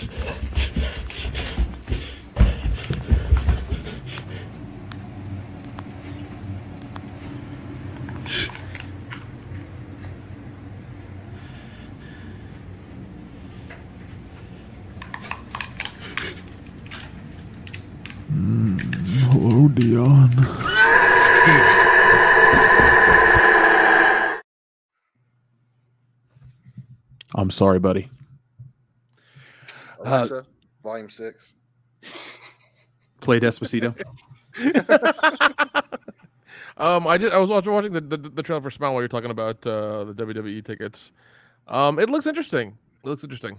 [19.38, 20.30] Hello, Dion.
[27.46, 28.10] I'm sorry, buddy.
[30.00, 30.44] Alexa,
[30.82, 31.52] volume six.
[33.20, 33.94] Play Despacito.
[36.78, 39.08] Um, I just I was watching, watching the, the the trailer for Smile while you're
[39.08, 41.10] talking about uh, the WWE tickets.
[41.66, 42.76] Um, it looks interesting.
[43.02, 43.58] It looks interesting.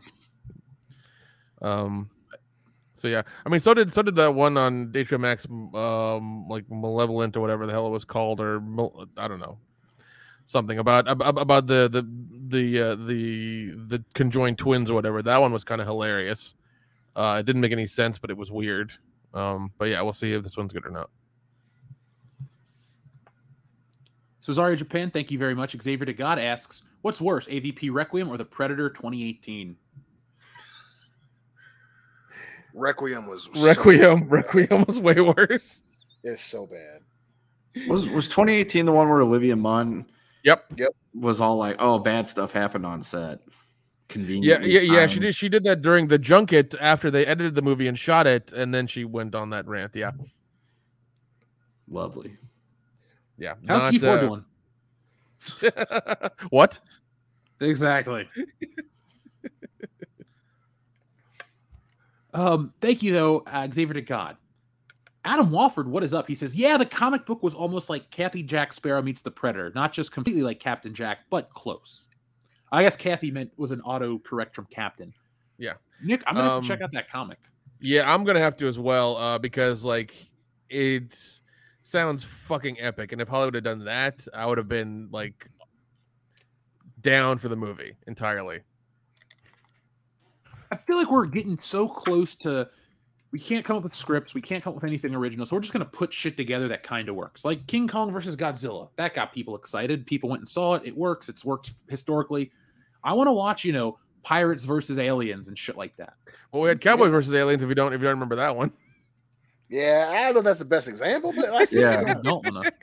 [1.64, 2.11] Um,
[2.93, 6.69] so yeah, I mean, so did so did that one on HBO Max, um, like
[6.69, 8.61] Malevolent or whatever the hell it was called, or
[9.18, 9.57] I don't know,
[10.48, 12.02] something about ab- ab- about the the
[12.48, 15.22] the uh, the the conjoined twins or whatever.
[15.22, 16.56] That one was kind of hilarious.
[17.15, 18.91] Uh, it didn't make any sense, but it was weird.
[19.34, 21.10] Um, but yeah, we'll see if this one's good or not.
[24.41, 25.76] Cesario Japan, thank you very much.
[25.82, 29.76] Xavier to God asks, what's worse, AVP Requiem or The Predator 2018?
[32.74, 35.82] Requiem was so- Requiem, Requiem was way worse.
[36.24, 37.88] it's so bad.
[37.90, 40.06] Was was 2018 the one where Olivia Munn
[40.48, 40.74] Yep.
[40.78, 40.90] Yep.
[41.14, 43.52] was all like, "Oh, bad stuff happened on set." Yeah,
[44.07, 44.72] Conveniently.
[44.72, 45.06] yeah, yeah.
[45.07, 45.36] She did.
[45.36, 48.74] She did that during the junket after they edited the movie and shot it, and
[48.74, 49.94] then she went on that rant.
[49.94, 50.11] Yeah,
[51.90, 52.38] Lovely.
[53.38, 53.56] yeah.
[53.68, 54.22] How's not, Keith Ford uh,
[55.61, 55.74] doing?
[56.49, 56.80] what?
[57.60, 58.30] Exactly.
[62.34, 64.38] um, thank you though, uh, Xavier to God.
[65.28, 66.26] Adam Walford, what is up?
[66.26, 69.74] He says, "Yeah, the comic book was almost like Kathy Jack Sparrow meets the Predator,
[69.76, 72.08] not just completely like Captain Jack, but close."
[72.72, 75.14] I guess Kathy meant was an auto correct from Captain.
[75.58, 75.74] Yeah.
[76.02, 77.40] Nick, I'm gonna have to check Um, out that comic.
[77.82, 80.14] Yeah, I'm gonna have to as well uh, because like
[80.70, 81.14] it
[81.84, 85.45] sounds fucking epic, and if Hollywood had done that, I would have been like
[87.02, 88.62] down for the movie entirely.
[90.72, 92.70] I feel like we're getting so close to
[93.32, 95.62] we can't come up with scripts, we can't come up with anything original, so we're
[95.62, 97.44] just gonna put shit together that kind of works.
[97.44, 100.06] Like King Kong versus Godzilla, that got people excited.
[100.06, 100.84] People went and saw it.
[100.86, 101.30] It works.
[101.30, 102.52] It's worked historically.
[103.04, 106.14] I want to watch, you know, pirates versus aliens and shit like that.
[106.52, 107.64] Well, we had Cowboys versus Aliens.
[107.64, 108.72] If you don't, if you don't remember that one,
[109.70, 112.04] Yeah, I don't know if that's the best example, but I see Yeah.
[112.08, 112.72] I don't wanna.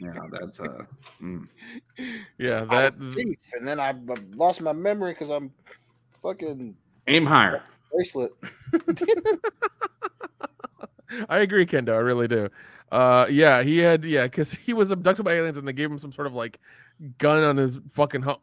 [0.00, 0.84] Yeah, that's uh.
[1.22, 1.46] mm.
[2.38, 3.94] yeah, that was and then I I
[4.34, 5.52] lost my memory because I'm
[6.22, 6.74] fucking
[7.06, 7.62] Aim higher.
[7.92, 8.32] Bracelet.
[11.28, 11.92] I agree, Kendo.
[11.92, 12.48] I really do.
[12.90, 15.98] Uh, yeah, he had yeah, because he was abducted by aliens and they gave him
[15.98, 16.58] some sort of like
[17.18, 18.34] gun on his fucking hu-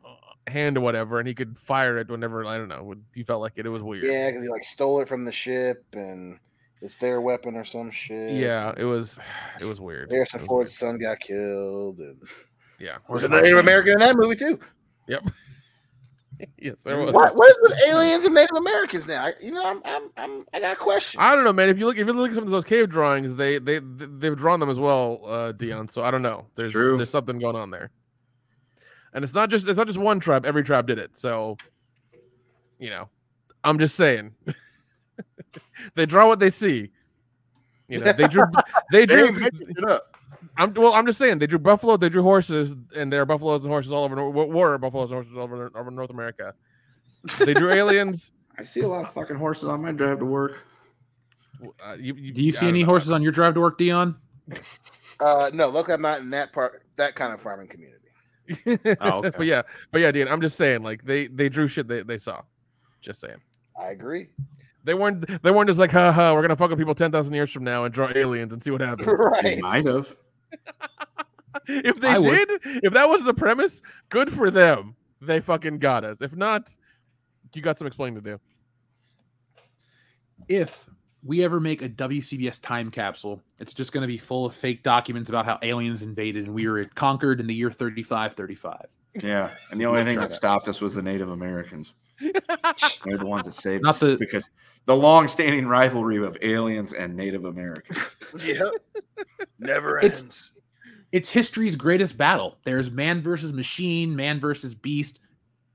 [0.47, 2.83] hand or whatever, and he could fire it whenever I don't know.
[2.83, 4.05] When he felt like it, it was weird.
[4.05, 6.39] Yeah, because he like stole it from the ship, and
[6.81, 8.33] it's their weapon or some shit.
[8.33, 9.19] Yeah, it was
[9.59, 10.11] it was weird.
[10.11, 12.29] Harrison It was Ford's son got killed, and weird.
[12.79, 12.97] Yeah.
[13.07, 14.59] there's a Native American in that movie too.
[15.07, 15.25] Yep.
[16.59, 17.13] yes, there was.
[17.13, 19.25] What, what is with aliens and Native Americans now?
[19.25, 21.19] I, you know, I'm, I'm, I'm, I got a question.
[21.19, 21.69] I don't know, man.
[21.69, 24.35] If you look, if you look at some of those cave drawings, they they they've
[24.37, 25.87] drawn them as well, uh, Dion.
[25.89, 26.45] So I don't know.
[26.55, 26.97] There's True.
[26.97, 27.91] there's something going on there,
[29.13, 30.45] and it's not just it's not just one tribe.
[30.45, 31.17] Every tribe did it.
[31.17, 31.57] So,
[32.79, 33.09] you know,
[33.63, 34.33] I'm just saying,
[35.95, 36.91] they draw what they see.
[37.87, 38.43] You know, they drew
[38.91, 39.25] they They drew.
[39.25, 40.08] ain't making it up.
[40.59, 40.93] I'm well.
[40.93, 41.97] I'm just saying they drew buffalo.
[41.97, 44.15] They drew horses, and there are buffaloes and horses all over.
[44.15, 46.53] Nor- Were buffaloes and horses all over, over North America.
[47.39, 48.31] They drew aliens.
[48.57, 50.57] I see a lot of fucking horses on my drive to work.
[51.85, 52.87] Uh, you, you, Do you I see any know.
[52.87, 54.15] horses on your drive to work, Dion?
[55.19, 57.95] Uh, no, look, I'm not in that part, that kind of farming community.
[59.01, 59.31] Oh, okay.
[59.37, 59.61] but yeah,
[59.91, 62.41] but yeah, Dean, I'm just saying, like they they drew shit they, they saw.
[63.01, 63.37] Just saying.
[63.79, 64.29] I agree.
[64.85, 67.33] They weren't they weren't just like, ha ha, we're gonna fuck with people ten thousand
[67.35, 69.07] years from now and draw aliens and see what happens.
[69.43, 69.59] They Right.
[69.61, 70.15] might have.
[71.67, 72.47] If they I would.
[72.47, 74.95] did, if that was the premise, good for them.
[75.21, 76.21] They fucking got us.
[76.21, 76.73] If not,
[77.53, 78.39] you got some explaining to do.
[80.47, 80.89] If
[81.23, 84.83] we ever make a WCBS time capsule, it's just going to be full of fake
[84.83, 88.85] documents about how aliens invaded and we were conquered in the year 3535.
[89.21, 90.35] Yeah, and the only thing that that.
[90.35, 91.93] stopped us was the Native Americans.
[93.05, 94.49] They're the ones that saved Not us the- because
[94.85, 97.99] the long-standing rivalry of aliens and Native Americans.
[98.43, 98.71] Yep.
[99.59, 100.51] Never It's- ends.
[101.11, 102.59] It's history's greatest battle.
[102.65, 105.19] There's man versus machine, man versus beast,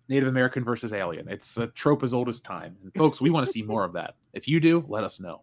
[0.08, 1.26] Native American versus alien.
[1.28, 2.76] It's a trope as old as time.
[2.84, 4.14] And folks, we want to see more of that.
[4.32, 5.42] If you do, let us know.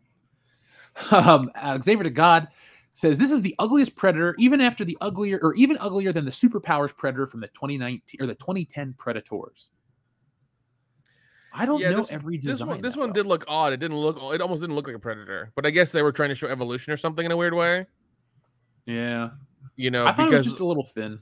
[1.11, 2.47] Um, uh, Xavier to God
[2.93, 6.31] says this is the ugliest predator, even after the uglier or even uglier than the
[6.31, 9.71] superpowers predator from the 2019 or the 2010 Predators.
[11.53, 12.67] I don't know this, every this design.
[12.67, 13.13] one, this one well.
[13.13, 13.73] did look odd.
[13.73, 14.17] It didn't look.
[14.33, 15.51] It almost didn't look like a predator.
[15.55, 17.85] But I guess they were trying to show evolution or something in a weird way.
[18.85, 19.29] Yeah,
[19.75, 21.19] You know, I thought it because was just a little thin.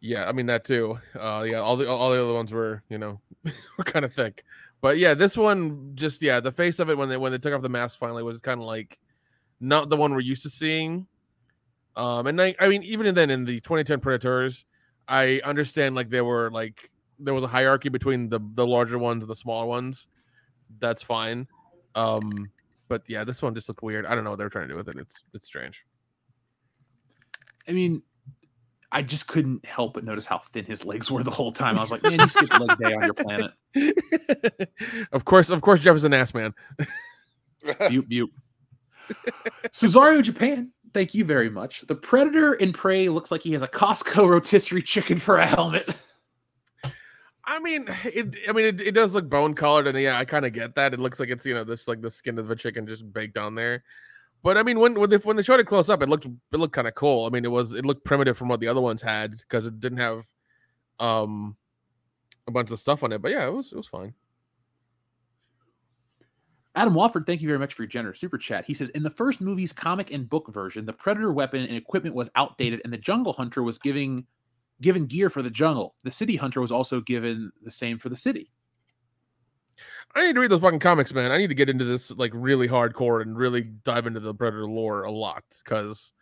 [0.00, 0.98] yeah, I mean that too.
[1.18, 3.20] Uh, yeah, all the all the other ones were you know
[3.78, 4.44] were kind of thick.
[4.80, 7.52] But yeah, this one just yeah, the face of it when they when they took
[7.54, 8.98] off the mask finally was kind of like
[9.60, 11.06] not the one we're used to seeing.
[11.96, 14.64] Um, and I, I mean, even then in the 2010 Predators,
[15.08, 19.22] I understand like they were like there was a hierarchy between the the larger ones
[19.24, 20.06] and the smaller ones.
[20.80, 21.46] That's fine.
[21.94, 22.50] Um,
[22.88, 24.06] but yeah, this one just looked weird.
[24.06, 24.96] I don't know what they're trying to do with it.
[24.96, 25.84] It's it's strange.
[27.66, 28.02] I mean,
[28.90, 31.78] I just couldn't help but notice how thin his legs were the whole time.
[31.78, 33.52] I was like, man, you skipped leg day on your planet.
[35.12, 36.54] of course, of course, Jeff is an ass man.
[37.88, 38.30] Butte, butte.
[39.72, 41.84] Cesario Japan, thank you very much.
[41.86, 45.94] The Predator in Prey looks like he has a Costco rotisserie chicken for a helmet.
[47.50, 48.36] I mean, it.
[48.46, 50.92] I mean, it, it does look bone colored, and yeah, I kind of get that.
[50.92, 53.38] It looks like it's you know this like the skin of a chicken just baked
[53.38, 53.82] on there.
[54.42, 56.56] But I mean, when when they, when they showed it close up, it looked it
[56.56, 57.24] looked kind of cool.
[57.24, 59.80] I mean, it was it looked primitive from what the other ones had because it
[59.80, 60.26] didn't have
[61.00, 61.56] um
[62.46, 63.22] a bunch of stuff on it.
[63.22, 64.12] But yeah, it was it was fine.
[66.74, 68.64] Adam Wofford, thank you very much for your generous super chat.
[68.66, 72.14] He says, in the first movie's comic and book version, the Predator weapon and equipment
[72.14, 74.26] was outdated, and the Jungle Hunter was giving
[74.80, 75.94] given gear for the jungle.
[76.04, 78.50] The City Hunter was also given the same for the city.
[80.14, 81.30] I need to read those fucking comics, man.
[81.30, 84.66] I need to get into this like really hardcore and really dive into the Predator
[84.66, 86.12] lore a lot because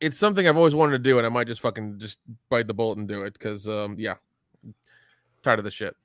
[0.00, 2.18] it's something I've always wanted to do, and I might just fucking just
[2.50, 4.14] bite the bullet and do it because um yeah,
[5.42, 5.96] tired of this shit.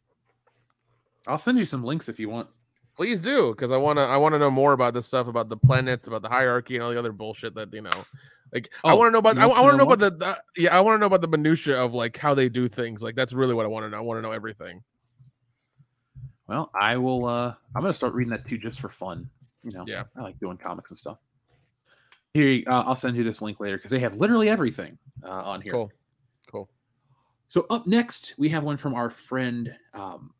[1.28, 2.48] I'll send you some links if you want.
[2.96, 5.50] Please do because I want to I want to know more about this stuff about
[5.50, 8.06] the planets, about the hierarchy, and all the other bullshit that you know.
[8.54, 10.10] Like I Oh, want to know about you I, want to know know about the,
[10.56, 13.04] the yeah I want to know about the minutia of like how they do things.
[13.04, 13.98] Like that's really what I want to know.
[13.98, 14.84] I want to know everything.
[16.48, 17.26] Well, I will.
[17.26, 19.30] uh I'm gonna start reading that too, just for fun.
[19.64, 20.04] You know, Yeah.
[20.18, 21.18] I like doing comics and stuff.
[22.34, 25.62] Here, uh, I'll send you this link later because they have literally everything uh, on
[25.62, 25.74] here.
[25.74, 25.92] Cool,
[26.52, 26.70] cool.
[27.48, 30.32] So up next, we have one from our friend um,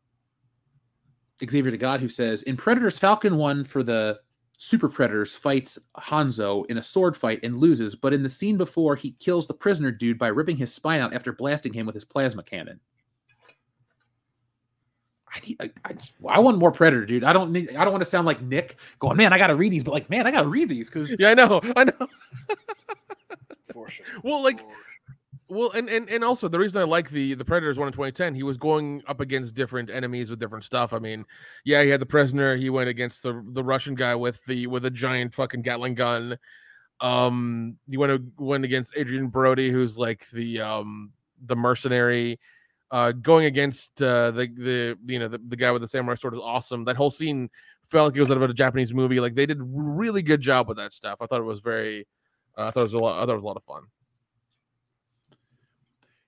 [1.44, 4.20] Xavier to God, who says, "In Predators, Falconer for the
[4.62, 8.94] Super Predators fights Hanzo in a sword fight and loses, but in the scene before,
[8.94, 12.04] he kills the prisoner dude by ripping his spine out after blasting him with his
[12.04, 12.78] plasma cannon."
[15.34, 15.94] I need, I, I,
[16.28, 17.24] I want more Predator, dude.
[17.24, 19.72] I don't need, I don't want to sound like Nick going, man, I gotta read
[19.72, 22.08] these, but like, man, I gotta read these because Yeah, I know, I know.
[23.72, 24.04] For sure.
[24.22, 24.60] Well, like,
[25.50, 28.34] well, and, and and also the reason I like the the Predators one in 2010,
[28.34, 30.92] he was going up against different enemies with different stuff.
[30.92, 31.24] I mean,
[31.64, 32.56] yeah, he had the prisoner.
[32.56, 36.38] He went against the the Russian guy with the with a giant fucking Gatling gun.
[37.00, 41.10] Um, he went went against Adrien Brody, who's like the um
[41.44, 42.38] the mercenary.
[42.92, 46.34] Uh, going against uh, the the you know the, the guy with the samurai sword
[46.34, 46.84] is awesome.
[46.84, 47.50] That whole scene
[47.82, 49.20] felt like it was out of a Japanese movie.
[49.20, 51.18] Like they did really good job with that stuff.
[51.20, 52.06] I thought it was very.
[52.56, 53.18] Uh, I thought it was a lot.
[53.18, 53.82] I thought it was a lot of fun.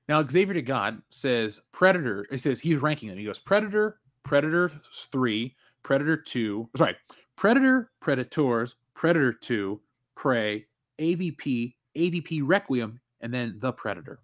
[0.08, 2.26] Now, Xavier to God says Predator.
[2.30, 3.18] It says he's ranking them.
[3.18, 4.70] He goes Predator, Predator
[5.12, 6.68] three, Predator two.
[6.76, 6.96] Sorry,
[7.36, 9.80] Predator, Predators, Predator two,
[10.16, 10.66] Prey,
[10.98, 14.18] AVP, AVP Requiem, and then the Predator,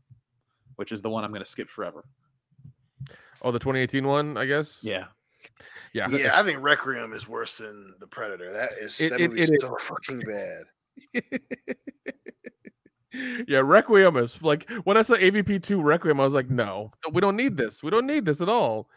[0.76, 2.04] which is the one I'm going to skip forever.
[3.42, 4.80] Oh, the 2018 one, I guess.
[4.82, 5.04] Yeah,
[5.92, 8.52] yeah, Yeah, I think Requiem is worse than the Predator.
[8.52, 9.62] That is It- that it- movie's it is.
[9.62, 10.64] so fucking bad.
[13.12, 17.20] yeah, Requiem is like when I saw AVP two Requiem, I was like, no, we
[17.20, 17.82] don't need this.
[17.82, 18.88] We don't need this at all.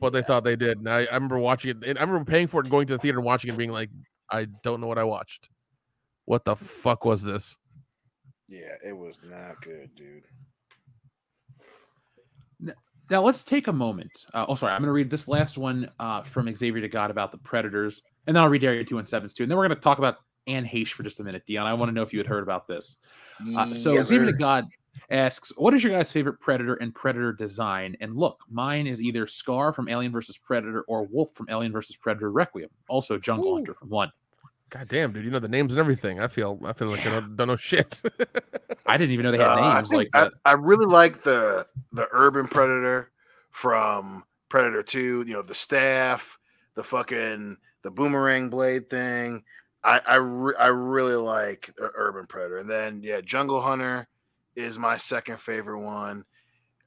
[0.00, 0.78] But they thought they did.
[0.78, 1.84] And I, I remember watching it.
[1.84, 3.58] and I remember paying for it and going to the theater and watching it, and
[3.58, 3.90] being like,
[4.30, 5.48] I don't know what I watched.
[6.24, 7.56] What the fuck was this?
[8.48, 10.24] Yeah, it was not good, dude.
[13.10, 14.10] Now let's take a moment.
[14.32, 17.10] Uh, oh, sorry, I'm going to read this last one uh, from Xavier to God
[17.10, 19.68] about the Predators, and then I'll read Area Two and Sevens too, and then we're
[19.68, 21.66] going to talk about Anne Heche for just a minute, Dion.
[21.66, 22.96] I want to know if you had heard about this.
[23.56, 24.66] Uh, so Yes, Xavier to God
[25.10, 29.26] asks, "What is your guys' favorite Predator and Predator design?" And look, mine is either
[29.26, 32.70] Scar from Alien vs Predator or Wolf from Alien vs Predator Requiem.
[32.88, 34.12] Also, Jungle Hunter from One.
[34.70, 36.18] God damn, dude, you know the names and everything.
[36.18, 38.00] I feel I feel like I don't, don't know shit.
[38.86, 40.32] I didn't even know they had Uh, I, names think like I, that.
[40.46, 43.10] I really like the the urban predator
[43.50, 45.24] from Predator Two.
[45.26, 46.38] You know, the staff,
[46.74, 49.44] the fucking the boomerang blade thing.
[49.84, 52.58] I I, re- I really like urban predator.
[52.58, 54.06] And then yeah, Jungle Hunter
[54.56, 56.24] is my second favorite one.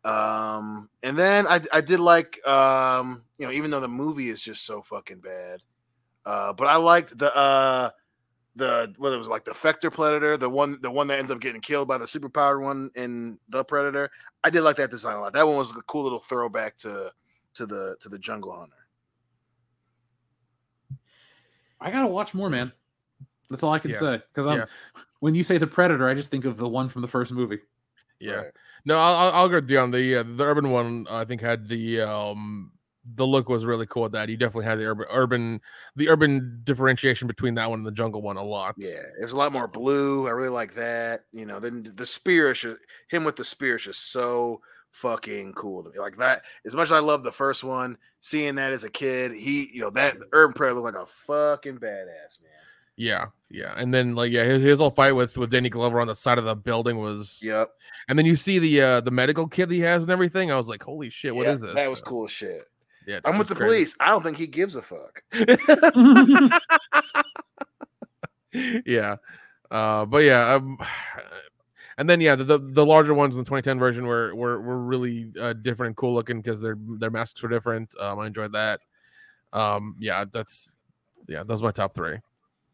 [0.04, 4.42] Um, and then I I did like um, you know, even though the movie is
[4.42, 5.62] just so fucking bad.
[6.26, 7.90] Uh, but I liked the uh
[8.56, 11.42] the what it was like the Vector Predator, the one the one that ends up
[11.42, 14.10] getting killed by the superpowered one in the Predator.
[14.44, 15.34] I did like that design a lot.
[15.34, 17.12] That one was a cool little throwback to
[17.56, 18.74] to the to the Jungle Hunter.
[21.82, 22.72] I gotta watch more, man.
[23.50, 24.00] That's all I can Yeah.
[24.00, 24.22] say.
[24.34, 24.66] Because I'm Yeah.
[25.20, 27.60] when you say the Predator, I just think of the one from the first movie.
[28.20, 28.46] Yeah.
[28.86, 31.08] No, I'll, I'll- I'll with you on the uh, the urban one.
[31.10, 32.72] I think had the um
[33.16, 34.04] the look was really cool.
[34.04, 35.62] With that you definitely had the urban urban
[35.96, 38.76] the urban differentiation between that one and the jungle one a lot.
[38.78, 38.90] Yeah,
[39.20, 40.28] it was a lot more blue.
[40.28, 41.26] I really like that.
[41.32, 42.78] You know, then the spear is just,
[43.10, 44.62] him with the spear is just so
[44.92, 46.00] fucking cool to me.
[46.00, 49.34] Like that, as much as I love the first one, seeing that as a kid,
[49.34, 52.52] he, you know, that urban predator looked like a fucking badass man.
[52.98, 56.08] Yeah, yeah, and then like yeah, his, his whole fight with with Danny Glover on
[56.08, 57.40] the side of the building was.
[57.42, 57.72] Yep.
[58.08, 60.52] And then you see the uh the medical kit he has and everything.
[60.52, 61.76] I was like, holy shit, what Yeah, is this?
[61.76, 62.64] That was cool shit.
[63.06, 63.68] Yeah, I'm with the crazy.
[63.68, 63.96] police.
[64.00, 65.22] I don't think he gives a fuck.
[68.86, 69.18] yeah,
[69.70, 70.78] uh, but yeah, um,
[71.98, 74.80] and then yeah, the, the the larger ones in the 2010 version were were were
[74.80, 77.94] really uh, different and cool looking because their their masks were different.
[78.00, 78.80] Um, I enjoyed that.
[79.54, 80.70] Um, yeah, that's
[81.28, 82.18] yeah, those are my top three.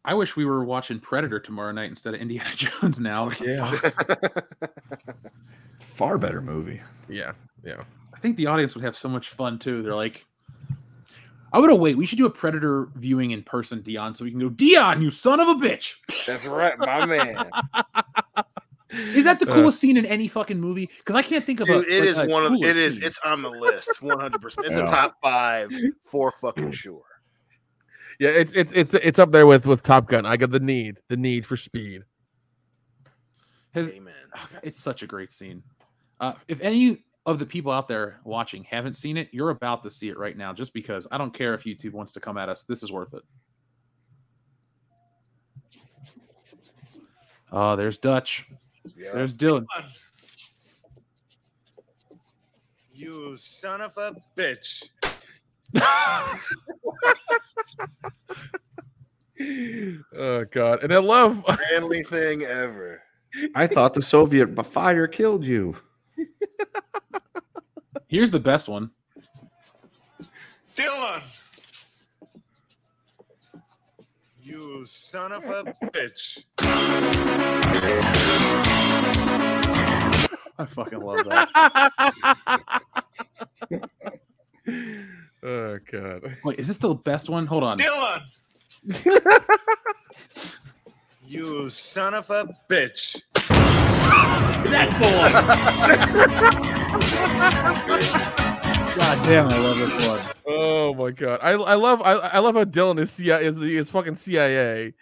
[0.04, 3.30] I wish we were watching Predator tomorrow night instead of Indiana Jones now.
[3.40, 3.78] yeah.
[5.94, 6.80] Far better movie.
[7.08, 7.32] Yeah,
[7.64, 7.84] yeah.
[8.14, 9.82] I think the audience would have so much fun too.
[9.82, 10.26] They're like,
[11.52, 11.96] I would have wait.
[11.96, 15.10] We should do a Predator viewing in person, Dion, so we can go, Dion, you
[15.10, 15.94] son of a bitch.
[16.26, 17.50] That's right, my man.
[18.90, 20.90] Is that the Uh, coolest scene in any fucking movie?
[20.98, 21.96] Because I can't think of Dude, a.
[21.96, 23.04] it like, is a one of it is scene.
[23.04, 24.40] it's on the list 100.
[24.40, 24.84] percent It's Yeah.
[24.84, 25.70] a top five
[26.10, 27.02] for fucking sure.
[28.18, 30.26] Yeah, it's it's it's it's up there with with Top Gun.
[30.26, 32.04] I got the need, the need for speed.
[33.74, 34.14] Has- Amen.
[34.36, 35.62] Oh, it's such a great scene.
[36.20, 39.90] Uh, if any of the people out there watching haven't seen it, you're about to
[39.90, 40.52] see it right now.
[40.52, 43.14] Just because I don't care if YouTube wants to come at us, this is worth
[43.14, 43.22] it.
[47.50, 48.46] Oh, there's Dutch.
[48.96, 49.12] Yeah.
[49.14, 49.66] There's Dillon.
[52.94, 54.84] You son of a bitch.
[60.14, 61.42] Oh god, and I love
[61.72, 63.02] Manly thing ever.
[63.54, 65.74] I thought the Soviet b- fire killed you.
[68.08, 68.90] Here's the best one.
[70.74, 71.22] Dillon.
[74.40, 76.44] You son of a bitch.
[80.58, 81.48] I fucking love that.
[85.42, 86.36] oh god.
[86.44, 87.46] Wait, is this the best one?
[87.46, 87.76] Hold on.
[87.76, 88.22] Dillon.
[91.26, 93.20] you son of a bitch.
[94.70, 95.32] That's the one.
[98.96, 100.20] God damn, I love this one.
[100.46, 103.90] Oh my god, I I love I, I love how Dillon is CIA is is
[103.90, 104.94] fucking CIA,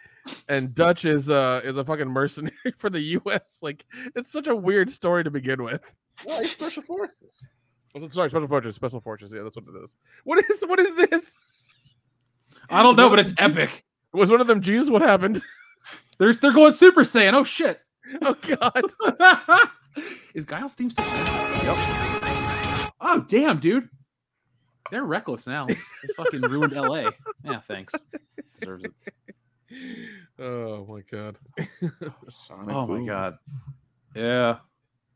[0.48, 3.58] and Dutch is uh is a fucking mercenary for the U.S.
[3.62, 3.84] Like
[4.14, 5.82] it's such a weird story to begin with.
[6.24, 7.16] Well, he's special forces.
[7.94, 9.32] Oh, Sorry, special forces, special forces.
[9.34, 9.96] Yeah, that's what it is.
[10.24, 11.36] What is what is this?
[12.68, 13.84] I don't know, but it's epic.
[14.12, 14.90] Was one of them Jesus?
[14.90, 15.42] What happened?
[16.18, 17.32] There's they're going Super Saiyan.
[17.34, 17.80] Oh shit.
[18.22, 19.70] Oh god.
[20.34, 21.04] is Guile's theme still?
[21.04, 21.76] Yep.
[23.00, 23.88] Oh damn, dude.
[24.90, 25.66] They're reckless now.
[25.66, 25.76] They
[26.16, 27.10] fucking ruined LA.
[27.44, 27.94] Yeah, thanks.
[28.58, 28.92] Deserves it.
[30.40, 31.36] Oh my god.
[31.82, 33.38] Oh, Sonic Oh my god.
[34.16, 34.58] Yeah.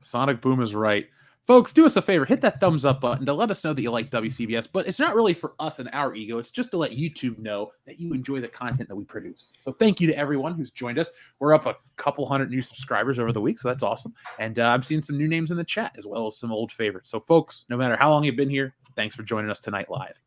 [0.01, 1.07] Sonic Boom is right.
[1.47, 3.83] Folks, do us a favor, hit that thumbs up button to let us know that
[3.83, 6.39] you like WCBS, but it's not really for us and our ego.
[6.39, 9.53] It's just to let YouTube know that you enjoy the content that we produce.
[9.61, 11.11] So thank you to everyone who's joined us.
[11.41, 14.15] We're up a couple hundred new subscribers over the week, so that's awesome.
[14.39, 16.73] And uh, I'm seeing some new names in the chat as well as some old
[16.73, 17.11] favorites.
[17.11, 20.19] So folks, no matter how long you've been here, thanks for joining us tonight live.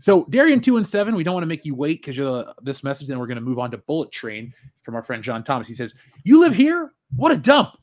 [0.00, 2.84] So Darian two and seven, we don't want to make you wait because you're this
[2.84, 3.08] message.
[3.08, 4.52] Then we're going to move on to Bullet Train
[4.82, 5.66] from our friend John Thomas.
[5.66, 5.94] He says,
[6.24, 6.92] "You live here?
[7.16, 7.78] What a dump!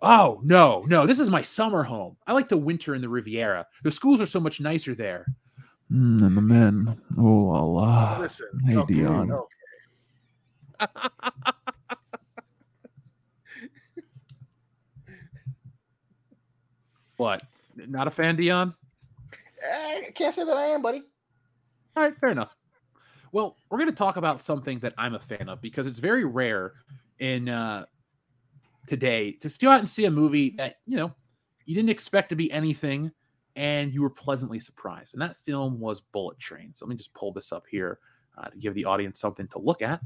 [0.00, 2.16] Oh no, no, this is my summer home.
[2.26, 3.66] I like the winter in the Riviera.
[3.82, 5.26] The schools are so much nicer there.
[5.92, 7.00] Mm, and the men.
[7.18, 8.18] Oh la la.
[8.20, 9.32] Listen, Hey okay, Dion.
[9.32, 10.86] okay.
[17.16, 17.42] What?
[17.76, 18.74] Not a fan, Dion?
[19.62, 21.02] Eh, I can't say that I am, buddy.
[21.96, 22.54] All right, fair enough.
[23.32, 26.24] Well, we're going to talk about something that I'm a fan of because it's very
[26.24, 26.72] rare
[27.18, 27.84] in uh,
[28.88, 31.12] today to go out and see a movie that you know
[31.64, 33.12] you didn't expect to be anything,
[33.56, 35.14] and you were pleasantly surprised.
[35.14, 36.72] And that film was Bullet Train.
[36.74, 37.98] So let me just pull this up here
[38.36, 40.00] uh, to give the audience something to look at.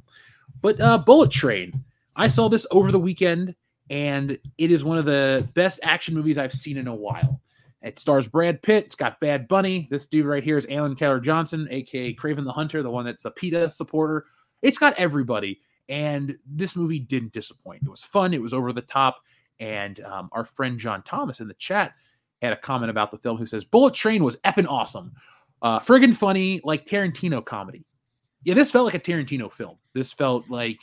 [0.60, 1.84] But uh, Bullet Train,
[2.16, 3.54] I saw this over the weekend,
[3.90, 7.40] and it is one of the best action movies I've seen in a while.
[7.82, 8.86] It stars Brad Pitt.
[8.86, 9.88] It's got Bad Bunny.
[9.90, 13.30] This dude right here is Aaron Taylor-Johnson, aka Kraven the Hunter, the one that's a
[13.30, 14.26] PETA supporter.
[14.62, 17.82] It's got everybody, and this movie didn't disappoint.
[17.84, 18.34] It was fun.
[18.34, 19.22] It was over the top,
[19.60, 21.94] and um, our friend John Thomas in the chat
[22.40, 25.12] had a comment about the film who says Bullet Train was effing awesome,
[25.62, 27.84] uh, friggin' funny, like Tarantino comedy.
[28.44, 29.76] Yeah, this felt like a Tarantino film.
[29.94, 30.80] This felt like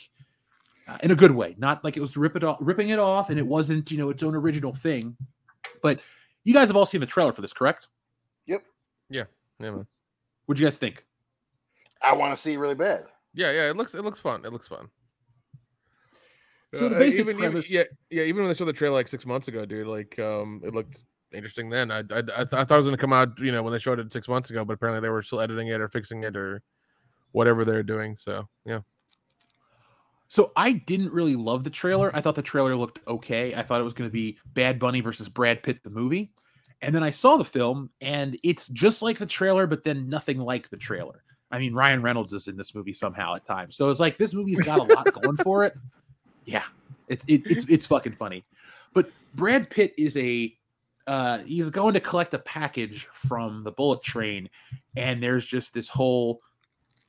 [0.88, 3.30] uh, in a good way, not like it was rip it off, ripping it off,
[3.30, 5.16] and it wasn't you know its own original thing.
[5.82, 6.00] But
[6.44, 7.88] you guys have all seen the trailer for this, correct?
[8.46, 8.62] Yep.
[9.08, 9.24] Yeah.
[9.60, 9.86] Yeah, man.
[10.46, 11.04] What'd you guys think?
[12.02, 13.04] I want to see it really bad.
[13.34, 13.70] Yeah, yeah.
[13.70, 14.44] It looks it looks fun.
[14.44, 14.88] It looks fun.
[16.74, 18.22] So the Uh, basic even, even- premise- yeah, yeah.
[18.24, 21.02] Even when they showed the trailer like six months ago, dude, like um, it looked
[21.32, 21.90] interesting then.
[21.90, 23.78] I I, I, th- I thought it was gonna come out, you know, when they
[23.78, 26.36] showed it six months ago, but apparently they were still editing it or fixing it
[26.36, 26.62] or
[27.32, 28.16] whatever they're doing.
[28.16, 28.80] So yeah,
[30.28, 32.14] So I didn't really love the trailer.
[32.14, 33.54] I thought the trailer looked okay.
[33.54, 36.32] I thought it was going to be Bad Bunny versus Brad Pitt, the movie.
[36.82, 40.38] And then I saw the film, and it's just like the trailer, but then nothing
[40.38, 41.22] like the trailer.
[41.50, 44.34] I mean, Ryan Reynolds is in this movie somehow at times, so it's like this
[44.34, 45.74] movie's got a lot going for it.
[46.44, 46.64] Yeah,
[47.08, 48.44] it's it, it's it's fucking funny.
[48.94, 50.54] But Brad Pitt is a
[51.06, 54.48] uh, he's going to collect a package from the bullet train,
[54.96, 56.40] and there's just this whole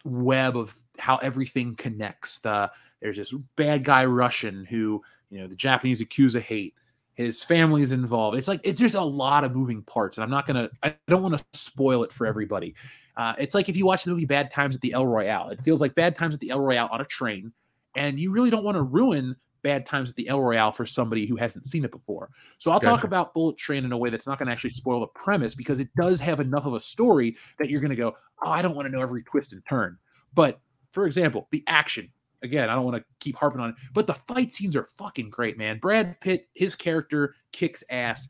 [0.03, 2.39] web of how everything connects.
[2.39, 6.73] The there's this bad guy Russian who you know the Japanese accuse of hate.
[7.13, 8.37] His family's involved.
[8.37, 10.69] It's like it's just a lot of moving parts, and I'm not gonna.
[10.81, 12.73] I don't want to spoil it for everybody.
[13.17, 15.49] Uh, it's like if you watch the movie Bad Times at the El Royale.
[15.49, 17.51] It feels like Bad Times at the El Royale on a train,
[17.95, 21.25] and you really don't want to ruin Bad Times at the El Royale for somebody
[21.25, 22.29] who hasn't seen it before.
[22.57, 25.01] So I'll talk about Bullet Train in a way that's not going to actually spoil
[25.01, 28.15] the premise because it does have enough of a story that you're going to go,
[28.43, 29.97] oh, I don't want to know every twist and turn.
[30.33, 30.59] But
[30.91, 32.09] for example, the action.
[32.43, 35.29] Again, I don't want to keep harping on it, but the fight scenes are fucking
[35.29, 35.77] great, man.
[35.77, 38.27] Brad Pitt, his character kicks ass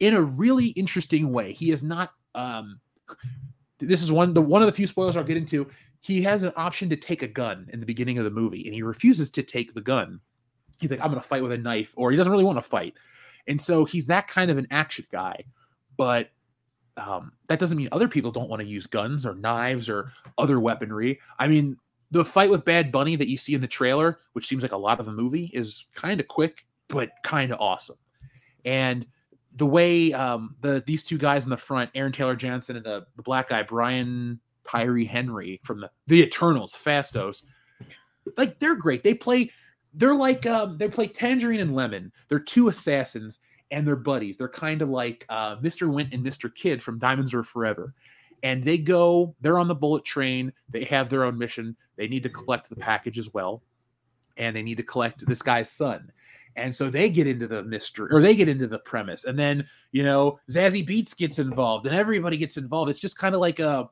[0.00, 1.52] in a really interesting way.
[1.52, 2.80] He is not um
[3.86, 5.68] this is one the one of the few spoilers I'll get into.
[6.00, 8.74] He has an option to take a gun in the beginning of the movie, and
[8.74, 10.20] he refuses to take the gun.
[10.80, 12.94] He's like, I'm gonna fight with a knife, or he doesn't really want to fight.
[13.46, 15.44] And so he's that kind of an action guy.
[15.96, 16.30] But
[16.96, 20.60] um, that doesn't mean other people don't want to use guns or knives or other
[20.60, 21.20] weaponry.
[21.38, 21.76] I mean,
[22.10, 24.76] the fight with Bad Bunny that you see in the trailer, which seems like a
[24.76, 27.96] lot of the movie, is kind of quick, but kind of awesome.
[28.64, 29.06] And
[29.56, 33.06] the way um, the these two guys in the front, Aaron Taylor Johnson and the,
[33.16, 37.42] the black guy Brian Tyree Henry from the the Eternals, Phastos,
[38.36, 39.02] like they're great.
[39.02, 39.50] They play,
[39.94, 42.12] they're like um, they play Tangerine and Lemon.
[42.28, 44.36] They're two assassins and they're buddies.
[44.36, 45.92] They're kind of like uh, Mr.
[45.92, 46.54] Wint and Mr.
[46.54, 47.94] Kidd from Diamonds Are Forever.
[48.42, 50.52] And they go, they're on the bullet train.
[50.68, 51.76] They have their own mission.
[51.96, 53.62] They need to collect the package as well.
[54.36, 56.10] And they need to collect this guy's son.
[56.56, 59.24] And so they get into the mystery or they get into the premise.
[59.24, 62.90] And then, you know, Zazie Beetz gets involved and everybody gets involved.
[62.90, 63.88] It's just kind of like a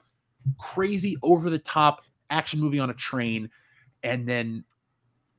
[0.58, 3.50] crazy over the top action movie on a train.
[4.02, 4.64] And then,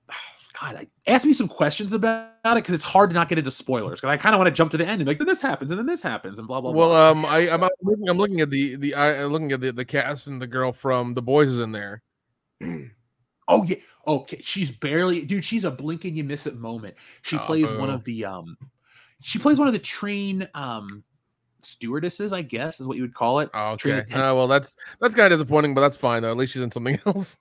[0.60, 3.52] God, I, ask me some questions about it because it's hard to not get into
[3.52, 4.02] spoilers.
[4.02, 5.42] Because I kind of want to jump to the end and be like, then this
[5.42, 6.90] happens and then this happens and blah, blah, blah.
[6.90, 9.62] Well, um, I I'm, I'm looking, I'm looking at the the I, I'm looking at
[9.62, 12.02] the, the cast and the girl from The Boys is in there.
[13.48, 13.78] Oh yeah.
[14.08, 14.40] Okay.
[14.42, 16.96] She's barely dude, she's a blink and you miss it moment.
[17.22, 18.58] She Oh, plays one of the um
[19.22, 21.04] she plays one of the train um
[21.62, 23.50] stewardesses, I guess, is what you would call it.
[23.54, 24.00] Oh, okay.
[24.12, 26.32] Uh, well, that's that's kind of disappointing, but that's fine though.
[26.32, 27.38] At least she's in something else.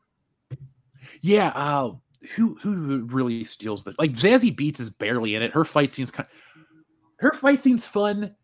[1.23, 1.93] Yeah, uh
[2.37, 5.53] who who really steals the like Zazie Beetz is barely in it.
[5.53, 6.28] Her fight scene's kind
[7.16, 8.35] her fight scene's fun.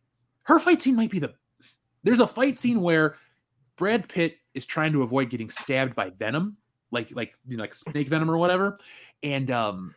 [0.45, 1.35] Her fight scene might be the
[2.05, 3.17] there's a fight scene where
[3.77, 6.57] Brad Pitt is trying to avoid getting stabbed by venom,
[6.91, 8.79] like like you know, like snake venom or whatever,
[9.23, 9.95] and um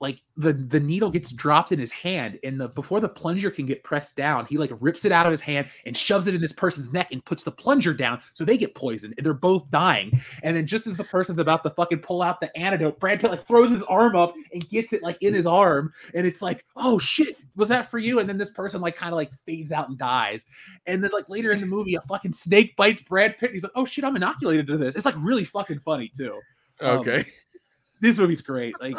[0.00, 3.66] like the the needle gets dropped in his hand and the before the plunger can
[3.66, 6.40] get pressed down he like rips it out of his hand and shoves it in
[6.40, 9.70] this person's neck and puts the plunger down so they get poisoned and they're both
[9.70, 10.18] dying.
[10.42, 13.30] And then just as the person's about to fucking pull out the antidote brad pitt
[13.30, 16.64] like throws his arm up and gets it like in his arm and it's like
[16.76, 18.20] oh shit was that for you?
[18.20, 20.46] And then this person like kind of like fades out and dies.
[20.86, 23.62] And then like later in the movie a fucking snake bites brad pitt and he's
[23.62, 24.94] like oh shit i'm inoculated to this.
[24.94, 26.40] It's like really fucking funny too.
[26.80, 27.26] Um, Okay.
[28.00, 28.96] this movie's great like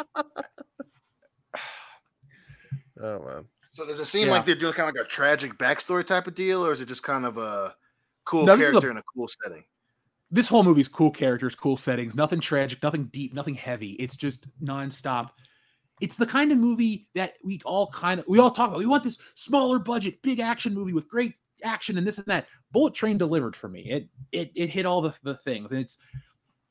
[3.02, 3.44] oh man.
[3.74, 4.32] So does it seem Yeah.
[4.34, 6.88] like they're doing kind of like a tragic backstory type of deal, or is it
[6.88, 7.74] just kind of a
[8.24, 9.64] cool No, is a- character in a cool setting?
[10.34, 13.90] this whole movie's cool characters, cool settings, nothing tragic, nothing deep, nothing heavy.
[13.92, 15.28] It's just nonstop.
[16.00, 18.78] It's the kind of movie that we all kind of we all talk about.
[18.78, 22.46] We want this smaller budget, big action movie with great action and this and that.
[22.72, 23.82] Bullet Train delivered for me.
[23.90, 25.98] It it it hit all the, the things, and it's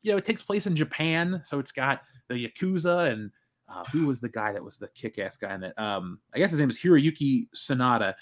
[0.02, 3.30] you know it takes place in Japan, so it's got the yakuza and
[3.72, 5.80] uh, who was the guy that was the kick-ass guy in that?
[5.82, 8.14] Um, I guess his name is Hiroyuki Sanada.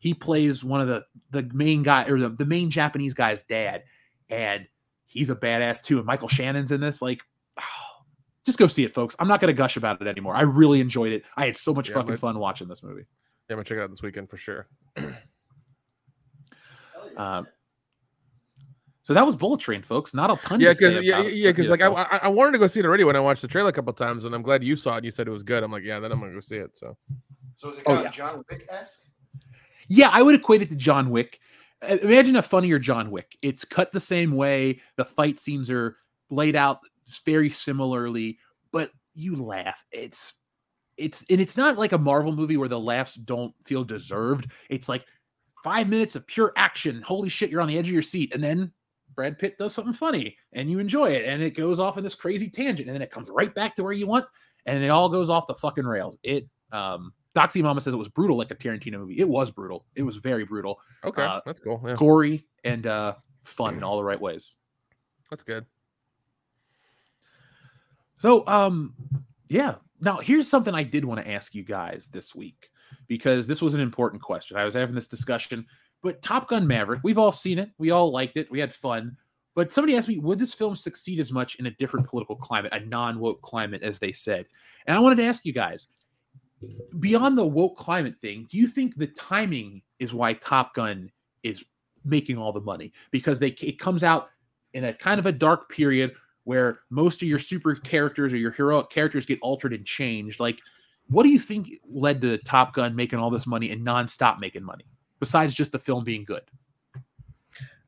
[0.00, 3.82] He plays one of the the main guy or the, the main Japanese guy's dad,
[4.28, 4.66] and
[5.06, 5.96] he's a badass too.
[5.98, 7.00] And Michael Shannon's in this.
[7.02, 7.20] Like,
[8.46, 9.16] just go see it, folks.
[9.18, 10.36] I'm not going to gush about it anymore.
[10.36, 11.22] I really enjoyed it.
[11.36, 13.06] I had so much Yeah, fucking but- fun watching this movie.
[13.48, 14.68] Yeah, I'm gonna check it out this weekend for sure.
[17.16, 17.46] Um,
[19.08, 20.12] so that was Bullet Train, folks.
[20.12, 20.60] Not a ton.
[20.60, 21.86] yeah, because yeah, about yeah, because like I.
[21.88, 23.90] I I wanted to go see it already when I watched the trailer a couple
[23.94, 24.96] times, and I'm glad you saw it.
[24.98, 25.62] and You said it was good.
[25.62, 26.78] I'm like, yeah, then I'm gonna go see it.
[26.78, 26.94] So
[27.56, 28.10] So is it Oh, kind yeah.
[28.10, 29.04] John Wick esque?
[29.88, 31.40] Yeah, I would equate it to John Wick.
[31.80, 33.34] Uh, Imagine a funnier John Wick.
[33.42, 34.80] It's cut the same way.
[34.98, 35.96] The fight scenes are
[36.28, 36.80] laid out
[37.24, 38.36] very similarly,
[38.72, 39.82] but you laugh.
[39.90, 40.34] It's
[40.98, 44.52] it's and it's not like a Marvel movie where the laughs don't feel deserved.
[44.68, 45.06] It's like
[45.64, 47.00] five minutes of pure action.
[47.00, 48.70] Holy shit, you're on the edge of your seat, and then
[49.18, 52.14] Brad Pitt does something funny, and you enjoy it, and it goes off in this
[52.14, 54.24] crazy tangent, and then it comes right back to where you want,
[54.64, 56.16] and it all goes off the fucking rails.
[56.22, 59.18] It um Doxy Mama says it was brutal like a Tarantino movie.
[59.18, 59.86] It was brutal.
[59.96, 60.78] It was very brutal.
[61.02, 61.82] okay, Uh, that's cool.
[61.84, 64.54] Yeah, Gory and uh fun in all the right ways.
[65.30, 65.66] that's good.
[68.18, 68.94] So um
[69.48, 69.74] yeah.
[70.00, 72.70] Now here's something I did want to ask you guys this week
[73.08, 74.56] because this was an important question.
[74.56, 75.66] I was having this discussion,
[76.02, 77.70] but Top Gun Maverick, we've all seen it.
[77.78, 78.50] We all liked it.
[78.50, 79.16] We had fun.
[79.54, 82.72] But somebody asked me, would this film succeed as much in a different political climate,
[82.72, 84.46] a non-woke climate, as they said?
[84.86, 85.88] And I wanted to ask you guys,
[87.00, 91.10] beyond the woke climate thing, do you think the timing is why Top Gun
[91.42, 91.64] is
[92.04, 92.92] making all the money?
[93.10, 94.28] Because they it comes out
[94.74, 96.12] in a kind of a dark period
[96.44, 100.40] where most of your super characters or your heroic characters get altered and changed.
[100.40, 100.60] Like,
[101.08, 104.62] what do you think led to Top Gun making all this money and nonstop making
[104.62, 104.84] money,
[105.20, 106.42] besides just the film being good?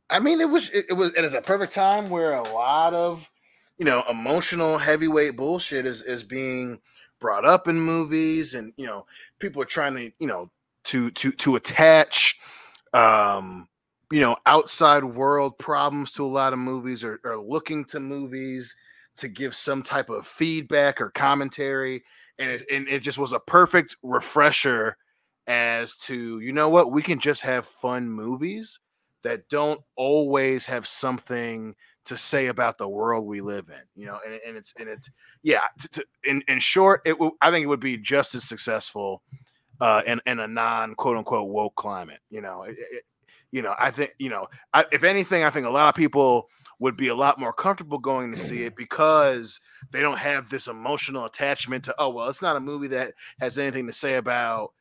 [0.09, 2.94] I mean, it was it, it was it is a perfect time where a lot
[2.94, 3.31] of
[3.78, 6.81] you know emotional heavyweight bullshit is is being
[7.20, 9.07] brought up in movies, and you know
[9.39, 10.51] people are trying to you know
[10.85, 12.39] to to to attach
[12.93, 13.69] um
[14.11, 18.74] you know outside world problems to a lot of movies or, or looking to movies
[19.16, 22.02] to give some type of feedback or commentary
[22.39, 24.97] and it, and it just was a perfect refresher
[25.47, 28.79] as to you know what we can just have fun movies
[29.23, 34.19] that don't always have something to say about the world we live in you know
[34.27, 35.11] and, and it's and it's
[35.43, 38.45] yeah t- t- in, in short it will i think it would be just as
[38.45, 39.23] successful
[39.81, 43.05] uh in, in a non quote unquote woke climate you know it, it-
[43.53, 46.49] you know i think you know I, if anything i think a lot of people
[46.79, 49.61] would be a lot more comfortable going to see it because
[49.91, 53.59] they don't have this emotional attachment to oh well it's not a movie that has
[53.59, 54.73] anything to say about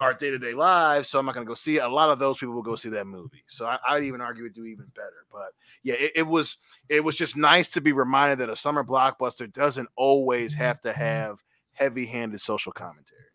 [0.00, 2.36] our day-to-day lives so i'm not going to go see it a lot of those
[2.38, 5.24] people will go see that movie so I, i'd even argue it do even better
[5.32, 5.52] but
[5.82, 6.58] yeah it, it was
[6.88, 10.92] it was just nice to be reminded that a summer blockbuster doesn't always have to
[10.92, 11.42] have
[11.72, 13.26] heavy-handed social commentary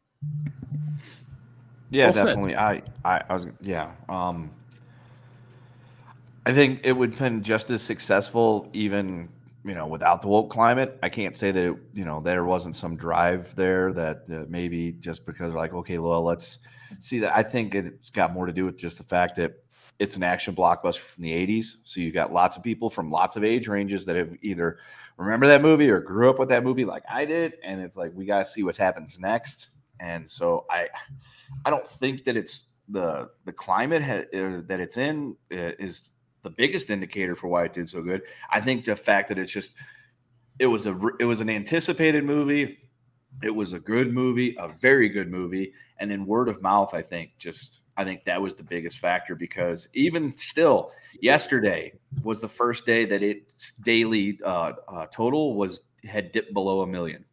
[1.91, 2.55] Yeah, Well definitely.
[2.55, 3.91] I, I, I was, yeah.
[4.07, 4.49] Um,
[6.45, 9.29] I think it would have been just as successful, even
[9.63, 10.97] you know, without the woke climate.
[11.03, 14.93] I can't say that it, you know there wasn't some drive there that uh, maybe
[14.93, 16.59] just because like okay, well, let's
[16.99, 17.35] see that.
[17.35, 19.53] I think it's got more to do with just the fact that
[19.99, 21.75] it's an action blockbuster from the '80s.
[21.83, 24.79] So you've got lots of people from lots of age ranges that have either
[25.17, 28.11] remember that movie or grew up with that movie like I did, and it's like
[28.15, 29.69] we got to see what happens next.
[29.99, 30.87] And so I,
[31.65, 36.01] I don't think that it's the the climate ha- uh, that it's in uh, is
[36.43, 38.21] the biggest indicator for why it did so good.
[38.49, 39.71] I think the fact that it's just
[40.59, 42.77] it was a it was an anticipated movie.
[43.41, 46.93] It was a good movie, a very good movie, and then word of mouth.
[46.93, 50.91] I think just I think that was the biggest factor because even still,
[51.21, 51.93] yesterday
[52.23, 56.87] was the first day that its daily uh, uh, total was had dipped below a
[56.87, 57.23] million.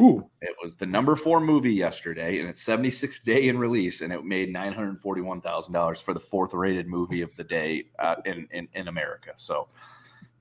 [0.00, 0.30] Who?
[0.40, 4.24] It was the number four movie yesterday, and it's 76th day in release, and it
[4.24, 8.14] made nine hundred forty-one thousand dollars for the fourth rated movie of the day uh,
[8.24, 9.34] in, in in America.
[9.36, 9.68] So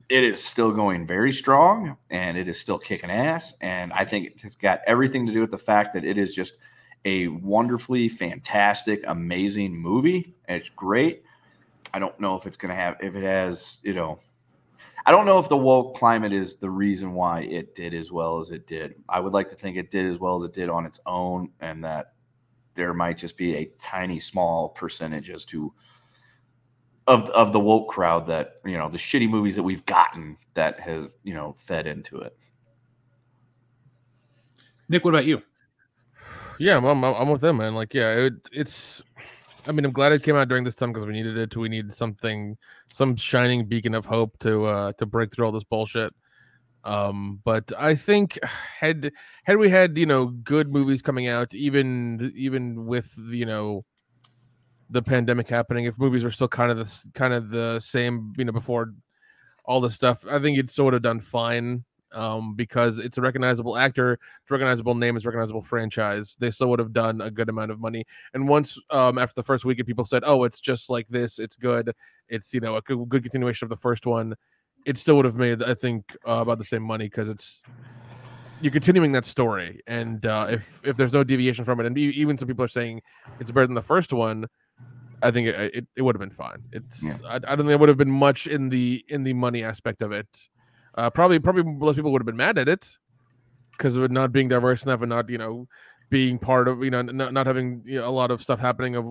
[0.08, 3.54] it is still going very strong, and it is still kicking ass.
[3.60, 6.54] And I think it's got everything to do with the fact that it is just
[7.04, 10.36] a wonderfully fantastic, amazing movie.
[10.48, 11.24] It's great.
[11.94, 14.20] I don't know if it's going to have if it has you know
[15.10, 18.38] I don't know if the woke climate is the reason why it did as well
[18.38, 18.94] as it did.
[19.10, 21.50] I would like to think it did as well as it did on its own,
[21.62, 22.14] and that
[22.76, 25.74] there might just be a tiny, small percentage as to
[27.08, 30.80] of of the woke crowd that you know the shitty movies that we've gotten that
[30.80, 32.38] has you know fed into it.
[34.90, 35.42] Nick, what about you?
[36.60, 37.74] Yeah, I'm, I'm, I'm with them, man.
[37.74, 39.02] Like, yeah, it, it's.
[39.68, 41.56] I mean, I'm glad it came out during this time because we needed it.
[41.56, 42.58] We needed something,
[42.92, 46.14] some shining beacon of hope to uh to break through all this bullshit.
[46.84, 48.40] Um, but I think
[48.80, 49.12] had
[49.44, 53.86] had we had you know good movies coming out, even even with you know
[54.90, 58.46] the pandemic happening, if movies are still kind of the kind of the same, you
[58.46, 58.94] know, before
[59.66, 61.84] all this stuff, I think it sort of done fine.
[62.12, 66.36] Um, because it's a recognizable actor, it's a recognizable name, it's a recognizable franchise.
[66.40, 68.06] They still would have done a good amount of money.
[68.34, 71.40] And once um after the first weekend, people said, "Oh, it's just like this.
[71.40, 71.94] It's good.
[72.28, 74.36] It's you know a good, good continuation of the first one."
[74.86, 77.66] It still would have made, I think, uh, about the same money because it's
[78.62, 82.38] you're continuing that story, and uh, if if there's no deviation from it, and even
[82.38, 83.02] some people are saying
[83.40, 84.48] it's better than the first one,
[85.22, 86.64] I think it it, it would have been fine.
[86.72, 89.64] It's I, I don't think it would have been much in the in the money
[89.64, 90.28] aspect of it.
[91.00, 92.86] Uh, probably probably less people would have been mad at it
[93.72, 95.66] because of it not being diverse enough and not you know
[96.10, 98.98] being part of you know not, not having you know, a lot of stuff happening
[98.98, 99.06] of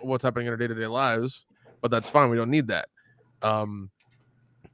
[0.00, 1.44] what's happening in our day-to-day lives
[1.82, 2.88] but that's fine we don't need that.
[3.42, 3.90] Um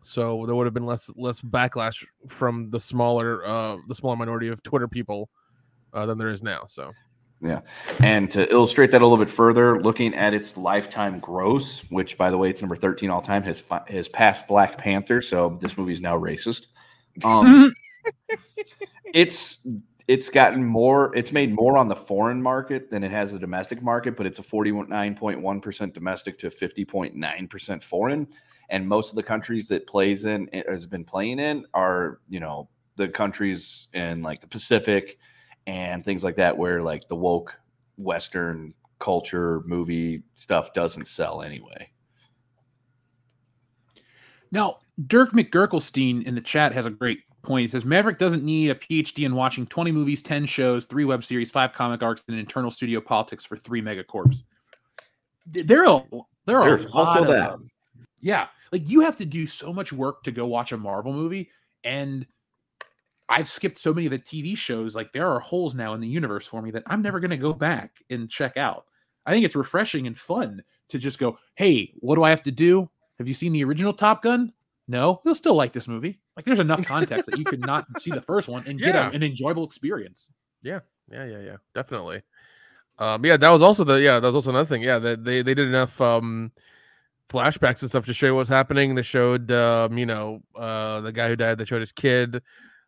[0.02, 4.47] so there would have been less less backlash from the smaller uh the smaller minority
[4.47, 5.30] of twitter people
[5.94, 6.93] uh, than there is now so
[7.43, 7.60] Yeah.
[8.01, 12.31] And to illustrate that a little bit further, looking at its lifetime gross, which by
[12.31, 15.20] the way, it's number 13 all time, has has passed Black Panther.
[15.20, 16.66] So this movie is now racist.
[17.24, 17.74] Um,
[19.14, 19.59] it's
[20.06, 23.82] it's gotten more it's made more on the foreign market than it has the domestic
[23.82, 28.28] market, but it's a 49.1% domestic to 50.9% foreign.
[28.70, 32.39] And most of the countries that plays in it has been playing in are, you
[32.39, 35.19] know, the countries in like the Pacific
[35.66, 37.59] and things like that where like the woke
[37.97, 41.90] western culture movie stuff doesn't sell anyway.
[44.51, 47.62] Now, Dirk McGurkelstein in the chat has a great point.
[47.62, 51.24] He says Maverick doesn't need a PhD in watching 20 movies, 10 shows, three web
[51.24, 54.43] series, five comic arcs, and internal studio politics for three megacorps.
[55.52, 56.05] Th- There are
[56.44, 57.59] there are There's a lot also of that.
[58.20, 61.51] Yeah, like you have to do so much work to go watch a Marvel movie,
[61.82, 62.26] and
[63.32, 64.94] I've skipped so many of the TV shows.
[64.94, 67.38] Like there are holes now in the universe for me that I'm never going to
[67.38, 68.84] go back and check out.
[69.24, 72.50] I think it's refreshing and fun to just go, hey, what do I have to
[72.50, 72.90] do?
[73.18, 74.52] Have you seen the original Top Gun?
[74.86, 76.20] No, you'll still like this movie.
[76.36, 79.09] Like there's enough context that you could not see the first one and get a,
[79.14, 80.30] an enjoyable experience.
[80.62, 80.80] Yeah,
[81.10, 82.22] yeah, yeah, yeah, definitely.
[82.98, 84.82] Um, yeah, that was also the yeah, that was also another thing.
[84.82, 86.52] Yeah, that they they did enough um
[87.30, 88.94] flashbacks and stuff to show you what's happening.
[88.94, 92.42] They showed um, you know, uh the guy who died, they showed his kid,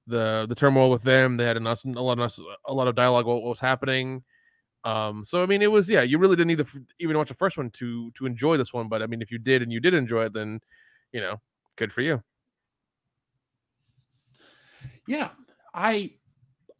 [0.06, 1.36] the the turmoil with them.
[1.36, 4.22] They had a lot of a lot of dialogue what, what was happening.
[4.84, 7.28] Um, so I mean, it was yeah, you really didn't need to f- even watch
[7.28, 8.88] the first one to to enjoy this one.
[8.88, 10.60] But I mean, if you did and you did enjoy it, then
[11.12, 11.40] you know,
[11.76, 12.22] good for you.
[15.06, 15.30] Yeah,
[15.72, 16.12] I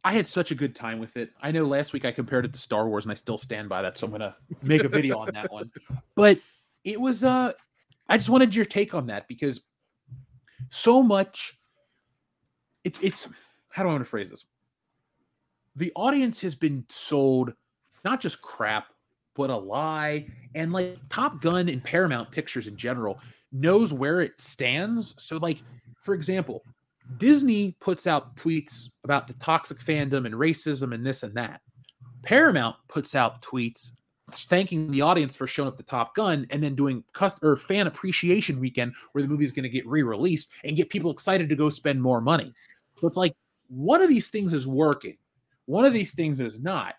[0.03, 1.31] I had such a good time with it.
[1.41, 3.81] I know last week I compared it to Star Wars and I still stand by
[3.81, 5.71] that, so I'm gonna make a video on that one.
[6.15, 6.39] But
[6.83, 7.53] it was uh
[8.07, 9.61] I just wanted your take on that because
[10.69, 11.57] so much
[12.85, 13.27] it's it's
[13.69, 14.45] how do I want to phrase this?
[15.75, 17.51] The audience has been sold
[18.05, 18.85] not just crap,
[19.35, 20.27] but a lie.
[20.53, 23.19] And like Top Gun and Paramount Pictures in general
[23.51, 25.13] knows where it stands.
[25.17, 25.57] So, like,
[26.03, 26.63] for example,
[27.17, 31.61] Disney puts out tweets about the toxic fandom and racism and this and that.
[32.23, 33.91] Paramount puts out tweets
[34.33, 37.87] thanking the audience for showing up to Top Gun and then doing cust- or fan
[37.87, 41.55] appreciation weekend where the movie is going to get re-released and get people excited to
[41.55, 42.53] go spend more money.
[42.99, 43.33] So it's like
[43.67, 45.17] one of these things is working,
[45.65, 46.95] one of these things is not.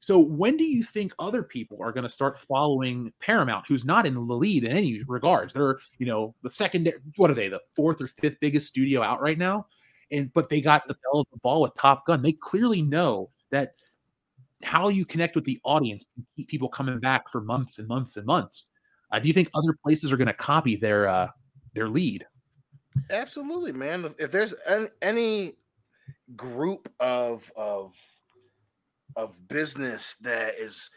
[0.00, 4.06] So when do you think other people are going to start following Paramount, who's not
[4.06, 5.52] in the lead in any regards?
[5.52, 9.20] They're, you know, the second, what are they, the fourth or fifth biggest studio out
[9.20, 9.66] right now?
[10.12, 12.22] And but they got the belle of the ball with Top Gun.
[12.22, 13.74] They clearly know that
[14.62, 18.16] how you connect with the audience can keep people coming back for months and months
[18.16, 18.66] and months.
[19.10, 21.28] Uh, do you think other places are going to copy their uh,
[21.74, 22.26] their lead?
[23.10, 24.14] Absolutely, man.
[24.18, 24.54] If there's
[25.02, 25.56] any
[26.34, 27.94] group of of
[29.16, 30.90] of business that is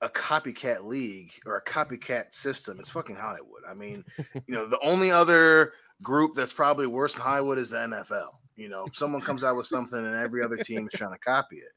[0.00, 3.62] a copycat league or a copycat system, it's fucking Hollywood.
[3.68, 7.78] I mean, you know, the only other group that's probably worse than Hollywood is the
[7.78, 8.30] NFL.
[8.56, 11.56] You know, someone comes out with something and every other team is trying to copy
[11.56, 11.72] it.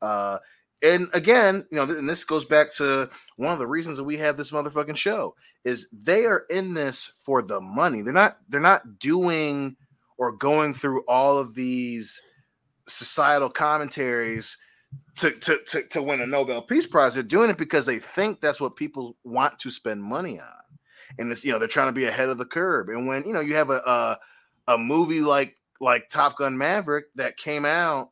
[0.00, 0.38] Uh,
[0.82, 4.16] and again, you know, and this goes back to one of the reasons that we
[4.18, 5.34] have this motherfucking show
[5.64, 8.02] is they are in this for the money.
[8.02, 9.76] They're not they're not doing
[10.18, 12.20] or going through all of these
[12.88, 14.56] societal commentaries
[15.16, 17.14] to, to, to, to win a Nobel Peace Prize.
[17.14, 20.46] They're doing it because they think that's what people want to spend money on.
[21.18, 22.88] and it's you know they're trying to be ahead of the curve.
[22.88, 24.18] And when you know you have a a,
[24.74, 28.10] a movie like like Top Gun Maverick that came out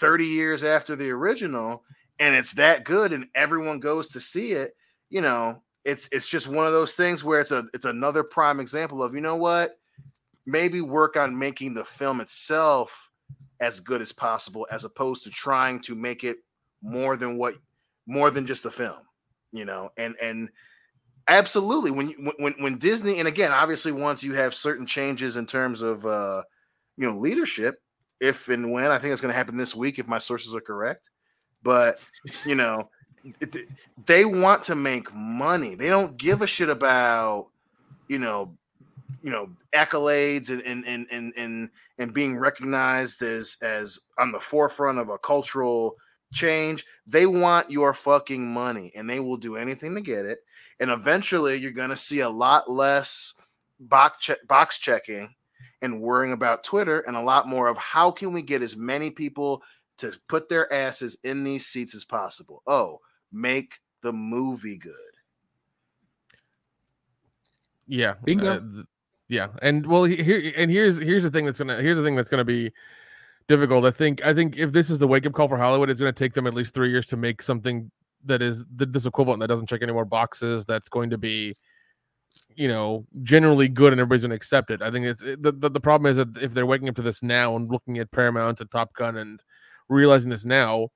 [0.00, 1.84] 30 years after the original,
[2.18, 4.76] and it's that good, and everyone goes to see it,
[5.10, 8.60] you know, it's it's just one of those things where it's a it's another prime
[8.60, 9.78] example of you know what,
[10.46, 13.10] maybe work on making the film itself
[13.60, 16.38] as good as possible, as opposed to trying to make it
[16.82, 17.54] more than what
[18.06, 19.00] more than just a film,
[19.52, 20.48] you know, and and
[21.28, 25.46] absolutely when you, when when Disney and again obviously once you have certain changes in
[25.46, 26.42] terms of uh
[26.98, 27.80] you know leadership
[28.20, 30.60] if and when I think it's going to happen this week if my sources are
[30.60, 31.08] correct
[31.64, 31.98] but
[32.44, 32.88] you know
[34.06, 35.74] they want to make money.
[35.74, 37.48] They don't give a shit about
[38.08, 38.56] you know
[39.22, 44.40] you know accolades and and and and and, and being recognized as as on the
[44.40, 45.96] forefront of a cultural
[46.32, 46.84] change.
[47.06, 50.40] They want your fucking money and they will do anything to get it.
[50.80, 53.34] And eventually you're going to see a lot less
[53.80, 55.34] box che- box checking
[55.82, 59.10] and worrying about Twitter and a lot more of how can we get as many
[59.10, 59.62] people
[59.98, 62.62] to put their asses in these seats as possible.
[62.66, 63.00] Oh,
[63.32, 64.92] make the movie good.
[67.86, 68.14] Yeah.
[68.24, 68.56] Bingo.
[68.56, 68.86] uh, th-
[69.28, 69.48] yeah.
[69.62, 72.44] And well here and here's here's the thing that's gonna here's the thing that's gonna
[72.44, 72.72] be
[73.48, 73.84] difficult.
[73.84, 76.12] I think I think if this is the wake up call for Hollywood, it's gonna
[76.12, 77.90] take them at least three years to make something
[78.26, 81.56] that is th- this equivalent that doesn't check any more boxes, that's going to be
[82.56, 84.82] you know generally good and everybody's going to accept it.
[84.82, 87.02] I think it's it, the, the the problem is that if they're waking up to
[87.02, 89.42] this now and looking at Paramount and Top Gun and
[89.88, 90.88] realizing this now,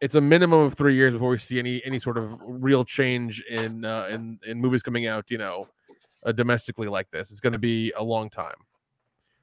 [0.00, 3.42] it's a minimum of three years before we see any any sort of real change
[3.48, 5.30] in uh, in in movies coming out.
[5.30, 5.68] You know,
[6.24, 7.30] uh, domestically like this.
[7.30, 8.56] It's going to be a long time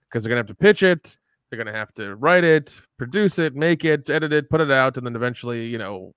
[0.04, 1.18] because they're going to have to pitch it.
[1.50, 4.72] They're going to have to write it, produce it, make it, edit it, put it
[4.72, 6.14] out, and then eventually, you know,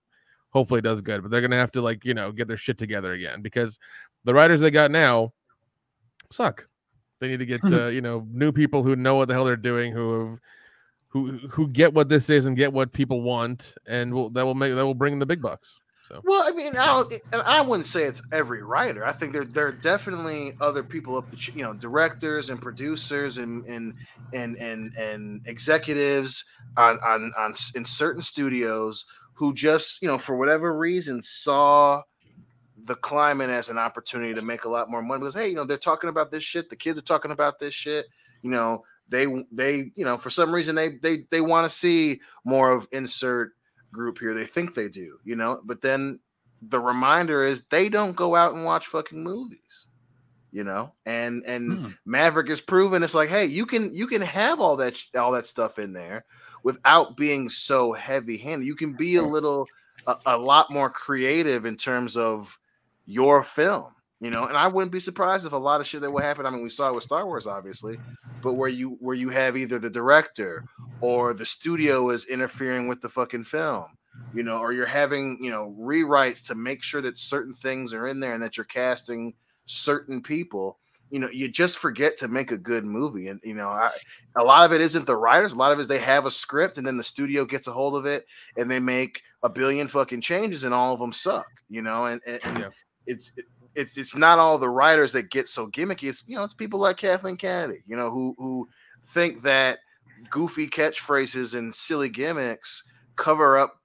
[0.51, 1.23] hopefully it does good.
[1.23, 3.79] But they're going to have to like you know get their shit together again because
[4.25, 5.33] the writers they got now
[6.31, 6.67] suck.
[7.21, 9.57] They need to get uh, you know new people who know what the hell they're
[9.57, 10.41] doing, who have
[11.15, 14.57] who who get what this is and get what people want, and will that will
[14.57, 15.79] make that will bring in the big bucks.
[16.09, 19.07] So Well, I mean, I and I wouldn't say it's every writer.
[19.07, 23.39] I think there there are definitely other people up the you know directors and producers
[23.39, 23.95] and and
[24.33, 26.45] and and and executives
[26.77, 32.03] on on on in certain studios who just you know for whatever reason saw
[32.87, 35.65] the climate as an opportunity to make a lot more money because hey you know
[35.65, 38.07] they're talking about this shit the kids are talking about this shit
[38.43, 42.21] you know they they you know for some reason they they they want to see
[42.45, 43.53] more of insert
[43.93, 44.35] group here.
[44.35, 45.61] They think they do you know?
[45.65, 46.21] But then
[46.63, 49.87] the reminder is they don't go out and watch fucking movies
[50.53, 50.93] you know?
[51.07, 51.93] And and Hmm.
[52.07, 55.33] maverick is proven it's like hey you can you can have all that sh- all
[55.33, 56.25] that stuff in there
[56.63, 59.71] without being so heavy handed you can be a little
[60.07, 62.59] a, a lot more creative in terms of
[63.07, 63.94] your film
[64.25, 66.47] you know and i wouldn't be surprised if a lot of shit that would happen
[66.47, 67.99] i mean we saw it with star wars obviously
[68.43, 70.65] but where you where you have either the director
[71.01, 73.87] or the studio is interfering with the fucking film
[74.33, 78.07] you know or you're having you know rewrites to make sure that certain things are
[78.07, 79.35] in there and that you're casting
[79.67, 80.79] certain people
[81.11, 83.29] you know you just forget to make a good movie.
[83.29, 83.91] And you know I,
[84.37, 86.31] a lot of it isn't the writers a lot of it is they have a
[86.31, 88.27] script and then the studio gets a hold of it
[88.57, 92.21] and they make a billion fucking changes and all of them suck you know and,
[92.27, 92.73] and, and
[93.07, 93.33] it's
[93.75, 96.79] it's it's not all the writers that get so gimmicky it's you know it's people
[96.81, 98.69] like Kathleen Kennedy you know who who
[99.09, 99.79] think that
[100.31, 102.83] goofy catchphrases and silly gimmicks
[103.17, 103.81] cover up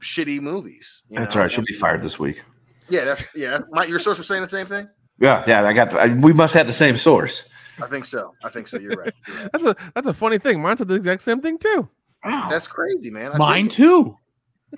[0.00, 1.40] shitty movies you That's know?
[1.40, 1.52] all right.
[1.52, 2.42] She'll be fired this week.
[2.88, 5.62] yeah that's yeah my, your source was saying the same thing Yeah, yeah.
[5.66, 5.90] I got.
[5.90, 7.44] The, I, we must have the same source.
[7.82, 8.34] I think so.
[8.42, 8.78] I think so.
[8.78, 9.12] You're right.
[9.28, 9.52] You're right.
[9.52, 10.62] that's a that's a funny thing.
[10.62, 11.88] Mine said the exact same thing too.
[12.24, 12.48] Wow.
[12.50, 13.32] That's crazy, man.
[13.32, 13.76] I Mine dig it.
[13.76, 14.16] too.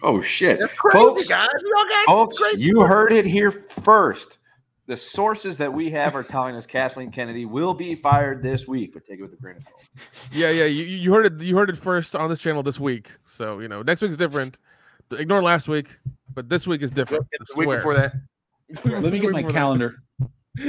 [0.02, 1.28] Oh shit, crazy, folks!
[1.28, 1.48] guys.
[1.62, 2.60] We all got Folks, crazy.
[2.62, 4.39] you heard it here first.
[4.86, 8.93] The sources that we have are telling us Kathleen Kennedy will be fired this week,
[8.94, 9.77] but take it with a grain of salt.
[10.32, 10.64] Yeah, yeah.
[10.64, 11.40] You, you heard it.
[11.40, 13.10] You heard it first on this channel this week.
[13.27, 14.59] So you know, next week's different.
[15.10, 15.89] Ignore last week,
[16.35, 17.27] but this week is different.
[17.35, 18.14] I The week before that.
[18.85, 20.02] Let me get my calendar.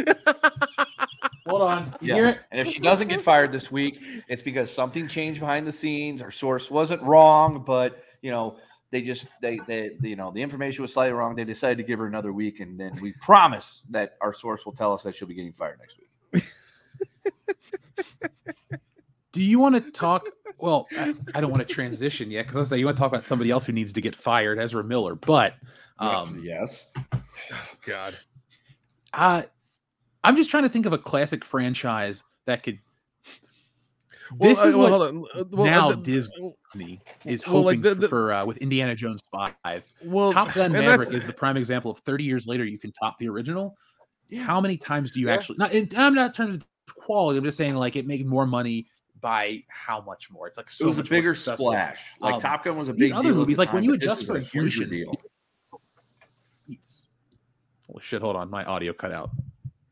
[1.47, 1.95] Hold on.
[2.01, 2.35] Yeah.
[2.51, 6.21] And if she doesn't get fired this week, it's because something changed behind the scenes.
[6.21, 8.57] Our source wasn't wrong, but you know,
[8.93, 11.35] they just they they you know the information was slightly wrong.
[11.35, 14.71] They decided to give her another week, and then we promise that our source will
[14.71, 16.43] tell us that she'll be getting fired next week.
[19.31, 20.27] Do you want to talk?
[20.59, 23.01] Well, I, I don't want to transition yet because I was say you want to
[23.01, 25.15] talk about somebody else who needs to get fired, Ezra Miller.
[25.15, 25.55] But
[25.97, 26.85] um, yes,
[27.83, 28.15] God,
[29.11, 29.41] uh,
[30.23, 32.77] I'm just trying to think of a classic franchise that could.
[34.37, 35.41] Well, This uh, is well, what hold on.
[35.41, 38.45] Uh, well, uh, now the- Disney is well, like hoping the- for, the- for, uh,
[38.45, 39.83] with Indiana Jones Five.
[40.03, 43.17] Well, Top Gun Maverick is the prime example of 30 years later you can top
[43.19, 43.75] the original.
[44.41, 45.33] how many times do you Yeah.
[45.35, 45.57] actually?
[45.59, 47.37] Not in, I'm not in terms of quality.
[47.37, 48.87] I'm just saying like it made more money
[49.21, 50.47] by how much more?
[50.47, 51.99] It's like so it was a much more bigger splash.
[52.19, 53.83] Like Um, Top Gun was a these big other deal at the movies, like when
[53.83, 55.13] you adjust for a huger inflation, deal.
[56.67, 57.07] Beats.
[57.87, 58.21] Holy shit!
[58.21, 59.29] Hold on, my audio cut out.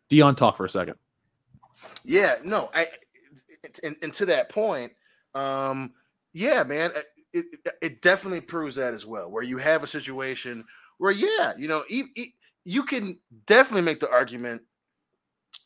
[0.09, 0.95] Dion, talk for a second.
[2.03, 2.87] Yeah, no, I
[3.83, 4.91] and, and to that point,
[5.35, 5.93] um,
[6.33, 6.91] yeah, man,
[7.33, 9.29] it, it it definitely proves that as well.
[9.31, 10.65] Where you have a situation
[10.97, 12.33] where, yeah, you know, e- e-
[12.63, 13.17] you can
[13.47, 14.61] definitely make the argument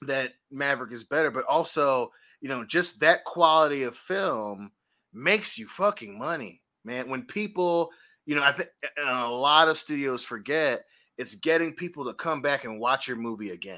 [0.03, 2.11] that Maverick is better, but also,
[2.41, 4.72] you know, just that quality of film
[5.13, 7.09] makes you fucking money, man.
[7.09, 7.89] When people,
[8.26, 8.69] you know, I think
[9.05, 10.85] a lot of studios forget
[11.17, 13.77] it's getting people to come back and watch your movie again.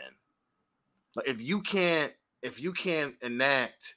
[1.15, 2.13] Like if you can't
[2.43, 3.95] if you can't enact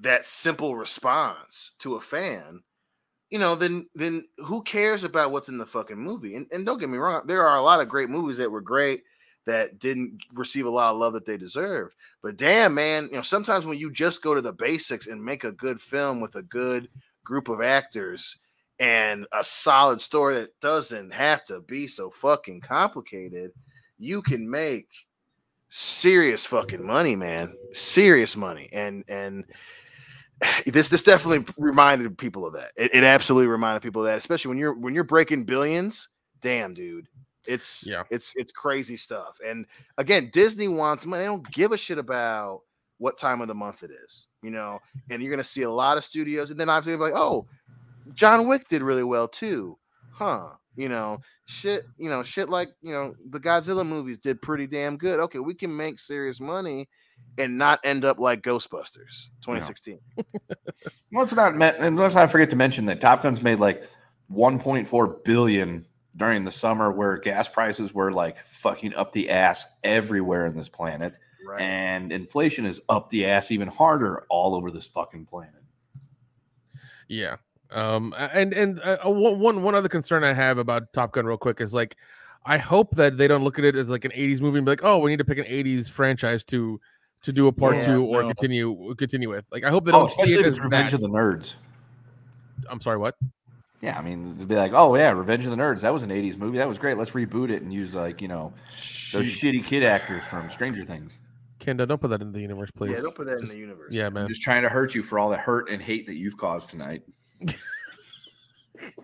[0.00, 2.62] that simple response to a fan,
[3.30, 6.34] you know, then then who cares about what's in the fucking movie?
[6.36, 8.60] And, and don't get me wrong, there are a lot of great movies that were
[8.60, 9.02] great
[9.46, 11.94] that didn't receive a lot of love that they deserved.
[12.22, 15.44] But damn, man, you know, sometimes when you just go to the basics and make
[15.44, 16.88] a good film with a good
[17.24, 18.38] group of actors
[18.78, 23.52] and a solid story that doesn't have to be so fucking complicated,
[23.98, 24.88] you can make
[25.70, 27.56] serious fucking money, man.
[27.72, 28.68] Serious money.
[28.72, 29.44] And and
[30.66, 32.72] this this definitely reminded people of that.
[32.76, 36.08] It, it absolutely reminded people of that, especially when you're when you're breaking billions.
[36.40, 37.08] Damn, dude.
[37.46, 38.04] It's Yeah.
[38.10, 39.38] it's it's crazy stuff.
[39.44, 39.66] And
[39.98, 41.20] again, Disney wants money.
[41.22, 42.60] They don't give a shit about
[42.98, 44.78] what time of the month it is, you know.
[45.10, 47.46] And you're gonna see a lot of studios, and then obviously like, oh,
[48.14, 49.76] John Wick did really well too,
[50.12, 50.50] huh?
[50.76, 54.96] You know, shit, you know, shit like you know the Godzilla movies did pretty damn
[54.96, 55.20] good.
[55.20, 56.88] Okay, we can make serious money
[57.38, 59.98] and not end up like Ghostbusters 2016.
[61.12, 63.84] Well, it's not, and let's not forget to mention that Top Gun's made like
[64.32, 65.86] 1.4 billion
[66.16, 70.68] during the summer, where gas prices were like fucking up the ass everywhere in this
[70.68, 71.16] planet,
[71.46, 71.60] Right.
[71.60, 75.62] and inflation is up the ass even harder all over this fucking planet.
[77.08, 77.36] Yeah.
[77.70, 78.14] Um.
[78.18, 81.38] And and uh, uh, one one one other concern I have about Top Gun, real
[81.38, 81.96] quick, is like,
[82.44, 84.72] I hope that they don't look at it as like an '80s movie and be
[84.72, 86.78] like, oh, we need to pick an '80s franchise to
[87.22, 88.28] to do a part Yeah, two or no.
[88.28, 89.44] continue continue with.
[89.50, 90.96] Like, I hope they Oh, don't see it as Revenge that.
[90.96, 91.54] of the Nerds.
[92.68, 93.16] I'm sorry, what?
[93.80, 95.80] Yeah, I mean, to be like, oh yeah, Revenge of the Nerds.
[95.80, 96.58] That was an '80s movie.
[96.58, 96.96] That was great.
[96.96, 98.52] Let's reboot it and use like you know
[99.12, 101.18] those shitty kid actors from Stranger Things.
[101.60, 102.92] Kenda, don't put that in the universe, please.
[102.92, 103.92] Yeah, don't put that in the universe.
[103.92, 104.28] Yeah, I'm man.
[104.28, 107.02] just trying to hurt you for all the hurt and hate that you've caused tonight.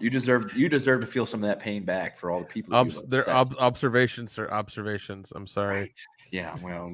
[0.01, 2.75] you deserve you deserve to feel some of that pain back for all the people.
[2.75, 4.49] Obs- you've they're ob- observations, sir.
[4.51, 5.33] Observations.
[5.35, 5.81] I'm sorry.
[5.83, 5.99] Right.
[6.31, 6.93] Yeah, well,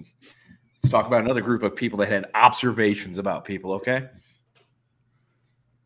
[0.85, 3.73] let's talk about another group of people that had observations about people.
[3.73, 4.07] Okay.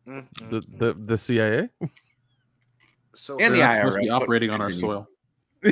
[0.05, 1.69] Mm, mm, The the the CIA.
[3.15, 5.07] so And They're the not supposed to be operating on our soil.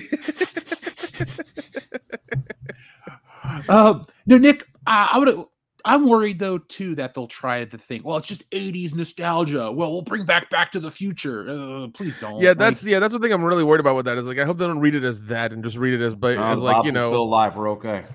[3.70, 5.46] uh, no, Nick, I, I would.
[5.86, 9.70] I'm worried though too that they'll try to think, well, it's just '80s nostalgia.
[9.72, 11.50] Well, we'll bring back Back to the Future.
[11.50, 12.40] Uh, please don't.
[12.42, 14.18] yeah, Like, that's yeah, that's the thing I'm really worried about with that.
[14.18, 16.16] Is like I hope they don't read it as that and just read it as
[16.16, 17.58] but No, as like Bobs you know still alive.
[17.58, 18.06] We're okay.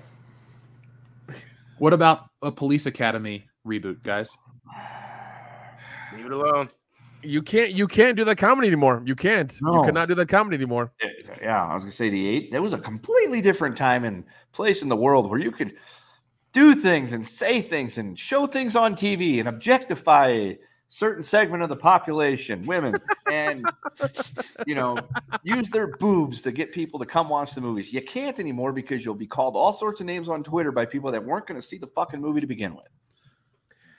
[1.83, 4.29] What about a Police Academy reboot, guys?
[6.15, 6.69] leave it alone.
[7.21, 9.01] you can't you can't do that comedy anymore.
[9.05, 9.51] You can't.
[9.59, 9.83] You No.
[9.83, 10.93] cannot do that comedy anymore.
[11.41, 12.51] Yeah, I was gonna say the eight.
[12.53, 14.23] That was a completely different time and
[14.53, 15.73] place in the world where you could
[16.53, 20.57] do things and say things and show things on TV and objectify a
[20.93, 22.93] certain segment of the population, women,
[23.31, 23.65] and
[24.67, 24.97] you know,
[25.43, 27.91] use their boobs to get people to come watch the movies.
[27.91, 31.11] You can't anymore because you'll be called all sorts of names on Twitter by people
[31.11, 32.87] that weren't going to see the fucking movie to begin with.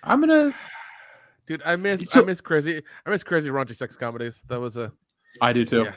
[0.04, 0.54] I'm gonna.
[1.46, 4.42] Dude, I miss So- I miss crazy I miss crazy raunchy sex comedies.
[4.48, 4.92] That was a
[5.42, 5.82] I do too.
[5.84, 5.92] yeah.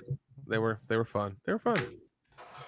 [0.47, 1.35] They were they were fun.
[1.45, 1.79] They were fun.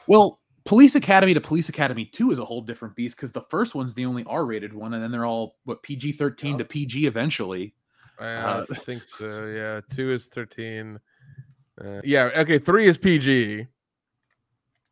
[0.08, 3.74] Well, Police Academy to Police Academy 2 is a whole different beast because the first
[3.74, 7.06] one's the only R rated one, and then they're all what PG 13 to PG
[7.08, 7.74] eventually.
[8.20, 9.46] I Uh, think so.
[9.46, 11.00] Yeah, two is thirteen.
[11.84, 12.60] Uh, yeah, okay.
[12.60, 13.66] Three is PG,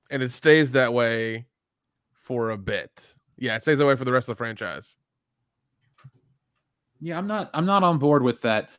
[0.09, 1.45] and it stays that way
[2.13, 2.91] for a bit.
[3.37, 4.95] Yeah, it stays that way for the rest of the franchise.
[6.99, 8.69] Yeah, I'm not I'm not on board with that.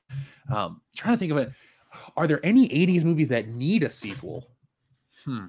[0.52, 1.52] Um trying to think of it.
[2.16, 4.48] Are there any 80s movies that need a sequel?
[5.24, 5.46] Hmm.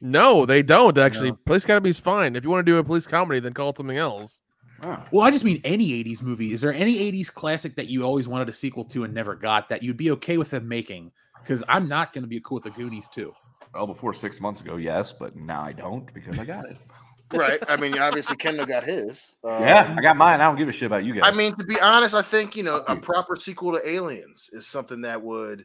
[0.00, 1.30] No, they don't actually.
[1.30, 1.38] No.
[1.46, 2.36] Police Academy is fine.
[2.36, 4.40] If you want to do a police comedy, then call it something else.
[5.10, 6.52] Well, I just mean any 80s movie.
[6.52, 9.68] Is there any 80s classic that you always wanted a sequel to and never got
[9.68, 11.12] that you'd be okay with them making?
[11.42, 13.32] Because I'm not going to be cool with the Goonies too.
[13.74, 16.76] Well, before six months ago, yes, but now I don't because I got it.
[17.32, 17.60] Right.
[17.68, 19.36] I mean, obviously Kendall got his.
[19.44, 20.40] Um, yeah, I got mine.
[20.40, 21.22] I don't give a shit about you guys.
[21.24, 24.66] I mean, to be honest, I think you know a proper sequel to Aliens is
[24.66, 25.64] something that would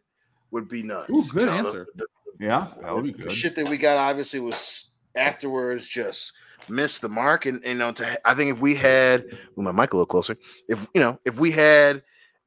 [0.51, 1.09] would be nuts.
[1.09, 1.87] Ooh, good You know, answer.
[1.95, 2.05] the-
[2.39, 3.31] yeah, that would be the good.
[3.31, 6.33] shit that we got obviously was afterwards just
[6.69, 7.45] missed the mark.
[7.45, 9.25] And, and, you know, to I think if we had
[9.55, 10.37] move my mic a little closer,
[10.67, 12.03] if you know, if we had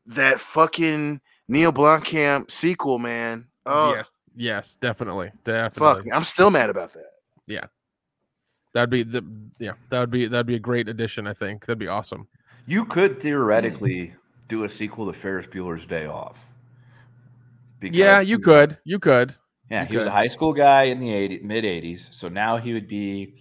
[0.07, 3.47] that fucking Neil Blomkamp sequel, man.
[3.67, 6.05] Oh yes, yes, definitely, definitely.
[6.05, 7.13] fuck, I'm still mad about that.
[7.47, 7.67] Yeah,
[8.73, 9.25] that'd be the
[9.59, 11.27] yeah, that would be that'd be a great addition.
[11.27, 12.29] I think that'd be awesome.
[12.67, 14.15] You could theoretically
[14.49, 16.39] do a sequel to Ferris Bueller's Day Off.
[17.81, 19.35] yeah, you could, you could.
[19.71, 22.13] Yeah, You he was a high school guy in the 80, mid 80s.
[22.13, 23.35] So now he would be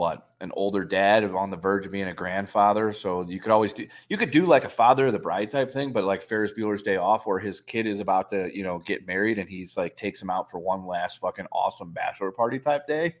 [0.00, 0.28] what?
[0.40, 2.92] An older dad on the verge of being a grandfather.
[2.94, 5.72] So you could always do you could do like a father of the bride type
[5.72, 8.78] thing, but like Ferris Bueller's Day Off, where his kid is about to, you know,
[8.78, 12.58] get married and he's like takes him out for one last fucking awesome bachelor party
[12.58, 13.16] type day.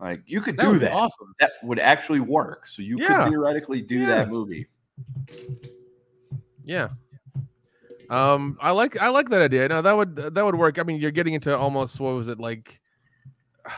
[0.00, 0.92] Like you could That do that.
[0.92, 1.32] awesome.
[1.38, 2.66] That would actually work.
[2.66, 3.06] So you Yeah.
[3.24, 4.06] could theoretically do Yeah.
[4.06, 4.66] that movie.
[6.64, 6.88] Yeah.
[8.10, 9.68] Um, I like I like that idea.
[9.68, 10.78] Now that would that would work.
[10.80, 12.80] I mean, you're getting into almost what was it like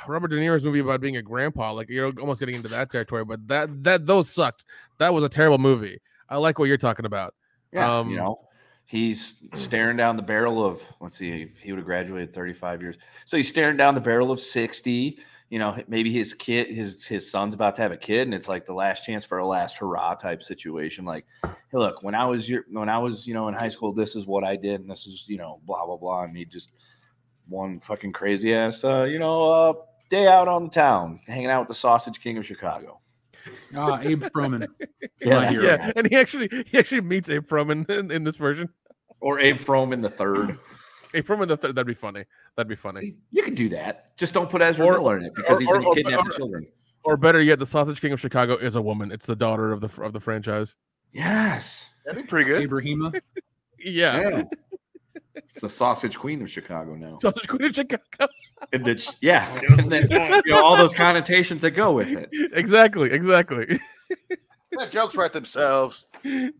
[0.06, 1.72] Robert De Niro's movie about being a grandpa.
[1.72, 3.24] Like you're almost getting into that territory.
[3.24, 4.64] But that that those sucked.
[4.98, 6.00] That was a terrible movie.
[6.28, 7.34] I like what you're talking about.
[7.72, 8.40] Yeah, Um, you know,
[8.86, 12.96] he's staring down the barrel of let's see, he would have graduated 35 years.
[13.24, 15.18] So he's staring down the barrel of 60.
[15.48, 18.46] You know, maybe his kid, his his son's about to have a kid, and it's
[18.46, 21.04] like the last chance for a last hurrah type situation.
[21.04, 23.92] Like, hey, look, when I was your when I was, you know, in high school,
[23.92, 26.22] this is what I did, and this is, you know, blah blah blah.
[26.22, 26.72] And he just
[27.50, 29.72] one fucking crazy ass, uh, you know, uh,
[30.08, 33.00] day out on the town, hanging out with the Sausage King of Chicago.
[33.74, 34.66] Ah, Abe Froman.
[35.22, 35.64] Yeah, My that's hero.
[35.66, 38.70] Yeah, and he actually he actually meets Abe Froman in, in this version.
[39.20, 40.58] Or Abe Froman in the third.
[41.12, 41.74] Abe Froman the third.
[41.74, 42.24] That'd be funny.
[42.56, 43.00] That'd be funny.
[43.00, 44.16] See, you could do that.
[44.16, 46.24] Just don't put Ezra Or- Miller in it because or- he's or- going to kidnap
[46.24, 46.66] the or- children.
[47.04, 49.10] Or better yet, the Sausage King of Chicago is a woman.
[49.12, 50.76] It's the daughter of the of the franchise.
[51.12, 51.86] Yes.
[52.06, 52.68] That'd be pretty good.
[52.68, 53.20] Ibrahima.
[53.82, 54.42] Yeah, Yeah.
[55.34, 57.18] It's the sausage queen of Chicago now.
[57.20, 58.28] Sausage Queen of Chicago.
[58.72, 59.48] And it's, yeah.
[59.68, 60.08] And then,
[60.44, 62.28] you know, all those connotations that go with it.
[62.52, 63.80] exactly, exactly.
[64.78, 66.04] That jokes write themselves.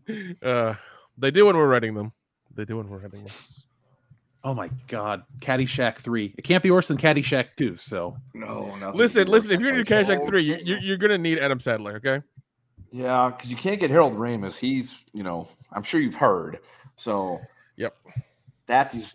[0.43, 0.73] Uh,
[1.17, 2.11] they do when we're writing them.
[2.55, 3.33] They do when we're writing them.
[4.43, 6.33] Oh my God, Caddyshack three.
[6.35, 7.77] It can't be worse than Caddyshack two.
[7.77, 8.97] So No, nothing.
[8.97, 9.51] Listen, listen.
[9.51, 11.95] If you're gonna do Caddyshack three, you, you, you're gonna need Adam Sandler.
[11.97, 12.25] Okay.
[12.91, 14.57] Yeah, because you can't get Harold Ramis.
[14.57, 16.59] He's, you know, I'm sure you've heard.
[16.97, 17.39] So
[17.77, 17.95] Yep.
[18.71, 19.13] That's.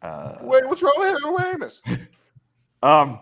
[0.00, 1.80] Uh, Wait, what's wrong with Harold Ramis?
[2.82, 3.20] um,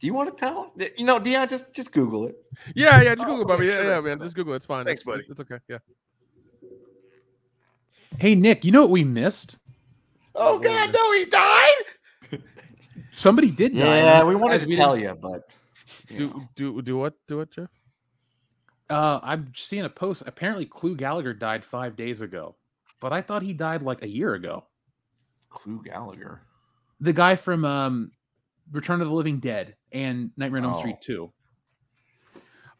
[0.00, 0.72] do you want to tell?
[0.96, 2.36] You know, Dion, just just Google it.
[2.76, 3.16] Yeah, yeah.
[3.16, 3.68] Just Oh, Google, Bobby.
[3.68, 4.20] okay, Yeah, yeah, man.
[4.20, 4.52] Just Google.
[4.52, 4.56] it.
[4.58, 4.84] It's fine.
[4.84, 5.22] Thanks, it's, buddy.
[5.22, 5.58] It's, it's okay.
[5.68, 5.78] Yeah.
[8.18, 9.58] hey Nick, you know what we missed?
[10.36, 12.42] Oh God, no, he died.
[13.10, 13.98] Somebody did die.
[13.98, 15.42] Yeah, we wanted to we tell didn't- you, but
[16.08, 16.48] you Do know.
[16.54, 17.14] do do what?
[17.26, 17.68] Do what, Jeff?
[18.88, 20.22] Uh, I'm seeing a post.
[20.26, 22.54] Apparently, Clu Gulager died five days ago,
[23.00, 24.64] but I thought he died like a year ago.
[25.50, 26.38] Clu Gulager.
[27.00, 28.10] The guy from um,
[28.72, 30.78] Return of the Living Dead and Nightmare on Elm Oh.
[30.80, 31.32] Street two.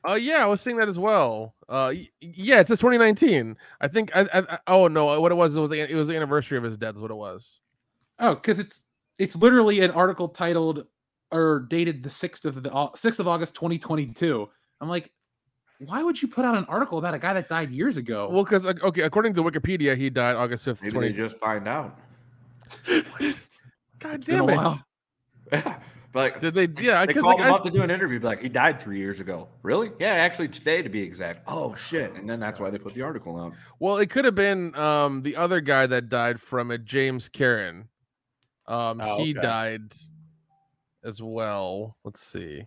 [0.05, 1.55] Oh yeah, I was seeing that as well.
[1.69, 3.57] Uh, yeah, it's a 2019.
[3.81, 4.11] I think.
[4.15, 6.57] I, I, I- oh no, what it was it was the, it was the anniversary
[6.57, 6.95] of his death.
[6.97, 7.61] Is what it was.
[8.19, 8.85] Oh, because it's
[9.19, 10.87] it's literally an article titled
[11.31, 14.49] or dated the sixth of the sixth of August, twenty twenty two.
[14.81, 15.11] I'm like,
[15.79, 18.29] why would you put out an article about a guy that died years ago?
[18.31, 21.09] Well, because okay, according to Wikipedia, he died August 5th, Maybe 20.
[21.09, 21.99] they just find out.
[23.99, 24.57] God been damn it!
[24.57, 24.83] while.
[25.53, 25.79] Yeah,
[26.15, 26.69] like Did they?
[26.83, 28.19] Yeah, they because called like, him I- up to do an interview.
[28.19, 29.49] be Like he died three years ago.
[29.63, 29.93] Really?
[29.99, 31.43] Yeah, actually today to be exact.
[31.47, 32.13] Oh shit!
[32.15, 33.53] And then that's why they put the article out.
[33.79, 37.89] well, it could have been um the other guy that died from it, James Karen.
[38.67, 39.41] Um, Oh, he okay.
[39.41, 39.95] died
[41.03, 41.97] as well.
[42.05, 42.67] Let's see.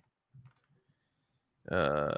[1.72, 2.12] Uh,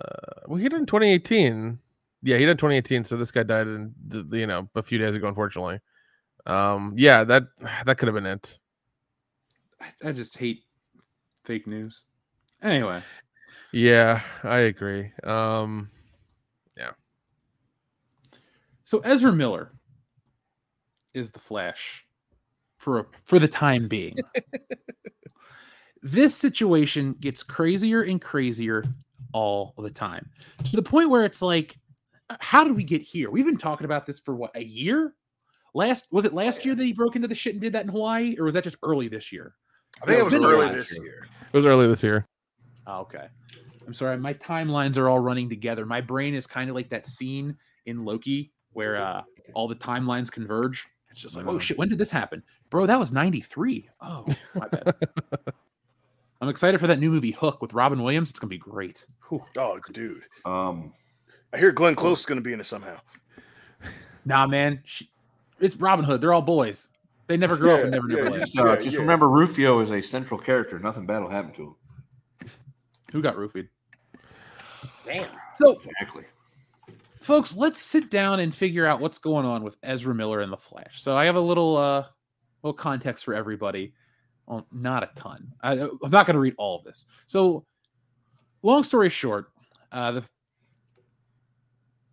[0.48, 1.80] well, he did in 2018.
[2.24, 3.06] Yeah, he did in 2018.
[3.06, 5.80] So this guy died in the, the- you know a few days ago, unfortunately.
[6.46, 7.44] Um, yeah, that
[7.86, 8.58] that could have been it.
[9.80, 10.64] I, I just hate
[11.46, 12.02] fake news.
[12.62, 13.02] Anyway,
[13.74, 15.12] Yeah, I agree.
[15.26, 15.90] Um,
[16.78, 16.92] yeah.
[18.84, 19.74] so Ezra Miller
[21.14, 22.06] is the Flash
[22.78, 24.18] for a, for the time being.
[26.02, 28.86] this situation gets crazier and crazier
[29.34, 30.30] all the time
[30.64, 31.78] to the point where it's like,
[32.40, 33.30] how did we get here?
[33.30, 35.14] We've been talking about this for what a year.
[35.74, 37.90] Last was it last year that he broke into the shit and did that in
[37.90, 39.56] Hawaii, or was that just early this year?
[40.02, 41.04] I think it was It's been early this year.
[41.04, 41.28] year.
[41.52, 42.28] it was early this year.
[42.88, 43.26] Oh, okay.
[43.86, 45.86] I'm sorry, my timelines are all running together.
[45.86, 49.24] My brain is kind of like that scene in Loki where uh,
[49.54, 50.88] all the timelines converge.
[51.12, 52.86] It's just like, oh shit, when did this happen, bro?
[52.88, 53.90] That was '93.
[54.02, 54.96] Oh, my bad.
[56.44, 58.30] I'm excited for that new movie Hook with Robin Williams.
[58.30, 59.06] It's gonna be great.
[59.30, 59.42] Whew.
[59.58, 60.24] Oh, dude.
[60.44, 60.92] Um,
[61.54, 62.98] I hear Glenn Close is going to be in it somehow.
[64.26, 65.10] Nah, man, she,
[65.60, 66.20] it's Robin Hood.
[66.22, 66.90] They're all boys.
[67.28, 68.42] They never grow up and Yeah, never yeah, never you land.
[68.46, 69.00] just, uh, Yeah, just yeah.
[69.02, 70.80] remember Rufio is a central character.
[70.80, 71.62] Nothing bad will happen to
[72.42, 72.50] him.
[73.12, 73.68] Who got roofied?
[75.06, 75.28] Damn.
[75.58, 76.24] So, Exactly.
[77.22, 80.58] folks, let's sit down and figure out what's going on with Ezra Miller and the
[80.58, 81.02] Flash.
[81.02, 82.06] So, I have a little uh,
[82.64, 83.94] little context for everybody.
[84.48, 85.54] Well, not a ton.
[85.62, 87.06] I, I'm not going to read all of this.
[87.28, 87.66] So,
[88.62, 89.52] long story short,
[89.92, 90.24] uh, the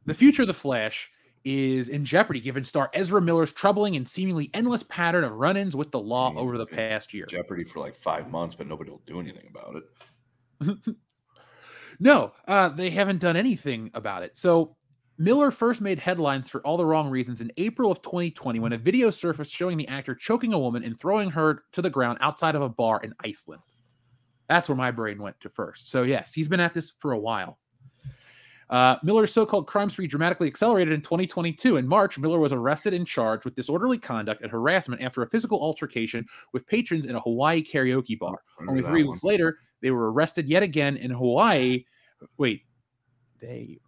[0.07, 1.11] the future of the Flash
[1.45, 5.91] is in jeopardy given star Ezra Miller's troubling and seemingly endless pattern of run-ins with
[5.91, 7.27] the law over the past year.
[7.27, 10.97] Jeopardy for like five months, but nobody will do anything about it.
[12.01, 14.37] No, uh, they haven't done anything about it.
[14.37, 14.75] So
[15.21, 18.79] Miller first made headlines for all the wrong reasons in April of 2020 when a
[18.79, 22.55] video surfaced showing the actor choking a woman and throwing her to the ground outside
[22.55, 23.61] of a bar in Iceland.
[24.49, 25.91] That's where my brain went to first.
[25.91, 27.59] So yes, he's been at this for a while.
[28.71, 31.77] Uh, Miller's so-called crime spree dramatically accelerated in 2022.
[31.77, 35.61] In March, Miller was arrested and charged with disorderly conduct and harassment after a physical
[35.61, 36.25] altercation
[36.55, 38.41] with patrons in a Hawaii karaoke bar.
[38.67, 41.85] Only three weeks later, they were arrested yet again in Hawaii.
[42.39, 42.63] Wait,
[43.39, 43.81] they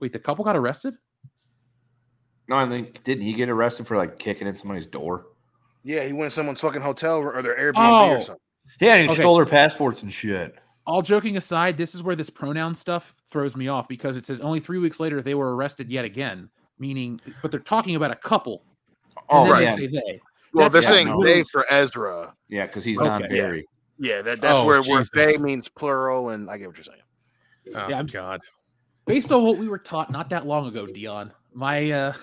[0.00, 0.12] wait.
[0.12, 0.94] The couple got arrested.
[2.48, 5.26] No, I think didn't he get arrested for like kicking in somebody's door?
[5.84, 8.10] Yeah, he went to someone's fucking hotel or their Airbnb Oh.
[8.10, 8.40] or something.
[8.80, 9.22] Yeah, and he Okay.
[9.22, 10.54] stole their passports and shit.
[10.86, 14.40] All joking aside, this is where this pronoun stuff throws me off because it says
[14.40, 16.48] only three weeks later they were arrested yet again,
[16.78, 18.62] meaning, but they're talking about a couple.
[19.16, 19.76] And Oh, then right.
[19.76, 20.20] they say they.
[20.52, 21.20] Well, That's- they're yeah, saying no.
[21.24, 22.34] they for Ezra.
[22.48, 23.06] Yeah, because he's Okay.
[23.08, 23.66] not Barry.
[23.98, 26.98] Yeah, that, that's Oh, where, where they means plural, and I get what you're saying.
[27.68, 28.40] Oh, Yeah, I'm- oh, God.
[29.10, 32.14] Based on what we were taught not that long ago, Dion, my uh,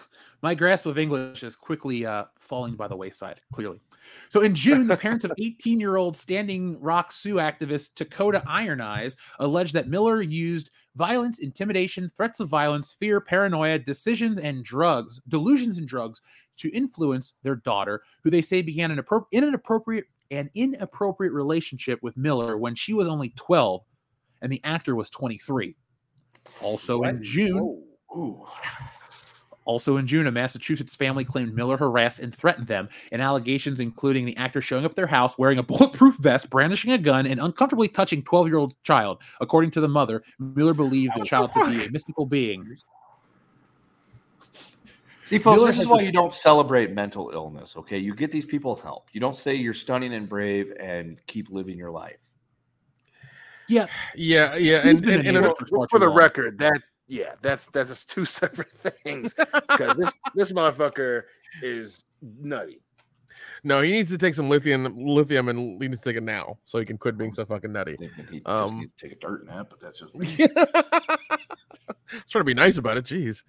[0.42, 3.42] my grasp of English is quickly uh, falling by the wayside.
[3.54, 3.82] Clearly,
[4.30, 8.80] so in June, the parents of 18 year old Standing Rock Sioux activist Dakota Iron
[8.80, 15.20] Eyes alleged that Miller used violence, intimidation, threats of violence, fear, paranoia, decisions, and drugs,
[15.28, 16.22] delusions and drugs
[16.58, 21.34] to influence their daughter, who they say began an appro- in an appropriate an inappropriate
[21.34, 23.82] relationship with Miller when she was only 12
[24.42, 25.76] and the actor was 23.
[26.62, 27.84] Also in June,
[29.68, 34.26] also in June, a Massachusetts family claimed Miller harassed and threatened them, and allegations including
[34.26, 37.40] the actor showing up at their house wearing a bulletproof vest, brandishing a gun, and
[37.42, 39.22] uncomfortably touching 12-year-old child.
[39.42, 42.78] According to the mother, Miller believed the child to be a mystical being.
[45.26, 47.76] See, folks, Miller this is why you don't celebrate mental illness.
[47.76, 49.10] Okay, you get these people help.
[49.12, 52.16] You don't say you're stunning and brave and keep living your life.
[53.70, 56.16] Yeah, Yeah, yeah, He's and, and, and for For the long.
[56.16, 58.72] record, that yeah, that's that's just two separate
[59.04, 59.34] things.
[59.34, 61.24] Because this this motherfucker
[61.62, 62.82] is nutty.
[63.64, 66.58] no, he needs to take some lithium, lithium, and he needs to take it now
[66.66, 67.98] so he can quit being so fucking nutty.
[68.30, 70.14] He just Um, needs to take a dirt nap, but that's just
[72.14, 73.06] Let's try to be nice about it.
[73.06, 73.44] Jeez.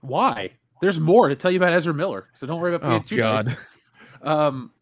[0.00, 0.50] Why?
[0.80, 3.16] There's more to tell you about Ezra Miller, so don't worry about being Oh, too
[3.16, 3.46] God.
[3.46, 3.56] nice.
[4.22, 4.72] Um,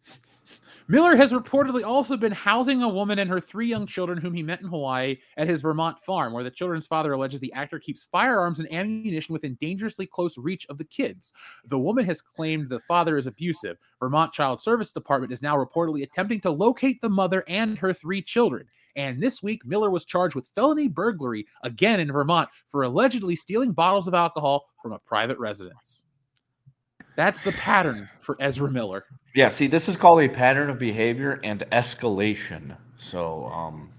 [0.93, 4.43] Miller has reportedly also been housing a woman and her three young children, whom he
[4.43, 8.07] met in Hawaii, at his Vermont farm, where the children's father alleges the actor keeps
[8.11, 11.33] firearms and ammunition within dangerously close reach of the kids.
[11.65, 13.77] The woman has claimed the father is abusive.
[13.99, 18.21] Vermont Child Service Department is now reportedly attempting to locate the mother and her three
[18.21, 18.67] children.
[18.95, 23.71] And this week, Miller was charged with felony burglary again in Vermont for allegedly stealing
[23.71, 26.03] bottles of alcohol from a private residence.
[27.15, 29.05] That's the pattern for Ezra Miller.
[29.35, 29.49] yeah.
[29.49, 32.75] See, this is called a pattern of behavior and escalation.
[32.97, 33.89] So, um,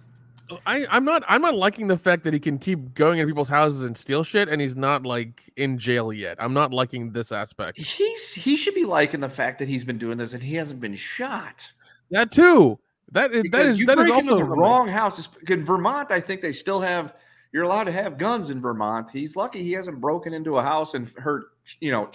[0.66, 3.48] I, I'm not I'm not liking the fact that he can keep going into people's
[3.48, 6.36] houses and steal shit and he's not like in jail yet.
[6.38, 7.78] I'm not liking this aspect.
[7.78, 10.80] he's he should be liking the fact that he's been doing this and he hasn't
[10.80, 11.64] been shot.
[12.10, 12.78] That too.
[13.12, 15.28] That is that Because is you that is also the wrong house.
[15.48, 17.14] In Vermont, I think they still have.
[17.52, 19.08] You're allowed to have guns in Vermont.
[19.10, 21.44] He's lucky he hasn't broken into a house and hurt,
[21.80, 22.10] you know,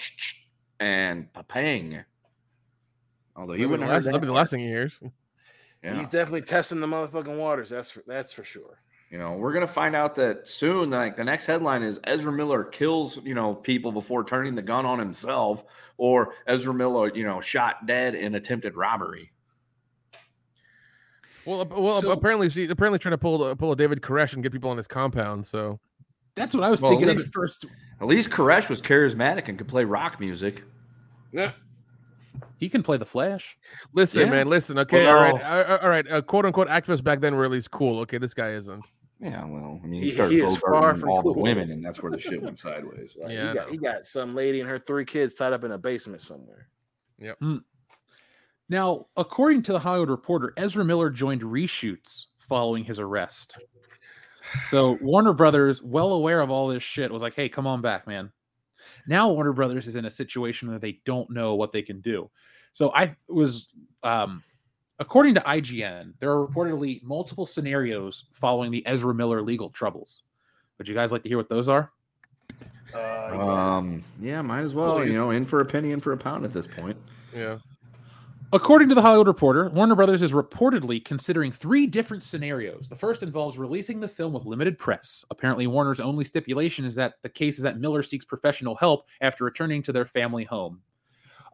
[0.79, 2.03] and papang.
[3.35, 4.99] Although he That'd be wouldn't last, heard that'd be the last thing he hears.
[5.83, 5.97] Yeah.
[5.97, 7.69] He's definitely testing the motherfucking waters.
[7.69, 8.81] That's for, that's for sure.
[9.11, 10.89] You know, we're gonna find out that soon.
[10.91, 14.85] Like the next headline is Ezra Miller kills, you know, people before turning the gun
[14.85, 15.63] on himself,
[15.97, 19.31] or Ezra Miller, you know, shot dead in attempted robbery.
[21.45, 24.43] Well, well, So- apparently, she apparently trying to pull a- pull a David Koresh and
[24.43, 25.45] get people on his compound.
[25.47, 25.79] So
[26.39, 27.65] That's what I was Well, thinking at of least- at first.
[27.99, 30.63] At least Koresh was charismatic and could play rock music.
[31.33, 31.51] Yeah.
[32.55, 33.57] He can play the Flash.
[33.93, 34.29] listen, Yeah.
[34.29, 34.79] man, listen.
[34.79, 35.41] Okay, Well, all right, no.
[35.49, 36.07] all right, all right.
[36.11, 37.99] Uh, quote unquote activists back then were at least cool.
[37.99, 38.85] Okay, this guy isn't.
[39.19, 41.83] Yeah, well, I mean, He- he started he is far from all the women, and
[41.83, 43.17] that's where the shit went sideways.
[43.21, 43.31] Right?
[43.33, 45.77] Yeah, he, got, he got some lady and her three kids tied up in a
[45.77, 46.69] basement somewhere.
[47.19, 47.37] Yep.
[48.69, 53.57] Now, according to the Hollywood Reporter, Ezra Miller joined reshoots following his arrest.
[54.65, 58.07] So Warner Brothers, well aware of all this shit, was like, "Hey, come on back,
[58.07, 58.31] man."
[59.07, 62.29] Now Warner Brothers is in a situation where they don't know what they can do.
[62.73, 63.69] So I was
[64.03, 64.43] um,
[64.99, 70.23] According to IGN, there are reportedly multiple scenarios following the Ezra Miller legal troubles.
[70.77, 71.91] Would you guys like to hear what those are?
[72.93, 74.97] Um, yeah, might as well.
[74.97, 75.07] Please.
[75.07, 76.97] You know, in for a penny, in for a pound at this point.
[77.33, 77.59] Yeah.
[78.51, 82.87] According to the Hollywood Reporter, Warner Brothers is reportedly considering three different scenarios.
[82.89, 85.23] The first involves releasing the film with limited press.
[85.29, 89.43] Apparently, Warner's only stipulation is that the case is that Miller seeks professional help after
[89.43, 90.81] returning to their family home.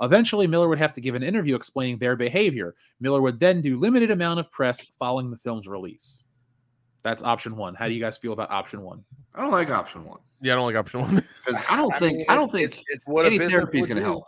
[0.02, 2.76] Eventually, Miller would have to give an interview explaining their behavior.
[3.02, 6.24] Miller would then do limited amount of press following the film's release.
[7.04, 7.76] That's option one.
[7.76, 9.04] How do you guys feel about option one?
[9.36, 11.16] I don't like option one Yeah, I don't like option one.
[11.46, 13.88] because I don't I think mean, I don't think it's- it's what any therapy is
[13.88, 14.24] going to help.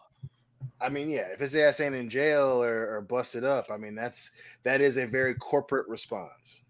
[0.79, 3.95] I mean, yeah, if his ass ain't in jail or, or busted up, I mean,
[3.95, 4.31] that's
[4.63, 6.61] that is a very corporate response.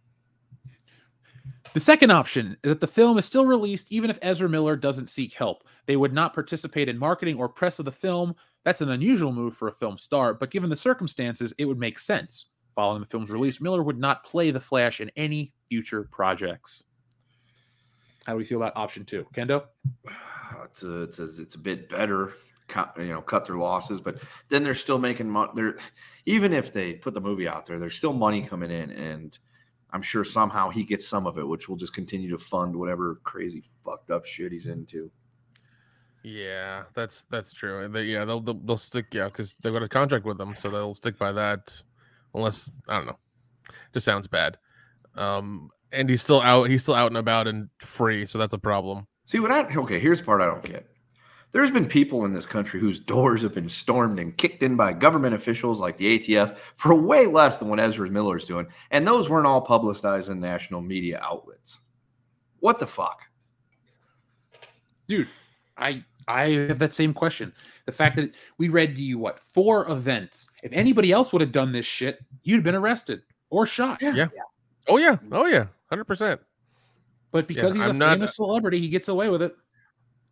[1.74, 5.10] The second option is that the film is still released even if Ezra Miller doesn't
[5.10, 5.64] seek help.
[5.86, 8.36] They would not participate in marketing or press of the film.
[8.64, 12.00] That's an unusual move for a film star, but given the circumstances, it would make
[12.00, 12.46] sense.
[12.76, 16.86] Following the film's release, Miller would not play the Flash in any future projects.
[18.26, 19.26] How do we feel about option two?
[19.34, 19.66] Kendo?
[20.64, 22.34] It's a, it's a, it's a bit better,
[22.68, 24.18] cut, you know, cut their losses, but
[24.50, 25.52] then they're still making money.
[25.56, 25.78] They're
[26.26, 29.38] even if they put the movie out there, there's still money coming in, and
[29.92, 33.20] I'm sure somehow he gets some of it, which will just continue to fund whatever
[33.24, 35.10] crazy fucked up shit he's into.
[36.24, 37.88] Yeah, that's that's true.
[37.88, 39.14] They, yeah, they'll, they'll they'll stick.
[39.14, 41.74] Yeah, because they've got a contract with them, so they'll stick by that.
[42.34, 43.18] Unless I don't know,
[43.94, 44.58] just sounds bad.
[45.16, 46.70] Um, and he's still out.
[46.70, 49.08] He's still out and about and free, so that's a problem.
[49.26, 50.00] See what I okay?
[50.00, 50.86] Here's the part I don't get.
[51.58, 54.94] There's been people in this country whose doors have been stormed and kicked in by
[54.94, 59.08] government officials like the ATF for way less than what Ezra Miller is doing, and
[59.08, 61.80] those weren't all publicized in national media outlets.
[62.60, 63.22] What the fuck?
[65.08, 65.30] Dude,
[65.76, 67.52] I I have that same question.
[67.88, 70.52] The fact that we read to you what four events.
[70.62, 74.00] If anybody else would have done this shit, you'd have been arrested or shot.
[74.00, 74.28] Yeah.
[74.88, 75.18] Oh yeah.
[75.32, 75.66] Oh yeah.
[75.90, 76.40] Hundred percent.
[77.32, 79.56] But because Yeah, he's a I'm not- famous celebrity, he gets away with it.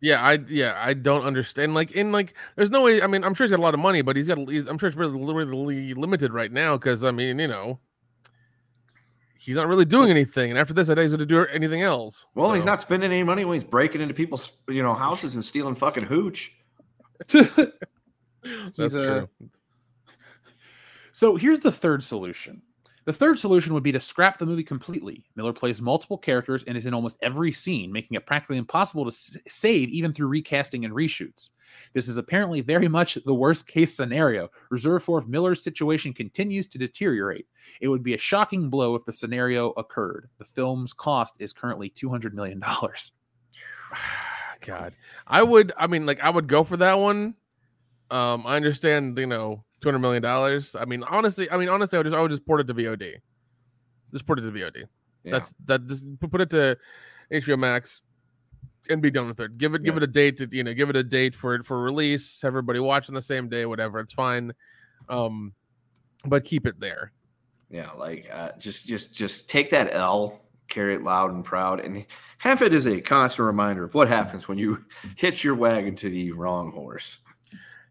[0.06, 1.74] Yeah, I yeah I don't understand.
[1.74, 3.02] Like in like, there's no way.
[3.02, 4.38] I mean, I'm sure he's got a lot of money, but he's got.
[4.48, 7.80] He's, I'm sure it's really really limited right now because I mean, you know,
[9.36, 10.50] he's not really doing anything.
[10.50, 12.24] And after this, I doubt he's going to do anything else.
[12.36, 15.44] Well, he's not spending any money when he's breaking into people's you know houses and
[15.44, 16.52] stealing fucking hooch.
[17.32, 17.72] That's
[18.76, 19.28] He's a- true.
[21.12, 22.62] So here's the third solution.
[23.06, 25.24] The third solution would be to scrap the movie completely.
[25.36, 29.10] Miller plays multiple characters and is in almost every scene, making it practically impossible to
[29.10, 31.50] s- save even through recasting and reshoots.
[31.92, 36.66] This is apparently very much the worst case scenario, reserved for if Miller's situation continues
[36.66, 37.46] to deteriorate.
[37.80, 40.28] It would be a shocking blow if the scenario occurred.
[40.38, 42.60] The film's cost is currently $200 million.
[44.60, 44.94] God,
[45.28, 45.72] I would.
[45.76, 47.36] I mean, like, I would go for that one.
[48.10, 50.74] Um, I understand, you know, two hundred million dollars.
[50.78, 52.74] I mean, honestly, I mean, honestly, I would just, I would just port it to
[52.74, 53.14] VOD.
[54.12, 54.84] Just port it to VOD.
[55.24, 55.86] That's that.
[55.86, 56.78] Just put it to
[57.32, 58.00] HBO Max
[58.88, 59.58] and be done with it.
[59.58, 60.38] Give it, give it a date.
[60.38, 62.44] To, you know, give it a date for it for release.
[62.44, 63.66] Everybody watching the same day.
[63.66, 64.52] Whatever, it's fine.
[65.08, 65.52] Um,
[66.24, 67.12] but keep it there.
[67.70, 72.06] Yeah, like uh, just just just take that L, carry it loud and proud, and
[72.38, 74.84] have it as a constant reminder of what happens when you
[75.16, 77.18] hitch your wagon to the wrong horse.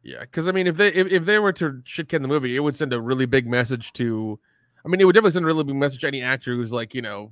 [0.05, 2.55] Yeah, because I mean, if they if, if they were to shit can the movie,
[2.55, 4.39] it would send a really big message to.
[4.85, 6.93] I mean, it would definitely send a really big message to any actor who's like,
[6.93, 7.31] you know,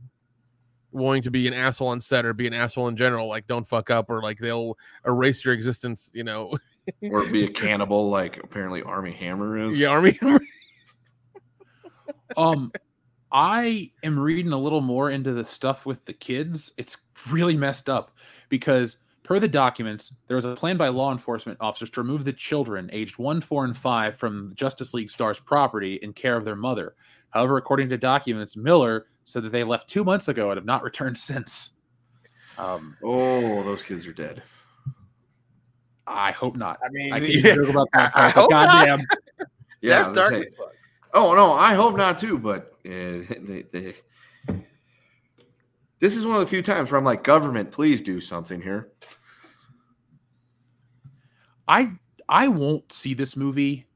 [0.92, 3.28] wanting to be an asshole on set or be an asshole in general.
[3.28, 4.76] Like, don't fuck up, or like they'll
[5.06, 6.10] erase your existence.
[6.16, 6.58] You know,
[7.04, 9.78] or be a cannibal like apparently Armie Hammer is.
[9.78, 10.18] yeah, Armie.
[10.20, 10.42] Hammer.
[12.38, 12.72] um
[13.32, 16.98] i am reading a little more into the stuff with the kids it's
[17.30, 18.12] really messed up
[18.50, 22.34] because per the documents there was a plan by law enforcement officers to remove the
[22.34, 26.44] children aged 1 4 and 5 from the justice league stars property in care of
[26.46, 26.96] their mother
[27.32, 30.84] however according to documents miller said that they left two months ago and have not
[30.90, 31.74] returned since
[32.58, 34.44] um Oh, those kids are dead.
[36.06, 39.00] i hope not I mean, i can't yeah, joke about that part, but hope not.
[39.82, 40.72] Yeah, That's dark gonna as say- fuck.
[41.14, 42.38] Oh no, I hope not too.
[42.38, 43.94] But uh, they, they,
[46.04, 48.90] this is one of the few times where I'm like, government, please do something here.
[51.66, 51.92] I
[52.28, 53.88] I won't see this movie.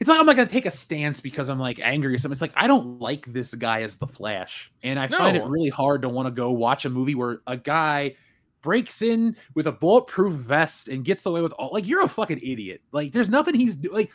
[0.00, 2.32] It's not I'm not gonna take a stance because I'm like angry or something.
[2.32, 5.68] It's like I don't like this guy as the Flash, and I find it really
[5.68, 8.16] hard to want to go watch a movie where a guy
[8.62, 11.70] breaks in with a bulletproof vest and gets away with all.
[11.72, 12.82] Like you're a fucking idiot.
[12.90, 14.10] Like there's nothing he's do- like.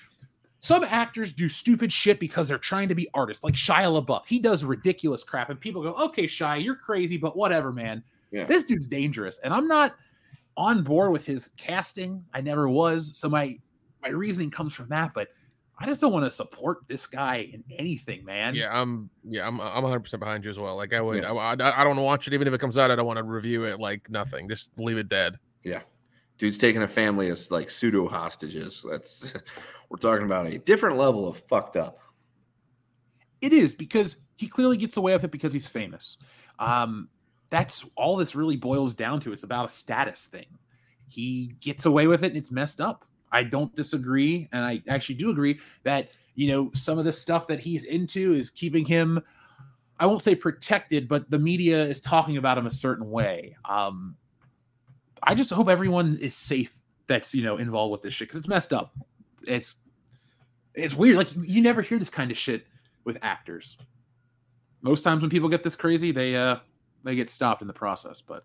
[0.61, 4.21] Some actors do stupid shit because they're trying to be artists, like Shia LaBeouf.
[4.27, 8.45] He does ridiculous crap, and people go, "Okay, Shia, you're crazy, but whatever, man." Yeah.
[8.45, 9.95] This dude's dangerous, and I'm not
[10.55, 12.23] on board with his casting.
[12.33, 13.11] I never was.
[13.15, 13.57] So my
[14.03, 15.29] my reasoning comes from that, but
[15.79, 18.53] I just don't want to support this guy in anything, man.
[18.53, 19.09] Yeah, I'm.
[19.27, 19.59] Yeah, I'm.
[19.59, 20.75] I'm 100 percent behind you as well.
[20.75, 21.23] Like I would.
[21.23, 21.31] Yeah.
[21.31, 22.91] I, I, I don't want to watch it even if it comes out.
[22.91, 23.79] I don't want to review it.
[23.79, 24.47] Like nothing.
[24.47, 25.39] Just leave it dead.
[25.63, 25.81] Yeah.
[26.41, 28.83] Dude's taking a family as like pseudo hostages.
[28.89, 29.31] That's
[29.89, 31.99] we're talking about a different level of fucked up.
[33.41, 36.17] It is because he clearly gets away with it because he's famous.
[36.57, 37.09] Um,
[37.51, 39.33] that's all this really boils down to.
[39.33, 40.47] It's about a status thing.
[41.09, 43.05] He gets away with it and it's messed up.
[43.31, 44.49] I don't disagree.
[44.51, 48.33] And I actually do agree that, you know, some of the stuff that he's into
[48.33, 49.21] is keeping him,
[49.99, 53.55] I won't say protected, but the media is talking about him a certain way.
[53.69, 54.15] Um,
[55.23, 56.73] I just hope everyone is safe
[57.07, 58.93] that's, you know, involved with this shit because it's messed up.
[59.45, 59.75] It's,
[60.73, 61.17] it's weird.
[61.17, 62.65] Like you, you never hear this kind of shit
[63.03, 63.77] with actors.
[64.81, 66.57] Most times when people get this crazy, they uh
[67.03, 68.21] they get stopped in the process.
[68.21, 68.43] But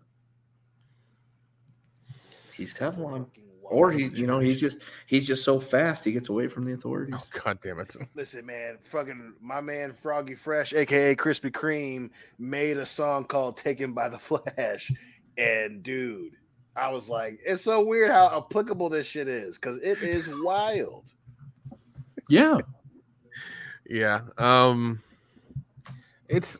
[2.57, 3.27] He's Teflon.
[3.69, 4.77] Or he, you know, he's just
[5.07, 7.15] he's just so fast he gets away from the authorities.
[7.17, 7.93] Oh, God damn it!
[8.15, 12.09] Listen, man, fucking my man Froggy Fresh, aka Krispy Kreme,
[12.39, 14.89] made a song called "Taken by the Flash,"
[15.37, 16.37] and dude,
[16.77, 21.11] I was like, it's so weird how applicable this shit is because it is wild.
[22.29, 22.59] yeah,
[23.89, 24.21] Yeah.
[24.37, 25.01] Um.
[26.29, 26.57] It's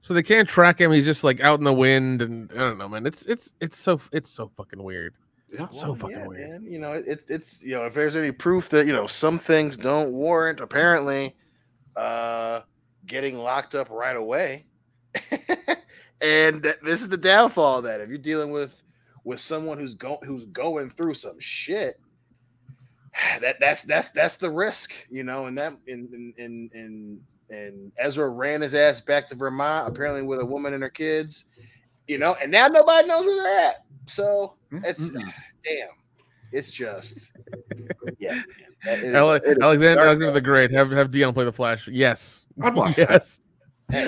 [0.00, 0.92] so they can't track him.
[0.92, 3.06] He's just like out in the wind, and I don't know, man.
[3.06, 5.14] It's it's it's so it's so fucking weird.
[5.50, 5.68] Yeah.
[5.68, 6.50] so fucking yeah, weird.
[6.50, 6.70] man.
[6.70, 9.76] You know, it, it's you know, if there's any proof that you know some things
[9.78, 11.34] don't warrant apparently
[11.96, 12.60] uh
[13.06, 14.66] getting locked up right away,
[16.20, 18.83] and this is the downfall of that if you're dealing with
[19.24, 21.98] with someone who's going who's going through some shit.
[23.40, 27.20] That that's that's that's the risk, you know, and that in in in in
[27.56, 31.44] and Ezra ran his ass back to Vermont, apparently with a woman and her kids,
[32.08, 33.84] you know, and now nobody knows where they're at.
[34.06, 35.88] So it's damn,
[36.50, 37.32] it's just
[38.18, 38.42] yeah.
[38.86, 40.70] It- it- Ale- it is Alexander Alexander the Great.
[40.72, 41.86] Have have Dion play the Flash.
[41.86, 42.44] Yes.
[42.62, 43.10] I'd watch that.
[43.10, 43.40] yes.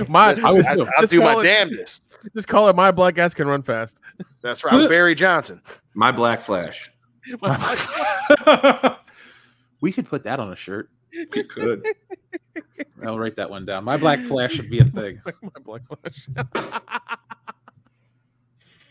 [0.09, 2.06] My, Listen, I, I, I'll do my damnedest.
[2.35, 4.01] Just call it my black ass can run fast.
[4.43, 4.75] That's right.
[4.75, 5.61] I'm Barry Johnson.
[5.95, 6.91] My Black Flash.
[9.81, 10.91] we could put that on a shirt.
[11.13, 11.87] You could.
[13.05, 13.85] I'll write that one down.
[13.85, 15.21] My Black Flash should be a thing.
[15.25, 15.33] my
[15.65, 16.29] black flash.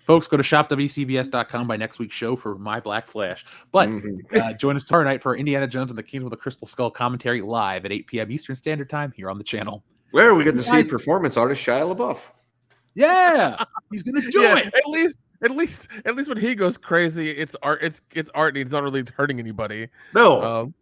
[0.06, 3.44] Folks, go to shopwcbs.com by next week's show for My Black Flash.
[3.72, 4.20] But Mhm.
[4.40, 6.92] uh, join us tomorrow night for Indiana Jones and the Kingdom of the Crystal Skull
[6.92, 8.32] commentary live at 8 p.m.
[8.32, 9.84] Eastern Standard Time here on the channel.
[10.12, 12.20] Where we get to see performance artist Shia LaBeouf.
[12.96, 14.74] Yeah, he's gonna do Yeah, it.
[14.74, 17.80] At least at least at least when he goes crazy, it's art.
[17.84, 18.56] It's it's art.
[18.56, 19.90] and He's not really hurting anybody.
[20.14, 20.74] No, Um,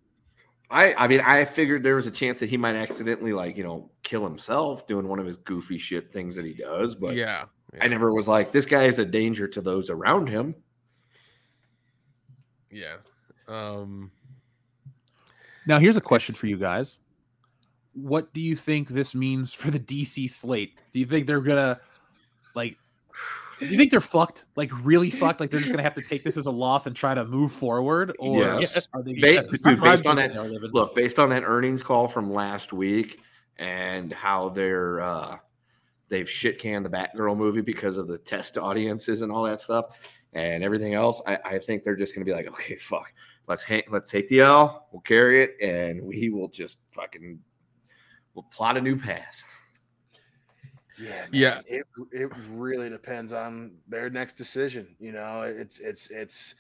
[0.70, 3.64] I I mean I figured there was a chance that he might accidentally like you
[3.64, 7.46] know kill himself doing one of his goofy shit things that he does, but yeah.
[7.82, 10.54] I never was like this guy is a danger to those around him.
[12.70, 12.98] Yeah.
[13.48, 14.12] Um.
[15.66, 16.98] Now, here's a question for you guys.
[17.94, 20.78] What do you think this means for the DC slate?
[20.92, 21.80] Do you think they're gonna
[22.56, 22.78] like?
[23.60, 24.46] Do you think they're fucked?
[24.56, 25.40] Like really fucked?
[25.40, 27.52] Like they're just gonna have to take this as a loss and try to move
[27.52, 28.88] forward, or Yes.
[28.94, 29.12] are they?
[29.12, 30.72] Yeah, dude, based on that, think they are living.
[30.74, 33.20] look, based on that earnings call from last week
[33.58, 35.38] and how they're uh
[36.10, 40.00] they've shit canned the Batgirl movie because of the test audiences and all that stuff
[40.34, 43.14] and everything else, I, I think they're just gonna be like, okay, fuck,
[43.48, 47.40] let's ha- let's take the L, we'll carry it, and we will just fucking
[48.34, 49.42] we'll plot a new path.
[50.98, 51.62] Yeah, man, Yeah.
[51.66, 54.96] It it really depends on their next decision.
[55.00, 56.56] You know, it's it's it's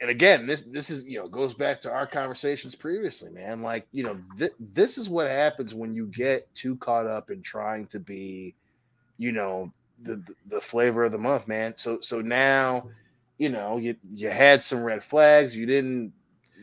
[0.00, 3.62] and again, this this is you know goes back to our conversations previously, man.
[3.62, 7.42] Like you know, th- this is what happens when you get too caught up in
[7.42, 8.54] trying to be,
[9.18, 9.72] you know,
[10.02, 11.74] the the flavor of the month, man.
[11.78, 12.88] So so now,
[13.38, 16.12] you know, you you had some red flags, you didn't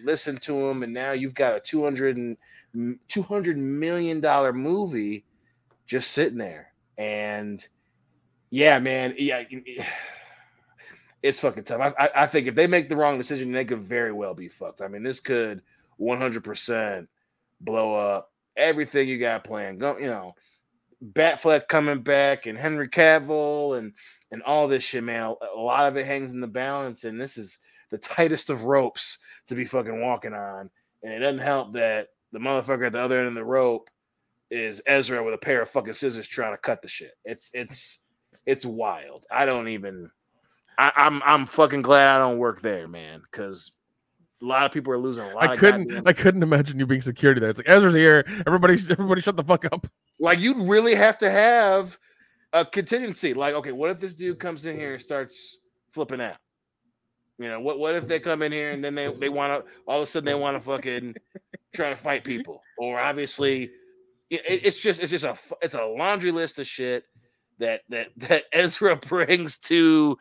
[0.04, 2.38] listen to them, and now you've got a 200 and
[3.08, 5.26] 200 million dollar movie
[5.88, 6.71] just sitting there.
[7.02, 7.68] And
[8.52, 9.42] yeah, man, yeah,
[11.24, 11.96] it's fucking tough.
[12.00, 14.82] I, I, think if they make the wrong decision, they could very well be fucked.
[14.82, 15.64] I mean, this could
[16.00, 17.08] 100%
[17.62, 19.80] blow up everything you got planned.
[19.80, 20.36] Go, you know,
[21.14, 23.94] Batfleck coming back and Henry Cavill and
[24.32, 25.34] and all this shit, man.
[25.56, 27.58] A lot of it hangs in the balance, and this is
[27.90, 29.18] the tightest of ropes
[29.48, 30.70] to be fucking walking on.
[31.02, 33.90] And it doesn't help that the motherfucker at the other end of the rope
[34.52, 37.14] is Ezra with a pair of fucking scissors trying to cut the shit.
[37.26, 38.04] It's it's
[38.46, 39.26] it's wild.
[39.32, 40.12] I don't even.
[40.78, 43.72] I, I'm I'm fucking glad I don't work there, man, because
[44.42, 45.50] a lot of people are losing a lot.
[45.50, 45.88] I of couldn't.
[45.88, 47.50] goddamn- I couldn't imagine you being security there.
[47.50, 48.24] It's like Ezra's here.
[48.46, 49.88] Everybody, everybody, shut the fuck up.
[50.20, 51.98] like you'd really have to have
[52.54, 53.34] a contingency.
[53.34, 55.60] Like, okay, what if this dude comes in here and starts
[55.94, 56.38] flipping out?
[57.38, 59.72] You know, what what if they come in here and then they they want to
[59.88, 61.16] all of a sudden they want to fucking
[61.74, 63.72] try to fight people, or obviously,
[64.32, 67.04] it's just it's just a it's a laundry list of shit
[67.60, 70.18] that that that Ezra brings to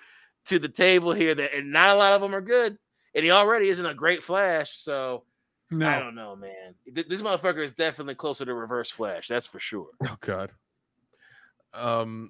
[0.46, 2.76] to the table here that and not a lot of them are good,
[3.14, 5.24] and he already isn't a great Flash, so.
[5.72, 5.88] No.
[5.88, 6.74] I don't know, man.
[6.92, 9.28] This motherfucker is definitely closer to Reverse Flash.
[9.28, 9.86] That's for sure.
[10.04, 10.50] Oh God.
[11.72, 12.28] Um,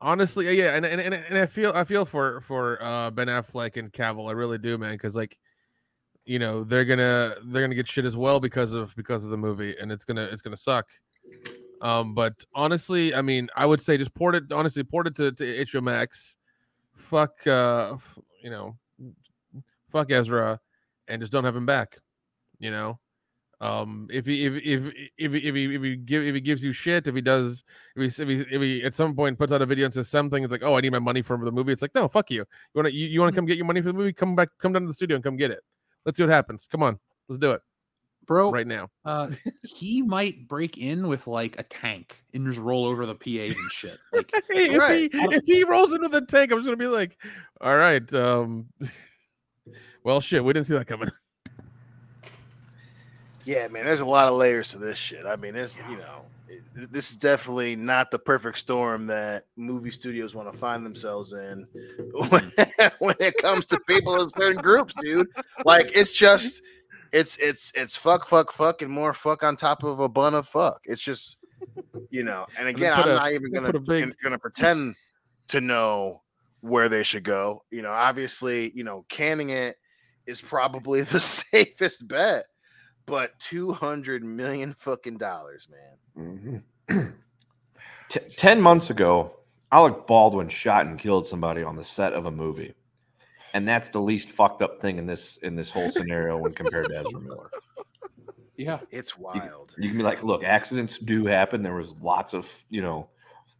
[0.00, 3.76] honestly, yeah, and and, and, and I feel I feel for for uh Ben Affleck
[3.76, 4.28] and Cavill.
[4.28, 5.38] I really do, man, because like,
[6.24, 9.36] you know, they're gonna they're gonna get shit as well because of because of the
[9.36, 10.86] movie, and it's gonna it's gonna suck.
[11.80, 14.50] Um, but honestly, I mean, I would say just port it.
[14.50, 16.36] Honestly, port it to, to HBO Max.
[16.94, 17.96] Fuck, uh,
[18.42, 18.76] you know,
[19.90, 20.60] fuck Ezra,
[21.08, 21.98] and just don't have him back.
[22.58, 22.98] You know,
[23.60, 26.64] um, if he if if if he, if he if he give if he gives
[26.64, 27.64] you shit, if he does
[27.96, 30.08] if he if he, if he at some point puts out a video and says
[30.08, 31.72] something, it's like, oh, I need my money from the movie.
[31.72, 32.38] It's like, no, fuck you.
[32.38, 34.12] You want to you, you want to come get your money for the movie?
[34.12, 35.60] Come back, come down to the studio and come get it.
[36.04, 36.66] Let's see what happens.
[36.70, 36.98] Come on,
[37.28, 37.62] let's do it,
[38.26, 38.50] bro.
[38.50, 38.90] Right now.
[39.04, 39.30] Uh,
[39.62, 43.70] he might break in with like a tank and just roll over the PAs and
[43.70, 43.98] shit.
[44.12, 47.16] Like, Hey, if he if he rolls into the tank, I'm just gonna be like,
[47.60, 48.66] all right, um,
[50.04, 51.10] well, shit, we didn't see that coming.
[53.44, 55.26] Yeah, man, there's a lot of layers to this shit.
[55.26, 56.33] I mean, it's you know, it,
[56.74, 61.66] this is definitely not the perfect storm that movie studios want to find themselves in
[62.28, 62.52] when,
[62.98, 65.28] when it comes to people in certain groups, dude.
[65.64, 66.60] Like, it's just,
[67.12, 70.48] it's it's it's fuck, fuck, fuck, and more fuck on top of a bun of
[70.48, 70.80] fuck.
[70.84, 71.38] It's just,
[72.10, 72.46] you know.
[72.58, 74.96] And And again, I'm a- not even gonna big- gonna pretend
[75.48, 76.22] to know
[76.60, 77.62] where they should go.
[77.70, 79.76] You know, obviously, you know, canning it
[80.26, 82.46] is probably the safest bet
[83.06, 85.68] but 200 million fucking dollars,
[86.16, 86.62] man.
[86.88, 87.14] Mhm.
[88.08, 89.36] T- Ten months ago,
[89.72, 92.74] Alec Baldwin shot and killed somebody on the set of a movie,
[93.54, 96.88] and that's the least fucked up thing in this in this whole scenario when compared
[96.90, 97.50] to Ezra Miller.
[98.56, 99.74] Yeah, it's wild.
[99.78, 101.62] You can be like, look, accidents do happen.
[101.62, 103.08] There was lots of you know,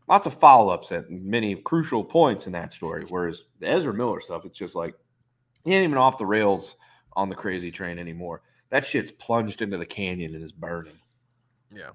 [0.07, 3.05] lots of follow ups at many crucial points in that story.
[3.09, 4.95] Whereas the Ezra Miller stuff, it's just like
[5.65, 6.77] he ain't even off the rails
[7.15, 8.43] on the crazy train anymore.
[8.75, 10.99] That shit's plunged into the canyon and is burning.
[11.73, 11.91] Yeah.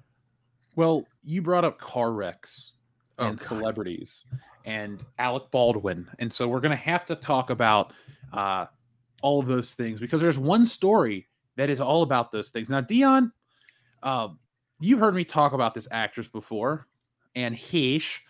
[0.76, 2.72] Well, you brought up car wrecks
[3.18, 3.46] Oh, and God.
[3.46, 4.24] celebrities
[4.64, 6.08] and Alec Baldwin.
[6.20, 7.92] And so we're going to have to talk about
[8.32, 8.64] uh,
[9.20, 12.70] all of those things because there's one story that is all about those things.
[12.70, 13.30] Now, Dion,
[14.02, 14.28] uh,
[14.80, 16.86] you've heard me talk about this actress before,
[17.34, 18.20] and Heche.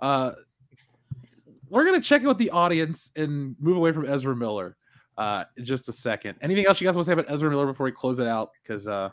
[0.00, 0.32] Uh,
[1.68, 4.76] we're going to check in with the audience and move away from Ezra Miller
[5.20, 6.36] uh, in just a second.
[6.40, 8.52] Anything else you guys want to say about Ezra Miller before we close it out?
[8.62, 9.10] Because uh,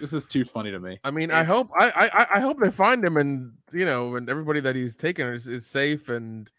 [0.00, 1.00] this is too funny to me.
[1.02, 4.30] I mean, I hope I, I I hope they find him and you know, and
[4.30, 6.50] everybody that he's taken is, is safe and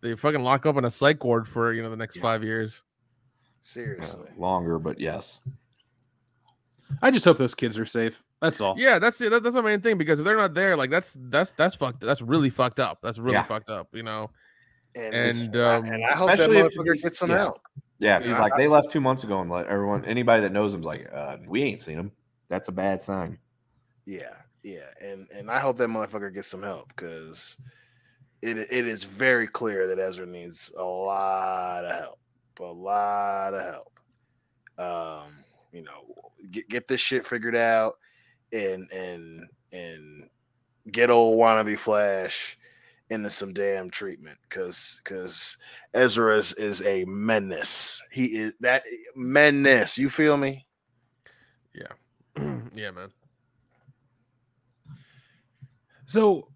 [0.00, 2.82] they fucking lock up in a psych ward for you know the next five years.
[3.62, 4.30] Seriously.
[4.36, 5.38] Longer, but yes.
[7.02, 8.22] I just hope those kids are safe.
[8.40, 8.74] That's all.
[8.78, 11.16] Yeah, that's the, that, that's the main thing because if they're not there, like that's
[11.30, 12.00] that's that's fucked.
[12.00, 12.98] That's really fucked up.
[13.00, 13.44] That's really Yeah.
[13.44, 13.88] fucked up.
[13.92, 14.30] You know.
[14.96, 17.36] And, And um, and I hope that Especially if motherfucker he's- gets some yeah.
[17.36, 17.60] help.
[17.98, 20.52] Yeah, he's Yeah, like I- they left two months ago, and like everyone, anybody that
[20.52, 22.12] knows him's like, uh, we ain't seen him.
[22.48, 23.38] That's a bad sign.
[24.06, 27.56] Yeah, yeah, and and I hope that motherfucker gets some help because
[28.42, 32.18] it it is very clear that Ezra needs a lot of help,
[32.60, 33.98] a lot of help.
[34.78, 35.32] Um,
[35.72, 36.04] you know,
[36.50, 37.94] get get this shit figured out,
[38.52, 40.28] and and and
[40.92, 42.56] get old wannabe Flash
[43.10, 45.56] into some damn treatment because because
[45.94, 48.02] Ezra is, is a menace.
[48.10, 49.96] He is that menace.
[49.96, 50.66] You feel me?
[51.74, 51.92] Yeah.
[52.74, 53.08] yeah, man.
[56.06, 56.48] So,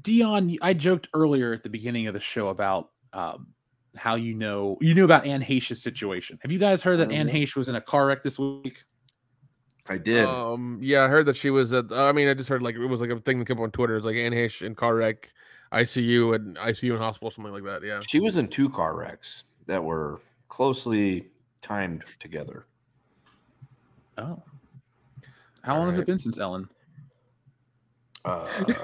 [0.00, 3.48] Dion, I joked earlier at the beginning of the show about um,
[3.96, 6.38] how you know you knew about Anne Heche's situation.
[6.42, 7.36] Have you guys heard that Anne Mm-hmm.
[7.36, 8.84] Heche was in a car wreck this week?
[9.90, 10.24] I did.
[10.24, 11.92] Um, yeah, I heard that she was at.
[11.92, 13.72] I mean, I just heard like it was like a thing that came up on
[13.72, 13.96] Twitter.
[13.96, 15.32] It's like Anne Heche in car wreck,
[15.72, 17.82] ICU and ICU in hospital, something like that.
[17.84, 18.00] Yeah.
[18.06, 21.28] She was in two car wrecks that were closely
[21.62, 22.66] timed together.
[24.18, 24.42] Oh,
[25.62, 26.68] how long has it been since Ellen?
[28.24, 28.46] Uh,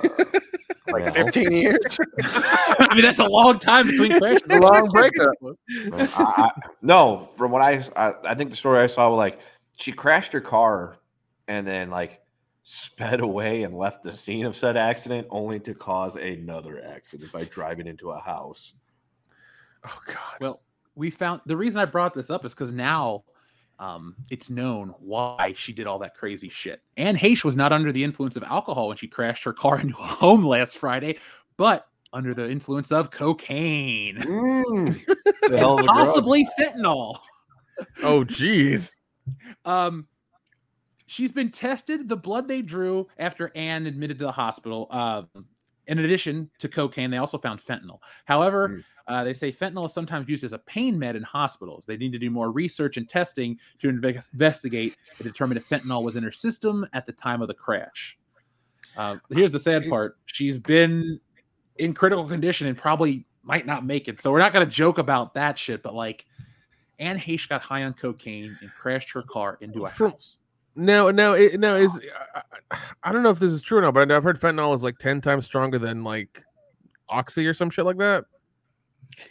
[0.91, 1.23] Like Yeah.
[1.25, 1.99] 15 years?
[2.25, 4.41] I mean, that's a long time between crashes.
[4.49, 5.35] a long breakup.
[5.93, 6.51] I, I,
[6.81, 9.39] no, from what I, I I think the story I saw was like
[9.79, 10.97] she crashed her car
[11.47, 12.23] and then like
[12.71, 17.45] sped away and left the scene of said accident only to cause another accident by
[17.45, 18.75] driving into a house.
[19.87, 20.37] Oh God.
[20.39, 20.61] Well,
[20.95, 23.25] we found the reason I brought this up is because now
[23.79, 26.83] um, it's known why she did all that crazy shit.
[26.99, 29.97] Anne Heche was not under the influence of alcohol when she crashed her car into
[29.97, 31.17] a home last Friday,
[31.57, 34.65] but under the influence of cocaine, Mm.
[34.69, 34.93] and
[35.51, 35.97] The hell of a drug.
[36.07, 37.19] possibly fentanyl.
[38.03, 38.93] Oh, jeez.
[39.65, 40.07] Um,
[41.09, 42.09] she's been tested.
[42.09, 44.87] The blood they drew after Anne admitted to the hospital.
[44.91, 45.29] Um,
[45.89, 47.99] in addition to cocaine, they also found fentanyl.
[48.27, 51.87] However, uh, they say fentanyl is sometimes used as a pain med in hospitals.
[51.87, 56.03] They need to do more research and testing to inve- investigate and determine if fentanyl
[56.03, 58.19] was in her system at the time of the crash.
[58.99, 61.19] Uh, here's the sad part: she's been
[61.77, 64.21] in critical condition and probably might not make it.
[64.21, 65.83] So we're not going to joke about that shit.
[65.83, 66.27] But like,
[66.99, 70.41] Anne Heche got high on cocaine and crashed her car into a From- house.
[70.79, 71.77] No, no, it, no.
[71.77, 72.01] Is
[72.35, 72.43] I, I-
[73.03, 74.99] I don't know if this is true or not, but I've heard fentanyl is like
[74.99, 76.43] ten times stronger than like
[77.09, 78.27] oxy or some shit like that.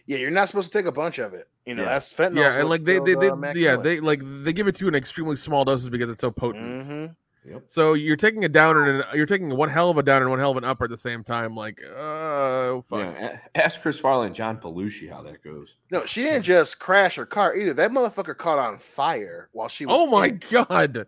[0.05, 1.47] Yeah, you're not supposed to take a bunch of it.
[1.65, 1.89] You know, yeah.
[1.89, 2.37] that's fentanyl.
[2.37, 4.87] Yeah, and like they, they, they uh, yeah, they like they give it to you
[4.87, 6.65] in extremely small doses because it's so potent.
[6.65, 7.51] Mm-hmm.
[7.51, 7.63] Yep.
[7.67, 10.39] So you're taking a downer and you're taking one hell of a downer and one
[10.39, 11.55] hell of an upper at the same time.
[11.55, 12.99] Like, oh fuck.
[12.99, 15.69] Yeah, ask Chris Farley and John Belushi how that goes.
[15.91, 17.73] No, she didn't just crash her car either.
[17.73, 19.95] That motherfucker caught on fire while she was.
[19.97, 21.05] Oh my in- god.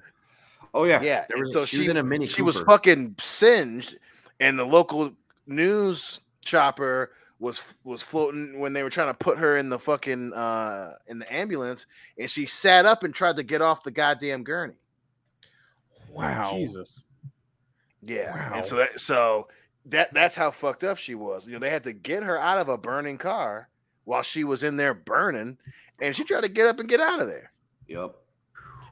[0.73, 2.27] Oh yeah, Yeah, There was, so she, was in a mini.
[2.27, 3.97] She was fucking singed,
[4.39, 5.11] and the local
[5.47, 10.33] news chopper was was floating when they were trying to put her in the fucking
[10.33, 11.85] uh in the ambulance,
[12.17, 14.73] and she sat up and tried to get off the goddamn gurney.
[16.11, 16.51] Wow.
[16.53, 17.03] Jesus.
[18.01, 18.57] Yeah, Wow.
[18.57, 19.47] and so that so
[19.85, 21.47] that that's how fucked up she was.
[21.47, 23.69] You know, they had to get her out of a burning car
[24.05, 25.57] while she was in there burning,
[26.01, 27.51] and she tried to get up and get out of there.
[27.87, 28.15] Yep.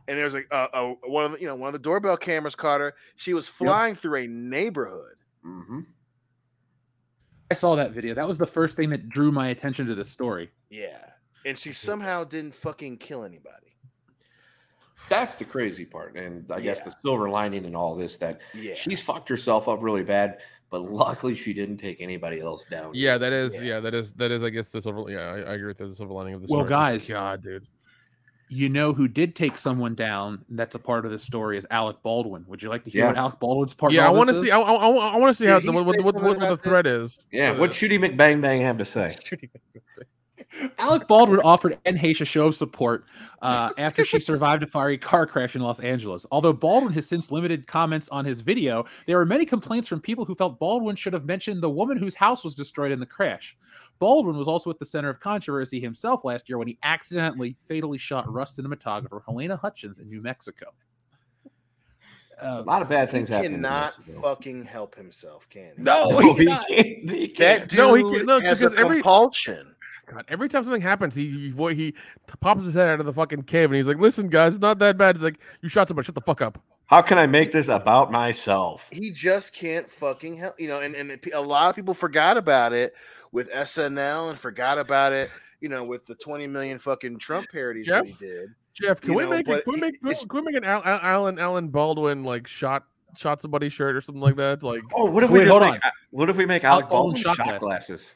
[0.08, 2.56] And there's like a, a one of the you know one of the doorbell cameras
[2.56, 2.96] caught her.
[3.18, 5.16] She was flying through a neighborhood.
[5.46, 5.82] Mm-hmm.
[7.52, 8.14] I saw that video.
[8.14, 10.50] That was the first thing that drew my attention to the story.
[10.70, 10.98] Yeah,
[11.46, 13.54] and she somehow didn't fucking kill anybody.
[15.10, 18.74] That's the crazy part, and I guess the silver lining in all this that Yeah.
[18.76, 22.92] she's fucked herself up really bad, but luckily she didn't take anybody else down.
[22.94, 23.62] Yeah, that is.
[23.62, 23.80] Yeah.
[23.80, 24.12] that is.
[24.14, 24.44] That is.
[24.44, 25.10] I guess the silver.
[25.10, 26.60] Yeah, I, I agree with that, the silver lining of the story.
[26.60, 26.80] Well, story.
[26.94, 27.68] guys, God, dude.
[28.50, 30.46] You know who did take someone down?
[30.50, 31.58] That's a part of the story.
[31.58, 32.46] Is Alec Baldwin?
[32.48, 33.08] Would you like to hear Yeah.
[33.08, 33.92] what Alec Baldwin's part?
[33.92, 34.52] Yeah, I want to see.
[34.52, 36.40] I, I, I want to see Did how the, what, say what, what, something what
[36.40, 37.28] the about thread is.
[37.32, 39.18] Yeah, Uh, what Shooty McBang Bang have to say?
[40.80, 43.06] Alec Baldwin offered NH a show of support
[43.42, 46.26] uh, after she survived a fiery car crash in Los Angeles.
[46.32, 50.26] Although Baldwin has since limited comments on his video, there were many complaints from people
[50.26, 53.58] who felt Baldwin should have mentioned the woman whose house was destroyed in the crash.
[54.00, 57.98] Baldwin was also at the center of controversy himself last year when he accidentally fatally
[57.98, 60.68] shot Rust cinematographer Halyna Hutchins in New Mexico.
[62.40, 63.56] A lot of bad things happened.
[63.56, 65.82] in cannot fucking help himself, can he?
[65.82, 67.10] No, No, he can't.
[67.10, 67.68] He can't.
[67.68, 69.74] dude No, he can't- no, has a because every- compulsion.
[70.08, 71.94] God, every time something happens, he he, vo- he
[72.40, 74.80] pops his head out of the fucking cave and he's like, "Listen, guys, it's not
[74.80, 76.06] that bad." He's like, "You shot somebody.
[76.06, 78.88] Shut the fuck up." How can I make this about myself?
[78.94, 80.58] He just can't fucking help.
[80.60, 82.94] You know, and and it- a lot of people forgot about it
[83.34, 85.30] with SNL and forgot about it.
[85.60, 88.50] You know, with the twenty million fucking Trump parodies that he did.
[88.74, 90.64] Jeff, can You we know, make it, can we make it's- can we make an
[90.64, 92.84] Al, Al, Alan Alan Baldwin like shot
[93.18, 94.64] shot somebody's shirt or something like that?
[94.64, 95.92] Like, Oh, what if we Wait, just hold make, on.
[96.12, 97.60] what if we make Alec Alec Baldwin Baldwin shot shot, glasses.
[97.60, 98.14] glasses?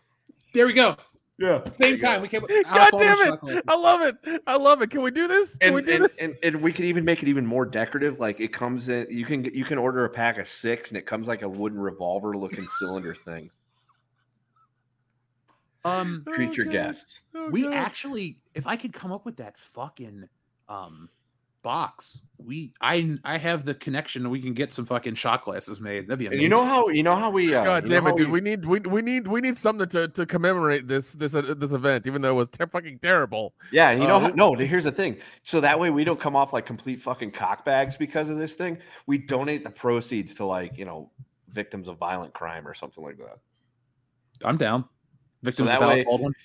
[0.54, 0.96] There we go.
[1.42, 1.62] Yeah.
[1.82, 2.46] Same time we came.
[2.72, 3.64] God damn it!
[3.68, 4.42] I love it.
[4.46, 4.92] I love it.
[4.92, 5.58] Can we do this?
[5.58, 6.18] Can And, we do and, this?
[6.20, 8.20] and, and we could even make it even more decorative.
[8.20, 11.08] Like it comes in, you can you can order a pack of six, and it
[11.08, 13.50] comes like a wooden revolver looking cylinder thing.
[15.84, 16.72] Um, Treat Oh, your God.
[16.74, 17.22] guests.
[17.34, 17.74] Oh, we God.
[17.74, 20.30] actually, if I could come up with that fucking
[20.70, 21.10] um
[21.62, 24.30] box, we I I have the connection.
[24.30, 26.08] We can get some fucking shot glasses made.
[26.08, 26.42] That'd be amazing.
[26.44, 28.28] you know how you know how we uh, God damn it, dude!
[28.30, 31.54] we- We need we, we need we need something to, to commemorate this this uh,
[31.58, 33.54] this event, even though it was ter- fucking terrible.
[33.72, 34.54] Yeah, and you know, Uh, how, no.
[34.56, 35.18] Here's the thing.
[35.44, 38.78] So that way we don't come off like complete fucking cockbags because of this thing.
[39.08, 41.12] We donate the proceeds to like you know
[41.50, 43.38] victims of violent crime or something like that.
[44.44, 44.86] I'm down.
[45.44, 46.34] Victims that of way- Baldwin.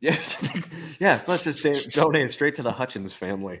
[0.00, 0.36] Yes,
[0.98, 1.28] yes.
[1.28, 3.60] Let's just da- donate straight to the Hutchins family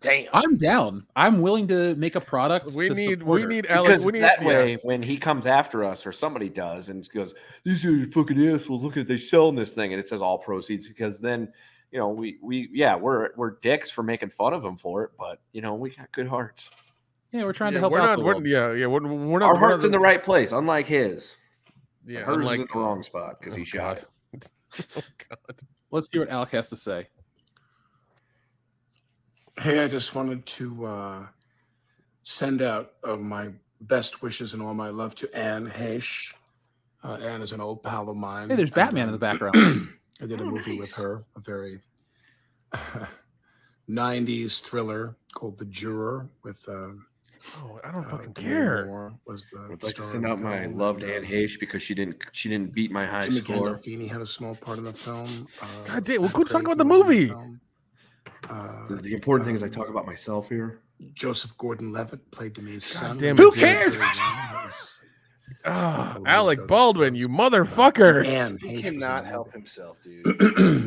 [0.00, 0.28] Damn.
[0.32, 1.06] I'm down.
[1.14, 2.72] I'm willing to make a product.
[2.72, 3.48] We to need support we her.
[3.48, 3.88] need Alex.
[3.90, 4.48] because We need that yeah.
[4.48, 8.82] way when he comes after us or somebody does and goes, "These are fucking assholes!
[8.82, 11.52] Look at they selling this thing," and it says all proceeds because then.
[11.92, 15.10] You know, we we yeah, we're we're dicks for making fun of him for it,
[15.18, 16.70] but you know, we got good hearts.
[17.32, 18.18] Yeah, we're trying Yeah, to help we're out not.
[18.18, 18.86] the We're, yeah, yeah.
[18.86, 19.46] We're, we're not.
[19.48, 21.34] Our we're not heart's in the right place, unlike his.
[22.06, 24.06] Yeah, Hers unlike is in the wrong spot because he Oh, shot God.
[24.34, 24.50] it.
[24.98, 25.56] oh God.
[25.90, 27.08] Let's hear what Alec has to say.
[29.60, 31.26] Hey, I just wanted to uh,
[32.22, 33.50] send out uh, my
[33.82, 36.32] best wishes and all my love to Anne Heche.
[37.04, 38.48] Uh, Anne is an old pal of mine.
[38.48, 39.88] Hey, there's and, Batman in um, the background.
[40.22, 41.80] I did a Oh, movie with her, a very
[43.88, 46.92] 90s thriller called The Juror with uh,
[47.56, 48.86] Oh, I don't Uh, fucking care.
[48.86, 51.82] Moore was the I'd like to send out my loved and, Anne uh, Heche because
[51.82, 53.56] she didn't she didn't beat my high Jimmy score.
[53.74, 55.48] Gandolfini had a small part in the film.
[55.60, 57.28] Uh, God damn, well, quit talking about the movie.
[57.28, 57.60] film.
[58.48, 60.80] Uh, The, the important thing is I talk about myself here.
[61.14, 63.16] Joseph Gordon-Levitt played Demi's son.
[63.18, 63.96] damn when it, he was
[65.66, 68.22] Oh, Alec Baldwin, you motherfucker.
[68.22, 69.58] Man, He Heche was in cannot help movie.
[69.58, 70.24] himself, dude.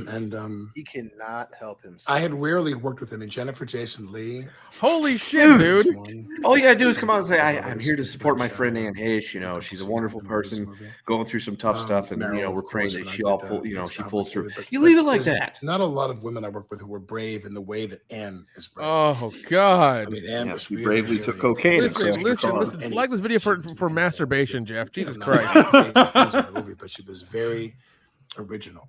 [0.09, 2.15] and um, He cannot help himself.
[2.15, 3.21] I had rarely worked with him.
[3.21, 4.47] And Jennifer Jason Lee.
[4.79, 5.85] Holy shit, Dude.
[5.85, 5.95] dude.
[5.95, 6.27] one.
[6.43, 8.49] All you gotta do is come out and say, I, "I'm here to support my
[8.49, 9.33] friend Show, Anne Heche.
[9.35, 12.11] You know, she's a wonderful in the Bruce person going through some tough Um, stuff,
[12.11, 14.49] and you know, we're praying that she all pull, uh, you know, she pulls through.
[14.71, 15.59] You leave it like that.
[15.61, 18.01] Not a lot of women I work with who were brave in the way that
[18.09, 18.87] Anne is brave.
[18.89, 20.09] Oh I God.
[20.11, 22.89] mean, Anne Yeah, was she bravely really, took cocaine and Listen, listen, listen.
[22.89, 24.91] Flag this video for for masturbation, Jeff.
[24.91, 25.49] Jesus Christ.
[25.55, 27.75] amazing in the movie, but she was very
[28.37, 28.87] original.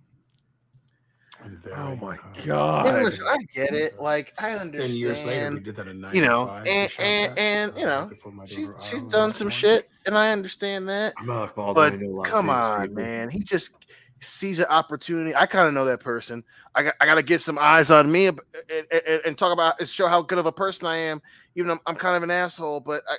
[1.42, 2.86] And very, Oh my uh, God.
[2.86, 4.00] And listen, I get it.
[4.00, 4.96] Like I understand And understand.
[4.96, 8.00] years later, we did that in you know, and and, that, and uh, you know,
[8.00, 9.50] right before my she's daughter she's done some born.
[9.50, 11.14] shit, and I understand that.
[11.18, 11.74] I'm Alec Baldwin.
[11.74, 13.02] But I know a lot of come famous on, people.
[13.02, 13.74] man, he just
[14.20, 15.34] sees an opportunity.
[15.34, 16.42] I kind of know that person.
[16.74, 19.52] I got I got to get some eyes on me and, and, and- and talk
[19.52, 21.20] about and show how good of a person I am.
[21.56, 23.16] Even though I'm, I'm kind of an asshole, but I.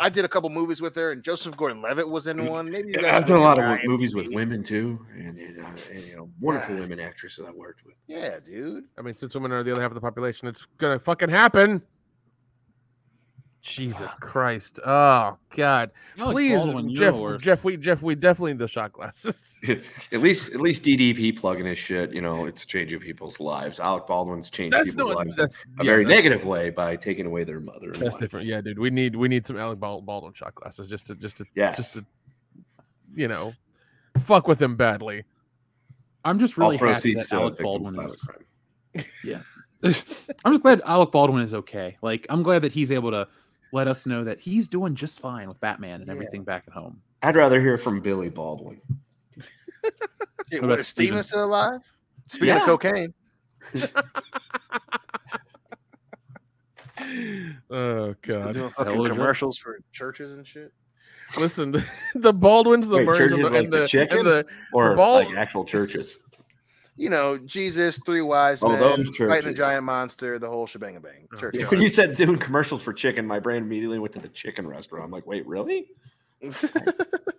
[0.00, 2.70] I I did a couple movies with her, and Joseph Gordon-Levitt was in one.
[2.70, 3.70] Maybe you guys I've done a lot of him.
[3.70, 6.80] wo- movies with women too, and, and, uh, and you know, wonderful Yeah.
[6.80, 7.94] women actresses I worked with.
[8.06, 8.84] Yeah, dude.
[8.98, 11.82] I mean, since women are the other half of the population, it's gonna fucking happen.
[13.62, 14.80] Jesus Christ!
[14.86, 15.90] Oh God!
[16.18, 17.42] Alec Please, Baldwin, you're Jeff.
[17.42, 19.58] Jeff, we Jeff, we definitely need the shot glasses.
[20.12, 22.12] at least, at least DDP plugging his shit.
[22.12, 23.78] You know, it's changing people's lives.
[23.78, 26.96] Alec Baldwin's changed That's people's no, lives that's a yeah, very that's- negative way by
[26.96, 27.92] taking away their mother.
[27.92, 28.18] That's wife.
[28.20, 28.46] different.
[28.46, 28.78] Yeah, dude.
[28.78, 31.76] We need we need some Alec Baldwin shot glasses just to just to Yes.
[31.76, 32.06] just to
[33.14, 33.52] you know
[34.22, 35.24] fuck with him badly.
[36.24, 38.26] I'm just All really happy that to Alec Baldwin is.
[39.24, 39.42] Yeah.
[39.82, 41.96] I'm just glad Alec Baldwin is okay.
[42.02, 43.28] Like, I'm glad that he's able to
[43.72, 46.14] let us know that he's doing just fine with Batman and Yeah.
[46.14, 47.00] everything back at home.
[47.22, 48.80] I'd rather hear from Billy Baldwin.
[49.38, 49.50] Shit,
[50.52, 51.08] What what, about is Steven?
[51.12, 51.80] Steven still alive?
[52.26, 52.60] Speaking Yeah.
[52.60, 53.14] of cocaine,
[57.70, 58.54] Oh God!
[58.54, 60.72] doing fucking Hell of a commercials for churches and shit.
[61.38, 61.82] Listen,
[62.14, 64.18] the Baldwins, the Wait, Murrays, churches and the, like the the, chicken?
[64.18, 66.18] and the Or Bald- like actual churches.
[67.00, 71.00] You know, Jesus, three wise Oh, men, fighting a giant monster, the whole shebang a
[71.00, 71.26] bang.
[71.32, 71.56] Oh, Church.
[71.58, 71.70] God.
[71.70, 75.06] When you said doing commercials for chicken, my brain immediately went to the chicken restaurant.
[75.06, 75.86] I'm like, wait, really?
[76.42, 76.60] God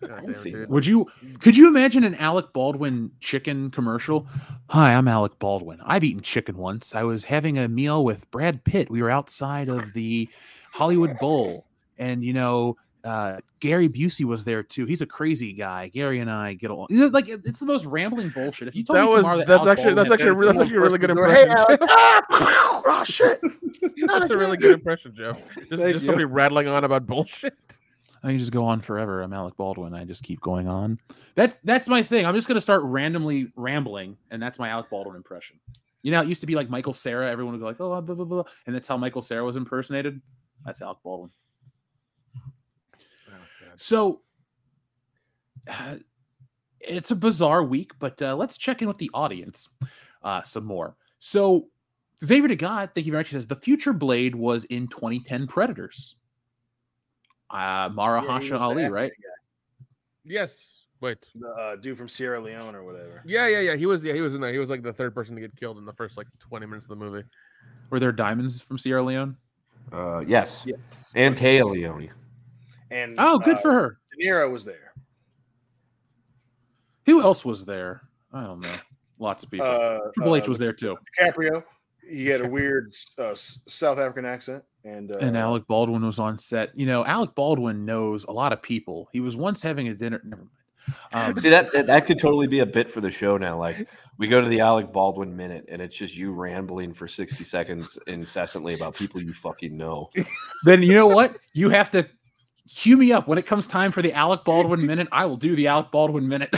[0.02, 0.68] I damn.
[0.68, 1.06] Would you
[1.42, 4.26] could you imagine an Alec Baldwin chicken commercial?
[4.70, 5.80] Hi, I'm Alec Baldwin.
[5.86, 6.96] I've eaten chicken once.
[6.96, 8.90] I was having a meal with Brad Pitt.
[8.90, 10.28] We were outside of the
[10.72, 11.68] Hollywood Bowl,
[12.00, 14.86] and you know, uh, Gary Busey was there too.
[14.86, 15.88] He's a crazy guy.
[15.88, 16.88] Gary and I get along.
[16.90, 18.68] Like it's the most rambling bullshit.
[18.68, 20.82] If you told That me was tomorrow that that's actually that's actually that's actually a
[20.82, 21.56] really good impression.
[21.58, 22.22] Ah,
[22.86, 23.42] oh shit!
[24.08, 25.40] That's a really good impression, Jeff.
[25.70, 27.58] Just, just somebody rattling on about bullshit.
[28.24, 29.22] I can just go on forever.
[29.22, 29.96] I'm Alec Baldwin.
[29.96, 31.00] I just keep going on.
[31.36, 32.26] That's that's my thing.
[32.26, 35.60] I'm just gonna start randomly rambling, and that's my Alec Baldwin impression.
[36.04, 37.30] You know, it used to be like Michael Cera.
[37.30, 40.22] Everyone would go like, "Oh, blah blah blah," and that's how Michael Cera was impersonated.
[40.66, 41.32] That's Alec Baldwin.
[43.76, 44.22] So,
[45.68, 45.96] uh,
[46.80, 49.70] it's a bizarre week, but uh, let's check in with the audience
[50.24, 50.96] uh, some more.
[51.20, 51.68] So,
[52.24, 53.30] Xavier to God, thank you very much.
[53.30, 56.16] He says the future Blade was in 2010 Predators.
[57.50, 59.12] Uh, Mara Yeah, Hasha Ali, right?
[60.24, 60.78] Yes.
[61.02, 61.18] Wait.
[61.36, 63.24] The uh, dude from Sierra Leone or whatever.
[63.26, 63.76] Yeah, yeah, yeah.
[63.76, 64.54] He was yeah, he was in there.
[64.54, 66.86] He was like the third person to get killed in the first like 20 minutes
[66.86, 67.24] of the movie.
[67.90, 69.36] Were there diamonds from Sierra Leone?
[69.92, 70.62] Uh, yes.
[70.64, 70.78] Yes.
[71.16, 72.12] And Téa Leoni.
[72.92, 73.98] And Oh, good uh, for her.
[74.18, 74.94] De Niro was there.
[77.06, 78.02] Who else was there?
[78.34, 78.76] I don't know.
[79.18, 79.68] Lots of people.
[79.68, 80.98] Uh, Triple H uh, was there too.
[81.20, 81.64] DiCaprio.
[82.10, 86.38] He had a weird uh, South African accent, and uh, and Alec Baldwin was on
[86.38, 86.78] set.
[86.78, 89.08] You know, Alec Baldwin knows a lot of people.
[89.14, 90.22] He was once having a dinner.
[90.24, 90.50] Never mind.
[91.14, 93.58] Um, See that, that that could totally be a bit for the show now.
[93.58, 93.88] Like
[94.18, 98.00] we go to the Alec Baldwin minute, and it's just you rambling for sixty seconds
[98.08, 100.10] incessantly about people you fucking know.
[100.66, 101.38] then you know what?
[101.54, 102.08] You have to
[102.74, 105.08] cue me up when it comes time for the Alec Baldwin minute.
[105.12, 106.56] I will do the Alec Baldwin minute.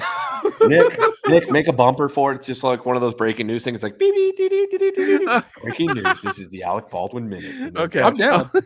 [0.62, 3.84] Nick, Nick, make a bumper for it, just like one of those breaking news things,
[3.84, 5.42] like beep, beep, dee, dee, dee, dee, dee, dee.
[5.62, 6.22] breaking news.
[6.22, 7.76] This is the Alec Baldwin minute.
[7.78, 8.02] Okay.
[8.02, 8.50] I'm down.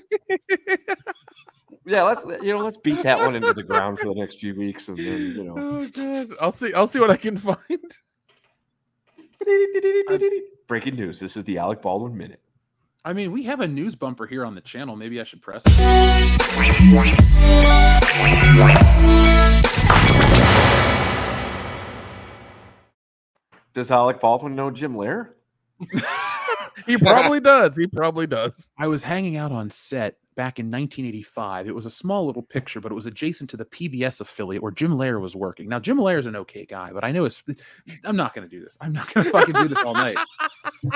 [1.85, 4.53] Yeah, let's you know, let's beat that one into the ground for the next few
[4.53, 6.35] weeks, and then you know, Oh god.
[6.41, 7.57] I'll see I'll see what I can find.
[10.67, 11.17] breaking news.
[11.17, 12.41] This is the Alec Baldwin minute.
[13.07, 14.97] I mean, we have a news bumper here on the channel.
[14.97, 15.71] Maybe I should press it.
[23.73, 25.29] Does Alec Baldwin know Jim Lehrer?
[26.85, 27.75] He probably does.
[27.75, 28.69] He probably does.
[28.77, 31.67] I was hanging out on set back in 1985.
[31.67, 34.71] It was a small little picture, but it was adjacent to the PBS affiliate where
[34.71, 35.67] Jim Lehrer was working.
[35.67, 37.43] Now, Jim Lehrer's an okay guy, but I know it's.
[38.05, 38.77] I'm not going to do this.
[38.79, 40.17] I'm not going to fucking do this all night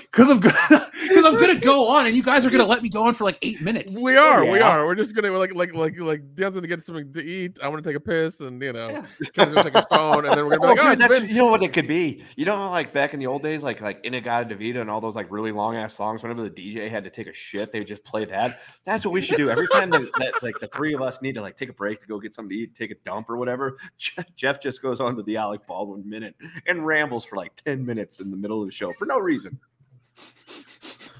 [0.00, 2.88] because I'm gonna because I'm gonna go on, and you guys are gonna let me
[2.88, 3.98] go on for like eight minutes.
[4.00, 4.86] We are, we are.
[4.86, 6.34] We're just gonna like, like, like, like.
[6.34, 7.58] Dan's gonna get something to eat.
[7.62, 10.34] I want to take a piss, and you know, Ken's gonna take his phone, and
[10.36, 11.28] then we're gonna be Oh, like, oh, dude, it's that's, been.
[11.28, 12.24] you know what it could be.
[12.36, 15.30] You know, like back in the old days, like like In-A-Gadda-Da-Vida and all those like
[15.30, 16.22] really long ass songs.
[16.22, 18.60] Whenever the DJ had to take a shit, they would just play that.
[18.84, 21.34] That's what we should do every time that, that like the three of us need
[21.34, 23.36] to like take a break to go get something to eat, take a dump or
[23.36, 23.78] whatever.
[23.98, 27.84] Jeff, Jeff just goes on to the Alec Baldwin minute and rambles for like ten
[27.84, 29.58] minutes in the middle of the show for no reason.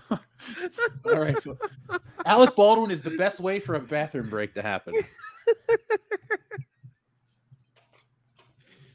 [0.10, 0.18] All
[1.04, 1.36] right.
[1.42, 1.58] so-
[2.24, 4.94] Alec Baldwin is the best way for a bathroom break to happen.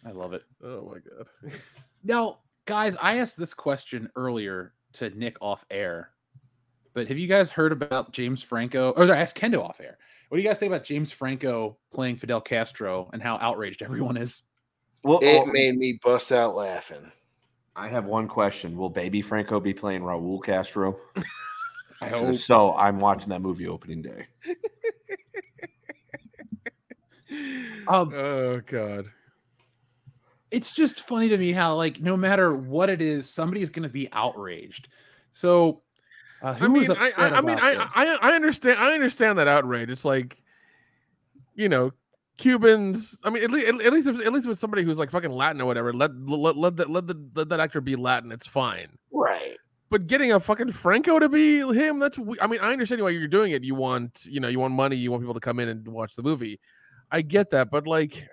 [0.05, 0.43] I love it.
[0.63, 1.53] Oh my god.
[2.03, 6.09] Now, guys, I asked this question earlier to Nick off air,
[6.93, 8.91] but have you guys heard about James Franco?
[8.91, 9.97] Or I asked Kendo off air.
[10.29, 14.17] What do you guys think about James Franco playing Fidel Castro and how outraged everyone
[14.17, 14.43] is?
[15.03, 17.11] Well, It made me bust out laughing.
[17.75, 20.97] I have one question: Will Baby Franco be playing Raul Castro?
[22.01, 24.27] I 'Cause hope so, I'm watching that movie opening day.
[27.87, 29.05] Um, oh god.
[30.51, 33.89] it's just funny to me how like no matter what it is, somebody's going to
[33.89, 34.89] be outraged.
[35.31, 35.81] So,
[36.41, 37.87] uh, I mean, I, I, I mean, I.
[37.95, 39.89] I, I understand, I understand that outrage.
[39.89, 40.37] It's like,
[41.55, 41.91] you know,
[42.37, 43.17] Cubans.
[43.23, 45.61] I mean, at least, at least, if, at least with somebody who's like fucking Latin
[45.61, 48.31] or whatever, let let let, that let, the, let that actor be Latin.
[48.31, 48.97] It's fine.
[49.11, 49.57] Right.
[49.89, 52.17] But getting a fucking Franco to be him, that's.
[52.39, 53.63] I mean, I understand why you're doing it.
[53.63, 54.95] You want, you know, you want money.
[54.95, 56.59] You want people to come in and watch the movie.
[57.11, 58.29] I get that, but like,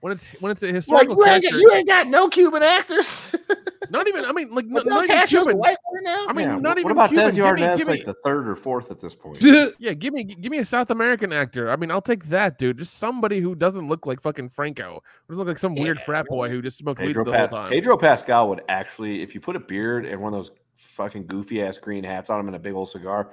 [0.00, 2.28] when it's when it's a Like historical you ain't, got, character, you ain't got no
[2.28, 3.34] Cuban actors.
[3.90, 4.24] not even.
[4.24, 5.58] I mean, like, not, not even a Cuban.
[5.58, 6.26] white now.
[6.28, 7.26] I mean, Yeah, not wh- even what about Cuban.
[7.30, 9.42] Desi Give me- Arnaz, give me- like the third or fourth at this point?
[9.78, 11.70] Yeah, give me give me a South American actor.
[11.70, 12.78] I mean, I'll take that, dude.
[12.78, 15.02] Just somebody who doesn't look like fucking Franco.
[15.26, 17.48] Who doesn't look like some weird frat boy who just smoked weed Pedro, the whole
[17.48, 17.70] time.
[17.70, 21.60] Pedro Pascal would actually, if you put a beard and one of those fucking goofy
[21.60, 23.30] ass green hats on him and a big old cigar,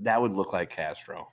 [0.00, 1.28] that would look like Castro.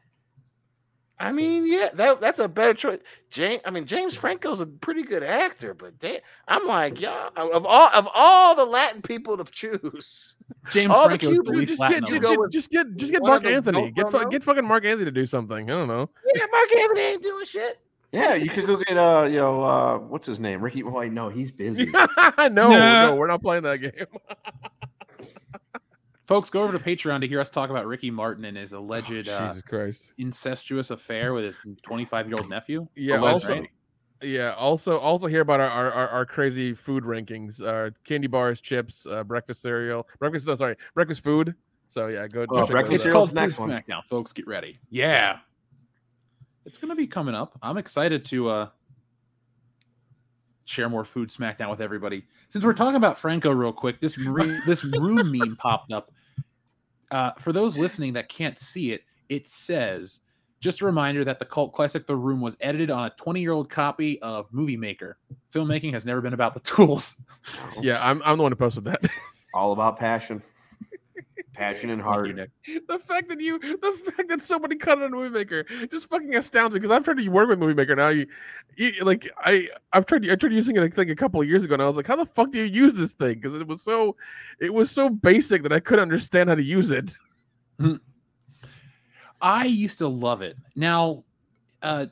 [1.22, 3.00] I mean, yeah, that that's a better choice.
[3.30, 7.64] James, I mean, James Franco's a pretty good actor, but damn, I'm like, y'all, of
[7.66, 10.34] all of all the Latin people to choose,
[10.72, 13.12] James all Franco is the Dude, least just Latin get, just, just, just get just
[13.12, 13.92] get Marc Anthony.
[13.92, 15.70] Get fu- get fucking Marc Anthony to do something.
[15.70, 16.10] I don't know.
[16.36, 17.80] yeah, Marc Anthony ain't doing shit.
[18.12, 20.60] Yeah, you could go get uh, you know, uh, what's his name?
[20.60, 20.82] Ricky.
[20.82, 21.86] Wait, no, he's busy.
[21.92, 23.10] no, Nah.
[23.10, 23.92] no, we're not playing that game.
[26.32, 29.28] Folks, go over to Patreon to hear us talk about Ricky Martin and his alleged
[29.28, 30.14] uh, Oh, Jesus Christ.
[30.18, 32.88] incestuous affair with his 25 year old nephew.
[32.96, 33.20] Yeah.
[33.20, 33.70] Alleged, Also, right?
[34.22, 34.54] yeah.
[34.54, 37.62] Also, also hear about our our, our, our crazy food rankings.
[37.62, 40.48] Uh, candy bars, chips, uh, breakfast cereal, breakfast.
[40.48, 41.54] No, sorry, breakfast food.
[41.90, 42.46] So yeah, go.
[42.46, 43.84] go Oh, check breakfast It's cereal's called next Food one.
[43.90, 44.32] SmackDown, folks.
[44.32, 44.80] Get ready.
[44.90, 45.40] Yeah,
[46.66, 47.60] it's gonna be coming up.
[47.62, 48.70] I'm excited to uh
[50.64, 52.24] share more food SmackDown with everybody.
[52.48, 56.10] Since we're talking about Franco, real quick, this re- this room meme popped up.
[57.12, 60.20] Uh, for those listening that can't see it, it says.
[60.60, 63.52] Just a reminder that the cult classic The Room was edited on a 20 year
[63.52, 65.18] old copy of Movie Maker.
[65.52, 67.16] Filmmaking has never been about the tools.
[67.82, 69.02] Yeah, I'm I'm the one who posted that.
[69.56, 70.44] All about passion,
[71.54, 72.28] passion and heart.
[72.28, 72.50] you, Nick.
[72.88, 76.36] the fact that you, the fact that somebody cut it on Movie Maker, just fucking
[76.36, 76.80] astounds me.
[76.80, 78.10] Because I've tried to work with Movie Maker now.
[78.10, 78.28] You,
[78.76, 80.84] you like I, I've tried, I tried using it.
[80.84, 82.60] I think a couple of years ago, and I was like, how the fuck do
[82.60, 83.36] you use this thing?
[83.36, 84.16] Because it was so,
[84.60, 87.18] it was so basic that I couldn't understand how to use it.
[89.42, 90.56] I used to love it.
[90.76, 91.24] Now,
[91.82, 92.08] uh,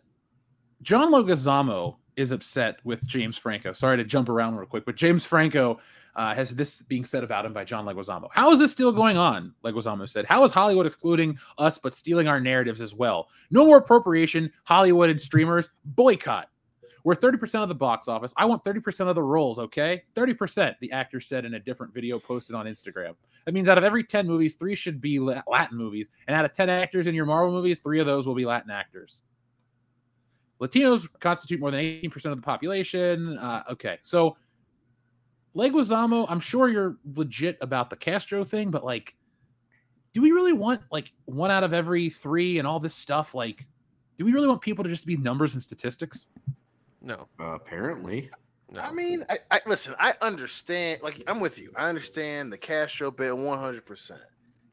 [0.82, 3.72] John Leguizamo is upset with James Franco.
[3.72, 5.80] Sorry to jump around real quick, but James Franco
[6.19, 8.27] uh, has this being said about him by John Leguizamo.
[8.33, 9.53] How is this still going on?
[9.64, 10.25] Leguizamo said.
[10.25, 13.30] How is Hollywood excluding us but stealing our narratives as well?
[13.51, 14.51] No more appropriation.
[14.65, 16.49] Hollywood and streamers boycott.
[17.06, 18.33] We're 30% of the box office.
[18.35, 20.03] I want 30% of the roles, okay?
[20.14, 23.15] 30%, the actor said in a different video posted on Instagram.
[23.45, 26.09] That means out of every 10 movies, three should be Latin movies.
[26.27, 28.72] And out of 10 actors in your Marvel movies, three of those will be Latin
[28.72, 29.22] actors.
[30.59, 33.38] Latinos constitute more than 18% of the population.
[33.38, 33.99] Uh, okay.
[34.01, 34.35] So,
[35.56, 39.16] Leguizamo, I'm sure you're legit about the Castro thing, but like,
[40.14, 43.34] do we really want like one out of every three and all this stuff?
[43.34, 43.68] Like,
[44.18, 46.28] do we really want people to just be numbers and statistics?
[47.02, 47.28] No.
[47.40, 48.30] Uh, apparently.
[48.78, 49.95] I mean, I, I listen.
[50.00, 51.02] I understand.
[51.02, 51.72] Like, I'm with you.
[51.76, 53.86] I understand the Castro bit 100.
[53.86, 54.22] percent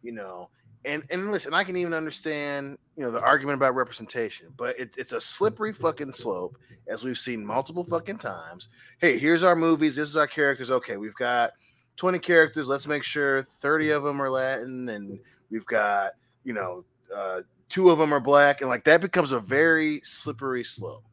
[0.02, 0.50] You know,
[0.86, 4.94] and and listen, I can even understand you know the argument about representation, but it,
[4.96, 6.56] it's a slippery fucking slope,
[6.86, 8.68] as we've seen multiple fucking times.
[8.98, 9.96] Hey, here's our movies.
[9.96, 10.70] This is our characters.
[10.70, 11.52] Okay, we've got
[11.96, 12.68] 20 characters.
[12.68, 15.18] Let's make sure 30 of them are Latin, and
[15.50, 16.12] we've got
[16.44, 16.84] you know
[17.14, 21.04] uh, two of them are black, and like that becomes a very slippery slope,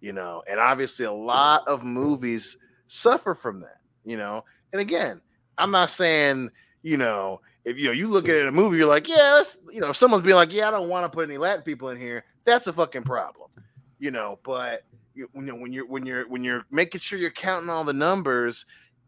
[0.00, 0.42] you know.
[0.48, 2.56] And obviously, a lot of movies
[2.86, 4.44] suffer from that, you know.
[4.72, 5.20] And again,
[5.58, 6.50] I'm not saying
[6.82, 9.90] you know if you know you look at a movie, you're like, yeah, you know,
[9.90, 12.24] if someone's being like, yeah, I don't want to put any Latin people in here,
[12.44, 13.50] that's a fucking problem,
[13.98, 14.38] you know.
[14.42, 17.84] But you, you know when you're when you're when you're making sure you're counting all
[17.84, 18.64] the numbers,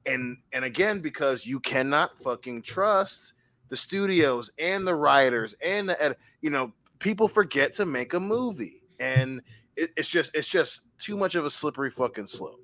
[0.07, 3.35] and and again because you cannot fucking trust
[3.69, 8.83] the studios and the writers and the you know people forget to make a movie
[8.99, 9.41] and
[9.77, 12.61] it, it's just it's just too much of a slippery fucking slope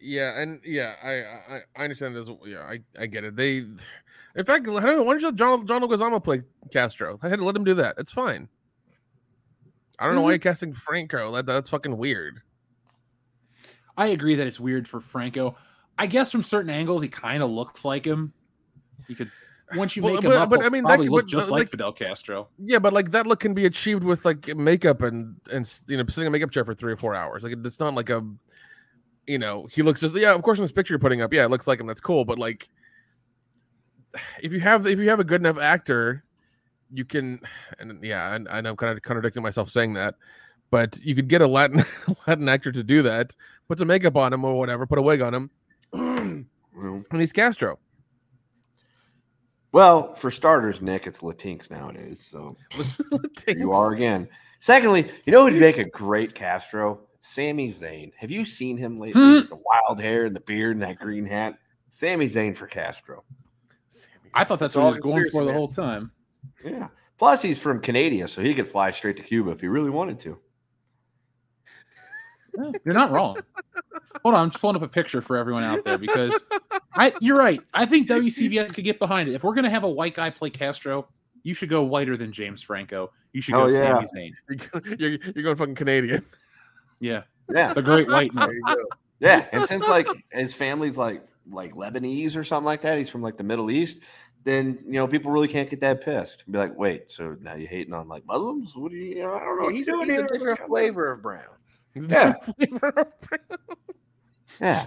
[0.00, 2.28] Yeah, and yeah, I I, I understand this.
[2.46, 3.34] Yeah, I, I get it.
[3.36, 5.02] They, in fact, I don't know.
[5.02, 7.18] Why don't you let John John Leguizamo play Castro?
[7.22, 7.96] I had to let him do that.
[7.98, 8.48] It's fine.
[9.98, 11.32] I don't know why it- you're casting Franco.
[11.34, 12.40] That, that's fucking weird.
[13.96, 15.56] I agree that it's weird for Franco.
[15.98, 18.32] I guess from certain angles, he kind of looks like him.
[19.08, 19.32] He could
[19.74, 21.30] once you Well, make him but- up, but I mean, that probably could- look but,
[21.30, 22.48] just like like- Fidel Castro.
[22.58, 26.04] Yeah, but like that look can be achieved with like makeup and and you know
[26.06, 27.42] sitting in a makeup chair for three or four hours.
[27.42, 28.24] Like it's not like a,
[29.28, 30.32] you know, he looks just yeah.
[30.32, 31.86] Of course, in this picture you're putting up, yeah, it looks like him.
[31.86, 32.24] That's cool.
[32.24, 32.68] But like,
[34.42, 36.24] if you have if you have a good enough actor,
[36.92, 37.40] you can
[37.78, 40.14] and yeah, and, I know I'm kind of contradicting myself saying that,
[40.70, 41.84] but you could get a Latin
[42.26, 43.36] Latin actor to do that,
[43.68, 45.50] put some makeup on him or whatever, put a wig on him,
[45.92, 46.46] and
[47.12, 47.78] he's Castro.
[49.70, 52.18] Well, for starters, Nick, it's Latinx nowadays.
[52.32, 52.56] So
[53.48, 54.26] you are again.
[54.60, 57.00] Secondly, you know who'd make a great Castro?
[57.28, 58.12] Sami Zayn.
[58.16, 59.20] Have you seen him lately?
[59.20, 59.48] Hmm.
[59.48, 61.58] The wild hair and the beard and that green hat.
[61.90, 63.22] Sami Zayn for Castro.
[64.34, 66.10] I thought that's It's what all he was going for conspiracy, the whole time.
[66.64, 66.88] Yeah.
[67.18, 70.20] Plus, he's from Canada, so he could fly straight to Cuba if he really wanted
[70.20, 70.38] to.
[72.56, 73.36] Yeah, You're not wrong.
[74.22, 76.40] Hold on, I'm just pulling up a picture for everyone out there because
[76.94, 77.60] I you're right.
[77.74, 79.34] I think WCBS could get behind it.
[79.34, 81.06] If we're gonna have a white guy play Castro,
[81.42, 83.12] you should go whiter than James Franco.
[83.32, 83.80] You should go Oh, yeah.
[83.80, 84.32] Sami Zayn.
[84.98, 86.24] You're, you're, you're going fucking Canadian.
[87.00, 87.22] Yeah.
[87.52, 87.72] Yeah.
[87.72, 88.48] The great white man.
[88.48, 88.84] there you go
[89.20, 93.22] Yeah, and since like his family's like like Lebanese or something like that, he's from
[93.22, 93.98] like the Middle East.
[94.44, 96.50] Then you know people really can't get that pissed.
[96.50, 98.76] Be like, wait, so now you're hating on like Muslims?
[98.76, 99.20] What do you?
[99.20, 99.64] I don't know.
[99.64, 100.54] what he's, you're a, doing he's a here.
[100.54, 101.44] different flavor of brown
[101.94, 102.34] Yeah,
[104.60, 104.86] yeah.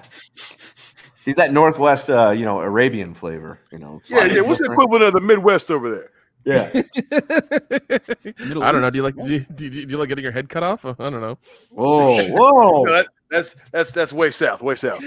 [1.26, 3.60] He's that Northwest, uh, you know, Arabian flavor.
[3.72, 4.02] You know.
[4.08, 6.12] yeah yeah what's the equivalent of the midwest over there
[6.44, 6.70] Yeah.
[7.12, 8.90] I don't know.
[8.90, 10.86] Do you like do you, do, you, do you like getting your head cut off?
[10.86, 11.38] I don't know.
[11.70, 12.84] Whoa, whoa.
[12.84, 15.02] No, that- that's that's that's way south way south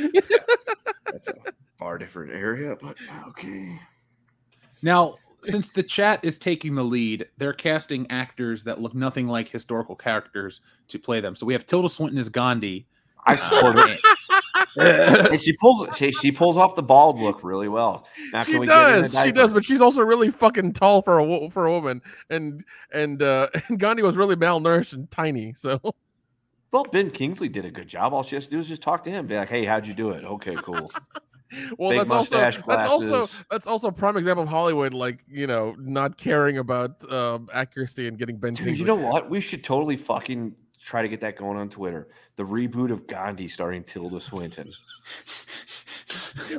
[1.12, 1.34] That's a
[1.78, 2.96] far different area, but
[3.28, 3.78] okay.
[4.80, 9.48] Now, since the chat is taking the lead, they're casting actors that look nothing like
[9.48, 11.36] historical characters to play them.
[11.36, 12.86] So we have Tilda Swinton as Gandhi.
[13.26, 14.00] I support it.
[14.80, 18.06] and she pulls she, she pulls off the bald look really well.
[18.32, 19.24] Now, she we get in a does.
[19.24, 23.22] She does, but she's also really fucking tall for a for a woman, and and
[23.22, 25.54] uh and Gandhi was really malnourished and tiny.
[25.54, 25.80] So
[26.72, 28.12] Well, Ben Kingsley did a good job.
[28.12, 29.26] All she has to do is just talk to him.
[29.26, 30.24] Be like, "Hey, how'd you do it?
[30.24, 30.90] Okay, cool."
[31.78, 35.46] well, Big that's also that's also that's also a prime example of Hollywood, like you
[35.46, 38.80] know, not caring about um, accuracy and getting Ben Dude, Kingsley.
[38.80, 39.30] you know what?
[39.30, 40.54] We should totally fucking
[40.84, 42.08] try to get that going on Twitter.
[42.36, 44.70] The reboot of Gandhi starring Tilda Swinton.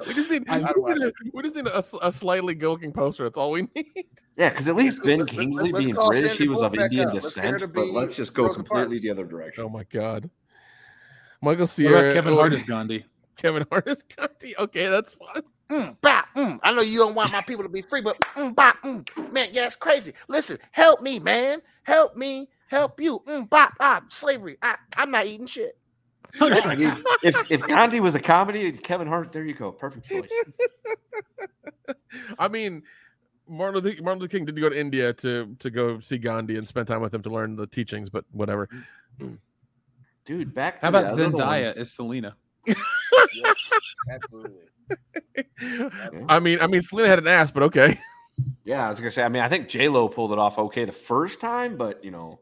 [0.07, 2.55] we just need, I- we just need, a, we just need a, s- a slightly
[2.55, 3.23] good-looking poster.
[3.23, 4.05] That's all we need.
[4.37, 6.75] Yeah, because at least Ben let's- let's- Kingsley let's being British, Sandra he was of
[6.75, 7.13] Indian up.
[7.13, 7.73] Let's descent.
[7.73, 9.01] But let's just go completely Parks.
[9.03, 9.63] the other direction.
[9.63, 10.29] Oh my god,
[11.41, 13.05] Michael What Cera, Kevin Hart is Gandhi?
[13.37, 14.57] Kevin Hart is Gandhi.
[14.57, 15.43] Okay, that's fine.
[15.69, 16.59] Mm, bah, mm.
[16.63, 19.31] I know you don't want my people to be free, but mm, bah, mm.
[19.31, 20.13] man, yeah, it's crazy.
[20.27, 21.59] Listen, help me, man.
[21.83, 23.21] Help me, help you.
[23.27, 24.57] Mm, bah, ah, slavery.
[24.61, 25.77] I, I'm not eating shit.
[27.23, 30.29] If if Gandhi was a comedy, Kevin Hart, there you go, perfect choice.
[32.39, 32.83] I mean,
[33.47, 36.67] Martin Luther, Martin Luther King did go to India to to go see Gandhi and
[36.67, 38.67] spend time with him to learn the teachings, but whatever.
[40.25, 40.81] Dude, back.
[40.81, 41.41] How to about the other one.
[41.41, 42.35] Zendaya is Selena?
[42.67, 43.71] Yes,
[44.09, 44.65] absolutely.
[46.27, 47.99] I mean, I mean, Selena had an ass, but okay.
[48.63, 49.23] Yeah, I was gonna say.
[49.23, 52.11] I mean, I think J Lo pulled it off okay the first time, but you
[52.11, 52.39] know,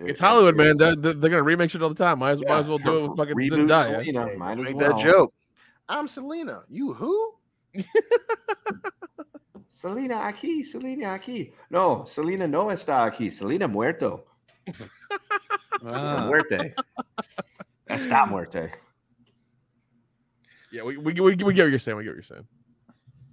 [0.00, 0.76] It's Hollywood, man.
[0.76, 2.20] They're, they're, they're gonna remake shit all the time.
[2.20, 4.04] Might as, might as well do it with fucking Reboot Zendaya.
[4.04, 4.96] Selena, might as Make well.
[4.96, 5.34] that joke.
[5.88, 6.62] I'm Selena.
[6.68, 7.34] You who?
[9.68, 11.52] Selena aquí, Selena aquí.
[11.70, 13.30] No, Selena no está aquí.
[13.32, 14.24] Selena muerto.
[15.86, 16.26] Ah.
[16.26, 16.74] Muerte.
[17.88, 18.70] Está muerte.
[20.70, 21.96] Yeah, we, we, we, we get what you're saying.
[21.96, 22.46] We get what you're saying.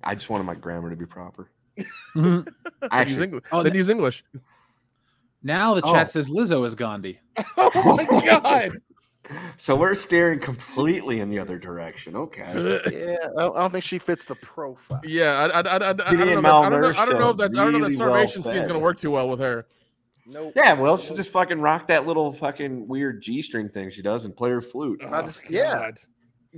[0.03, 1.51] I just wanted my grammar to be proper.
[2.15, 3.43] I Then use English.
[3.51, 4.23] Oh, then no- use English.
[5.48, 5.93] Now the Oh.
[5.93, 7.19] chat says Lizzo is Gandhi.
[7.58, 8.72] Oh my god!
[9.58, 12.16] So we're staring completely in the other direction.
[12.16, 12.82] Okay.
[12.92, 15.01] Yeah, I don't think she fits the profile.
[15.06, 17.30] Yeah, I, I, I, I, I, don't, know that, I, don't know, I don't know
[17.30, 18.67] if and that I don't know that starvation scene's well-fed.
[18.67, 19.66] gonna work too well with her.
[20.26, 20.51] Nope.
[20.58, 24.26] Yeah, well, she'll just fucking rock that little fucking weird G string thing she does
[24.26, 25.01] and play her flute.
[25.03, 25.92] Oh, I just, yeah.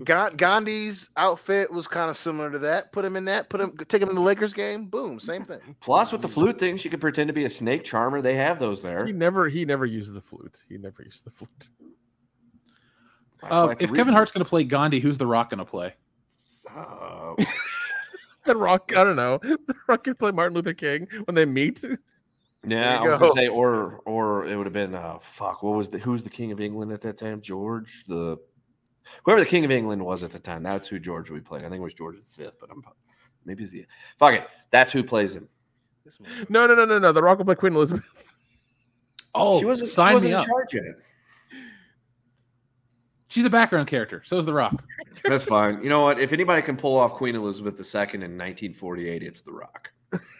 [0.03, 2.91] Ga- Gandhi's outfit was kind of similar to that.
[2.91, 3.49] Put him in that.
[3.49, 3.75] Put him.
[3.87, 4.85] Take him in the Lakers game.
[4.85, 5.19] Boom.
[5.19, 5.75] Same thing.
[5.81, 8.21] Plus, with the flute thing, she could pretend to be a snake charmer.
[8.21, 9.05] They have those there.
[9.05, 10.61] He never he never uses the flute.
[10.69, 11.69] He never used the flute.
[13.43, 14.13] Uh, if Kevin.
[14.13, 15.93] Hart's going to play Gandhi, who's The Rock going to play?
[16.69, 17.35] Uh,
[18.45, 19.37] The Rock, I don't know.
[19.43, 21.83] The Rock could play Martin Luther King when they meet.
[22.65, 23.27] yeah, I was go.
[23.27, 25.61] gonna say, or or it would have been uh, fuck.
[25.61, 27.41] What was the who was the king of England at that time?
[27.41, 28.37] George the
[29.23, 30.63] whoever the king of England was at the time.
[30.63, 31.65] That's who George would be playing.
[31.65, 32.83] I think it was George V, but I'm
[33.45, 33.85] maybe it's the
[34.17, 34.47] fuck it.
[34.71, 35.47] That's who plays him.
[36.49, 37.11] No, no, no, no, no.
[37.11, 38.03] The Rock will play Queen Elizabeth.
[39.35, 40.45] Oh, she wasn't, she wasn't me in up.
[40.47, 40.95] charge yet.
[43.27, 44.23] She's a background character.
[44.25, 44.83] So is The Rock.
[45.23, 45.83] That's fine.
[45.83, 46.19] You know what?
[46.19, 49.91] If anybody can pull off Queen Elizabeth II in 1948, it's The Rock.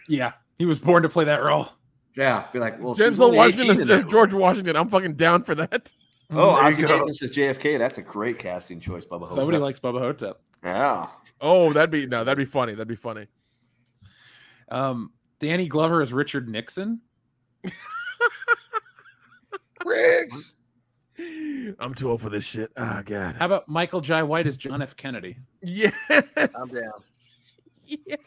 [0.07, 1.69] Yeah, he was born to play that role.
[2.15, 4.75] Yeah, be like, well, she was Denzel Washington is just George Washington.
[4.75, 5.93] I'm fucking down for that.
[6.31, 6.99] Oh, There you Ossie go.
[6.99, 7.77] Davis is JFK.
[7.79, 9.27] That's a great casting choice, Bubba.
[9.27, 9.61] Somebody Ho-Tep.
[9.61, 10.39] likes Bubba Ho-Tep.
[10.63, 11.07] Yeah.
[11.41, 12.73] Oh, that'd be no, that'd be funny.
[12.73, 13.27] That'd be funny.
[14.69, 17.01] Um, Danny Glover is Richard Nixon.
[19.85, 20.53] Riggs.
[21.79, 22.71] I'm too old for this shit.
[22.77, 23.35] Oh god.
[23.39, 24.95] How about Michael Jai White as John F.
[24.95, 25.37] Kennedy?
[25.63, 25.93] Yes.
[26.09, 27.01] I'm down.
[28.05, 28.17] Yes.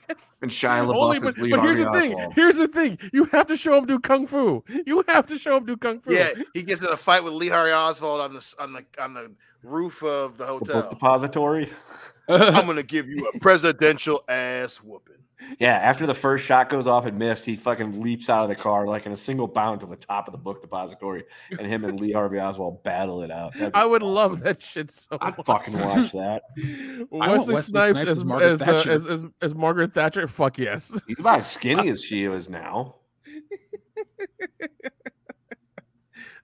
[0.43, 2.15] And Shia LaBeouf Only, is but, Lee but here's the thing.
[2.15, 2.33] Oswald.
[2.35, 2.99] Here's the thing.
[3.13, 4.65] You have to show him do kung fu.
[4.87, 6.13] You have to show him do kung fu.
[6.13, 9.15] Yeah, he gets in a fight with Lee Harvey Oswald on the on the on
[9.15, 9.31] the
[9.63, 10.91] roof of the hotel The book hotel.
[10.91, 11.71] depository.
[12.29, 15.17] I'm gonna give you a presidential ass whooping.
[15.59, 18.55] Yeah, after the first shot goes off and missed, he fucking leaps out of the
[18.55, 21.85] car like in a single bound to the top of the book depository, and him
[21.85, 23.53] and Lee Harvey Oswald battle it out.
[23.55, 25.47] That'd be I would love that shit so I'd much.
[25.47, 26.43] fucking watch that.
[27.11, 28.91] want Wesley, Wesley Snipes, Snipes as, as Margaret as, uh, Thatcher.
[28.91, 30.29] as, as, as Margaret Thatcher.
[30.29, 31.01] Fuck yes.
[31.07, 32.97] He's about as skinny as she is now.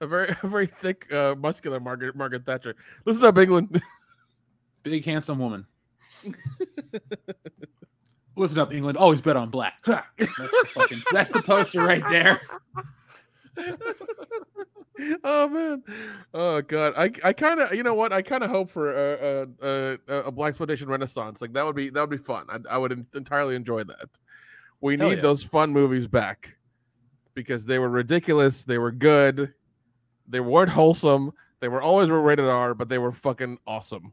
[0.00, 2.76] A very a very thick, uh, muscular Margaret Margaret Thatcher.
[3.04, 3.82] Listen up, England.
[4.82, 5.66] Big handsome woman.
[8.36, 8.96] Listen up, England.
[8.96, 9.74] Always bet on black.
[9.84, 12.40] That's the, fucking, that's the poster right there.
[15.24, 15.82] oh man,
[16.34, 16.94] oh god.
[16.96, 20.14] I I kind of you know what I kind of hope for a, a a
[20.26, 21.40] a black exploitation renaissance.
[21.40, 22.46] Like that would be that would be fun.
[22.48, 24.08] I I would entirely enjoy that.
[24.80, 25.22] We Hell need yeah.
[25.22, 26.56] those fun movies back
[27.34, 28.64] because they were ridiculous.
[28.64, 29.52] They were good.
[30.28, 31.32] They weren't wholesome.
[31.60, 34.12] They were always rated R, but they were fucking awesome.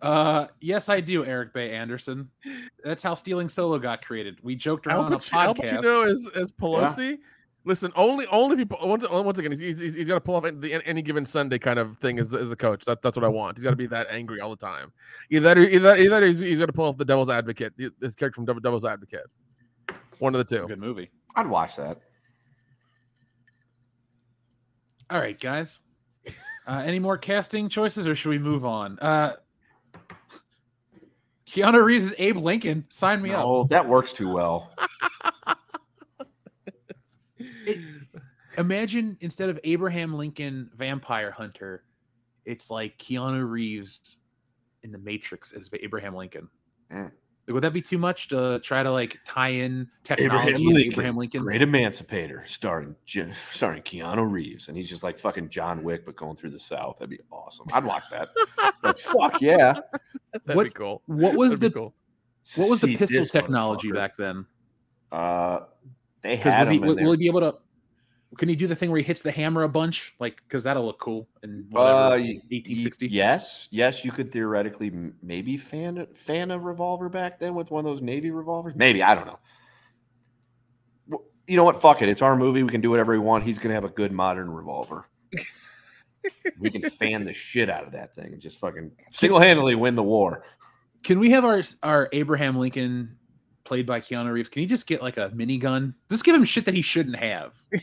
[0.00, 2.30] Uh, yes, I do, Eric Bay Anderson.
[2.84, 4.38] That's how Stealing Solo got created.
[4.42, 5.82] We joked around on a Pac- Al podcast.
[5.82, 7.18] Pacino as, as Pelosi.
[7.64, 10.36] Listen, only only if he pu- once, once again he's, he's, he's got to pull
[10.36, 12.84] off the any given Sunday kind of thing as as a coach.
[12.84, 13.58] That, that's what I want.
[13.58, 14.92] He's got to be that angry all the time.
[15.30, 17.74] Either either, either he's, he's got to pull off the Devil's Advocate.
[18.00, 19.26] His character from Devil's Advocate.
[20.20, 20.68] One of the It's a two.
[20.68, 21.10] good movie.
[21.36, 21.98] I'd watch that.
[25.10, 25.80] All right, guys.
[26.66, 28.98] Uh, any more casting choices, or should we move on?
[28.98, 29.34] Uh,
[31.48, 32.84] Keanu Reeves is Abe Lincoln.
[32.90, 33.44] Sign me up.
[33.44, 34.70] Oh, that works too well.
[38.58, 41.84] Imagine instead of Abraham Lincoln Vampire Hunter,
[42.44, 44.16] it's like Keanu Reeves
[44.82, 46.48] in the Matrix as Abraham Lincoln.
[46.92, 47.12] Mm.
[47.48, 51.16] Would that be too much to try to like tie in Abraham technology Lincoln, Abraham
[51.16, 51.42] Lincoln?
[51.42, 56.16] Great Emancipator, starring Je- starring Keanu Reeves, and he's just like fucking John Wick, but
[56.16, 56.98] going through the South.
[56.98, 57.66] That'd be awesome.
[57.72, 58.28] I'd watch that.
[58.82, 59.74] but fuck yeah,
[60.32, 61.02] That'd What- be cool.
[61.06, 61.94] What was That'd the cool.
[62.56, 64.46] what was the pistol technology back then?
[65.10, 65.60] Uh,
[66.22, 67.04] they had was he, in will, there.
[67.04, 67.54] will he be able to?
[68.36, 70.14] Can he do the thing where he hits the hammer a bunch?
[70.20, 71.28] Like, because that'll look cool.
[71.42, 73.06] And Uh, whatever, y- 1860.
[73.06, 74.92] y- Yes, yes, you could theoretically
[75.22, 78.74] maybe fan fan a revolver back then with one of those Navy revolvers.
[78.76, 79.38] Maybe I don't know.
[81.46, 81.80] You know what?
[81.80, 82.10] Fuck it.
[82.10, 82.62] It's our movie.
[82.62, 83.44] We can do whatever we want.
[83.44, 85.06] He's gonna have a good modern revolver.
[86.58, 89.94] we can fan the shit out of that thing and just fucking single handedly win
[89.94, 90.44] the war.
[91.02, 93.16] Can we have our our Abraham Lincoln
[93.68, 94.48] played by Keanu Reeves?
[94.48, 95.94] Can he just get like a minigun?
[96.10, 97.54] Just give him shit that he shouldn't have.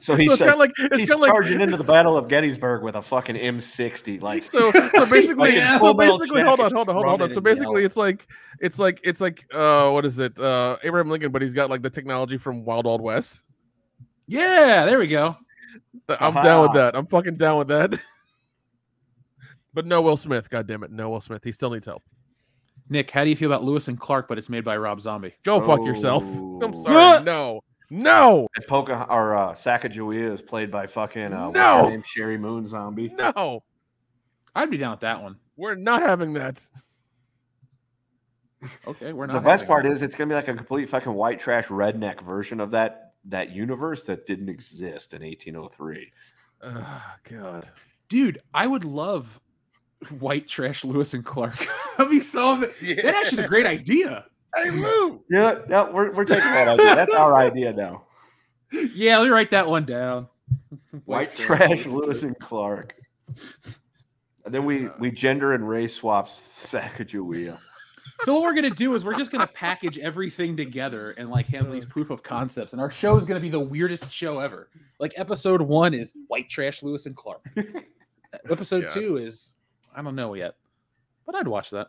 [0.00, 2.28] So he's, So it's like, like- it's he's kinda like- charging into the Battle of
[2.28, 4.22] Gettysburg with a fucking M60.
[4.22, 7.22] Like So, so basically, Like in so basically, hold on, hold on, hold on, hold
[7.22, 7.32] on.
[7.32, 8.26] So basically, it's like,
[8.60, 10.38] it's like, it's like, uh, what is it?
[10.38, 13.42] Uh, Abraham Lincoln, but he's got like the technology from Wild Wild West.
[14.28, 15.36] Yeah, there we go.
[16.08, 16.94] I'm down with that.
[16.96, 17.92] I'm fucking down with that.
[19.74, 20.48] but no Will Smith.
[20.48, 21.42] God damn it, no Will Smith.
[21.44, 22.04] He still needs help.
[22.90, 25.34] Nick, how do you feel about Lewis and Clark, but it's made by Rob Zombie?
[25.44, 26.24] Go fuck yourself.
[26.24, 26.82] I'm Oh.
[26.84, 27.24] sorry.
[27.24, 28.48] No, No.
[28.56, 31.88] And Poca or uh, Sacagawea is played by fucking uh, what's her No.
[31.88, 32.02] name?
[32.02, 33.08] Sheri Moon Zombie.
[33.16, 33.62] No.
[34.54, 35.36] I'd be down with that one.
[35.56, 36.62] We're not having that.
[38.86, 39.32] Okay, we're not.
[39.32, 39.90] The best part that.
[39.92, 43.52] is it's gonna be like a complete fucking white trash redneck version of that that
[43.52, 46.12] universe that didn't exist in 1803.
[46.62, 47.66] Oh, God.
[48.10, 49.40] dude, I would love
[50.18, 51.66] white trash Lewis and Clark.
[51.98, 52.56] That'd be so.
[52.56, 52.72] That
[53.04, 54.24] actually is a great idea.
[54.56, 55.22] Hey Lou.
[55.30, 56.94] Yeah, no, we're, we're taking that idea.
[56.94, 58.04] That's our idea now.
[58.72, 60.28] Yeah, let me write that one down.
[61.04, 62.94] White trash Lewis and Clark.
[64.44, 64.92] And then we uh.
[64.98, 67.58] we gender and race swaps Sacagawea.
[68.22, 71.70] So what we're gonna do is we're just gonna package everything together and like have
[71.70, 74.68] these proof of concepts, and our show is gonna be the weirdest show ever.
[74.98, 77.48] Like episode one is white trash Lewis and Clark.
[78.50, 78.90] episode God.
[78.90, 79.50] two is
[79.94, 80.54] I don't know yet,
[81.26, 81.88] but I'd watch that.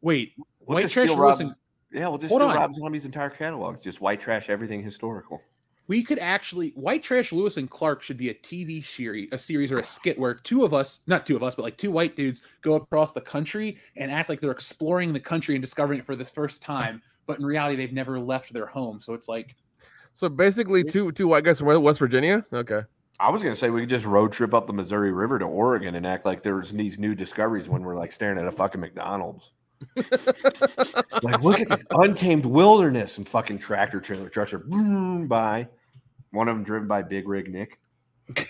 [0.00, 0.32] Wait,
[0.66, 1.54] We'll white just trash steal Lewis Rob's, and
[1.92, 2.56] yeah, we'll just Hold steal on.
[2.56, 3.82] Rob Zombie's entire catalog.
[3.82, 5.40] Just white trash everything historical.
[5.88, 9.72] we could actually white trash lewis and clark should be a tv series a series
[9.72, 12.14] or a skit where two of us not two of us but like two white
[12.14, 16.06] dudes go across the country and act like they're exploring the country and discovering it
[16.06, 19.56] for this first time but in reality they've never left their home so it's like
[20.14, 22.44] So basically, two two white guys from West Virginia.
[22.52, 22.82] Okay.
[23.20, 25.94] I was gonna say we could just road trip up the Missouri River to Oregon
[25.94, 29.52] and act like there's these new discoveries when we're like staring at a fucking McDonald's.
[31.22, 35.66] like, look at this untamed wilderness and fucking tractor trailer trucks are boom by.
[36.30, 37.78] One of them driven by Big Rig Nick.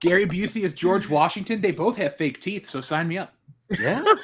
[0.00, 3.34] gary busey is george washington they both have fake teeth so sign me up
[3.80, 4.04] Yeah.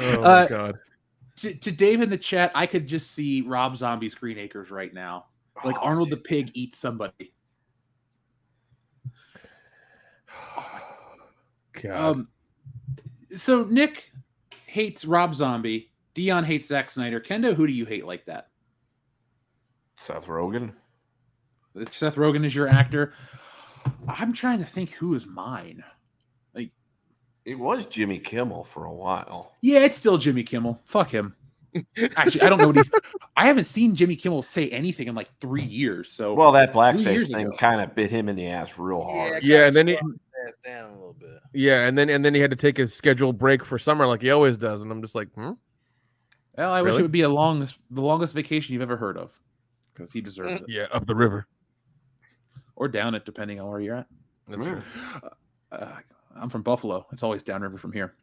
[0.00, 0.78] Oh Uh, my God.
[1.40, 4.94] To, to dave in the chat i could just see rob zombie's green acres right
[4.94, 5.26] now
[5.64, 7.32] like Oh, arnold the pig eats somebody
[11.82, 11.92] God.
[11.92, 12.28] Um,
[13.34, 14.10] so Nick
[14.66, 15.90] hates Rob Zombie.
[16.14, 17.20] Dion hates Zack Snyder.
[17.20, 18.48] Kendo, who do you hate like that?
[19.96, 20.72] Seth Rogen.
[21.90, 23.14] Seth Rogen is your actor.
[24.08, 25.84] I'm trying to think who is mine.
[27.46, 29.52] Like, It was Jimmy Kimmel for a while.
[29.60, 30.80] yeah, it's still Jimmy Kimmel.
[30.84, 31.34] Fuck him.
[32.16, 32.90] Actually, I don't know what he's.
[33.36, 36.10] I haven't seen Jimmy Kimmel say anything in like three years.
[36.10, 39.42] So Well, that blackface thing kind of bit him in the ass real hard.
[39.44, 39.98] Yeah, and then he,
[40.64, 41.40] down a little bit.
[41.52, 44.22] yeah, and then and then he had to take his scheduled break for summer like
[44.22, 45.52] he always does, and I'm just like, hmm?
[46.56, 49.30] well, I wish it would be a long, the longest vacation you've ever heard of,
[49.94, 51.46] because he deserves it, Yeah, up the river.
[52.76, 54.06] or down it, depending on where you're at.
[54.48, 54.82] That's true.
[55.70, 55.92] Uh,
[56.36, 57.06] I'm from Buffalo.
[57.12, 58.14] It's always downriver from here.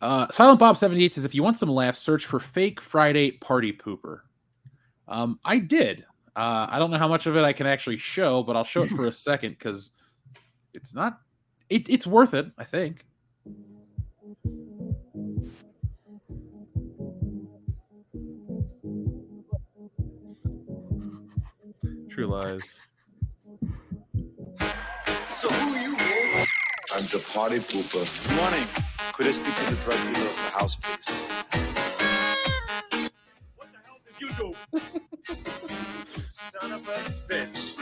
[0.00, 3.72] Uh, Silent Bob 78 says, if you want some laughs, search for fake Friday party
[3.72, 4.20] pooper.
[5.06, 6.04] Um, I did.
[6.34, 8.82] Uh, I don't know how much of it I can actually show, but I'll show
[8.82, 9.90] it for a second because
[10.74, 11.20] it's not.
[11.70, 13.06] It, it's worth it, I think.
[22.10, 22.91] True lies.
[25.42, 26.46] So who are you, man?
[26.94, 28.06] I'm the party pooper.
[28.28, 28.64] Good morning.
[29.12, 31.08] Could I speak to the drug dealer of the house, please?
[33.56, 34.54] What the hell did you do?
[36.28, 36.92] Son of a
[37.26, 37.74] bitch.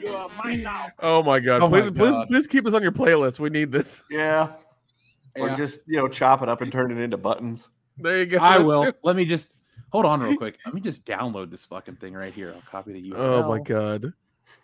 [0.00, 0.86] you are mine now.
[1.00, 1.60] Oh my god!
[1.60, 2.26] Oh my please, please, God.
[2.28, 3.38] please keep this on your playlist.
[3.40, 4.04] We need this.
[4.10, 4.54] Yeah.
[5.36, 5.54] Or Yeah.
[5.54, 7.68] just, you know, chop it up and turn it into buttons.
[7.98, 8.38] There you go.
[8.38, 8.90] I will.
[9.04, 9.50] Let me just
[9.94, 10.58] hold on real quick.
[10.66, 12.52] Let me just download this fucking thing right here.
[12.52, 13.16] I'll copy the URL.
[13.16, 14.12] Oh my god,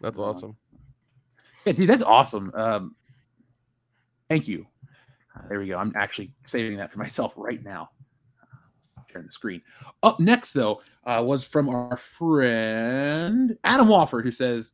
[0.00, 0.57] that's awesome.
[1.65, 2.50] Yeah, dude, that's awesome.
[2.52, 2.97] Um,
[4.28, 4.67] thank you.
[5.36, 5.76] Uh, there we go.
[5.76, 7.91] I'm actually saving that for myself right now.
[9.12, 9.62] Sharing the screen.
[10.02, 14.73] Up next, though, uh, was from our friend Adam Wofford, who says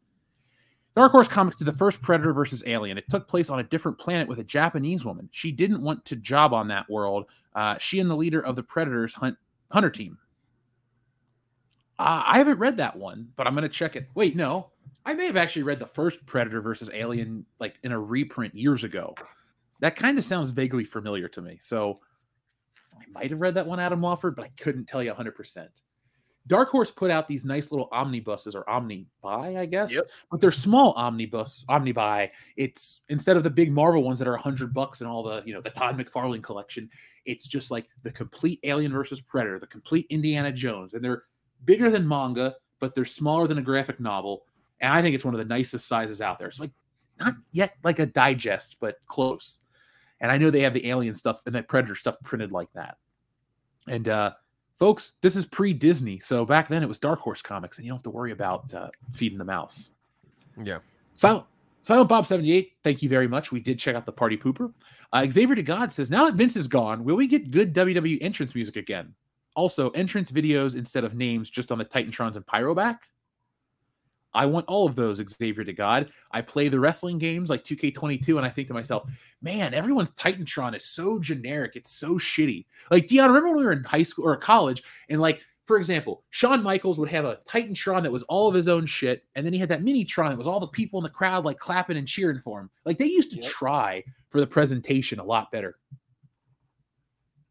[0.95, 2.97] Dark Horse Comics did the first Predator versus Alien.
[2.97, 5.29] It took place on a different planet with a Japanese woman.
[5.33, 7.27] She didn't want to job on that world.
[7.55, 9.37] Uh, she and the leader of the Predators hunt
[9.71, 10.17] hunter team.
[11.99, 14.09] Uh, I haven't read that one, but I'm going to check it.
[14.15, 14.71] Wait, no.
[15.05, 18.85] I may have actually read the first Predator versus Alien like in a reprint years
[18.85, 19.15] ago.
[19.81, 21.59] That kind of sounds vaguely familiar to me.
[21.61, 22.01] So
[22.95, 25.69] I might have read that one Adam Wofford, but I couldn't tell you 100%.
[26.49, 29.93] Dark Horse put out these nice little omnibuses or omnibuy, I guess.
[29.93, 30.09] Yep.
[30.31, 32.31] But they're small omnibus, omnibuy.
[32.57, 35.53] It's instead of the big Marvel ones that are 100 bucks and all the, you
[35.53, 36.89] know, the Todd McFarlane collection,
[37.25, 40.95] it's just like the complete Alien versus Predator, the complete Indiana Jones.
[40.95, 41.25] And they're
[41.65, 44.45] bigger than manga, but they're smaller than a graphic novel.
[44.81, 46.49] And I think it's one of the nicest sizes out there.
[46.49, 46.73] It's like
[47.19, 49.59] not yet like a digest, but close.
[50.21, 52.97] And I know they have the alien stuff and the predator stuff printed like that.
[53.89, 54.33] And uh
[54.79, 56.21] folks, this is pre-Disney.
[56.21, 58.73] So back then it was Dark Horse Comics, and you don't have to worry about
[58.75, 59.91] uh, feeding the mouse.
[60.63, 60.79] Yeah.
[61.15, 61.47] Silent
[61.83, 63.53] Silent Bob 78, thank you very much.
[63.53, 64.73] We did check out the Party Pooper.
[65.13, 68.19] Uh, Xavier to God says, now that Vince is gone, will we get good WWE
[68.21, 69.15] entrance music again?
[69.57, 73.09] Also, entrance videos instead of names just on the Titantrons and Pyro back?
[74.35, 76.11] I want all of those, Xavier to God.
[76.31, 79.09] I play the wrestling games like 2K22, and I think to myself,
[79.41, 81.75] man, everyone's Titantron is so generic.
[81.75, 82.67] It's so shitty.
[82.91, 86.23] Like, Dion, remember when we were in high school or college, and like, for example,
[86.31, 89.55] Shawn Michaels would have a Titantron that was all of his own shit, and then
[89.55, 91.97] he had that mini Tron that was all the people in the crowd like clapping
[91.97, 92.69] and cheering for him.
[92.85, 95.79] Like, they used to try for the presentation a lot better.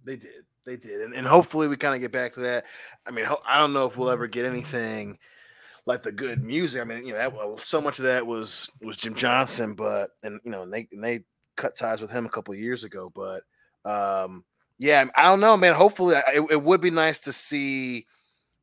[0.03, 0.44] They did.
[0.65, 1.01] They did.
[1.01, 2.65] And, and hopefully we kind of get back to that.
[3.05, 5.19] I mean, I don't know if we'll ever get anything
[5.85, 6.81] like the good music.
[6.81, 10.39] I mean, you know, that, so much of that was was Jim Johnston, but and
[10.43, 11.23] you know, and they and they
[11.55, 13.11] cut ties with him a couple years ago.
[13.13, 13.43] But
[13.89, 14.43] um,
[14.79, 15.73] yeah, I don't know, man.
[15.73, 18.07] Hopefully, it, it would be nice to see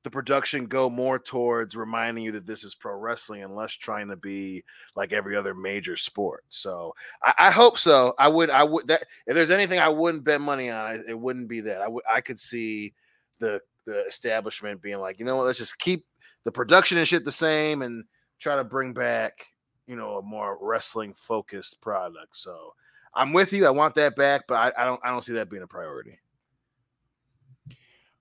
[0.05, 4.09] the production go more towards reminding you that this is pro wrestling and less trying
[4.09, 4.65] to be
[4.97, 6.45] like every other major sport.
[6.49, 8.15] So I, I hope so.
[8.19, 11.19] I would, I would that if there's anything I wouldn't bet money on, I- it
[11.19, 11.81] wouldn't be that.
[11.83, 12.95] I would, I could see
[13.39, 16.05] the the establishment being like, you know what, let's just keep
[16.45, 18.05] the production and shit the same and
[18.39, 19.47] try to bring back,
[19.87, 22.37] you know, a more wrestling focused product.
[22.37, 22.75] So
[23.15, 23.67] I'm with you.
[23.67, 26.19] I want that back, but I, I don't, I don't see that being a priority.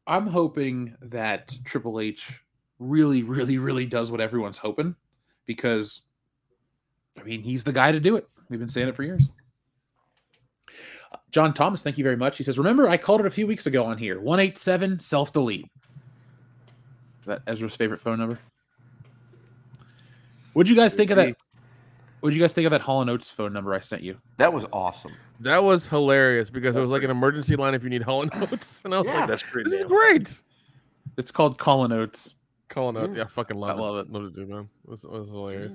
[0.08, 2.34] I'm hoping that Triple H
[2.80, 4.96] really, really, really does what everyone's hoping
[5.46, 6.02] because,
[7.20, 8.28] I mean, he's the guy to do it.
[8.50, 9.30] We've been saying it for years.
[11.32, 12.38] John Thomas, thank you very much.
[12.38, 15.70] He says, Remember, I called it a few weeks ago on here 187 self delete.
[17.26, 18.40] That Ezra's favorite phone number.
[20.54, 21.38] What'd you guys think of that?
[22.22, 24.18] What'd you guys think of that Hall and Oates phone number I sent you?
[24.38, 25.12] That was awesome.
[25.40, 28.32] That was hilarious because it was like an emergency line if you need Hall and
[28.36, 30.42] Oates, and I was Yeah, like, that's pretty This is great.
[31.18, 32.36] It's called Colin Oates.
[32.70, 33.82] Colin Oates, yeah, I fucking love I it.
[33.84, 34.12] love it.
[34.12, 34.70] Love it, dude, man.
[34.86, 35.74] It was, it was hilarious.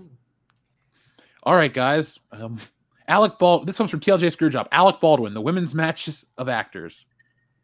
[1.42, 2.18] All right, guys.
[2.32, 2.60] Um,
[3.08, 3.66] Alec Bald.
[3.66, 4.66] This comes from TLJ Screwjob.
[4.72, 7.04] Alec Baldwin, the women's matches of actors.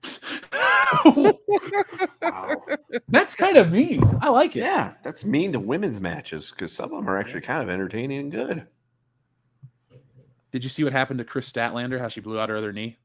[3.08, 4.02] That's kind of mean.
[4.20, 4.60] I like it.
[4.60, 8.18] Yeah, that's mean to women's matches because some of them are actually kind of entertaining
[8.20, 8.66] and good.
[10.52, 11.98] Did you see what happened to Kris Statlander?
[11.98, 12.98] How she blew out her other knee?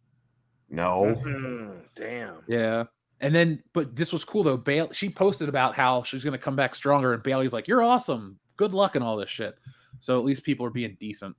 [0.69, 1.15] No.
[1.25, 2.37] Mm, damn.
[2.47, 2.85] Yeah.
[3.21, 4.57] And then, but this was cool though.
[4.57, 7.81] Bayley, she posted about how she's going to come back stronger, and Bayley's like, "You're
[7.81, 8.37] awesome.
[8.57, 9.55] Good luck and all this shit."
[9.99, 11.35] So at least people are being decent.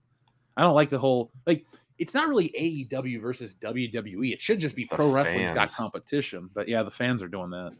[0.56, 1.64] I don't like the whole like.
[1.98, 4.32] It's not really AEW versus WWE.
[4.32, 6.48] It should just be It's the pro wrestling's got competition.
[6.54, 7.72] But yeah, the fans are doing that.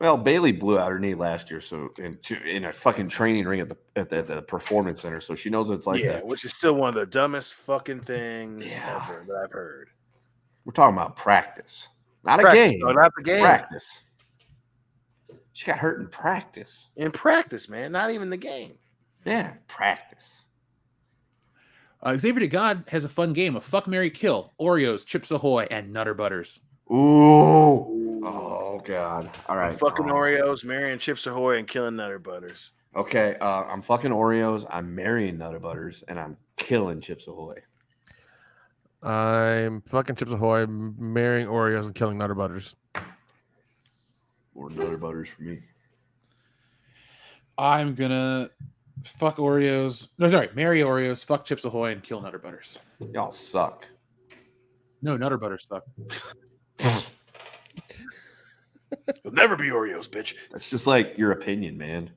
[0.00, 3.60] Well, Bayley blew out her knee last year, so in, in a fucking training ring
[3.60, 6.02] at the at the, at the performance center, so she knows what it's like.
[6.02, 6.26] yeah, that.
[6.26, 9.88] which is still one of the dumbest fucking things ever that I've heard.
[10.66, 11.88] We're talking about practice,
[12.24, 12.80] not Practice, a game.
[12.80, 13.40] no, not the game.
[13.40, 14.02] Practice.
[15.54, 16.90] She got hurt in practice.
[16.96, 18.74] In practice, man, not even the game.
[19.24, 20.44] Yeah, practice.
[22.06, 25.66] Uh, Xavier to God has a fun game of Fuck Mary Kill, Oreos, Chips Ahoy,
[25.72, 26.60] and Nutter Butters.
[26.88, 28.22] Ooh.
[28.24, 29.28] Oh God.
[29.48, 29.76] All right.
[29.76, 32.70] Fucking Uh, Oreos, marrying Chips Ahoy, and killing Nutter Butters.
[32.94, 33.34] Okay.
[33.40, 34.64] Uh, I'm fucking Oreos.
[34.70, 37.56] I'm marrying Nutter Butters, and I'm killing Chips Ahoy.
[39.02, 42.76] I'm fucking Chips Ahoy, marrying Oreos and killing Nutter Butters.
[44.54, 45.58] More Nutter Butters for me.
[47.58, 48.50] I'm gonna
[49.04, 50.08] fuck Oreos.
[50.18, 52.78] No, sorry, marry Oreos, fuck Chips Ahoy, and kill Nutter Butters.
[53.12, 53.86] Y'all suck.
[55.02, 55.84] No, Nutter Butters suck.
[59.24, 60.34] You'll never be Oreos, bitch.
[60.50, 62.10] That's just like your opinion, man.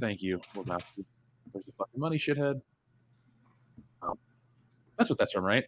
[0.00, 0.40] Thank you.
[0.54, 1.04] Lebowski.
[1.52, 2.60] There's a fucking money shithead.
[4.02, 4.18] Um,
[4.96, 5.64] that's what that's from, right?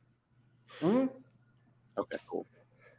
[0.81, 1.07] Hmm.
[1.99, 2.47] Okay, cool.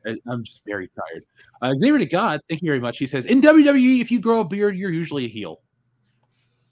[0.06, 1.24] I- I'm just very tired.
[1.62, 2.98] Uh, Xavier to God, thank you very much.
[2.98, 5.62] He says, in WWE, if you grow a beard, you're usually a heel.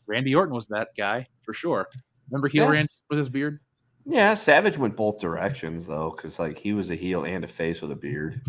[0.07, 1.87] Randy Orton was that guy for sure.
[2.29, 2.71] Remember heel Yes.
[2.73, 3.59] Randy with his beard?
[4.05, 7.81] Yeah, Savage went both directions though, because like he was a heel and a face
[7.81, 8.41] with a beard.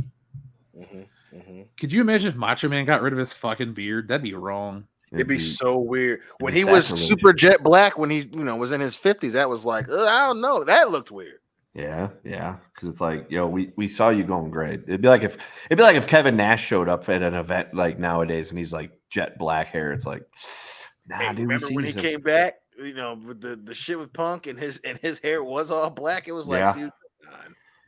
[1.79, 4.09] Could you imagine if Macho Man got rid of his fucking beard?
[4.09, 4.87] That'd be wrong.
[5.13, 7.99] It'd be so weird when he was super jet black.
[7.99, 10.91] When he, you know, was in his fifties, that was like, I don't know, that
[10.91, 11.41] looked weird.
[11.75, 12.57] Yeah, yeah.
[12.75, 14.81] Because it's like, yo, we, we saw you going great.
[14.87, 15.37] It'd be like if
[15.67, 18.73] it'd be like if Kevin Nash showed up at an event like nowadays and he's
[18.73, 19.93] like jet black hair.
[19.93, 20.23] It's like,
[21.09, 21.39] nah, Hey, dude.
[21.41, 22.55] remember when he since- came back?
[22.79, 25.91] You know, with the the shit with Punk and his and his hair was all
[25.91, 26.27] black.
[26.29, 26.73] It was like, Yeah.
[26.75, 26.91] dude.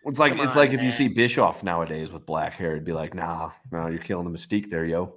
[0.06, 2.84] It's like Come it's on, like if you see Bischoff nowadays with black hair, it'd
[2.84, 5.14] be like, nah, no, you're killing the mystique there, yo.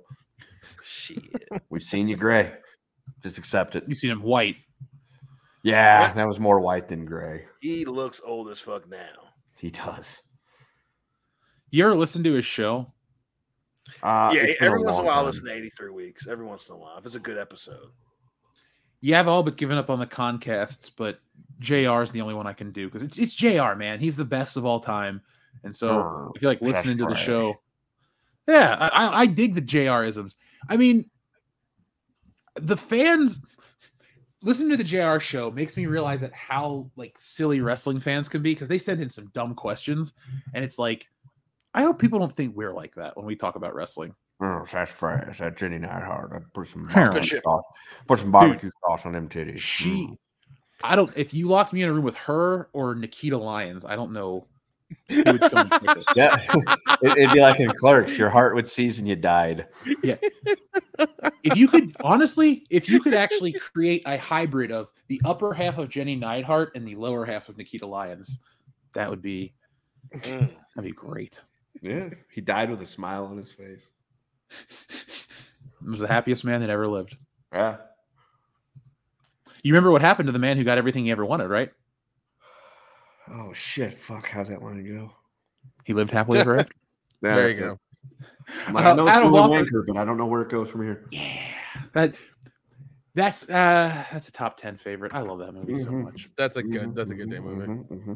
[0.81, 1.23] Shit.
[1.69, 2.53] We've seen you gray.
[3.21, 3.83] Just accept it.
[3.87, 4.55] You've seen him white.
[5.67, 7.45] Yeah, that was more white than gray.
[7.61, 9.31] he looks old as fuck now.
[9.57, 10.21] He does.
[11.71, 12.93] You ever listen to his show?
[14.03, 16.27] Uh, yeah, every once in a long while, I listen to eighty three weeks.
[16.27, 17.89] Every once in a while, if it's a good episode.
[19.01, 21.19] Yeah, I've all but given up on the concasts, but
[21.59, 23.99] JR is the only one I can do because it's it's JR, man.
[23.99, 25.21] He's the best of all time.
[25.63, 27.25] And so Oh, if you like listening to the trash.
[27.25, 27.55] show,
[28.47, 30.35] yeah, I, I- I dig the JR isms.
[30.69, 31.09] I mean,
[32.55, 33.39] the fans
[34.48, 38.42] listening to the JR show makes me realize that how like silly wrestling fans can
[38.42, 40.14] be because they send in some dumb questions,
[40.53, 41.08] and it's like,
[41.74, 44.16] I hope people don't think we're like that when we talk about wrestling.
[44.42, 45.40] Oh, that's fresh.
[45.40, 46.32] That Jenny Neidhart.
[46.34, 47.64] I put some barbecue sauce.
[48.08, 49.59] Put some barbecue sauce on them titties.
[49.59, 50.17] She, Mm.
[50.84, 51.11] I don't.
[51.16, 54.48] If you locked me in a room with her or Nikita Lyons, I don't know.
[55.09, 56.03] Who would show me quicker.
[56.16, 56.38] Yeah,
[57.01, 58.17] it, it'd be like in Clerks.
[58.17, 59.67] Your heart would seize and you died.
[60.03, 60.17] Yeah.
[61.43, 65.77] if you could honestly, if you could actually create a hybrid of the upper half
[65.77, 68.40] of Jenny Neidhart and the lower half of Nikita Lyons,
[68.93, 69.53] that would be
[70.14, 70.49] mm.
[70.75, 71.41] that'd be great.
[71.82, 73.91] Yeah, he died with a smile on his face.
[75.82, 77.17] He was the happiest man that ever lived.
[77.53, 77.77] Yeah.
[79.64, 81.72] You remember what happened to the man who got everything he ever wanted, right?
[83.31, 83.97] Oh shit!
[83.97, 85.11] Fuck, how's that line go?
[85.85, 86.73] He lived happily ever after.
[87.22, 87.72] Yeah, There you go.
[87.72, 88.27] it.
[88.67, 90.41] I'm like, I Uh, know it's Adam Willy Walker- Wonka, but I don't know where
[90.41, 91.06] it goes from here.
[91.11, 91.41] Yeah,
[91.93, 92.15] That
[93.15, 95.14] that's uh that's a top ten favorite.
[95.14, 96.03] I love that movie so Mhm.
[96.03, 96.30] much.
[96.38, 96.95] That's a good.
[96.95, 97.65] That's a good day movie.
[97.67, 98.14] Mm-hmm,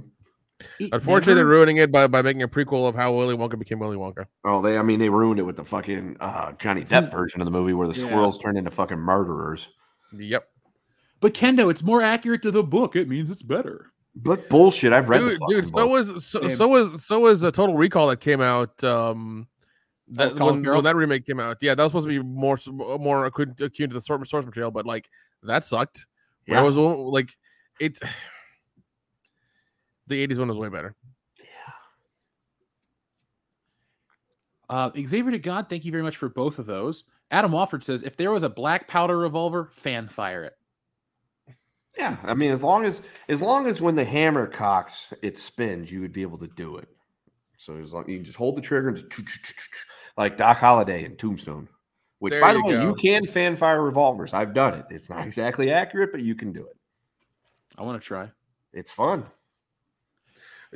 [0.80, 3.80] It Unfortunately, they're ruining it by, by making a prequel of how Willy Wonka became
[3.80, 4.28] Willy Wonka.
[4.46, 4.78] Oh, they.
[4.78, 7.74] I mean, they ruined it with the fucking uh, Johnny Depp version of the movie
[7.74, 8.06] where the Yeah.
[8.06, 9.68] squirrels turned into fucking murderers.
[10.14, 10.48] Yep.
[11.20, 12.96] But Kendo, it's more accurate to the book.
[12.96, 13.88] It means it's better.
[14.16, 14.92] But bullshit.
[14.92, 15.90] I've read dude, fucking dude so book.
[15.90, 18.84] was so, so was so was a Total Recall that came out.
[18.84, 19.48] Um,
[20.10, 22.58] that Colin when, when that remake came out, yeah, that was supposed to be more
[23.00, 25.10] more acute acute to the source, source material, but like
[25.44, 26.06] that sucked.
[26.46, 26.56] Yeah.
[26.56, 26.62] Yeah.
[26.62, 27.32] It was like
[27.80, 27.98] it.
[30.08, 30.94] The '80s one was way better.
[31.40, 31.46] Yeah.
[34.68, 37.06] Uh, Xavier to God, thank you very much for both of those.
[37.30, 40.54] Adam Wofford says, if there was a black powder revolver, fan fire it.
[41.98, 45.92] Yeah, I mean, as long as as long as when the hammer cocks, it spins,
[45.92, 46.88] you would be able to do it.
[47.58, 49.12] So as long you just hold the trigger and just
[50.18, 51.68] like Doc Holliday in Tombstone.
[52.20, 52.82] Which, There by the way, go.
[52.84, 54.34] you can fan fire revolvers.
[54.34, 54.86] I've done it.
[54.92, 56.78] It's not exactly accurate, but you can do it.
[57.78, 58.30] I want to try.
[58.74, 59.26] It's fun.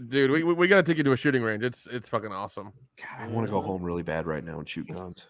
[0.10, 1.64] Dude, we, we, we gotta take you to a shooting range.
[1.64, 2.74] It's it's fucking awesome.
[2.98, 5.28] God, I want to go home really bad right now and shoot guns.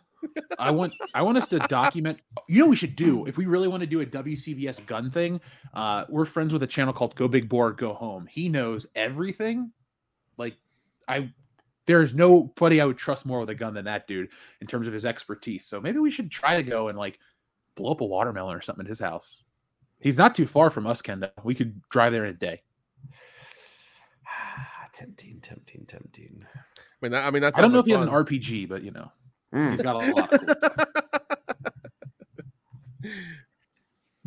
[0.59, 2.19] I want I want us to document.
[2.47, 5.09] You know, what we should do if we really want to do a WCBS gun
[5.09, 5.41] thing.
[5.73, 8.27] Uh, we're friends with a channel called Go Big Boar Go Home.
[8.27, 9.71] He knows everything.
[10.37, 10.55] Like,
[11.07, 11.31] I
[11.85, 14.29] there's nobody I would trust more with a gun than that dude
[14.61, 15.65] in terms of his expertise.
[15.65, 17.19] So maybe we should try to go and like
[17.75, 19.43] blow up a watermelon or something at his house.
[19.99, 21.31] He's not too far from us, Kenda.
[21.43, 22.61] We could drive there in a day.
[24.93, 26.45] tempting, tempting, tempting.
[26.55, 26.59] I
[27.01, 28.91] mean, that, I mean, that's I don't know if he has an RPG, but you
[28.91, 29.11] know,
[29.55, 30.33] he's got a lot.
[30.33, 30.75] Of cool stuff.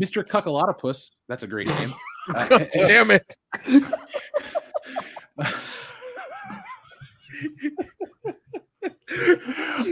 [0.01, 0.25] Mr.
[0.25, 1.93] Cuckalotopus, that's a great name.
[2.35, 3.37] Uh, God damn it!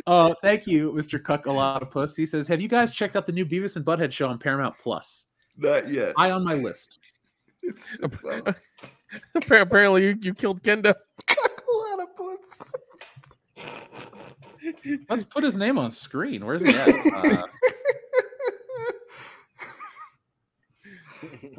[0.07, 1.21] uh, thank you, Mr.
[1.21, 2.17] Cuckalotopus.
[2.17, 4.77] He says, "Have you guys checked out the new Beavis and Butthead show on Paramount
[4.81, 5.27] Plus?
[5.57, 6.13] Not yet.
[6.17, 7.01] High on my list.
[7.63, 8.53] It's, it's uh,
[9.35, 10.95] Apparently, you, you killed Kenda.
[15.09, 16.45] Let's put his name on screen.
[16.45, 17.43] Where's he at?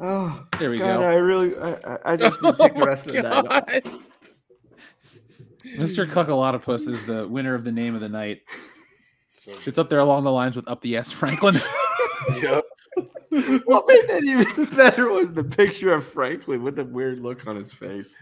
[0.00, 1.06] oh, there we God, go.
[1.06, 3.64] I really, I, I- I just need to take the rest of the night off.
[5.76, 6.10] Mr.
[6.10, 8.40] Cuckalotopus is the winner of the name of the night.
[9.40, 11.56] So, It's up there along the lines with Up the S Franklin.
[12.40, 12.64] Yep.
[13.66, 17.56] What made that even better was the picture of Franklin with the weird look on
[17.56, 18.16] his face.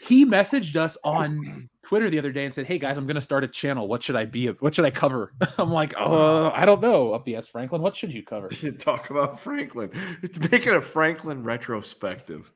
[0.00, 3.20] he messaged us on Twitter the other day and said, "Hey guys, I'm going to
[3.22, 3.88] start a channel.
[3.88, 4.48] What should I be?
[4.48, 7.96] What should I cover?" I'm like, "Uh, I don't know." Up the S Franklin, what
[7.96, 8.48] should you cover?
[8.78, 9.90] Talk about Franklin.
[10.22, 12.52] It's making a Franklin retrospective.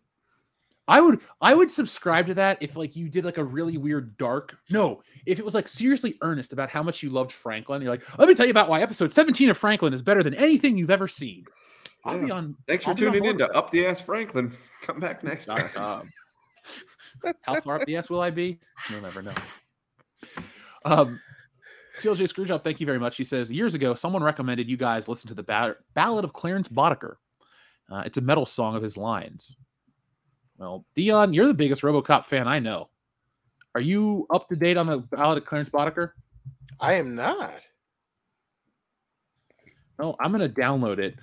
[0.86, 4.18] I would I would subscribe to that if like you did like a really weird
[4.18, 7.90] dark no if it was like seriously earnest about how much you loved Franklin you're
[7.90, 10.76] like let me tell you about why episode 17 of Franklin is better than anything
[10.76, 11.44] you've ever seen.
[12.04, 12.56] I'll be on.
[12.68, 14.54] Thanks for I'll be tuning in to Up the Ass Franklin.
[14.82, 15.66] Come back next time.
[15.68, 16.10] com.
[17.42, 18.58] How far up the S will I be?
[18.90, 19.32] You'll never know.
[20.84, 21.20] Um,
[22.00, 23.16] TLJ Screwjob, thank you very much.
[23.16, 26.68] He says years ago, someone recommended you guys listen to the ba- Ballad of Clarence
[26.68, 27.16] Boddicker.
[27.90, 29.56] Uh, it's a metal song of his lines.
[30.58, 32.88] Well, Dion, you're the biggest RoboCop fan I know.
[33.74, 36.12] Are you up to date on the Ballad of Clarence Boddicker?
[36.80, 37.54] I am not.
[39.98, 41.16] Well, I'm going to download it.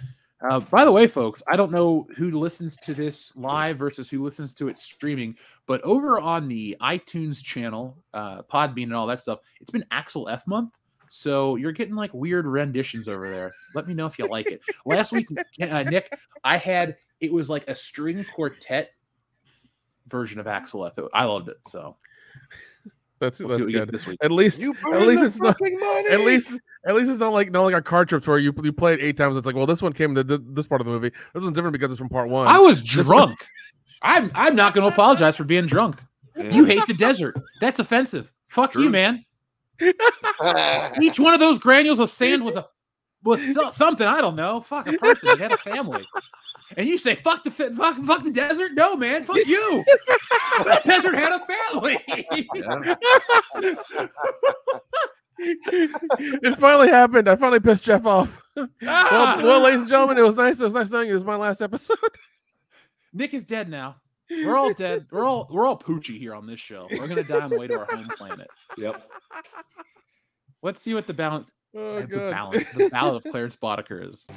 [0.50, 4.24] Uh, by the way, folks, I don't know who listens to this live versus who
[4.24, 5.35] listens to it streaming,
[5.68, 10.27] but over on the iTunes channel, uh, Podbean, and all that stuff, it's been Axel
[10.27, 10.74] F month.
[11.10, 13.53] So you're getting like weird renditions over there.
[13.76, 14.61] Let me know if you like it.
[14.85, 15.27] Last week,
[15.61, 16.11] uh, Nick,
[16.43, 18.92] I had it was like a string quartet
[20.11, 20.98] version of Axel F.
[20.98, 21.57] It- I loved it.
[21.67, 21.95] So
[23.19, 23.93] That's We'll that's what you get good.
[23.93, 24.17] this week.
[24.23, 26.06] At least You at least it's not money!
[26.11, 26.57] at least
[26.88, 28.99] at least it's not like not like our car trips where you you play it
[29.01, 29.38] eight times.
[29.38, 31.11] It's like well this one came to th- this part of the movie.
[31.33, 32.48] This one's different because it's from part one.
[32.48, 33.45] I was drunk.
[34.01, 35.98] I'm I'm not going to apologize for being drunk.
[36.35, 37.35] You hate the desert.
[37.59, 38.31] That's offensive.
[38.48, 39.23] Fuck you, man.
[41.01, 42.65] Each one of those granules of sand was a
[43.24, 44.61] was so- something I don't know.
[44.61, 45.35] Fuck a person.
[45.38, 46.06] He had a family.
[46.77, 48.72] And you say fuck the fuck, fuck the desert?
[48.74, 49.25] No, man.
[49.25, 49.83] Fuck you.
[50.59, 52.00] the desert had a family.
[55.40, 57.27] it finally happened.
[57.27, 58.41] I finally pissed Jeff off.
[58.58, 58.67] Ah!
[59.38, 60.59] well, well, ladies and gentlemen, it was nice.
[60.59, 61.14] It was nice knowing you.
[61.14, 61.98] This is my last episode.
[63.14, 63.98] Nick is dead now.
[64.30, 65.08] We're all dead.
[65.11, 66.88] We're all we're all poochy here on this show.
[66.90, 68.48] We're gonna die on the way to our home planet.
[68.77, 69.03] Yep.
[70.64, 71.48] Let's see what the balance.
[71.74, 72.32] Oh, uh, the good.
[72.32, 72.66] balance.
[72.74, 74.27] The ballad of Clarence Boddicker is.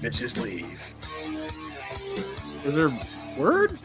[0.00, 0.80] Bitches leave.
[2.64, 2.90] Is there
[3.36, 3.84] words?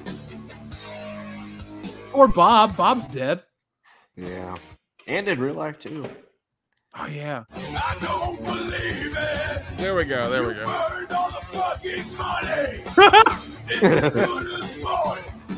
[2.13, 2.77] Or Bob.
[2.77, 3.43] Bob's dead.
[4.15, 4.55] Yeah.
[5.07, 6.07] And in real life too.
[6.97, 7.43] Oh yeah.
[7.53, 9.63] I don't believe it.
[9.77, 10.29] There we go.
[10.29, 10.65] There we go.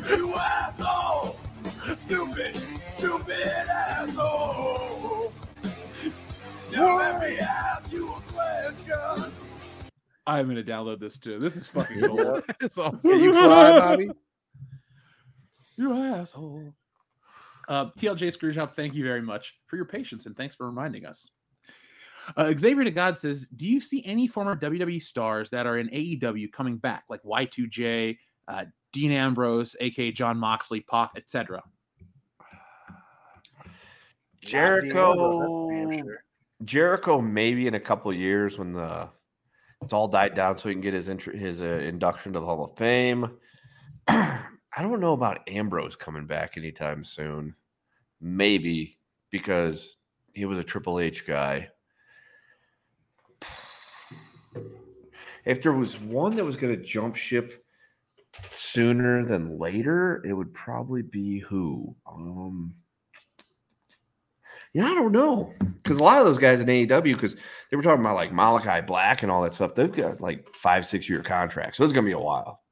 [0.09, 1.38] You asshole!
[1.95, 5.33] Stupid, stupid asshole.
[6.72, 9.32] Now let me ask you a question.
[10.27, 11.40] I'm gonna download this too.
[11.40, 12.43] This is fucking gold.
[12.61, 12.99] it's awesome.
[12.99, 14.09] Can you fly, Bobby?
[15.77, 16.73] You asshole.
[17.67, 21.30] Uh, TLJ Screwjob, thank you very much for your patience and thanks for reminding us.
[22.38, 25.90] Uh, Xavier to God says, Do you see any former WWE stars that are in
[25.90, 28.17] AEW coming back, like Y2J,
[28.48, 31.61] uh, Dean Ambrose, aka Jon Moxley, Pac, etc.?
[34.42, 35.69] Jericho.
[35.92, 36.24] Sure.
[36.64, 39.09] Jericho maybe in a couple of years when the
[39.82, 42.45] it's all died down, so he can get his intro, his uh, induction to the
[42.45, 43.32] Hall of Fame.
[44.76, 47.56] I don't know about Ambrose coming back anytime soon.
[48.19, 48.98] Maybe
[49.30, 49.98] because
[50.34, 51.69] he was a Triple H guy.
[55.45, 57.66] If there was one that was going to jump ship
[58.52, 61.95] sooner than later, it would probably be who?
[62.08, 62.74] Um,
[64.74, 65.53] yeah, I don't know.
[65.60, 67.35] Because a lot of those guys in AEW, because
[67.69, 70.85] they were talking about like Malachi Black and all that stuff, they've got like five,
[70.85, 71.77] six year contracts.
[71.77, 72.62] So it's gonna be a while.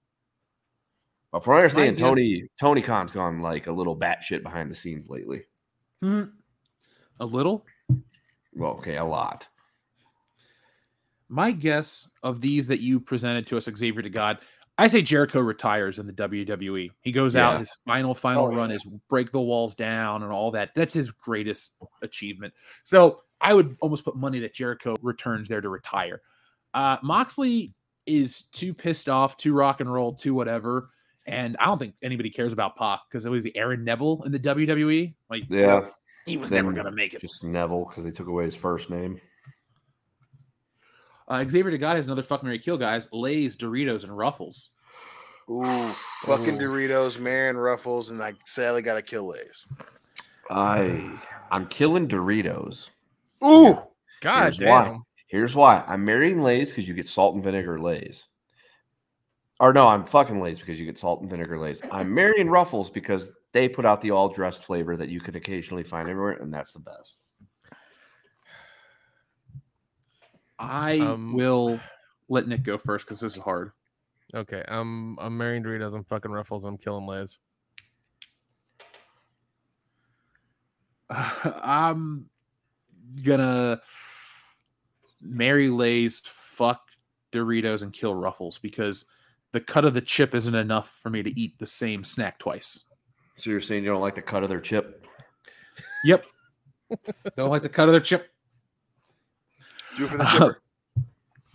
[1.31, 4.69] But from what I understand, guess- Tony Tony Khan's gone like a little batshit behind
[4.69, 5.43] the scenes lately.
[6.01, 6.23] Hmm.
[7.19, 7.65] A little?
[8.53, 9.47] Well, okay, a lot.
[11.29, 14.39] My guess of these that you presented to us, Xavier to God,
[14.77, 16.91] I say Jericho retires in the WWE.
[17.01, 17.49] He goes Yeah.
[17.51, 18.77] out, his final, final Oh, run yeah.
[18.77, 20.71] is break the walls down and all that.
[20.75, 22.53] That's his greatest achievement.
[22.83, 26.21] So I would almost put money that Jericho returns there to retire.
[26.73, 27.73] Uh, Moxley
[28.05, 30.89] is too pissed off, too rock and roll, too whatever.
[31.27, 34.31] And I don't think anybody cares about Pac because it was the Aaron Neville in
[34.31, 35.13] the WWE.
[35.29, 35.81] Like, Yeah.
[36.25, 37.21] he was Then never going to make it.
[37.21, 39.21] Just Neville because they took away his first name.
[41.27, 43.07] Uh, Xavier to God has another fuck Mary Kill, guys.
[43.13, 44.69] Lay's, Doritos, and Ruffles.
[45.49, 45.91] Ooh,
[46.23, 46.67] fucking Ooh.
[46.67, 49.65] Doritos, Marion Ruffles, and I sadly got to kill Lays.
[50.49, 51.17] I
[51.51, 52.89] I'm killing Doritos.
[53.43, 53.79] Ooh,
[54.21, 54.69] God Here's damn.
[54.69, 54.97] why.
[55.27, 55.83] Here's why.
[55.87, 58.27] I'm marrying Lay's because you get salt and vinegar Lay's.
[59.61, 61.83] Or no, I'm fucking Lay's because you get salt and vinegar Lay's.
[61.91, 65.83] I'm marrying Ruffles because they put out the all dressed flavor that you can occasionally
[65.83, 67.17] find everywhere, and that's the best.
[70.57, 71.79] I Um, will
[72.27, 73.71] let Nick go first because this is hard.
[74.33, 75.93] Okay, I'm I'm marrying Doritos.
[75.93, 76.65] I'm fucking Ruffles.
[76.65, 77.37] I'm killing Lays.
[81.11, 82.25] I'm
[83.23, 83.79] gonna
[85.21, 86.81] marry Lay's, fuck
[87.31, 89.05] Doritos, and kill Ruffles because
[89.51, 92.83] the cut of the chip isn't enough for me to eat the same snack twice.
[93.37, 95.05] So you're saying you don't like the cut of their chip?
[96.03, 96.25] Yep.
[97.35, 98.29] Don't like the cut of their chip.
[99.97, 100.61] do it for the chipper.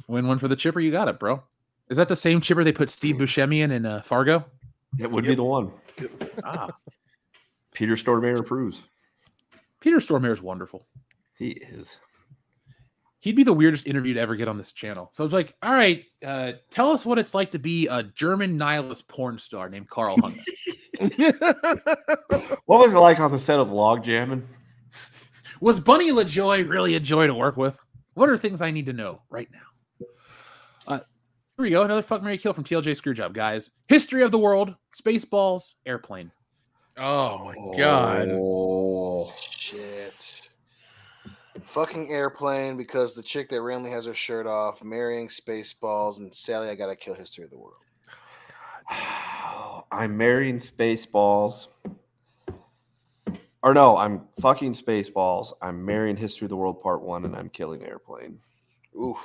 [0.08, 0.80] Win one for the chipper.
[0.80, 1.42] You got it, bro.
[1.88, 4.44] Is that the same chipper they put Steve Buscemi in in uh, Fargo?
[4.98, 5.72] It would be the one.
[6.44, 6.68] Ah,
[7.72, 8.82] Peter Stormare approves.
[9.80, 10.86] Peter Stormare is wonderful.
[11.36, 11.98] He is.
[13.26, 15.10] He'd be the weirdest interview to ever get on this channel.
[15.12, 18.04] So I was like, all right, uh, tell us what it's like to be a
[18.04, 20.44] German nihilist porn star named Karl Hungus.
[22.66, 24.46] What was it like on the set of Log Jamming?
[25.60, 27.76] Was Bunny LaJoy really a joy to work with?
[28.14, 30.06] What are things I need to know right now?
[30.86, 30.98] Uh,
[31.56, 31.82] here we go.
[31.82, 33.72] Another fuck Mary Kill from TLJ Screwjob, guys.
[33.88, 36.30] History of the world, Spaceballs, Airplane.
[36.96, 38.28] Oh my god.
[38.30, 40.35] Oh shit.
[41.66, 46.68] Fucking airplane because the chick that randomly has her shirt off, marrying Spaceballs, and Sally,
[46.68, 47.82] I gotta kill History of the World.
[49.90, 51.66] I'm marrying Spaceballs.
[53.62, 55.52] Or no, I'm fucking Spaceballs.
[55.60, 58.38] I'm marrying History of the World Part One, and I'm killing Airplane.
[58.94, 59.18] Ooh,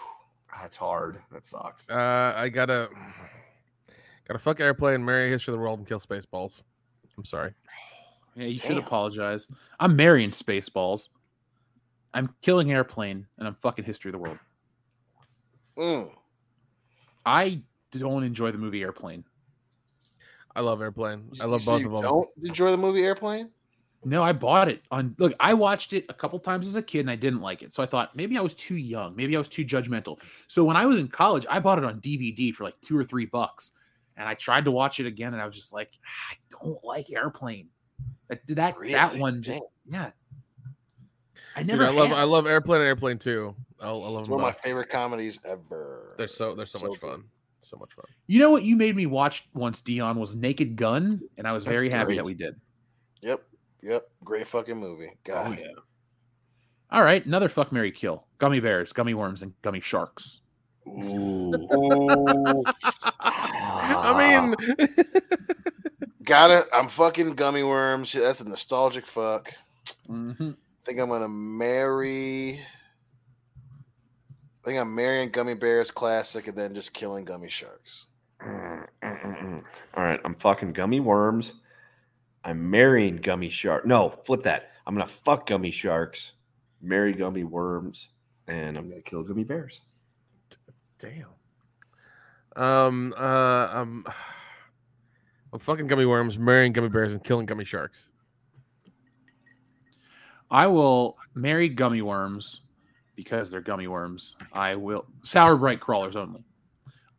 [0.59, 1.21] that's hard.
[1.31, 1.87] That sucks.
[1.89, 2.89] Uh, I gotta
[4.27, 6.61] gotta fuck airplane, marry history of the world, and kill Spaceballs.
[7.17, 7.53] I'm sorry.
[8.35, 9.47] Yeah, you should apologize.
[9.79, 11.09] I'm marrying Spaceballs.
[12.13, 14.37] I'm killing Airplane, and I'm fucking History of the World.
[15.77, 16.11] Mm.
[17.25, 19.23] I don't enjoy the movie Airplane.
[20.55, 21.29] I love airplane.
[21.39, 22.01] I love say both of them.
[22.01, 23.49] Don't enjoy the movie Airplane?
[24.03, 25.15] No, I bought it on.
[25.17, 27.73] Look, I watched it a couple times as a kid and I didn't like it.
[27.73, 29.15] So I thought maybe I was too young.
[29.15, 30.19] Maybe I was too judgmental.
[30.47, 33.03] So when I was in college, I bought it on DVD for like two or
[33.03, 33.71] three bucks.
[34.17, 36.83] And I tried to watch it again and I was just like, "Ah, I don't
[36.83, 37.69] like Airplane.
[38.27, 40.11] That that that one just yeah.
[41.55, 43.55] I Dude, never I love had- I love airplane and airplane too.
[43.79, 46.15] I, I love It's them one of my favorite comedies ever.
[46.17, 47.09] They're so they're so, So much good.
[47.11, 47.23] fun.
[47.61, 48.05] So much fun.
[48.27, 51.63] You know what you made me watch once, Dion, was Naked Gun, and I was
[51.65, 52.55] That's very happy that we did.
[53.21, 53.43] Yep.
[53.83, 54.09] Yep.
[54.23, 55.09] Great fucking movie.
[55.11, 55.59] Oh, God.
[55.59, 55.67] yeah.
[56.91, 58.25] All right, another fuck Mary Kill.
[58.39, 60.39] Gummy bears, gummy worms, and gummy sharks.
[60.87, 61.53] Ooh.
[61.75, 62.63] Ooh.
[63.19, 64.15] I
[64.57, 64.87] mean,
[66.23, 66.65] Got it.
[66.73, 68.11] I'm fucking gummy worms.
[68.13, 69.53] That's a nostalgic fuck.
[70.09, 70.51] Mm-hmm.
[70.81, 70.85] Mhm.
[70.85, 72.59] think I'm gonna marry.
[74.61, 78.07] I think I'm marrying Gummy Bears Classic and then just killing Gummy Sharks.
[78.41, 79.63] Mm, mm, mm.
[79.95, 81.53] All right, I'm fucking gummy worms.
[82.43, 83.85] I'm marrying gummy shark.
[83.85, 84.71] No, flip that.
[84.87, 86.33] I'm gonna fuck gummy sharks,
[86.81, 88.09] marry gummy worms,
[88.47, 89.81] and I'm gonna kill gummy bears.
[90.99, 91.27] damn.
[92.55, 93.13] Um.
[93.17, 93.69] Uh.
[93.71, 94.05] Um.
[95.53, 98.10] I'm fucking gummy worms, marrying gummy bears, and killing gummy sharks.
[100.51, 102.61] I will marry gummy worms
[103.15, 104.35] because they're gummy worms.
[104.51, 106.43] I will sour bright crawlers only.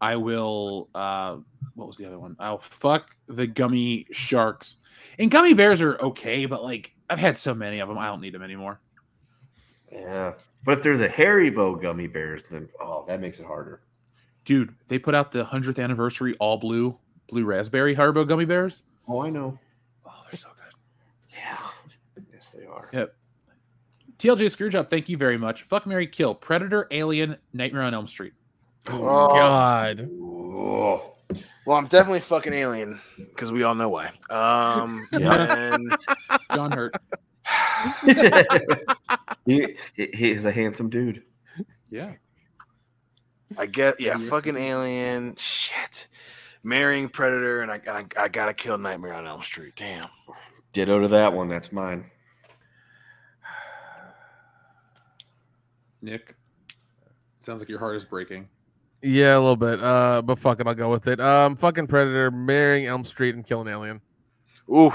[0.00, 0.88] I will.
[0.94, 1.38] uh
[1.74, 2.36] What was the other one?
[2.38, 4.76] I'll fuck the gummy sharks.
[5.18, 8.20] And gummy bears are okay, but like I've had so many of them, I don't
[8.20, 8.80] need them anymore.
[9.90, 13.82] Yeah, but if they're the Haribo gummy bears, then oh, that makes it harder.
[14.44, 16.96] Dude, they put out the hundredth anniversary all blue
[17.28, 18.82] blue raspberry Haribo gummy bears.
[19.08, 19.58] Oh, I know.
[20.06, 20.74] Oh, they're so good.
[21.32, 21.58] Yeah,
[22.32, 22.90] yes, they are.
[22.92, 23.14] Yep.
[24.22, 25.62] TLJ Screwjob, thank you very much.
[25.64, 26.32] Fuck Mary Kill.
[26.32, 28.34] Predator, Alien, Nightmare on Elm Street.
[28.88, 30.08] Oh, God.
[30.12, 31.14] Oh,
[31.66, 34.12] Well, I'm definitely fucking alien because we all know why.
[34.30, 35.74] Um, Yeah.
[35.74, 35.96] and
[36.54, 36.94] John Hurt.
[39.46, 41.24] he, he he is a handsome dude.
[41.90, 42.12] Yeah.
[43.58, 44.28] I get yeah, Yes.
[44.30, 45.34] fucking alien.
[45.36, 46.06] Shit,
[46.62, 49.72] marrying Predator, and I gotta I gotta kill Nightmare on Elm Street.
[49.74, 50.06] Damn.
[50.72, 51.48] Ditto to that one.
[51.48, 52.10] That's mine.
[56.02, 56.34] Nick.
[57.38, 58.48] Sounds like your heart is breaking.
[59.02, 59.82] Yeah, a little bit.
[59.82, 61.20] Uh, but fuck it, I'll go with it.
[61.20, 64.00] Um, fucking predator, marrying Elm Street, and killing alien.
[64.70, 64.92] Ooh.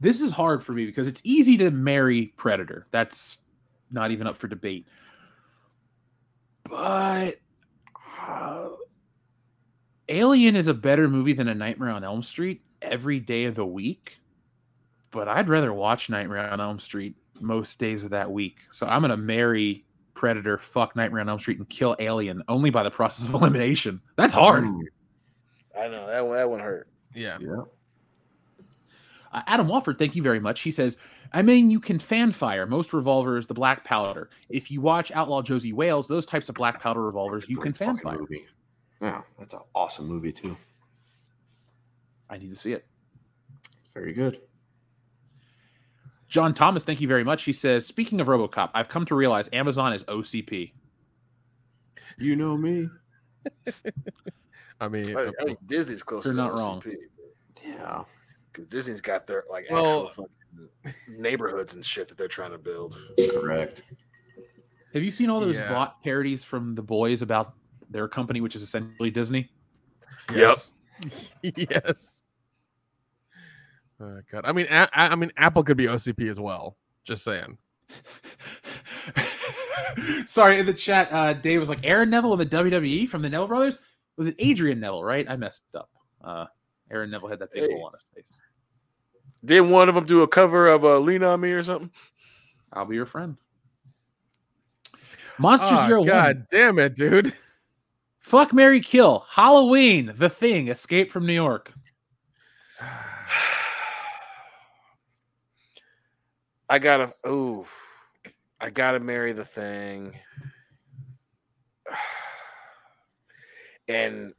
[0.00, 2.86] This is hard for me because it's easy to marry Predator.
[2.90, 3.38] That's
[3.90, 4.86] not even up for debate.
[6.68, 7.40] But
[8.20, 8.68] uh,
[10.08, 13.64] Alien is a better movie than A Nightmare on Elm Street every day of the
[13.64, 14.18] week.
[15.10, 18.58] But I'd rather watch Nightmare on Elm Street most days of that week.
[18.70, 22.70] So I'm going to marry Predator, fuck Nightmare on Elm Street, and kill Alien only
[22.70, 24.00] by the process of elimination.
[24.16, 24.64] That's hard.
[25.78, 26.36] I know that one.
[26.36, 26.88] That one hurt.
[27.14, 27.38] Yeah.
[27.40, 27.62] Yeah.
[29.32, 30.60] Uh, Adam Walford, thank you very much.
[30.60, 30.96] He says,
[31.32, 34.30] I mean, you can fan fire most revolvers, the black powder.
[34.48, 37.98] If you watch Outlaw Josey Wales, those types of black powder revolvers, you can fan
[37.98, 38.18] fire.
[38.18, 38.46] movie.
[39.02, 40.56] Yeah, that's an awesome movie too.
[42.30, 42.86] I need to see it.
[43.92, 44.40] Very good.
[46.34, 47.44] John Thomas, thank you very much.
[47.44, 50.72] He says, speaking of Robocop, I've come to realize Amazon is OCP.
[52.18, 52.88] You know me.
[54.80, 56.24] I mean, I, I think Disney's close.
[56.24, 56.82] You're to not OCP, wrong.
[57.64, 58.02] Yeah.
[58.52, 60.28] because Disney's got their like Well- actual
[60.84, 62.98] fucking neighborhoods and shit that they're trying to build.
[63.30, 63.82] Correct.
[64.92, 65.68] Have you seen all those Yeah.
[65.72, 67.54] Vought parodies from the boys about
[67.90, 69.52] their company, which is essentially Disney?
[70.34, 70.72] Yes.
[71.42, 72.22] yes.
[74.00, 74.42] Oh, God.
[74.44, 76.76] I mean, a- a- I mean, Apple could be OCP as well.
[77.04, 77.58] Just saying.
[80.26, 83.28] Sorry, in the chat, uh, Dave was like, Aaron Neville in the WWE from the
[83.28, 83.78] Neville brothers?
[84.16, 85.26] Was it Adrian Neville, right?
[85.28, 85.90] I messed up.
[86.22, 86.46] Uh,
[86.90, 87.72] Aaron Neville had that big Hey.
[87.74, 88.40] hole on his face.
[89.44, 91.90] Didn't one of them do a cover of uh, "Lean on Me" or something?
[92.72, 93.36] I'll be your friend.
[95.38, 96.46] Monster Ah, Zero God One.
[96.50, 97.34] damn it, dude.
[98.20, 99.26] Fuck Mary Kill.
[99.28, 100.14] Halloween.
[100.16, 100.68] The Thing.
[100.68, 101.72] Escape from New York.
[106.74, 107.14] I gotta.
[107.24, 107.66] Ooh,
[108.60, 110.18] I gotta marry the thing.
[113.86, 114.32] And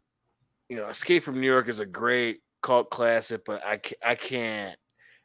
[0.70, 4.16] you know, Escape from New York is a great cult classic, but I ca- I
[4.16, 4.76] can't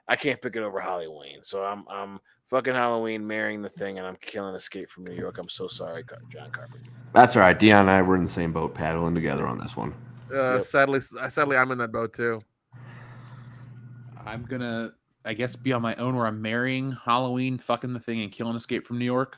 [0.06, 1.38] I can't pick it over Halloween.
[1.42, 5.38] So I'm I'm fucking Halloween, marrying the thing, and I'm killing Escape from New York.
[5.38, 6.90] I'm so sorry, John Carpenter.
[7.14, 7.58] That's all right.
[7.58, 9.94] Dion and I were in the same boat, paddling together on this one.
[10.32, 10.62] Uh, Yep.
[10.62, 12.40] Sadly, sadly, I'm in that boat too.
[14.26, 14.92] I'm gonna,
[15.24, 18.56] I guess, be on my own where I'm marrying Halloween, fucking the thing, and killing
[18.56, 19.36] Escape from New York.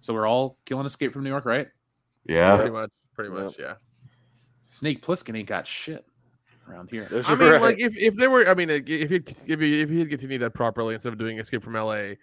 [0.00, 1.68] So we're all killing Escape from New York, right?
[2.26, 2.56] Yeah.
[2.56, 2.90] Pretty much.
[3.14, 3.54] Pretty much.
[3.58, 3.74] Yeah.
[4.66, 6.04] Snake Plissken ain't got shit
[6.68, 7.08] around here.
[7.10, 7.62] That's I mean, right.
[7.62, 10.42] like if, if there were, I mean, if he if he if he had continued
[10.42, 12.18] that properly instead of doing Escape from L.A.,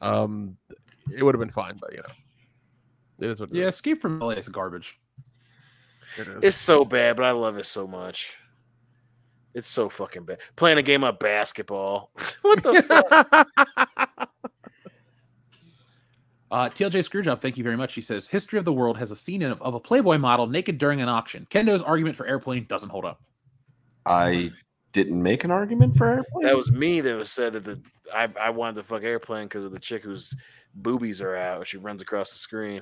[0.00, 0.56] um,
[1.14, 1.76] it would have been fine.
[1.80, 3.74] But you know, it is what it Yeah, is.
[3.74, 4.98] Escape from LA is garbage.
[6.18, 6.44] It is.
[6.44, 8.36] It's so bad, but I love it so much.
[9.58, 10.38] It's so fucking bad.
[10.56, 12.10] Playing a game of basketball.
[12.42, 14.28] what the fuck?
[16.50, 17.92] Uh, TLJ Screwjob, thank you very much.
[17.92, 20.78] He says, History of the World has a scene of, of a Playboy model naked
[20.78, 21.46] during an auction.
[21.50, 23.20] Kendo's argument for airplane doesn't hold up.
[24.06, 24.50] I
[24.94, 26.46] didn't make an argument for airplane.
[26.46, 27.82] That was me that was said that the
[28.14, 30.34] I, I wanted to fuck airplane because of the chick whose
[30.74, 31.66] boobies are out.
[31.66, 32.80] She runs across the screen.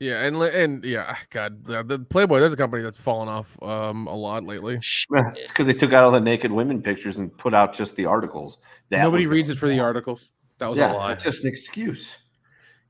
[0.00, 2.40] Yeah, and and yeah, ah, God, the, the Playboy.
[2.40, 4.76] There's a company that's fallen off um a lot lately.
[4.76, 5.06] it's
[5.48, 8.58] because they took out all the naked women pictures and put out just the articles.
[8.90, 10.30] That Nobody reads it for the articles.
[10.58, 11.12] That was yeah, a lie.
[11.12, 12.16] It's just an excuse.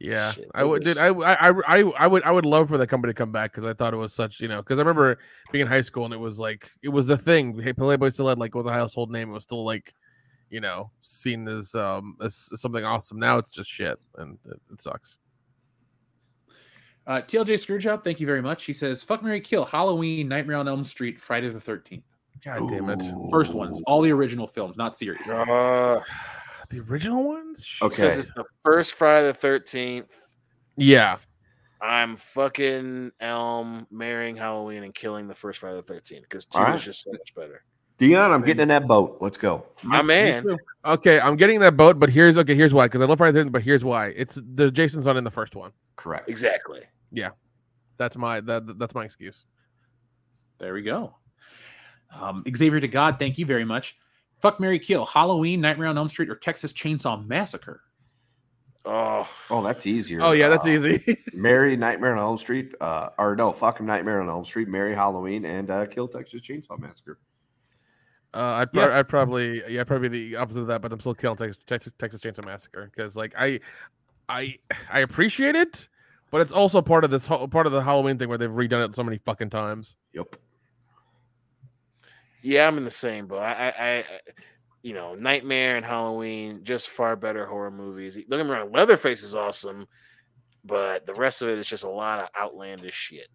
[0.01, 0.85] Yeah, Shit, I would.
[0.85, 1.51] those- Did I, I?
[1.51, 1.83] I.
[1.99, 2.23] I would.
[2.23, 4.41] I would love for that company to come back because I thought it was such.
[4.41, 5.19] You know, because I remember
[5.51, 7.59] being in high school and it was like it was the thing.
[7.61, 9.31] Hey, Playboy still had like was a household name.
[9.31, 9.93] It was still like,
[10.51, 13.19] you know, seen as um as something awesome.
[13.19, 15.17] Now it's just shit, and it, it sucks.
[17.09, 18.67] Uh, TLJ Screwjob, thank you very much.
[18.67, 22.03] He says, Fuck Mary Kill, Halloween, Nightmare on Elm Street, Friday the 13th.
[22.45, 23.03] God damn it!
[23.31, 25.29] First ones, all the original films, not series.
[25.29, 26.01] Uh,
[26.71, 27.79] The original ones.
[27.83, 30.15] Okay, says it's the first Friday the thirteenth.
[30.77, 31.17] Yeah.
[31.81, 36.67] I'm fucking Elm, marrying Halloween, and killing the first Friday the thirteenth because two All
[36.67, 36.75] right.
[36.75, 37.65] is just so much better.
[37.99, 39.19] Dion, I'm getting in that boat.
[39.21, 39.65] Let's go.
[39.83, 40.45] My man.
[40.85, 42.55] Okay, I'm getting that boat, but here's okay.
[42.55, 42.87] Here's why.
[42.87, 44.09] Because I love Friday the 13th, but here's why.
[44.09, 45.73] It's the Jason's not in the first one.
[45.97, 46.29] Correct.
[46.29, 46.83] Exactly.
[47.11, 47.31] Yeah,
[47.97, 49.45] that's my that that's my excuse.
[50.59, 51.15] There we go.
[52.15, 53.97] Um, Xavier to God, thank you very much.
[54.41, 57.83] Fuck Mary Kill, Halloween, Nightmare on Elm Street, or Texas Chainsaw Massacre.
[58.85, 60.23] Oh, Oh, that's easier.
[60.23, 61.19] Oh yeah, that's Uh, easy.
[61.35, 64.95] Mary Nightmare on Elm Street, uh, or no, fuck him, Nightmare on Elm Street, Mary
[64.95, 67.19] Halloween, and uh, kill Texas Chainsaw Massacre.
[68.35, 68.99] Uh, I'd, Yeah.
[68.99, 72.21] I'd probably yeah, probably the opposite of that, but I'm still killing Texas, Texas, Texas
[72.21, 73.61] Chainsaw Massacre because like I,
[74.29, 74.57] I,
[74.91, 75.89] I appreciate it,
[76.31, 78.95] but it's also part of this part of the Halloween thing where they've redone it
[78.95, 79.97] so many fucking times.
[80.13, 80.37] Yep.
[82.43, 83.41] Yeah, I'm in the same boat.
[83.41, 84.05] I, I, I,
[84.83, 88.15] you know, Nightmare and Halloween, just far better horror movies.
[88.15, 89.87] Don't get me wrong, Leatherface is awesome,
[90.65, 93.27] but the rest of it is just a lot of outlandish shit.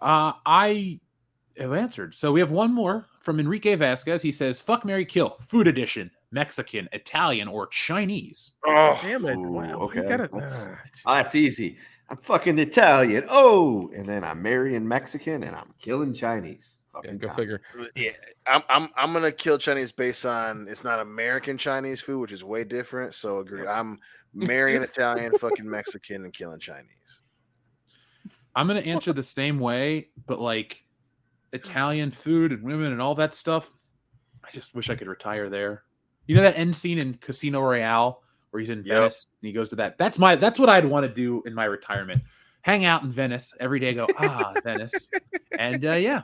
[0.00, 1.00] Uh, I
[1.58, 2.14] have answered.
[2.14, 4.22] So we have one more from Enrique Vasquez.
[4.22, 9.36] He says, "Fuck Mary Kill, Food Edition, Mexican, Italian, or Chinese." Oh, Damn it!
[9.36, 10.02] Ooh, wow, okay.
[10.02, 11.78] you gotta, That's- uh, Oh, that's easy.
[12.08, 13.24] I'm fucking Italian.
[13.28, 16.76] Oh, and then I'm marrying Mexican, and I'm killing Chinese.
[16.76, 17.36] yeah, Fucking go Tom.
[17.36, 17.60] figure.
[17.96, 18.12] Yeah,
[18.46, 22.44] I'm, I'm, I'm gonna kill Chinese based on it's not American Chinese food, which is
[22.44, 23.14] way different.
[23.14, 23.66] So agree.
[23.66, 23.98] I'm
[24.34, 27.20] marrying Italian, fucking Mexican, and killing Chinese.
[28.54, 30.82] I'm gonna answer the same way, but like
[31.52, 33.70] Italian food and women and all that stuff.
[34.44, 35.82] I just wish I could retire there.
[36.26, 38.86] You know that end scene in Casino Royale where he's in Yep.
[38.86, 39.98] Venice and he goes to that.
[39.98, 42.22] That's my that's what I'd want to do in my retirement.
[42.62, 43.94] Hang out in Venice every day.
[43.94, 45.08] Go ah Venice,
[45.58, 46.22] and uh, yeah,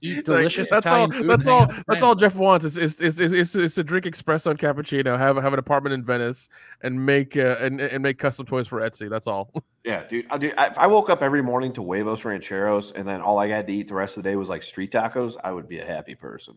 [0.00, 1.18] eat Like, delicious that's Italian all.
[1.18, 1.30] food.
[1.30, 1.82] That's and hang all.
[1.86, 2.64] That's all Jeff wants.
[2.64, 5.92] Is is, is, is, is, is to drink espresso and cappuccino, have have an apartment
[5.94, 6.48] in Venice,
[6.82, 9.08] and make uh, and and make custom toys for Etsy.
[9.08, 9.52] That's all.
[9.84, 10.26] Yeah, dude.
[10.28, 13.38] I, dude I, if I woke up every morning to huevos rancheros, and then all
[13.38, 15.66] I had to eat the rest of the day was like street tacos, I would
[15.66, 16.56] be a happy person.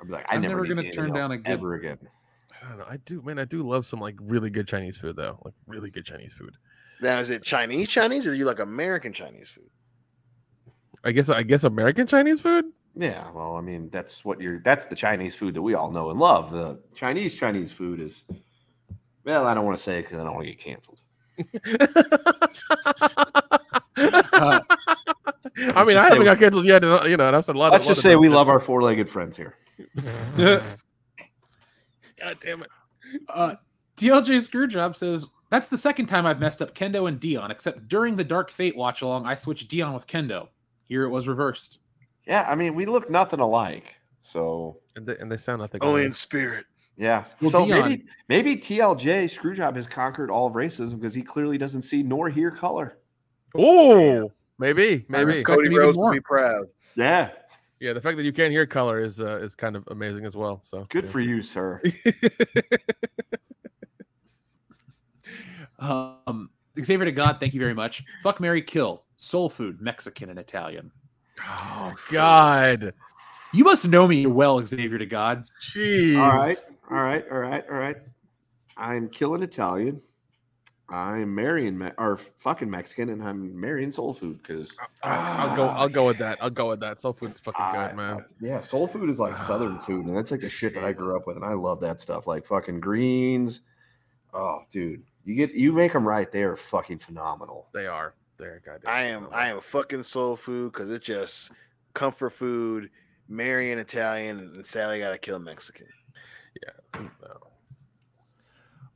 [0.00, 1.98] I'd be like, I I'm never, never gonna turn down a good- ever again.
[2.62, 2.86] I don't know.
[2.88, 3.38] I do, man.
[3.38, 5.38] I do love some like really good Chinese food though.
[5.44, 6.56] Like really good Chinese food.
[7.00, 9.68] Now, is it Chinese Chinese or do you like American Chinese food?
[11.04, 12.64] I guess I guess American Chinese food.
[12.98, 14.60] Yeah, well, I mean, that's what you're.
[14.60, 16.50] That's the Chinese food that we all know and love.
[16.50, 18.24] The Chinese Chinese food is.
[19.24, 21.00] Well, I don't want to say it because I don't want to get canceled.
[23.96, 24.60] Uh,
[25.74, 26.84] I mean, I haven't got canceled yet.
[26.84, 27.72] and, You know, that's a lot.
[27.72, 29.54] Let's of, just say we love our four-legged friends here.
[30.36, 30.62] God
[32.40, 32.70] damn it.
[33.28, 33.54] Uh,
[33.96, 38.16] TLJ Screwjob says that's the second time I've messed up Kendo and Dion, except during
[38.16, 40.48] the Dark Fate watch along, I switched Dion with Kendo.
[40.84, 41.80] Here it was reversed.
[42.26, 43.94] Yeah, I mean, we look nothing alike.
[44.20, 45.80] So and they, and they sound nothing.
[45.82, 46.66] Only in spirit.
[46.96, 47.24] yeah.
[47.40, 51.58] Well, so Dion- maybe maybe TLJ Screwjob has conquered all of racism because he clearly
[51.58, 52.98] doesn't see nor hear color.
[53.58, 55.24] Oh, maybe, maybe.
[55.24, 56.12] respect Cody him even Rhodes more.
[56.12, 56.66] be proud.
[56.96, 57.30] Yeah.
[57.78, 60.34] Yeah, the fact that you can't hear color is uh, is kind of amazing as
[60.34, 60.60] well.
[60.62, 61.10] So Good yeah.
[61.10, 61.82] for you, sir.
[65.78, 68.02] Um, Xavier to God, thank you very much.
[68.22, 70.90] Fuck Mary Kill, soul food, Mexican and Italian.
[71.46, 72.94] Oh God,
[73.52, 75.46] You must know me well, Xavier to God.
[75.60, 76.16] jeez.
[76.18, 76.56] All right,
[76.90, 77.96] all right, all right, all right.
[78.76, 80.00] I'm killing Italian.
[80.88, 85.66] I'm marrying Me- or fucking Mexican, and I'm marrying soul food because I'll go.
[85.66, 86.06] I'll go ah.
[86.06, 86.38] with that.
[86.40, 87.00] I'll go with that.
[87.00, 88.24] Soul food's fucking good, man.
[88.40, 91.16] Yeah, soul food is like southern food, and that's like the shit that I grew
[91.16, 92.26] up with, and I love that stuff.
[92.26, 93.60] Like fucking greens.
[94.32, 96.30] Oh, dude, you get you make them right.
[96.30, 97.66] They are fucking phenomenal.
[97.74, 98.14] They are.
[98.38, 98.92] They're goddamn.
[98.92, 101.50] I am I am fucking soul food because it's just
[101.94, 102.90] comfort food,
[103.28, 105.88] marrying Italian, and Sally gotta kill Mexican.
[106.94, 107.10] No.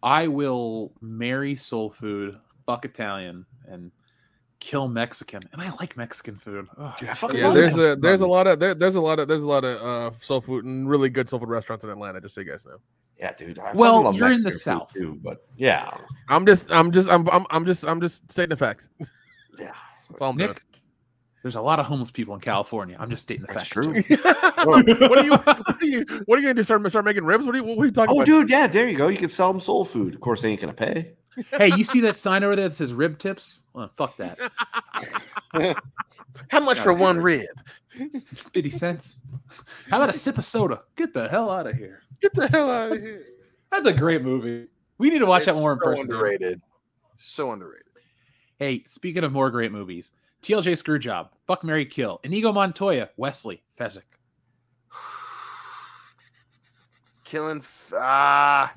[0.03, 3.91] I will marry soul food, fuck Italian, and
[4.61, 5.41] kill Mexican.
[5.53, 6.69] And I like Mexican food.
[6.79, 6.95] Ugh.
[6.99, 9.29] Dude, Yeah, love there's a Mexican there's a lot of there, there's a lot of
[9.29, 12.21] there's a lot of uh soul food and really good soul food restaurants in Atlanta.
[12.21, 12.79] Just so you guys know.
[13.19, 13.59] Yeah, dude.
[13.59, 14.93] I Well, love you're in the South.
[14.95, 15.91] too, but yeah,
[16.29, 18.89] I'm just I'm just I'm I'm, I'm just I'm just stating the facts.
[19.59, 19.73] yeah,
[20.09, 20.63] That's all I'm Nick,
[21.43, 22.97] there's a lot of homeless people in California.
[22.99, 23.75] I'm just stating the that's facts.
[23.75, 23.95] true.
[24.65, 24.87] what
[25.19, 27.47] are you what are you what are you going to start start making ribs?
[27.47, 28.29] What are you what are you talking about?
[28.29, 28.41] Oh, about?
[28.43, 29.09] dude, yeah, there you go.
[29.09, 30.15] You can sell them soul food.
[30.15, 31.13] Of course, they ain't gonna pay.
[31.53, 33.61] hey, you see that sign over there that says rib tips?
[33.73, 34.39] Well, fuck that.
[36.49, 37.47] How much for one rib?
[38.53, 39.21] 50 cents.
[39.89, 40.83] How about a sip of soda?
[40.97, 42.03] Get the hell out of here.
[42.21, 43.25] Get the hell out of here.
[43.71, 44.67] That's a great movie.
[44.99, 46.07] We need to watch that It's more in so person.
[46.07, 46.15] dude.
[46.15, 46.61] Underrated.
[47.17, 47.87] So underrated.
[48.59, 50.13] Hey, speaking of more great movies,
[50.43, 54.03] TLJ Screwjob, Fuck Mary Kill, Inigo Montoya, Westley, Fezzik.
[57.25, 58.75] Killing f- ah.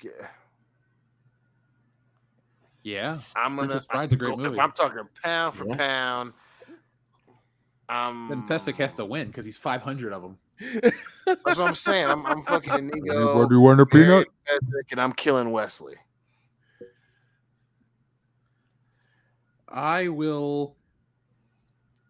[0.00, 0.08] Ge-
[2.82, 3.20] Yeah.
[3.34, 3.68] I'm gonna.
[3.68, 4.54] Princess Bride's a great I'm- movie.
[4.56, 5.76] If I'm talking pound for Yeah.
[5.76, 6.32] pound,
[7.88, 10.38] um, Then Fezzik has to win because he's 500 of them.
[11.26, 12.06] That's what I'm saying.
[12.06, 13.48] I'm, I'm fucking Inigo.
[13.50, 14.28] you want a peanut?
[14.48, 15.96] Fezzik, and I'm killing Westley.
[19.68, 20.76] I will.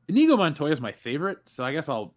[0.09, 2.15] Inigo Montoya is my favorite, so I guess I'll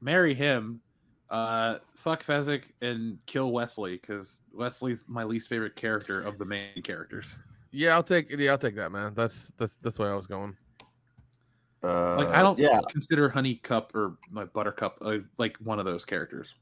[0.00, 0.80] marry him.
[1.28, 6.82] Uh, fuck Fezzik and kill Westley because Westley's my least favorite character of the main
[6.82, 7.38] characters.
[7.70, 9.12] Yeah, I'll take yeah, I'll take that, man.
[9.14, 10.56] That's that's that's the way I was going.
[11.82, 16.04] Uh, Like I don't Yeah, consider Honeycup or like Buttercup uh, like one of those
[16.04, 16.54] characters.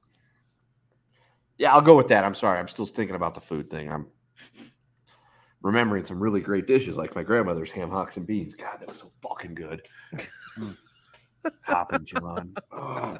[1.58, 2.24] yeah, I'll go with that.
[2.24, 2.58] I'm sorry.
[2.58, 3.90] I'm still thinking about the food thing.
[3.90, 4.06] I'm
[5.62, 8.54] remembering some really great dishes, like my grandmother's ham hocks and beans.
[8.54, 9.82] God, that was so fucking good.
[10.58, 10.74] Mm.
[11.64, 12.54] Hoppin' John.
[12.72, 13.18] Oh.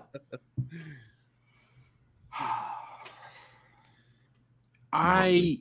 [4.91, 5.59] I,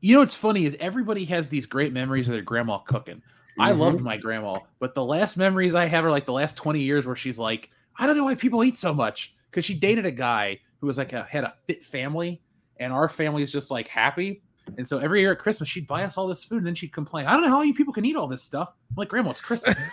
[0.00, 3.22] you know, what's funny is everybody has these great memories of their grandma cooking.
[3.58, 3.78] I Mhm.
[3.78, 7.06] loved my grandma, but the last memories I have are like the last 20 years
[7.06, 9.34] where she's like, I don't know why people eat so much.
[9.50, 12.40] Because she dated a guy who was like a, had a fit family,
[12.78, 14.42] and our family is just like happy.
[14.76, 16.92] And so every year at Christmas, she'd buy us all this food, and then she'd
[16.92, 18.74] complain, I don't know how you people can eat all this stuff.
[18.90, 19.78] I'm like, Grandma, it's Christmas.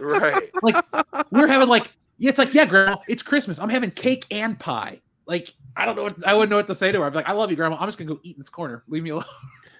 [0.00, 0.50] Right.
[0.62, 0.76] like
[1.32, 3.58] we're having like yeah, it's like yeah, grandma, it's Christmas.
[3.58, 5.00] I'm having cake and pie.
[5.26, 7.06] Like I don't know, what, I wouldn't know what to say to her.
[7.06, 7.76] I'm like, I love you, grandma.
[7.80, 8.84] I'm just gonna go eat in this corner.
[8.86, 9.24] Leave me alone.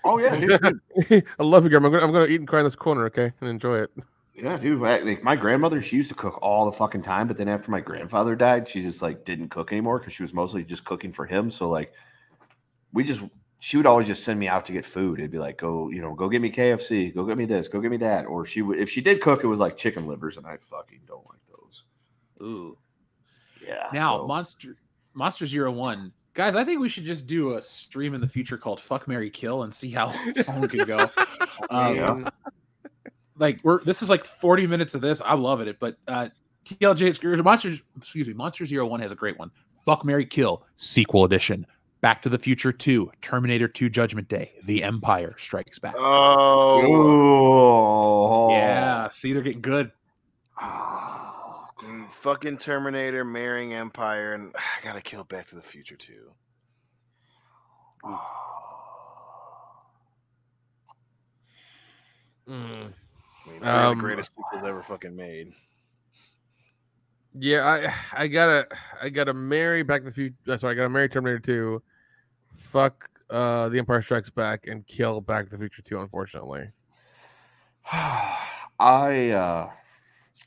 [0.05, 1.25] Oh yeah, dude.
[1.39, 1.87] I love you, Grandma.
[1.89, 3.91] I'm gonna, I'm gonna eat and cry in this corner, okay, and enjoy it.
[4.35, 4.83] Yeah, dude.
[4.83, 7.71] I- Like my grandmother, she used to cook all the fucking time, but then after
[7.71, 11.13] my grandfather died, she just like didn't cook anymore because she was mostly just cooking
[11.13, 11.51] for him.
[11.51, 11.93] So like,
[12.93, 13.23] we just
[13.61, 15.19] she would always just send me out to get food.
[15.21, 17.81] It'd be like, go, you know, go get me KFC, go get me this, go
[17.81, 18.27] get me that.
[18.27, 21.01] Or she would, if she did cook, it was like chicken livers, and I fucking
[21.07, 21.85] don't like those.
[22.43, 22.77] Ooh.
[23.67, 23.87] Yeah.
[23.95, 24.77] Now, so- Monster
[25.15, 26.13] Monster Zero One.
[26.35, 29.31] Guys, I think we should just do a stream in the future called Fuck Mary
[29.31, 30.07] Kill and see how
[30.49, 31.09] long we can go.
[31.71, 32.29] Um, Yeah.
[33.37, 35.21] Like we're this is like 40 minutes of this.
[35.25, 35.79] I'm loving it.
[35.81, 36.29] But uh
[36.67, 39.51] TLJ Scrooge Monsters, excuse me, Monster Zero One has a great one.
[39.85, 41.67] Fuck Mary Kill, sequel edition.
[42.01, 45.95] Back to the Future 2, Terminator 2 Judgment Day, The Empire Strikes Back.
[47.27, 49.91] Oh, Yeah, see, they're getting good.
[50.61, 51.14] mm,
[52.15, 56.33] fucking Terminator, marrying Empire, and I gotta kill Back to the Future too.
[62.49, 62.93] Mm.
[63.47, 65.53] I mean, of the Um, greatest sequels ever fucking made.
[67.33, 68.69] Yeah, I I gotta
[69.01, 70.59] I gotta marry Back to the Future.
[70.59, 71.83] Sorry, I gotta marry Terminator Two.
[72.57, 76.01] Fuck uh The Empire Strikes Back and kill Back to the Future Two.
[76.01, 76.71] Unfortunately,
[77.93, 79.71] I uh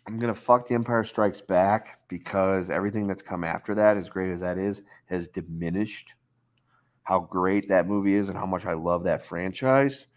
[0.06, 4.32] I'm gonna fuck the Empire Strikes Back because everything that's come after that, as great
[4.32, 6.14] as that is, has diminished
[7.04, 10.08] how great that movie is and how much I love that franchise.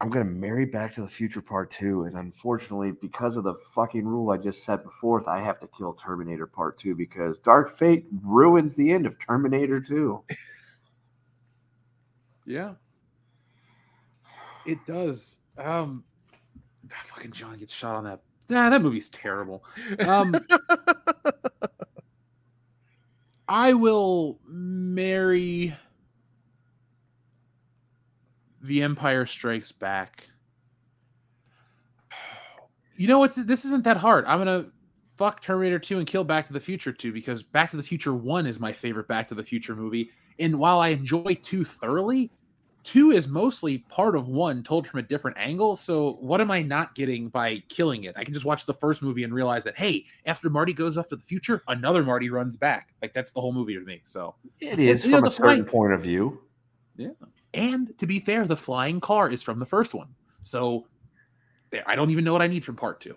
[0.00, 4.06] I'm gonna marry Back to the Future Part Two, and unfortunately, because of the fucking
[4.06, 8.06] rule I just set before, I have to kill Terminator Part Two because Dark Fate
[8.24, 10.22] ruins the end of Terminator Two.
[12.46, 12.74] Yeah.
[14.64, 15.38] It does.
[15.58, 16.04] Um
[16.88, 18.20] fucking John gets shot on that.
[18.48, 19.64] Yeah, that movie's terrible.
[20.00, 20.34] Um
[23.48, 25.74] I will marry
[28.62, 30.28] The Empire Strikes Back.
[32.98, 33.34] You know what?
[33.34, 34.24] this isn't that hard.
[34.24, 34.70] I'm gonna
[35.18, 38.14] fuck Terminator 2 and kill Back to the Future 2 because Back to the Future
[38.14, 40.10] 1 is my favorite Back to the Future movie.
[40.38, 42.30] And while I enjoy 2 thoroughly,
[42.86, 45.74] 2 is mostly part of 1 told from a different angle.
[45.76, 48.14] So what am I not getting by killing it?
[48.16, 51.08] I can just watch the first movie and realize that hey, after Marty goes off
[51.08, 52.94] to the future, another Marty runs back.
[53.02, 54.00] Like that's the whole movie to me.
[54.04, 56.40] So It is You know, from the a certain flying- point of view.
[56.96, 57.08] yeah.
[57.54, 60.08] And to be fair, the flying car is from the first one.
[60.42, 60.86] So
[61.70, 63.16] there, I don't even know what I need from part two.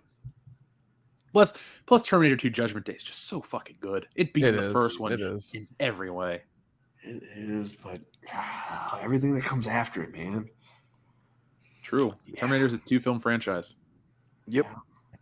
[1.31, 1.53] Plus,
[1.85, 4.07] plus Terminator 2 Judgment Day is just so fucking good.
[4.15, 5.51] It beats It the is, first one it is.
[5.53, 6.41] in every way.
[7.01, 8.01] It is, but
[8.33, 10.49] ah, everything that comes after it, man.
[11.81, 12.13] True.
[12.37, 13.75] Terminator's a two film franchise.
[14.47, 14.67] Yep.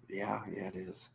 [0.09, 1.09] Yeah, yeah, it is.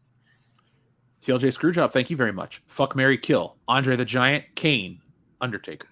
[1.23, 2.63] TLJ Screwjob, thank you very much.
[2.67, 3.57] Fuck Mary Kill.
[3.69, 5.01] Andre the Giant, Kane,
[5.41, 5.89] Undertaker.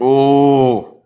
[0.00, 1.02] Oh,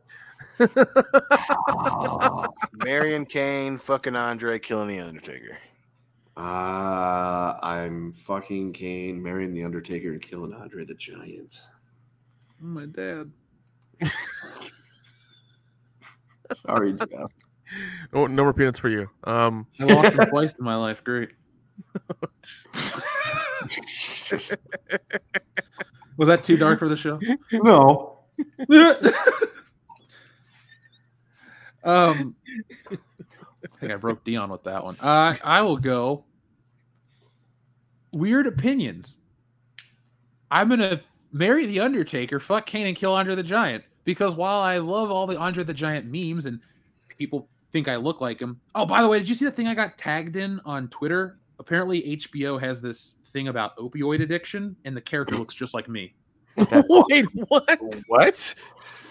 [2.73, 5.59] Marion Kane, fucking Andre, killing the Undertaker.
[6.37, 6.41] uh,
[7.63, 11.61] I'm fucking Kane, marrying the Undertaker, and killing Andre the Giant.
[12.61, 13.31] My dad.
[16.67, 17.09] Sorry, Jeff.
[18.13, 19.09] no, no more peanuts for you.
[19.25, 21.05] Um, I lost him twice in my life.
[21.05, 21.31] Great.
[26.17, 27.21] Was that too dark for the show?
[27.53, 28.21] No.
[31.85, 32.35] um,
[32.91, 32.97] I
[33.81, 34.97] think I broke Dion with that one.
[35.01, 36.25] Uh, I will go.
[38.13, 39.17] Weird opinions.
[40.51, 44.79] I'm gonna marry the Undertaker, fuck Kane, and kill Andre the Giant because while I
[44.79, 46.61] love all the Andre the Giant memes and
[47.09, 48.61] people think I look like him.
[48.75, 51.39] Oh, by the way, did you see the thing I got tagged in on Twitter?
[51.59, 56.15] Apparently, HBO has this thing about opioid addiction, and the character looks just like me.
[56.57, 58.03] Wait, what?
[58.07, 58.55] What?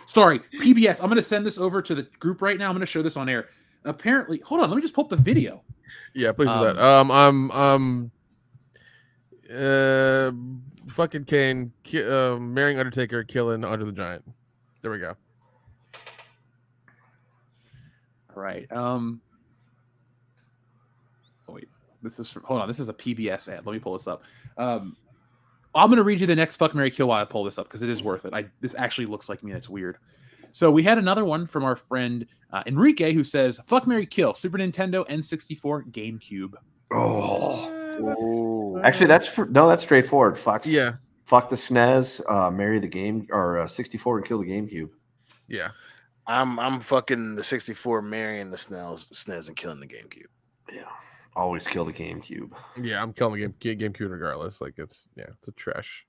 [0.06, 1.00] Sorry, PBS.
[1.02, 2.68] I'm going to send this over to the group right now.
[2.68, 3.50] I'm going to show this on air.
[3.84, 4.70] Apparently, hold on.
[4.70, 5.62] Let me just pull up the video.
[6.14, 6.80] Yeah, please do that.
[6.80, 8.12] Um, I'm um,
[9.54, 10.32] uh,
[10.90, 14.24] fucking Kane, ki- uh, marrying Undertaker, killing Under the Giant.
[14.82, 15.16] There we go.
[18.36, 18.72] All right.
[18.72, 19.22] Um.
[21.50, 21.68] Oh wait,
[22.04, 22.68] this is from, hold on.
[22.68, 23.66] This is a PBS ad.
[23.66, 24.22] Let me pull this up.
[24.58, 24.96] Um,
[25.74, 27.82] I'm gonna read you the next fuck Mary Kill while I pull this up because
[27.84, 28.34] it is worth it.
[28.34, 29.98] I this actually looks like me and it's weird.
[30.52, 34.34] So we had another one from our friend uh, Enrique who says fuck Mary Kill
[34.34, 36.54] Super Nintendo N64 GameCube.
[36.92, 37.70] Oh,
[38.84, 40.38] actually, that's for, no, that's straightforward.
[40.38, 40.94] Fuck, Yeah.
[41.26, 44.90] fuck the SNES, uh, marry the game or uh, 64 and kill the GameCube.
[45.48, 45.70] Yeah.
[46.30, 50.26] I'm I'm fucking the 64, marrying the SNES, SNES and killing the GameCube.
[50.70, 50.82] Yeah,
[51.38, 52.52] always kill the GameCube.
[52.82, 54.60] Yeah, I'm killing the game, Ga- GameCube regardless.
[54.60, 56.06] Like it's yeah, it's a trash.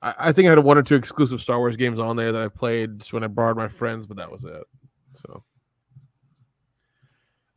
[0.00, 2.40] I, I think I had one or two exclusive Star Wars games on there that
[2.40, 4.62] I played when I borrowed my friends, but that was it.
[5.12, 5.42] So All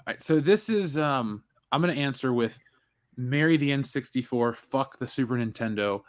[0.06, 2.60] right, so this is um I'm gonna answer with
[3.18, 6.02] marry the N64, fuck the Super Nintendo,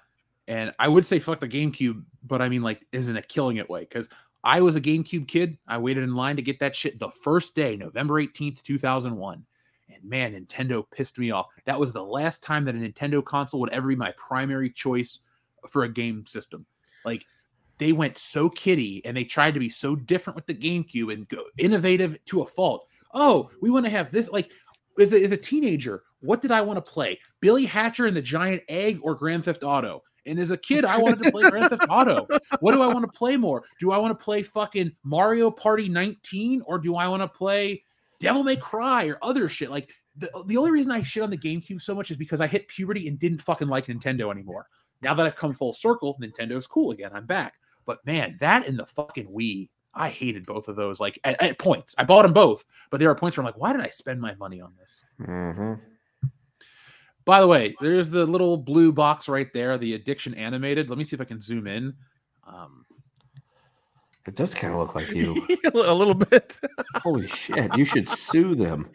[0.48, 3.68] and I would say fuck the GameCube, but I mean like isn't a killing it
[3.68, 4.08] way because
[4.44, 5.58] I was a GameCube kid.
[5.66, 9.44] I waited in line to get that shit the first day, November 18th, 2001.
[9.92, 11.46] And man, Nintendo pissed me off.
[11.64, 15.18] That was the last time that a Nintendo console would ever be my primary choice
[15.68, 16.64] for a game system.
[17.04, 17.24] Like
[17.78, 21.28] they went so kiddie and they tried to be so different with the GameCube and
[21.28, 22.88] go innovative to a fault.
[23.12, 24.28] Oh, we want to have this.
[24.28, 24.50] Like,
[24.98, 27.18] as a, as a teenager, what did I want to play?
[27.40, 30.02] Billy Hatcher and the Giant Egg or Grand Theft Auto?
[30.26, 32.26] And as a kid, I wanted to play Grand Theft Auto.
[32.60, 33.62] What do I want to play more?
[33.78, 37.82] Do I want to play fucking Mario Party 19 or do I want to play
[38.18, 39.70] Devil May Cry or other shit?
[39.70, 42.46] Like, the, the only reason I shit on the GameCube so much is because I
[42.46, 44.66] hit puberty and didn't fucking like Nintendo anymore.
[45.02, 47.10] Now that I've come full circle, Nintendo's cool again.
[47.14, 47.54] I'm back.
[47.84, 51.00] But man, that and the fucking Wii, I hated both of those.
[51.00, 53.58] Like at, at points, I bought them both, but there are points where I'm like,
[53.58, 55.02] why did I spend my money on this?
[55.20, 55.74] Mm-hmm.
[57.24, 60.88] By the way, there's the little blue box right there, the addiction animated.
[60.88, 61.94] Let me see if I can zoom in.
[62.46, 62.84] Um,
[64.28, 65.46] It does kind of look like you.
[65.74, 66.60] a little bit.
[66.96, 67.76] Holy shit!
[67.76, 68.88] You should sue them.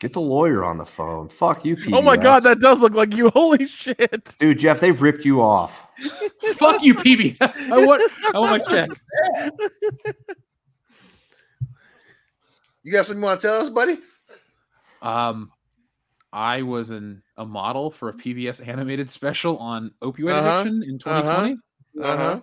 [0.00, 1.28] Get the lawyer on the phone.
[1.28, 3.30] Fuck you, Oh my god, that does look like you.
[3.30, 4.36] Holy shit.
[4.38, 5.85] dude, Jeff, they've ripped you off.
[6.56, 7.36] fuck you, PB.
[7.72, 8.02] I want,
[8.34, 8.88] I want my check.
[12.82, 13.98] You got something you want to tell us, buddy?
[15.02, 15.50] Um,
[16.32, 20.98] I was in a model for a PBS animated special on opioid Uh-huh, addiction in
[21.04, 21.56] uh-huh, 2020.
[22.04, 22.40] Uh-huh.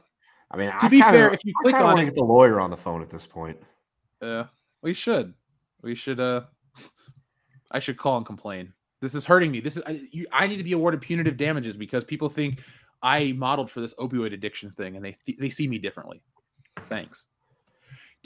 [0.52, 2.16] I mean, To I be kinda- fair, if you I click on wanna it- get
[2.16, 3.58] the lawyer on the phone at this point.
[4.22, 4.46] Uh,
[4.82, 5.34] we should.
[5.82, 6.20] We should.
[6.20, 6.42] Uh,
[7.72, 8.72] I should call and complain.
[9.02, 9.60] This is hurting me.
[9.60, 9.84] This is.
[9.86, 12.60] I, you, I need to be awarded punitive damages because people think
[13.04, 16.24] I modeled for this opioid addiction thing, and they they see me differently.
[16.88, 17.26] Thanks.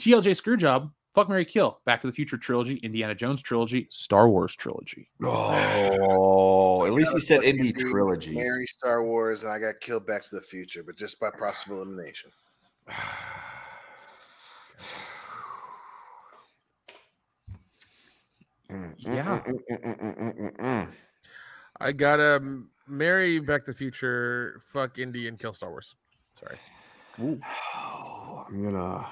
[0.00, 0.92] TLJ Screwjob.
[1.14, 1.80] Fuck Mary Kill.
[1.84, 2.76] Back to the Future trilogy.
[2.84, 3.88] Indiana Jones trilogy.
[3.90, 5.10] Star Wars trilogy.
[5.20, 8.36] Oh, at least he said Indy trilogy.
[8.36, 11.66] Mary Star Wars, and I got killed Back to the Future, but just by process
[11.66, 12.30] of elimination.
[18.98, 19.40] Yeah.
[21.80, 25.94] I gotta marry Back to the Future, fuck Indy, and kill Star Wars.
[26.38, 26.58] Sorry.
[27.20, 29.06] Oh, I'm gonna.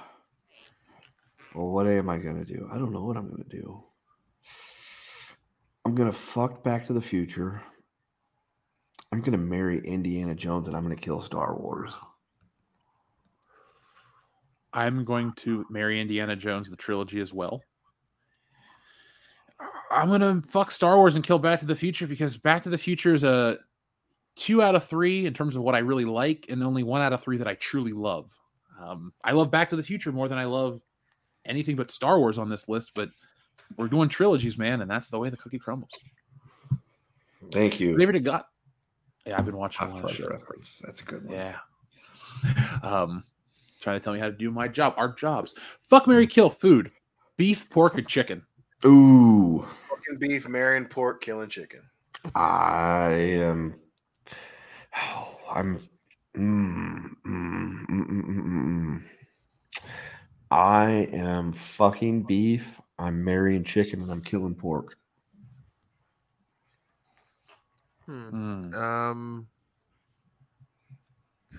[1.54, 2.68] Well, what am I gonna do?
[2.72, 3.82] I don't know what I'm gonna do.
[5.84, 7.62] I'm gonna fuck Back to the Future.
[9.12, 11.96] I'm gonna marry Indiana Jones, and I'm gonna kill Star Wars.
[14.72, 17.62] I'm going to marry Indiana Jones, the trilogy as well.
[19.90, 22.78] I'm gonna fuck Star Wars and kill Back to the Future because Back to the
[22.78, 23.58] Future is a
[24.34, 27.12] two out of three in terms of what I really like, and only one out
[27.12, 28.30] of three that I truly love.
[28.80, 30.80] Um, I love Back to the Future more than I love
[31.44, 33.08] anything but Star Wars on this list, but
[33.76, 35.92] we're doing trilogies, man, and that's the way the cookie crumbles.
[37.52, 37.94] Thank you.
[37.96, 38.44] Flavor to God.
[39.24, 40.80] Yeah, I've been watching a lot reference.
[40.84, 41.34] That's a good one.
[41.34, 41.56] Yeah.
[42.82, 43.24] Um,
[43.80, 45.54] trying to tell me how to do my job, our jobs.
[45.88, 46.90] Fuck Mary Kill food.
[47.36, 48.42] Beef, pork, and chicken.
[48.84, 51.80] Ooh, Fucking beef, marrying pork, killing chicken.
[52.34, 53.74] I am.
[54.96, 55.78] Oh, I'm.
[56.36, 59.02] Mm, mm, mm, mm, mm, mm, mm.
[60.50, 62.80] I am fucking beef.
[62.98, 64.96] I'm marrying chicken, and I'm killing pork.
[68.04, 68.74] Hmm.
[68.74, 69.46] Um,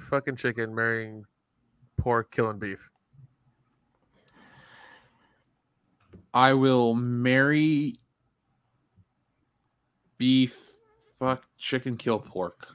[0.09, 1.25] fucking chicken marrying
[1.97, 2.89] pork, killing beef.
[6.37, 7.95] I will marry
[10.19, 10.69] beef,
[11.17, 12.67] fuck chicken, kill pork.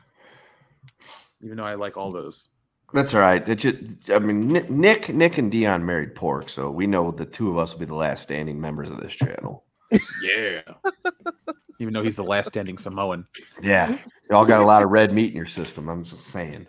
[1.42, 2.49] Even though I like all those.
[2.92, 3.49] That's all right.
[3.49, 7.50] It just, I mean, Nick, Nick, and Dion married pork, so we know the two
[7.52, 9.65] of us will be the last standing members of this channel.
[10.24, 10.62] Yeah.
[11.78, 13.26] Even though he's the last standing Samoan.
[13.62, 13.97] Yeah,
[14.28, 15.89] y'all got a lot of red meat in your system.
[15.89, 16.66] I'm just saying.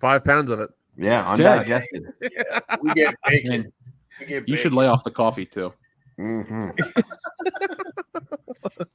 [0.00, 0.70] Five pounds of it.
[0.96, 2.04] Yeah, undigested.
[2.82, 3.70] We get bacon.
[4.18, 5.74] We get You should lay off the coffee too.
[6.18, 6.70] Mm-hmm.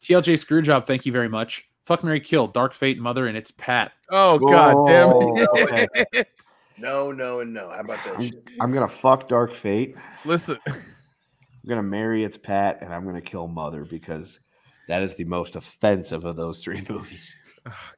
[0.02, 1.66] TLJ Screwjob, thank you very much.
[1.86, 3.92] Fuck Mary Kill, Dark Fate Mother, and it's Pat.
[4.12, 5.88] Oh god damn Oh, okay.
[6.14, 6.28] it.
[6.80, 7.72] No, no, and no.
[7.72, 8.30] How about that I'm.
[8.62, 9.96] I'm gonna fuck Dark Fate.
[10.26, 10.76] Listen, I'm
[11.68, 14.40] gonna marry It's Pat, and I'm gonna kill Mother because
[14.88, 17.36] that is the most offensive of those three movies.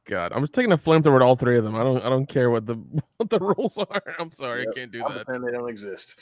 [0.06, 1.76] God, I'm just taking a flamethrower to all three of them.
[1.76, 2.76] I don't I don't care what the
[3.18, 4.02] what the rules are.
[4.18, 5.26] I'm sorry, Yep, I can't do I'll that.
[5.26, 6.18] pretend they don't exist.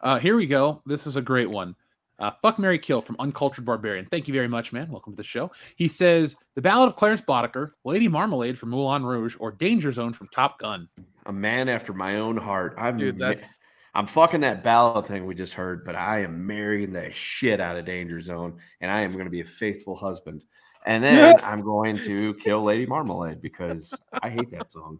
[0.00, 0.82] Uh, here we go.
[0.86, 1.74] This is a great one.
[2.18, 4.06] Uh, fuck Mary Kill from Uncultured Barbarian.
[4.10, 4.88] Thank you very much, man.
[4.90, 5.50] Welcome to the show.
[5.74, 10.12] He says The Ballad of Clarence Boddicker, Lady Marmalade from Moulin Rouge, or Danger Zone
[10.12, 10.88] from Top Gun.
[11.26, 12.74] A man after my own heart.
[12.78, 13.60] I'm Dude, that's
[13.94, 17.76] I'm fucking that ballad thing we just heard, but I am marrying the shit out
[17.76, 20.44] of Danger Zone, and I am going to be a faithful husband.
[20.86, 24.98] And then I'm going to kill Lady Marmalade because I hate that song.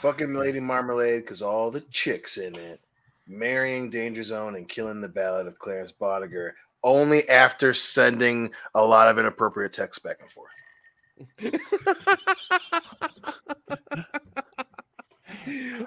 [0.00, 2.80] Fucking Lady Marmalade because all the chicks in it.
[3.26, 9.08] Marrying Danger Zone and killing the ballad of Clarence Boddicker only after sending a lot
[9.08, 10.50] of inappropriate texts back and forth.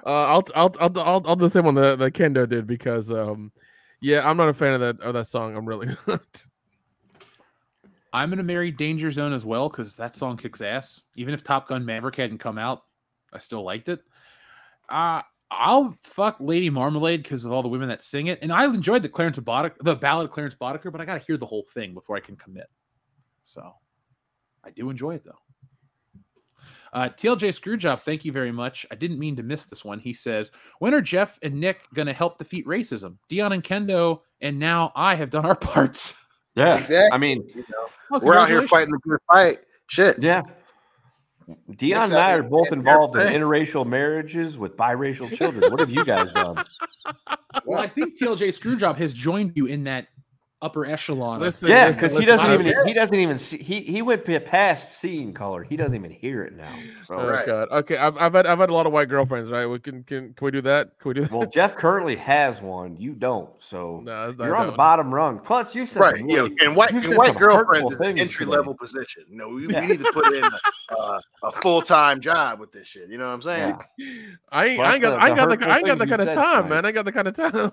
[0.04, 3.12] uh, I'll, I'll I'll I'll I'll do the same one that, that Kendo did because
[3.12, 3.52] um
[4.00, 6.46] yeah I'm not a fan of that of that song I'm really not.
[8.12, 11.02] I'm going to marry Danger Zone as well because that song kicks ass.
[11.14, 12.84] Even if Top Gun Maverick hadn't come out,
[13.32, 14.00] I still liked it.
[14.88, 18.38] Uh, I'll fuck Lady Marmalade because of all the women that sing it.
[18.42, 21.26] And I enjoyed the Clarence Boddicker, the ballad of Clarence Boddicker, but I got to
[21.26, 22.66] hear the whole thing before I can commit.
[23.44, 23.72] So
[24.64, 25.38] I do enjoy it though.
[26.92, 28.86] Uh, TLJ Screwjob, thank you very much.
[28.90, 29.98] I didn't mean to miss this one.
[29.98, 33.18] He says, "When are Jeff and Nick going to help defeat racism?
[33.28, 36.14] Dion and Kendo, and now I have done our parts."
[36.54, 37.10] Yeah, Exactly.
[37.12, 37.64] I mean,
[38.10, 39.58] Oh, We're out here fighting the good fight.
[39.88, 40.22] Shit.
[40.22, 40.42] yeah.
[41.76, 45.70] Dion and I are both involved in interracial marriages with biracial children.
[45.70, 46.64] What have you guys done?
[47.64, 50.08] Well, I think TLJ Screwjob has joined you in that
[50.60, 51.36] upper echelon.
[51.36, 54.90] of- Listen, Yeah, because he doesn't even he doesn't even see he he went past
[54.92, 55.62] seeing color.
[55.62, 56.76] He doesn't even hear it now.
[57.04, 57.46] So Oh Right.
[57.46, 57.68] god.
[57.70, 59.50] Okay, I've, I've had I've had a lot of white girlfriends.
[59.50, 59.66] Right?
[59.66, 60.98] We can can can we do that?
[60.98, 61.30] Can we do that?
[61.30, 62.96] well, Jeff currently has one.
[62.96, 63.50] You don't.
[63.62, 65.38] So No, you're on the bottom rung.
[65.38, 68.46] Plus, you've said Right, some yeah, really- and white and white girlfriends is an entry
[68.46, 69.24] level position.
[69.28, 70.58] You know, we, we need to put in a,
[70.98, 73.08] uh, a full time job with this shit.
[73.10, 73.78] You know what I'm saying?
[73.96, 74.06] Yeah.
[74.50, 76.22] I ain't, I ain't got the- I ain't got the I ain't got the kind
[76.22, 76.84] of time, man.
[76.84, 77.72] I ain't got the kind of time.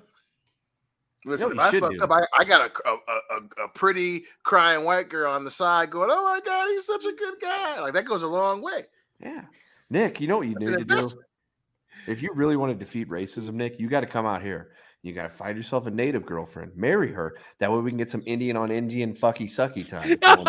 [1.26, 2.04] Listen, you if I should fuck do.
[2.04, 5.90] up, I, I got a, a, a, a pretty crying white girl on the side
[5.90, 8.84] going, "Oh my god, he's such a good guy!" Like that goes a long way.
[9.20, 9.42] Yeah,
[9.90, 11.22] Nick, you know what you That's need an to do.
[12.08, 14.70] If you really want to defeat racism, Nick, you got to come out here.
[15.02, 17.36] You got to find yourself a native girlfriend, marry her.
[17.60, 20.16] That way we can get some Indian on Indian fucky sucky time.
[20.18, 20.48] going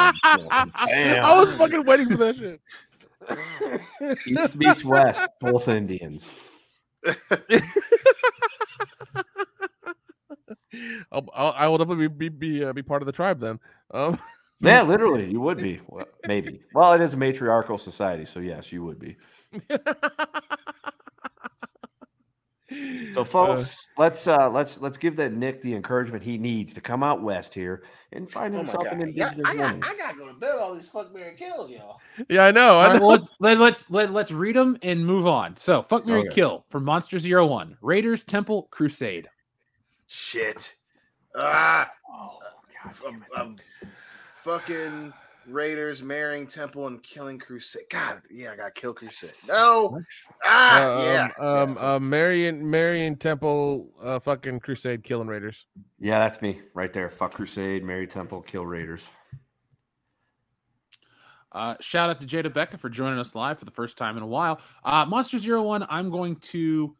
[0.51, 0.73] on.
[0.87, 1.25] Bam.
[1.25, 2.61] I was fucking waiting for that shit.
[4.27, 6.31] East meets West, both Indians.
[11.13, 13.61] I'll, I'll, I will definitely be be be, uh, be part of the tribe then.
[13.93, 14.19] Um,
[14.61, 15.81] Yeah, literally, you would be.
[15.87, 16.61] Well, maybe.
[16.73, 19.17] Well, it is a matriarchal society, so yes, you would be.
[23.13, 27.03] So, folks, let's uh let's let's give that Nick the encouragement he needs to come
[27.03, 27.83] out west here
[28.13, 29.83] and find Oh my himself god, an yeah, I got woman.
[29.85, 30.55] I got to go to bed.
[30.59, 32.01] All these fuck Mary kills, y'all.
[32.31, 32.79] yeah, I know.
[32.79, 35.57] All I right, well, let's let, let's let, let's read them and move on.
[35.59, 36.35] So, fuck Mary Okay.
[36.35, 39.29] Kill from Monster Zero One, Raiders, Temple, Crusade.
[40.07, 40.75] Shit.
[41.35, 42.39] Ah, Oh,
[43.07, 43.57] um, um,
[44.43, 45.13] fucking
[45.47, 47.83] Raiders marrying Temple and killing Crusade.
[47.91, 49.33] God, yeah, I got kill Crusade.
[49.49, 50.01] No.
[50.45, 51.29] Ah, Uh, yeah.
[51.39, 55.67] Um, um, yeah, uh, Marion, Marion Temple, uh, fucking Crusade, killing Raiders.
[55.99, 57.11] Yeah, that's me right there.
[57.11, 59.07] Fuck Crusade, Mary Temple, kill Raiders.
[61.53, 64.23] Uh, shout out to Jada Becca for joining us live for the first time in
[64.23, 64.61] a while.
[64.85, 66.95] Uh, Monster Zero One, I'm going to.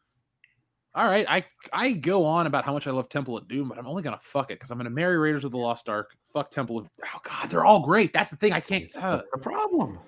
[0.97, 3.79] All right, I I go on about how much I love Temple of Doom, but
[3.79, 6.17] I'm only gonna fuck it because I'm gonna marry Raiders of the Lost Ark.
[6.33, 6.89] Fuck Temple of.
[7.05, 8.15] Oh God, they're all great.
[8.15, 8.55] That's the thing.
[8.55, 8.91] I can't.
[8.97, 9.99] Uh, the problem?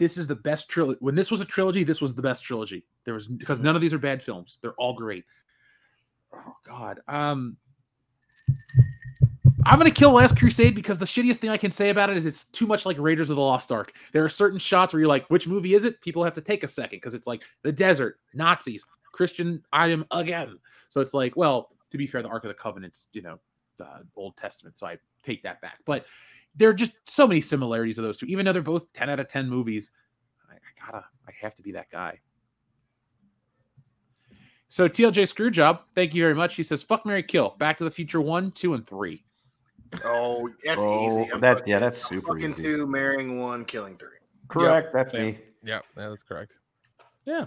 [0.00, 0.96] this is the best trilogy.
[1.00, 2.84] When this was a trilogy, this was the best trilogy.
[3.04, 4.56] There was because none of these are bad films.
[4.62, 5.24] They're all great.
[6.34, 7.00] Oh God.
[7.06, 7.58] Um
[9.66, 12.24] I'm gonna kill Last Crusade because the shittiest thing I can say about it is
[12.24, 13.92] it's too much like Raiders of the Lost Ark.
[14.12, 16.00] There are certain shots where you're like, which movie is it?
[16.00, 20.58] People have to take a second because it's like the desert, Nazis, Christian item again.
[20.88, 23.38] So it's like, well, to be fair, the Ark of the Covenant's, you know,
[23.76, 25.78] the Old Testament, so I take that back.
[25.86, 26.06] But
[26.56, 29.20] there are just so many similarities of those two, even though they're both 10 out
[29.20, 29.90] of 10 movies.
[30.50, 32.18] I, I gotta, I have to be that guy.
[34.68, 36.54] So TLJ Screwjob, thank you very much.
[36.54, 39.24] He says, "Fuck Mary Kill." Back to the Future one, two, and three.
[40.04, 41.28] Oh, that's Oh, easy.
[41.32, 42.62] I'm that- fucking- yeah, that's I'm super easy.
[42.62, 44.18] two, marrying one, killing three.
[44.46, 44.92] Correct.
[44.92, 45.20] That's Yeah.
[45.22, 45.38] me.
[45.64, 46.54] Yeah, yeah, that's correct.
[47.24, 47.46] Yeah.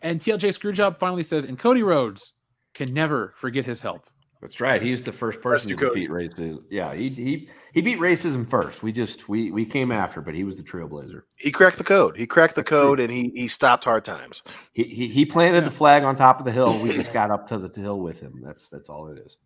[0.00, 2.34] And TLJ Screwjob finally says, and Cody Rhodes
[2.74, 4.02] can never forget his help.
[4.42, 4.82] That's right.
[4.82, 6.00] He was the first person to to Cody.
[6.00, 6.64] defeat racism.
[6.68, 8.82] Yeah, he he he beat racism first.
[8.82, 11.22] We just we we came after, but he was the trailblazer.
[11.36, 12.16] He cracked the code.
[12.16, 14.42] He cracked the code, and he he stopped hard times.
[14.72, 16.76] He he, he planted the flag on top of the hill.
[16.82, 18.40] We just got up to the hill with him.
[18.44, 19.36] That's that's all it is.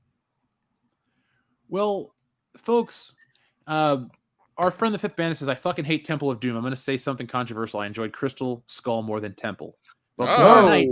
[1.68, 2.14] Well,
[2.56, 3.12] folks,
[3.66, 3.98] uh,
[4.58, 6.56] our friend the Fifth Bandit says, I fucking hate Temple of Doom.
[6.56, 7.80] I'm going to say something controversial.
[7.80, 9.76] I enjoyed Crystal Skull more than Temple.
[10.18, 10.36] Well, Oh.
[10.36, 10.88] tomorrow night,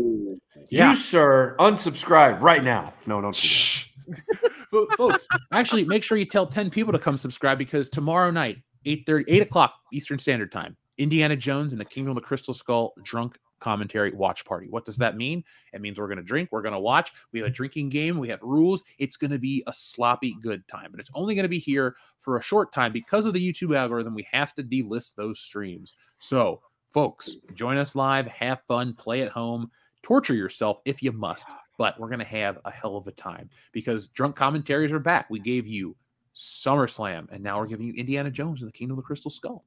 [0.71, 0.91] Yeah.
[0.91, 2.93] You sir, unsubscribe right now.
[3.07, 3.81] No, don't do that.
[4.71, 8.57] But folks, actually, make sure you tell 10 people to come subscribe because tomorrow night,
[8.85, 12.93] 8 8 o'clock Eastern Standard Time, Indiana Jones and the Kingdom of the Crystal Skull
[13.05, 14.69] drunk commentary watch party.
[14.69, 15.01] What does mm.
[15.01, 15.43] that mean?
[15.73, 17.11] It means we're going to drink, we're going to watch.
[17.33, 18.83] We have a drinking game, we have rules.
[18.99, 21.97] It's going to be a sloppy good time, but it's only going to be here
[22.21, 24.15] for a short time because of the YouTube algorithm.
[24.15, 25.95] We have to delist those streams.
[26.19, 29.71] So, folks, join us live, have fun, play at home,
[30.03, 31.49] torture yourself if you must.
[31.79, 35.29] But we're going to have a hell of a time because drunk commentaries are back.
[35.31, 35.97] We gave you
[36.37, 39.65] SummerSlam, and now we're giving you Indiana Jones and the Kingdom of the Crystal Skull.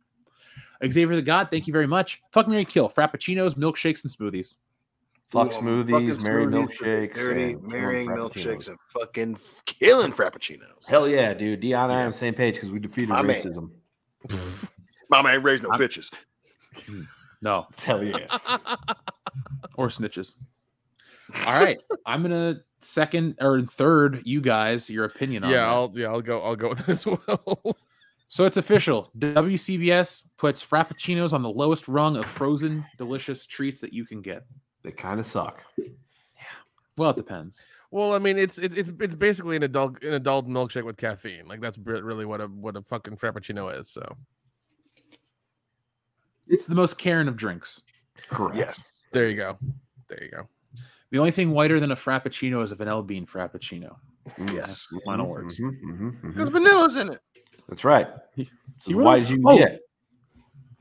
[0.85, 2.22] Xavier the God, thank you very much.
[2.31, 4.56] Fuck Mary Kill, Frappuccinos, milkshakes, and smoothies.
[5.30, 10.85] Fuck Ooh, smoothies, Mary milkshakes, dirty, and marrying milkshakes, and fucking killing frappuccinos.
[10.88, 11.59] Hell yeah, dude.
[11.59, 13.35] Dion and I on the same page because we defeated My man.
[13.41, 13.72] racism.
[15.09, 16.11] Mama ain't raised no I'm- bitches.
[17.41, 18.25] No, Hell yeah.
[19.75, 20.33] or snitches.
[21.45, 25.67] All right, I'm gonna second or third you guys your opinion on Yeah, that.
[25.67, 26.41] I'll yeah, I'll go.
[26.41, 27.77] I'll go with this as well.
[28.30, 29.09] So it's official.
[29.19, 34.45] WCBS puts frappuccinos on the lowest rung of frozen delicious treats that you can get.
[34.83, 35.61] They kind of suck.
[35.77, 35.85] Yeah.
[36.97, 37.64] Well, it depends.
[37.89, 41.47] Well, I mean, it's it's it's it's basically an adult an adult milkshake with caffeine.
[41.47, 43.89] Like that's really what a what a fucking frappuccino is.
[43.89, 44.03] So
[46.49, 47.81] It's the most Karen of drinks.
[48.30, 48.57] Correct.
[48.57, 48.83] Yes.
[49.14, 49.57] there you go,
[50.09, 50.47] there you go.
[51.11, 53.95] The only thing whiter than a frappuccino is a vanilla bean frappuccino.
[54.51, 54.88] Yes.
[54.91, 55.57] the final words.
[55.57, 56.33] Mhm, mhm, mhm.
[56.33, 57.22] Because vanilla's in it.
[57.69, 58.07] That's right.
[58.35, 58.49] It's
[58.81, 59.81] as You white really- you Oh, get.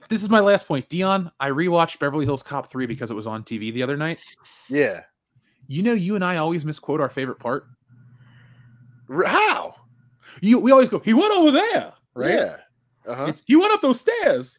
[0.08, 0.89] This is my last point.
[0.89, 4.20] Dion, I rewatched Beverly Hills Cop 3 because it was on TV the other night.
[4.70, 5.02] Yeah.
[5.66, 7.66] You know, you and I always misquote our favorite part.
[9.24, 9.74] How?
[10.40, 12.31] You we always go, he went over there, right?
[12.39, 12.56] Yeah.
[13.06, 13.32] Uh-huh.
[13.47, 14.58] He went up those stairs.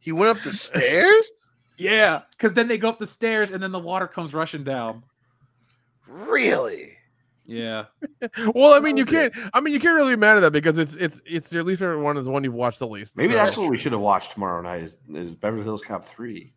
[0.00, 1.30] He went up the stairs?
[1.76, 5.02] Yeah, because then they go up the stairs and then the water comes rushing down.
[6.08, 6.95] Really?
[7.46, 7.84] Yeah.
[8.54, 9.32] Well, I mean, you oh, can't.
[9.54, 11.80] I mean, you can't really be mad at that because it's it's it's your least
[11.80, 13.16] favorite one is the one you've watched the least.
[13.16, 14.82] Maybe so- that's what we should have watched tomorrow night.
[14.82, 16.52] Is, is Beverly Hills Cop three?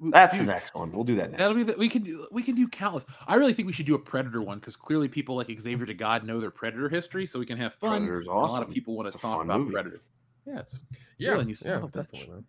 [0.00, 0.92] That's the next one.
[0.92, 1.38] We'll do that next.
[1.38, 3.06] That'll be the, we can do we can do countless.
[3.26, 5.94] I really think we should do a Predator one because clearly people like Xavier the
[5.94, 8.02] God know their Predator history, so we can have fun.
[8.02, 9.72] Predator's and A lot of people want to a talk about movie.
[9.72, 10.00] Predator.
[10.46, 10.82] Yeah, it's
[11.18, 11.92] Yeah, really, and you yeah, son of a bitch.
[11.92, 12.34] definitely.
[12.34, 12.44] man.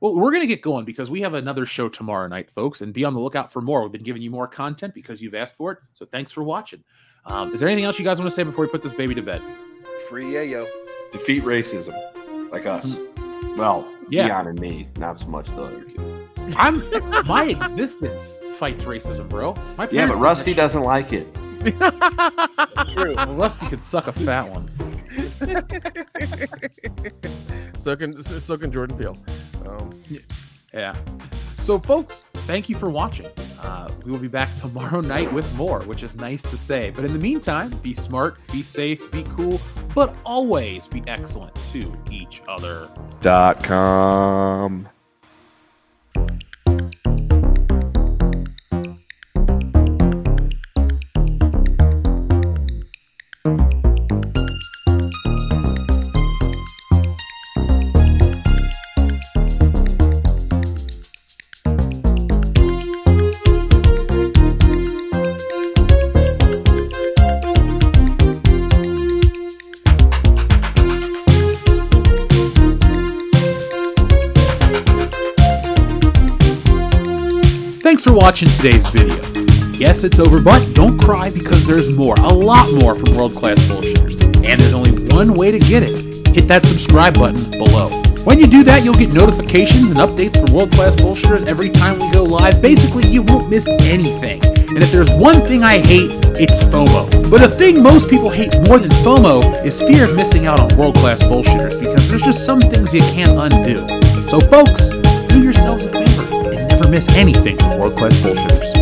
[0.00, 3.04] Well, we're gonna get going because we have another show tomorrow night, folks, and be
[3.04, 3.82] on the lookout for more.
[3.82, 5.78] We've been giving you more content because you've asked for it.
[5.94, 6.82] So thanks for watching.
[7.26, 9.14] Um, is there anything else you guys want to say before we put this baby
[9.14, 9.42] to bed?
[10.08, 10.66] Free yeah yo.
[11.12, 11.92] Defeat racism,
[12.50, 12.96] like us.
[13.56, 14.26] Well, Yeah.
[14.28, 16.28] Dion and me, not so much the other two.
[16.56, 16.82] I'm
[17.26, 19.54] my existence fights racism, bro.
[19.76, 21.26] My Yeah, but Rusty doesn't like it.
[21.62, 21.74] shit.
[22.96, 24.68] Well, Rusty could suck a fat one.
[27.76, 29.16] so can so can Jordan Peele.
[29.66, 30.02] Um,
[30.72, 30.94] Yeah.
[31.58, 33.26] So, folks, thank you for watching.
[33.60, 36.90] Uh, we will be back tomorrow night with more, which is nice to say.
[36.90, 39.60] But in the meantime, be smart, be safe, be cool,
[39.94, 42.88] but always be excellent to each other.
[43.20, 44.88] Dot com.
[78.00, 79.20] Thanks for watching today's video.
[79.78, 83.58] Yes, it's over, but don't cry because there's more, a lot more from World Class
[83.66, 84.14] Bullshitters.
[84.36, 87.90] And there's only one way to get it hit that subscribe button below.
[88.24, 91.98] When you do that, you'll get notifications and updates from World Class Bullshitters every time
[91.98, 92.62] we go live.
[92.62, 94.42] Basically, you won't miss anything.
[94.46, 97.30] And if there's one thing I hate, it's FOMO.
[97.30, 100.74] But a thing most people hate more than FOMO is fear of missing out on
[100.78, 103.76] World Class Bullshitters because there's just some things you can't undo.
[104.26, 104.88] So, folks,
[105.28, 106.09] do yourselves a favor
[106.80, 108.79] never miss anything from World Bullshitters.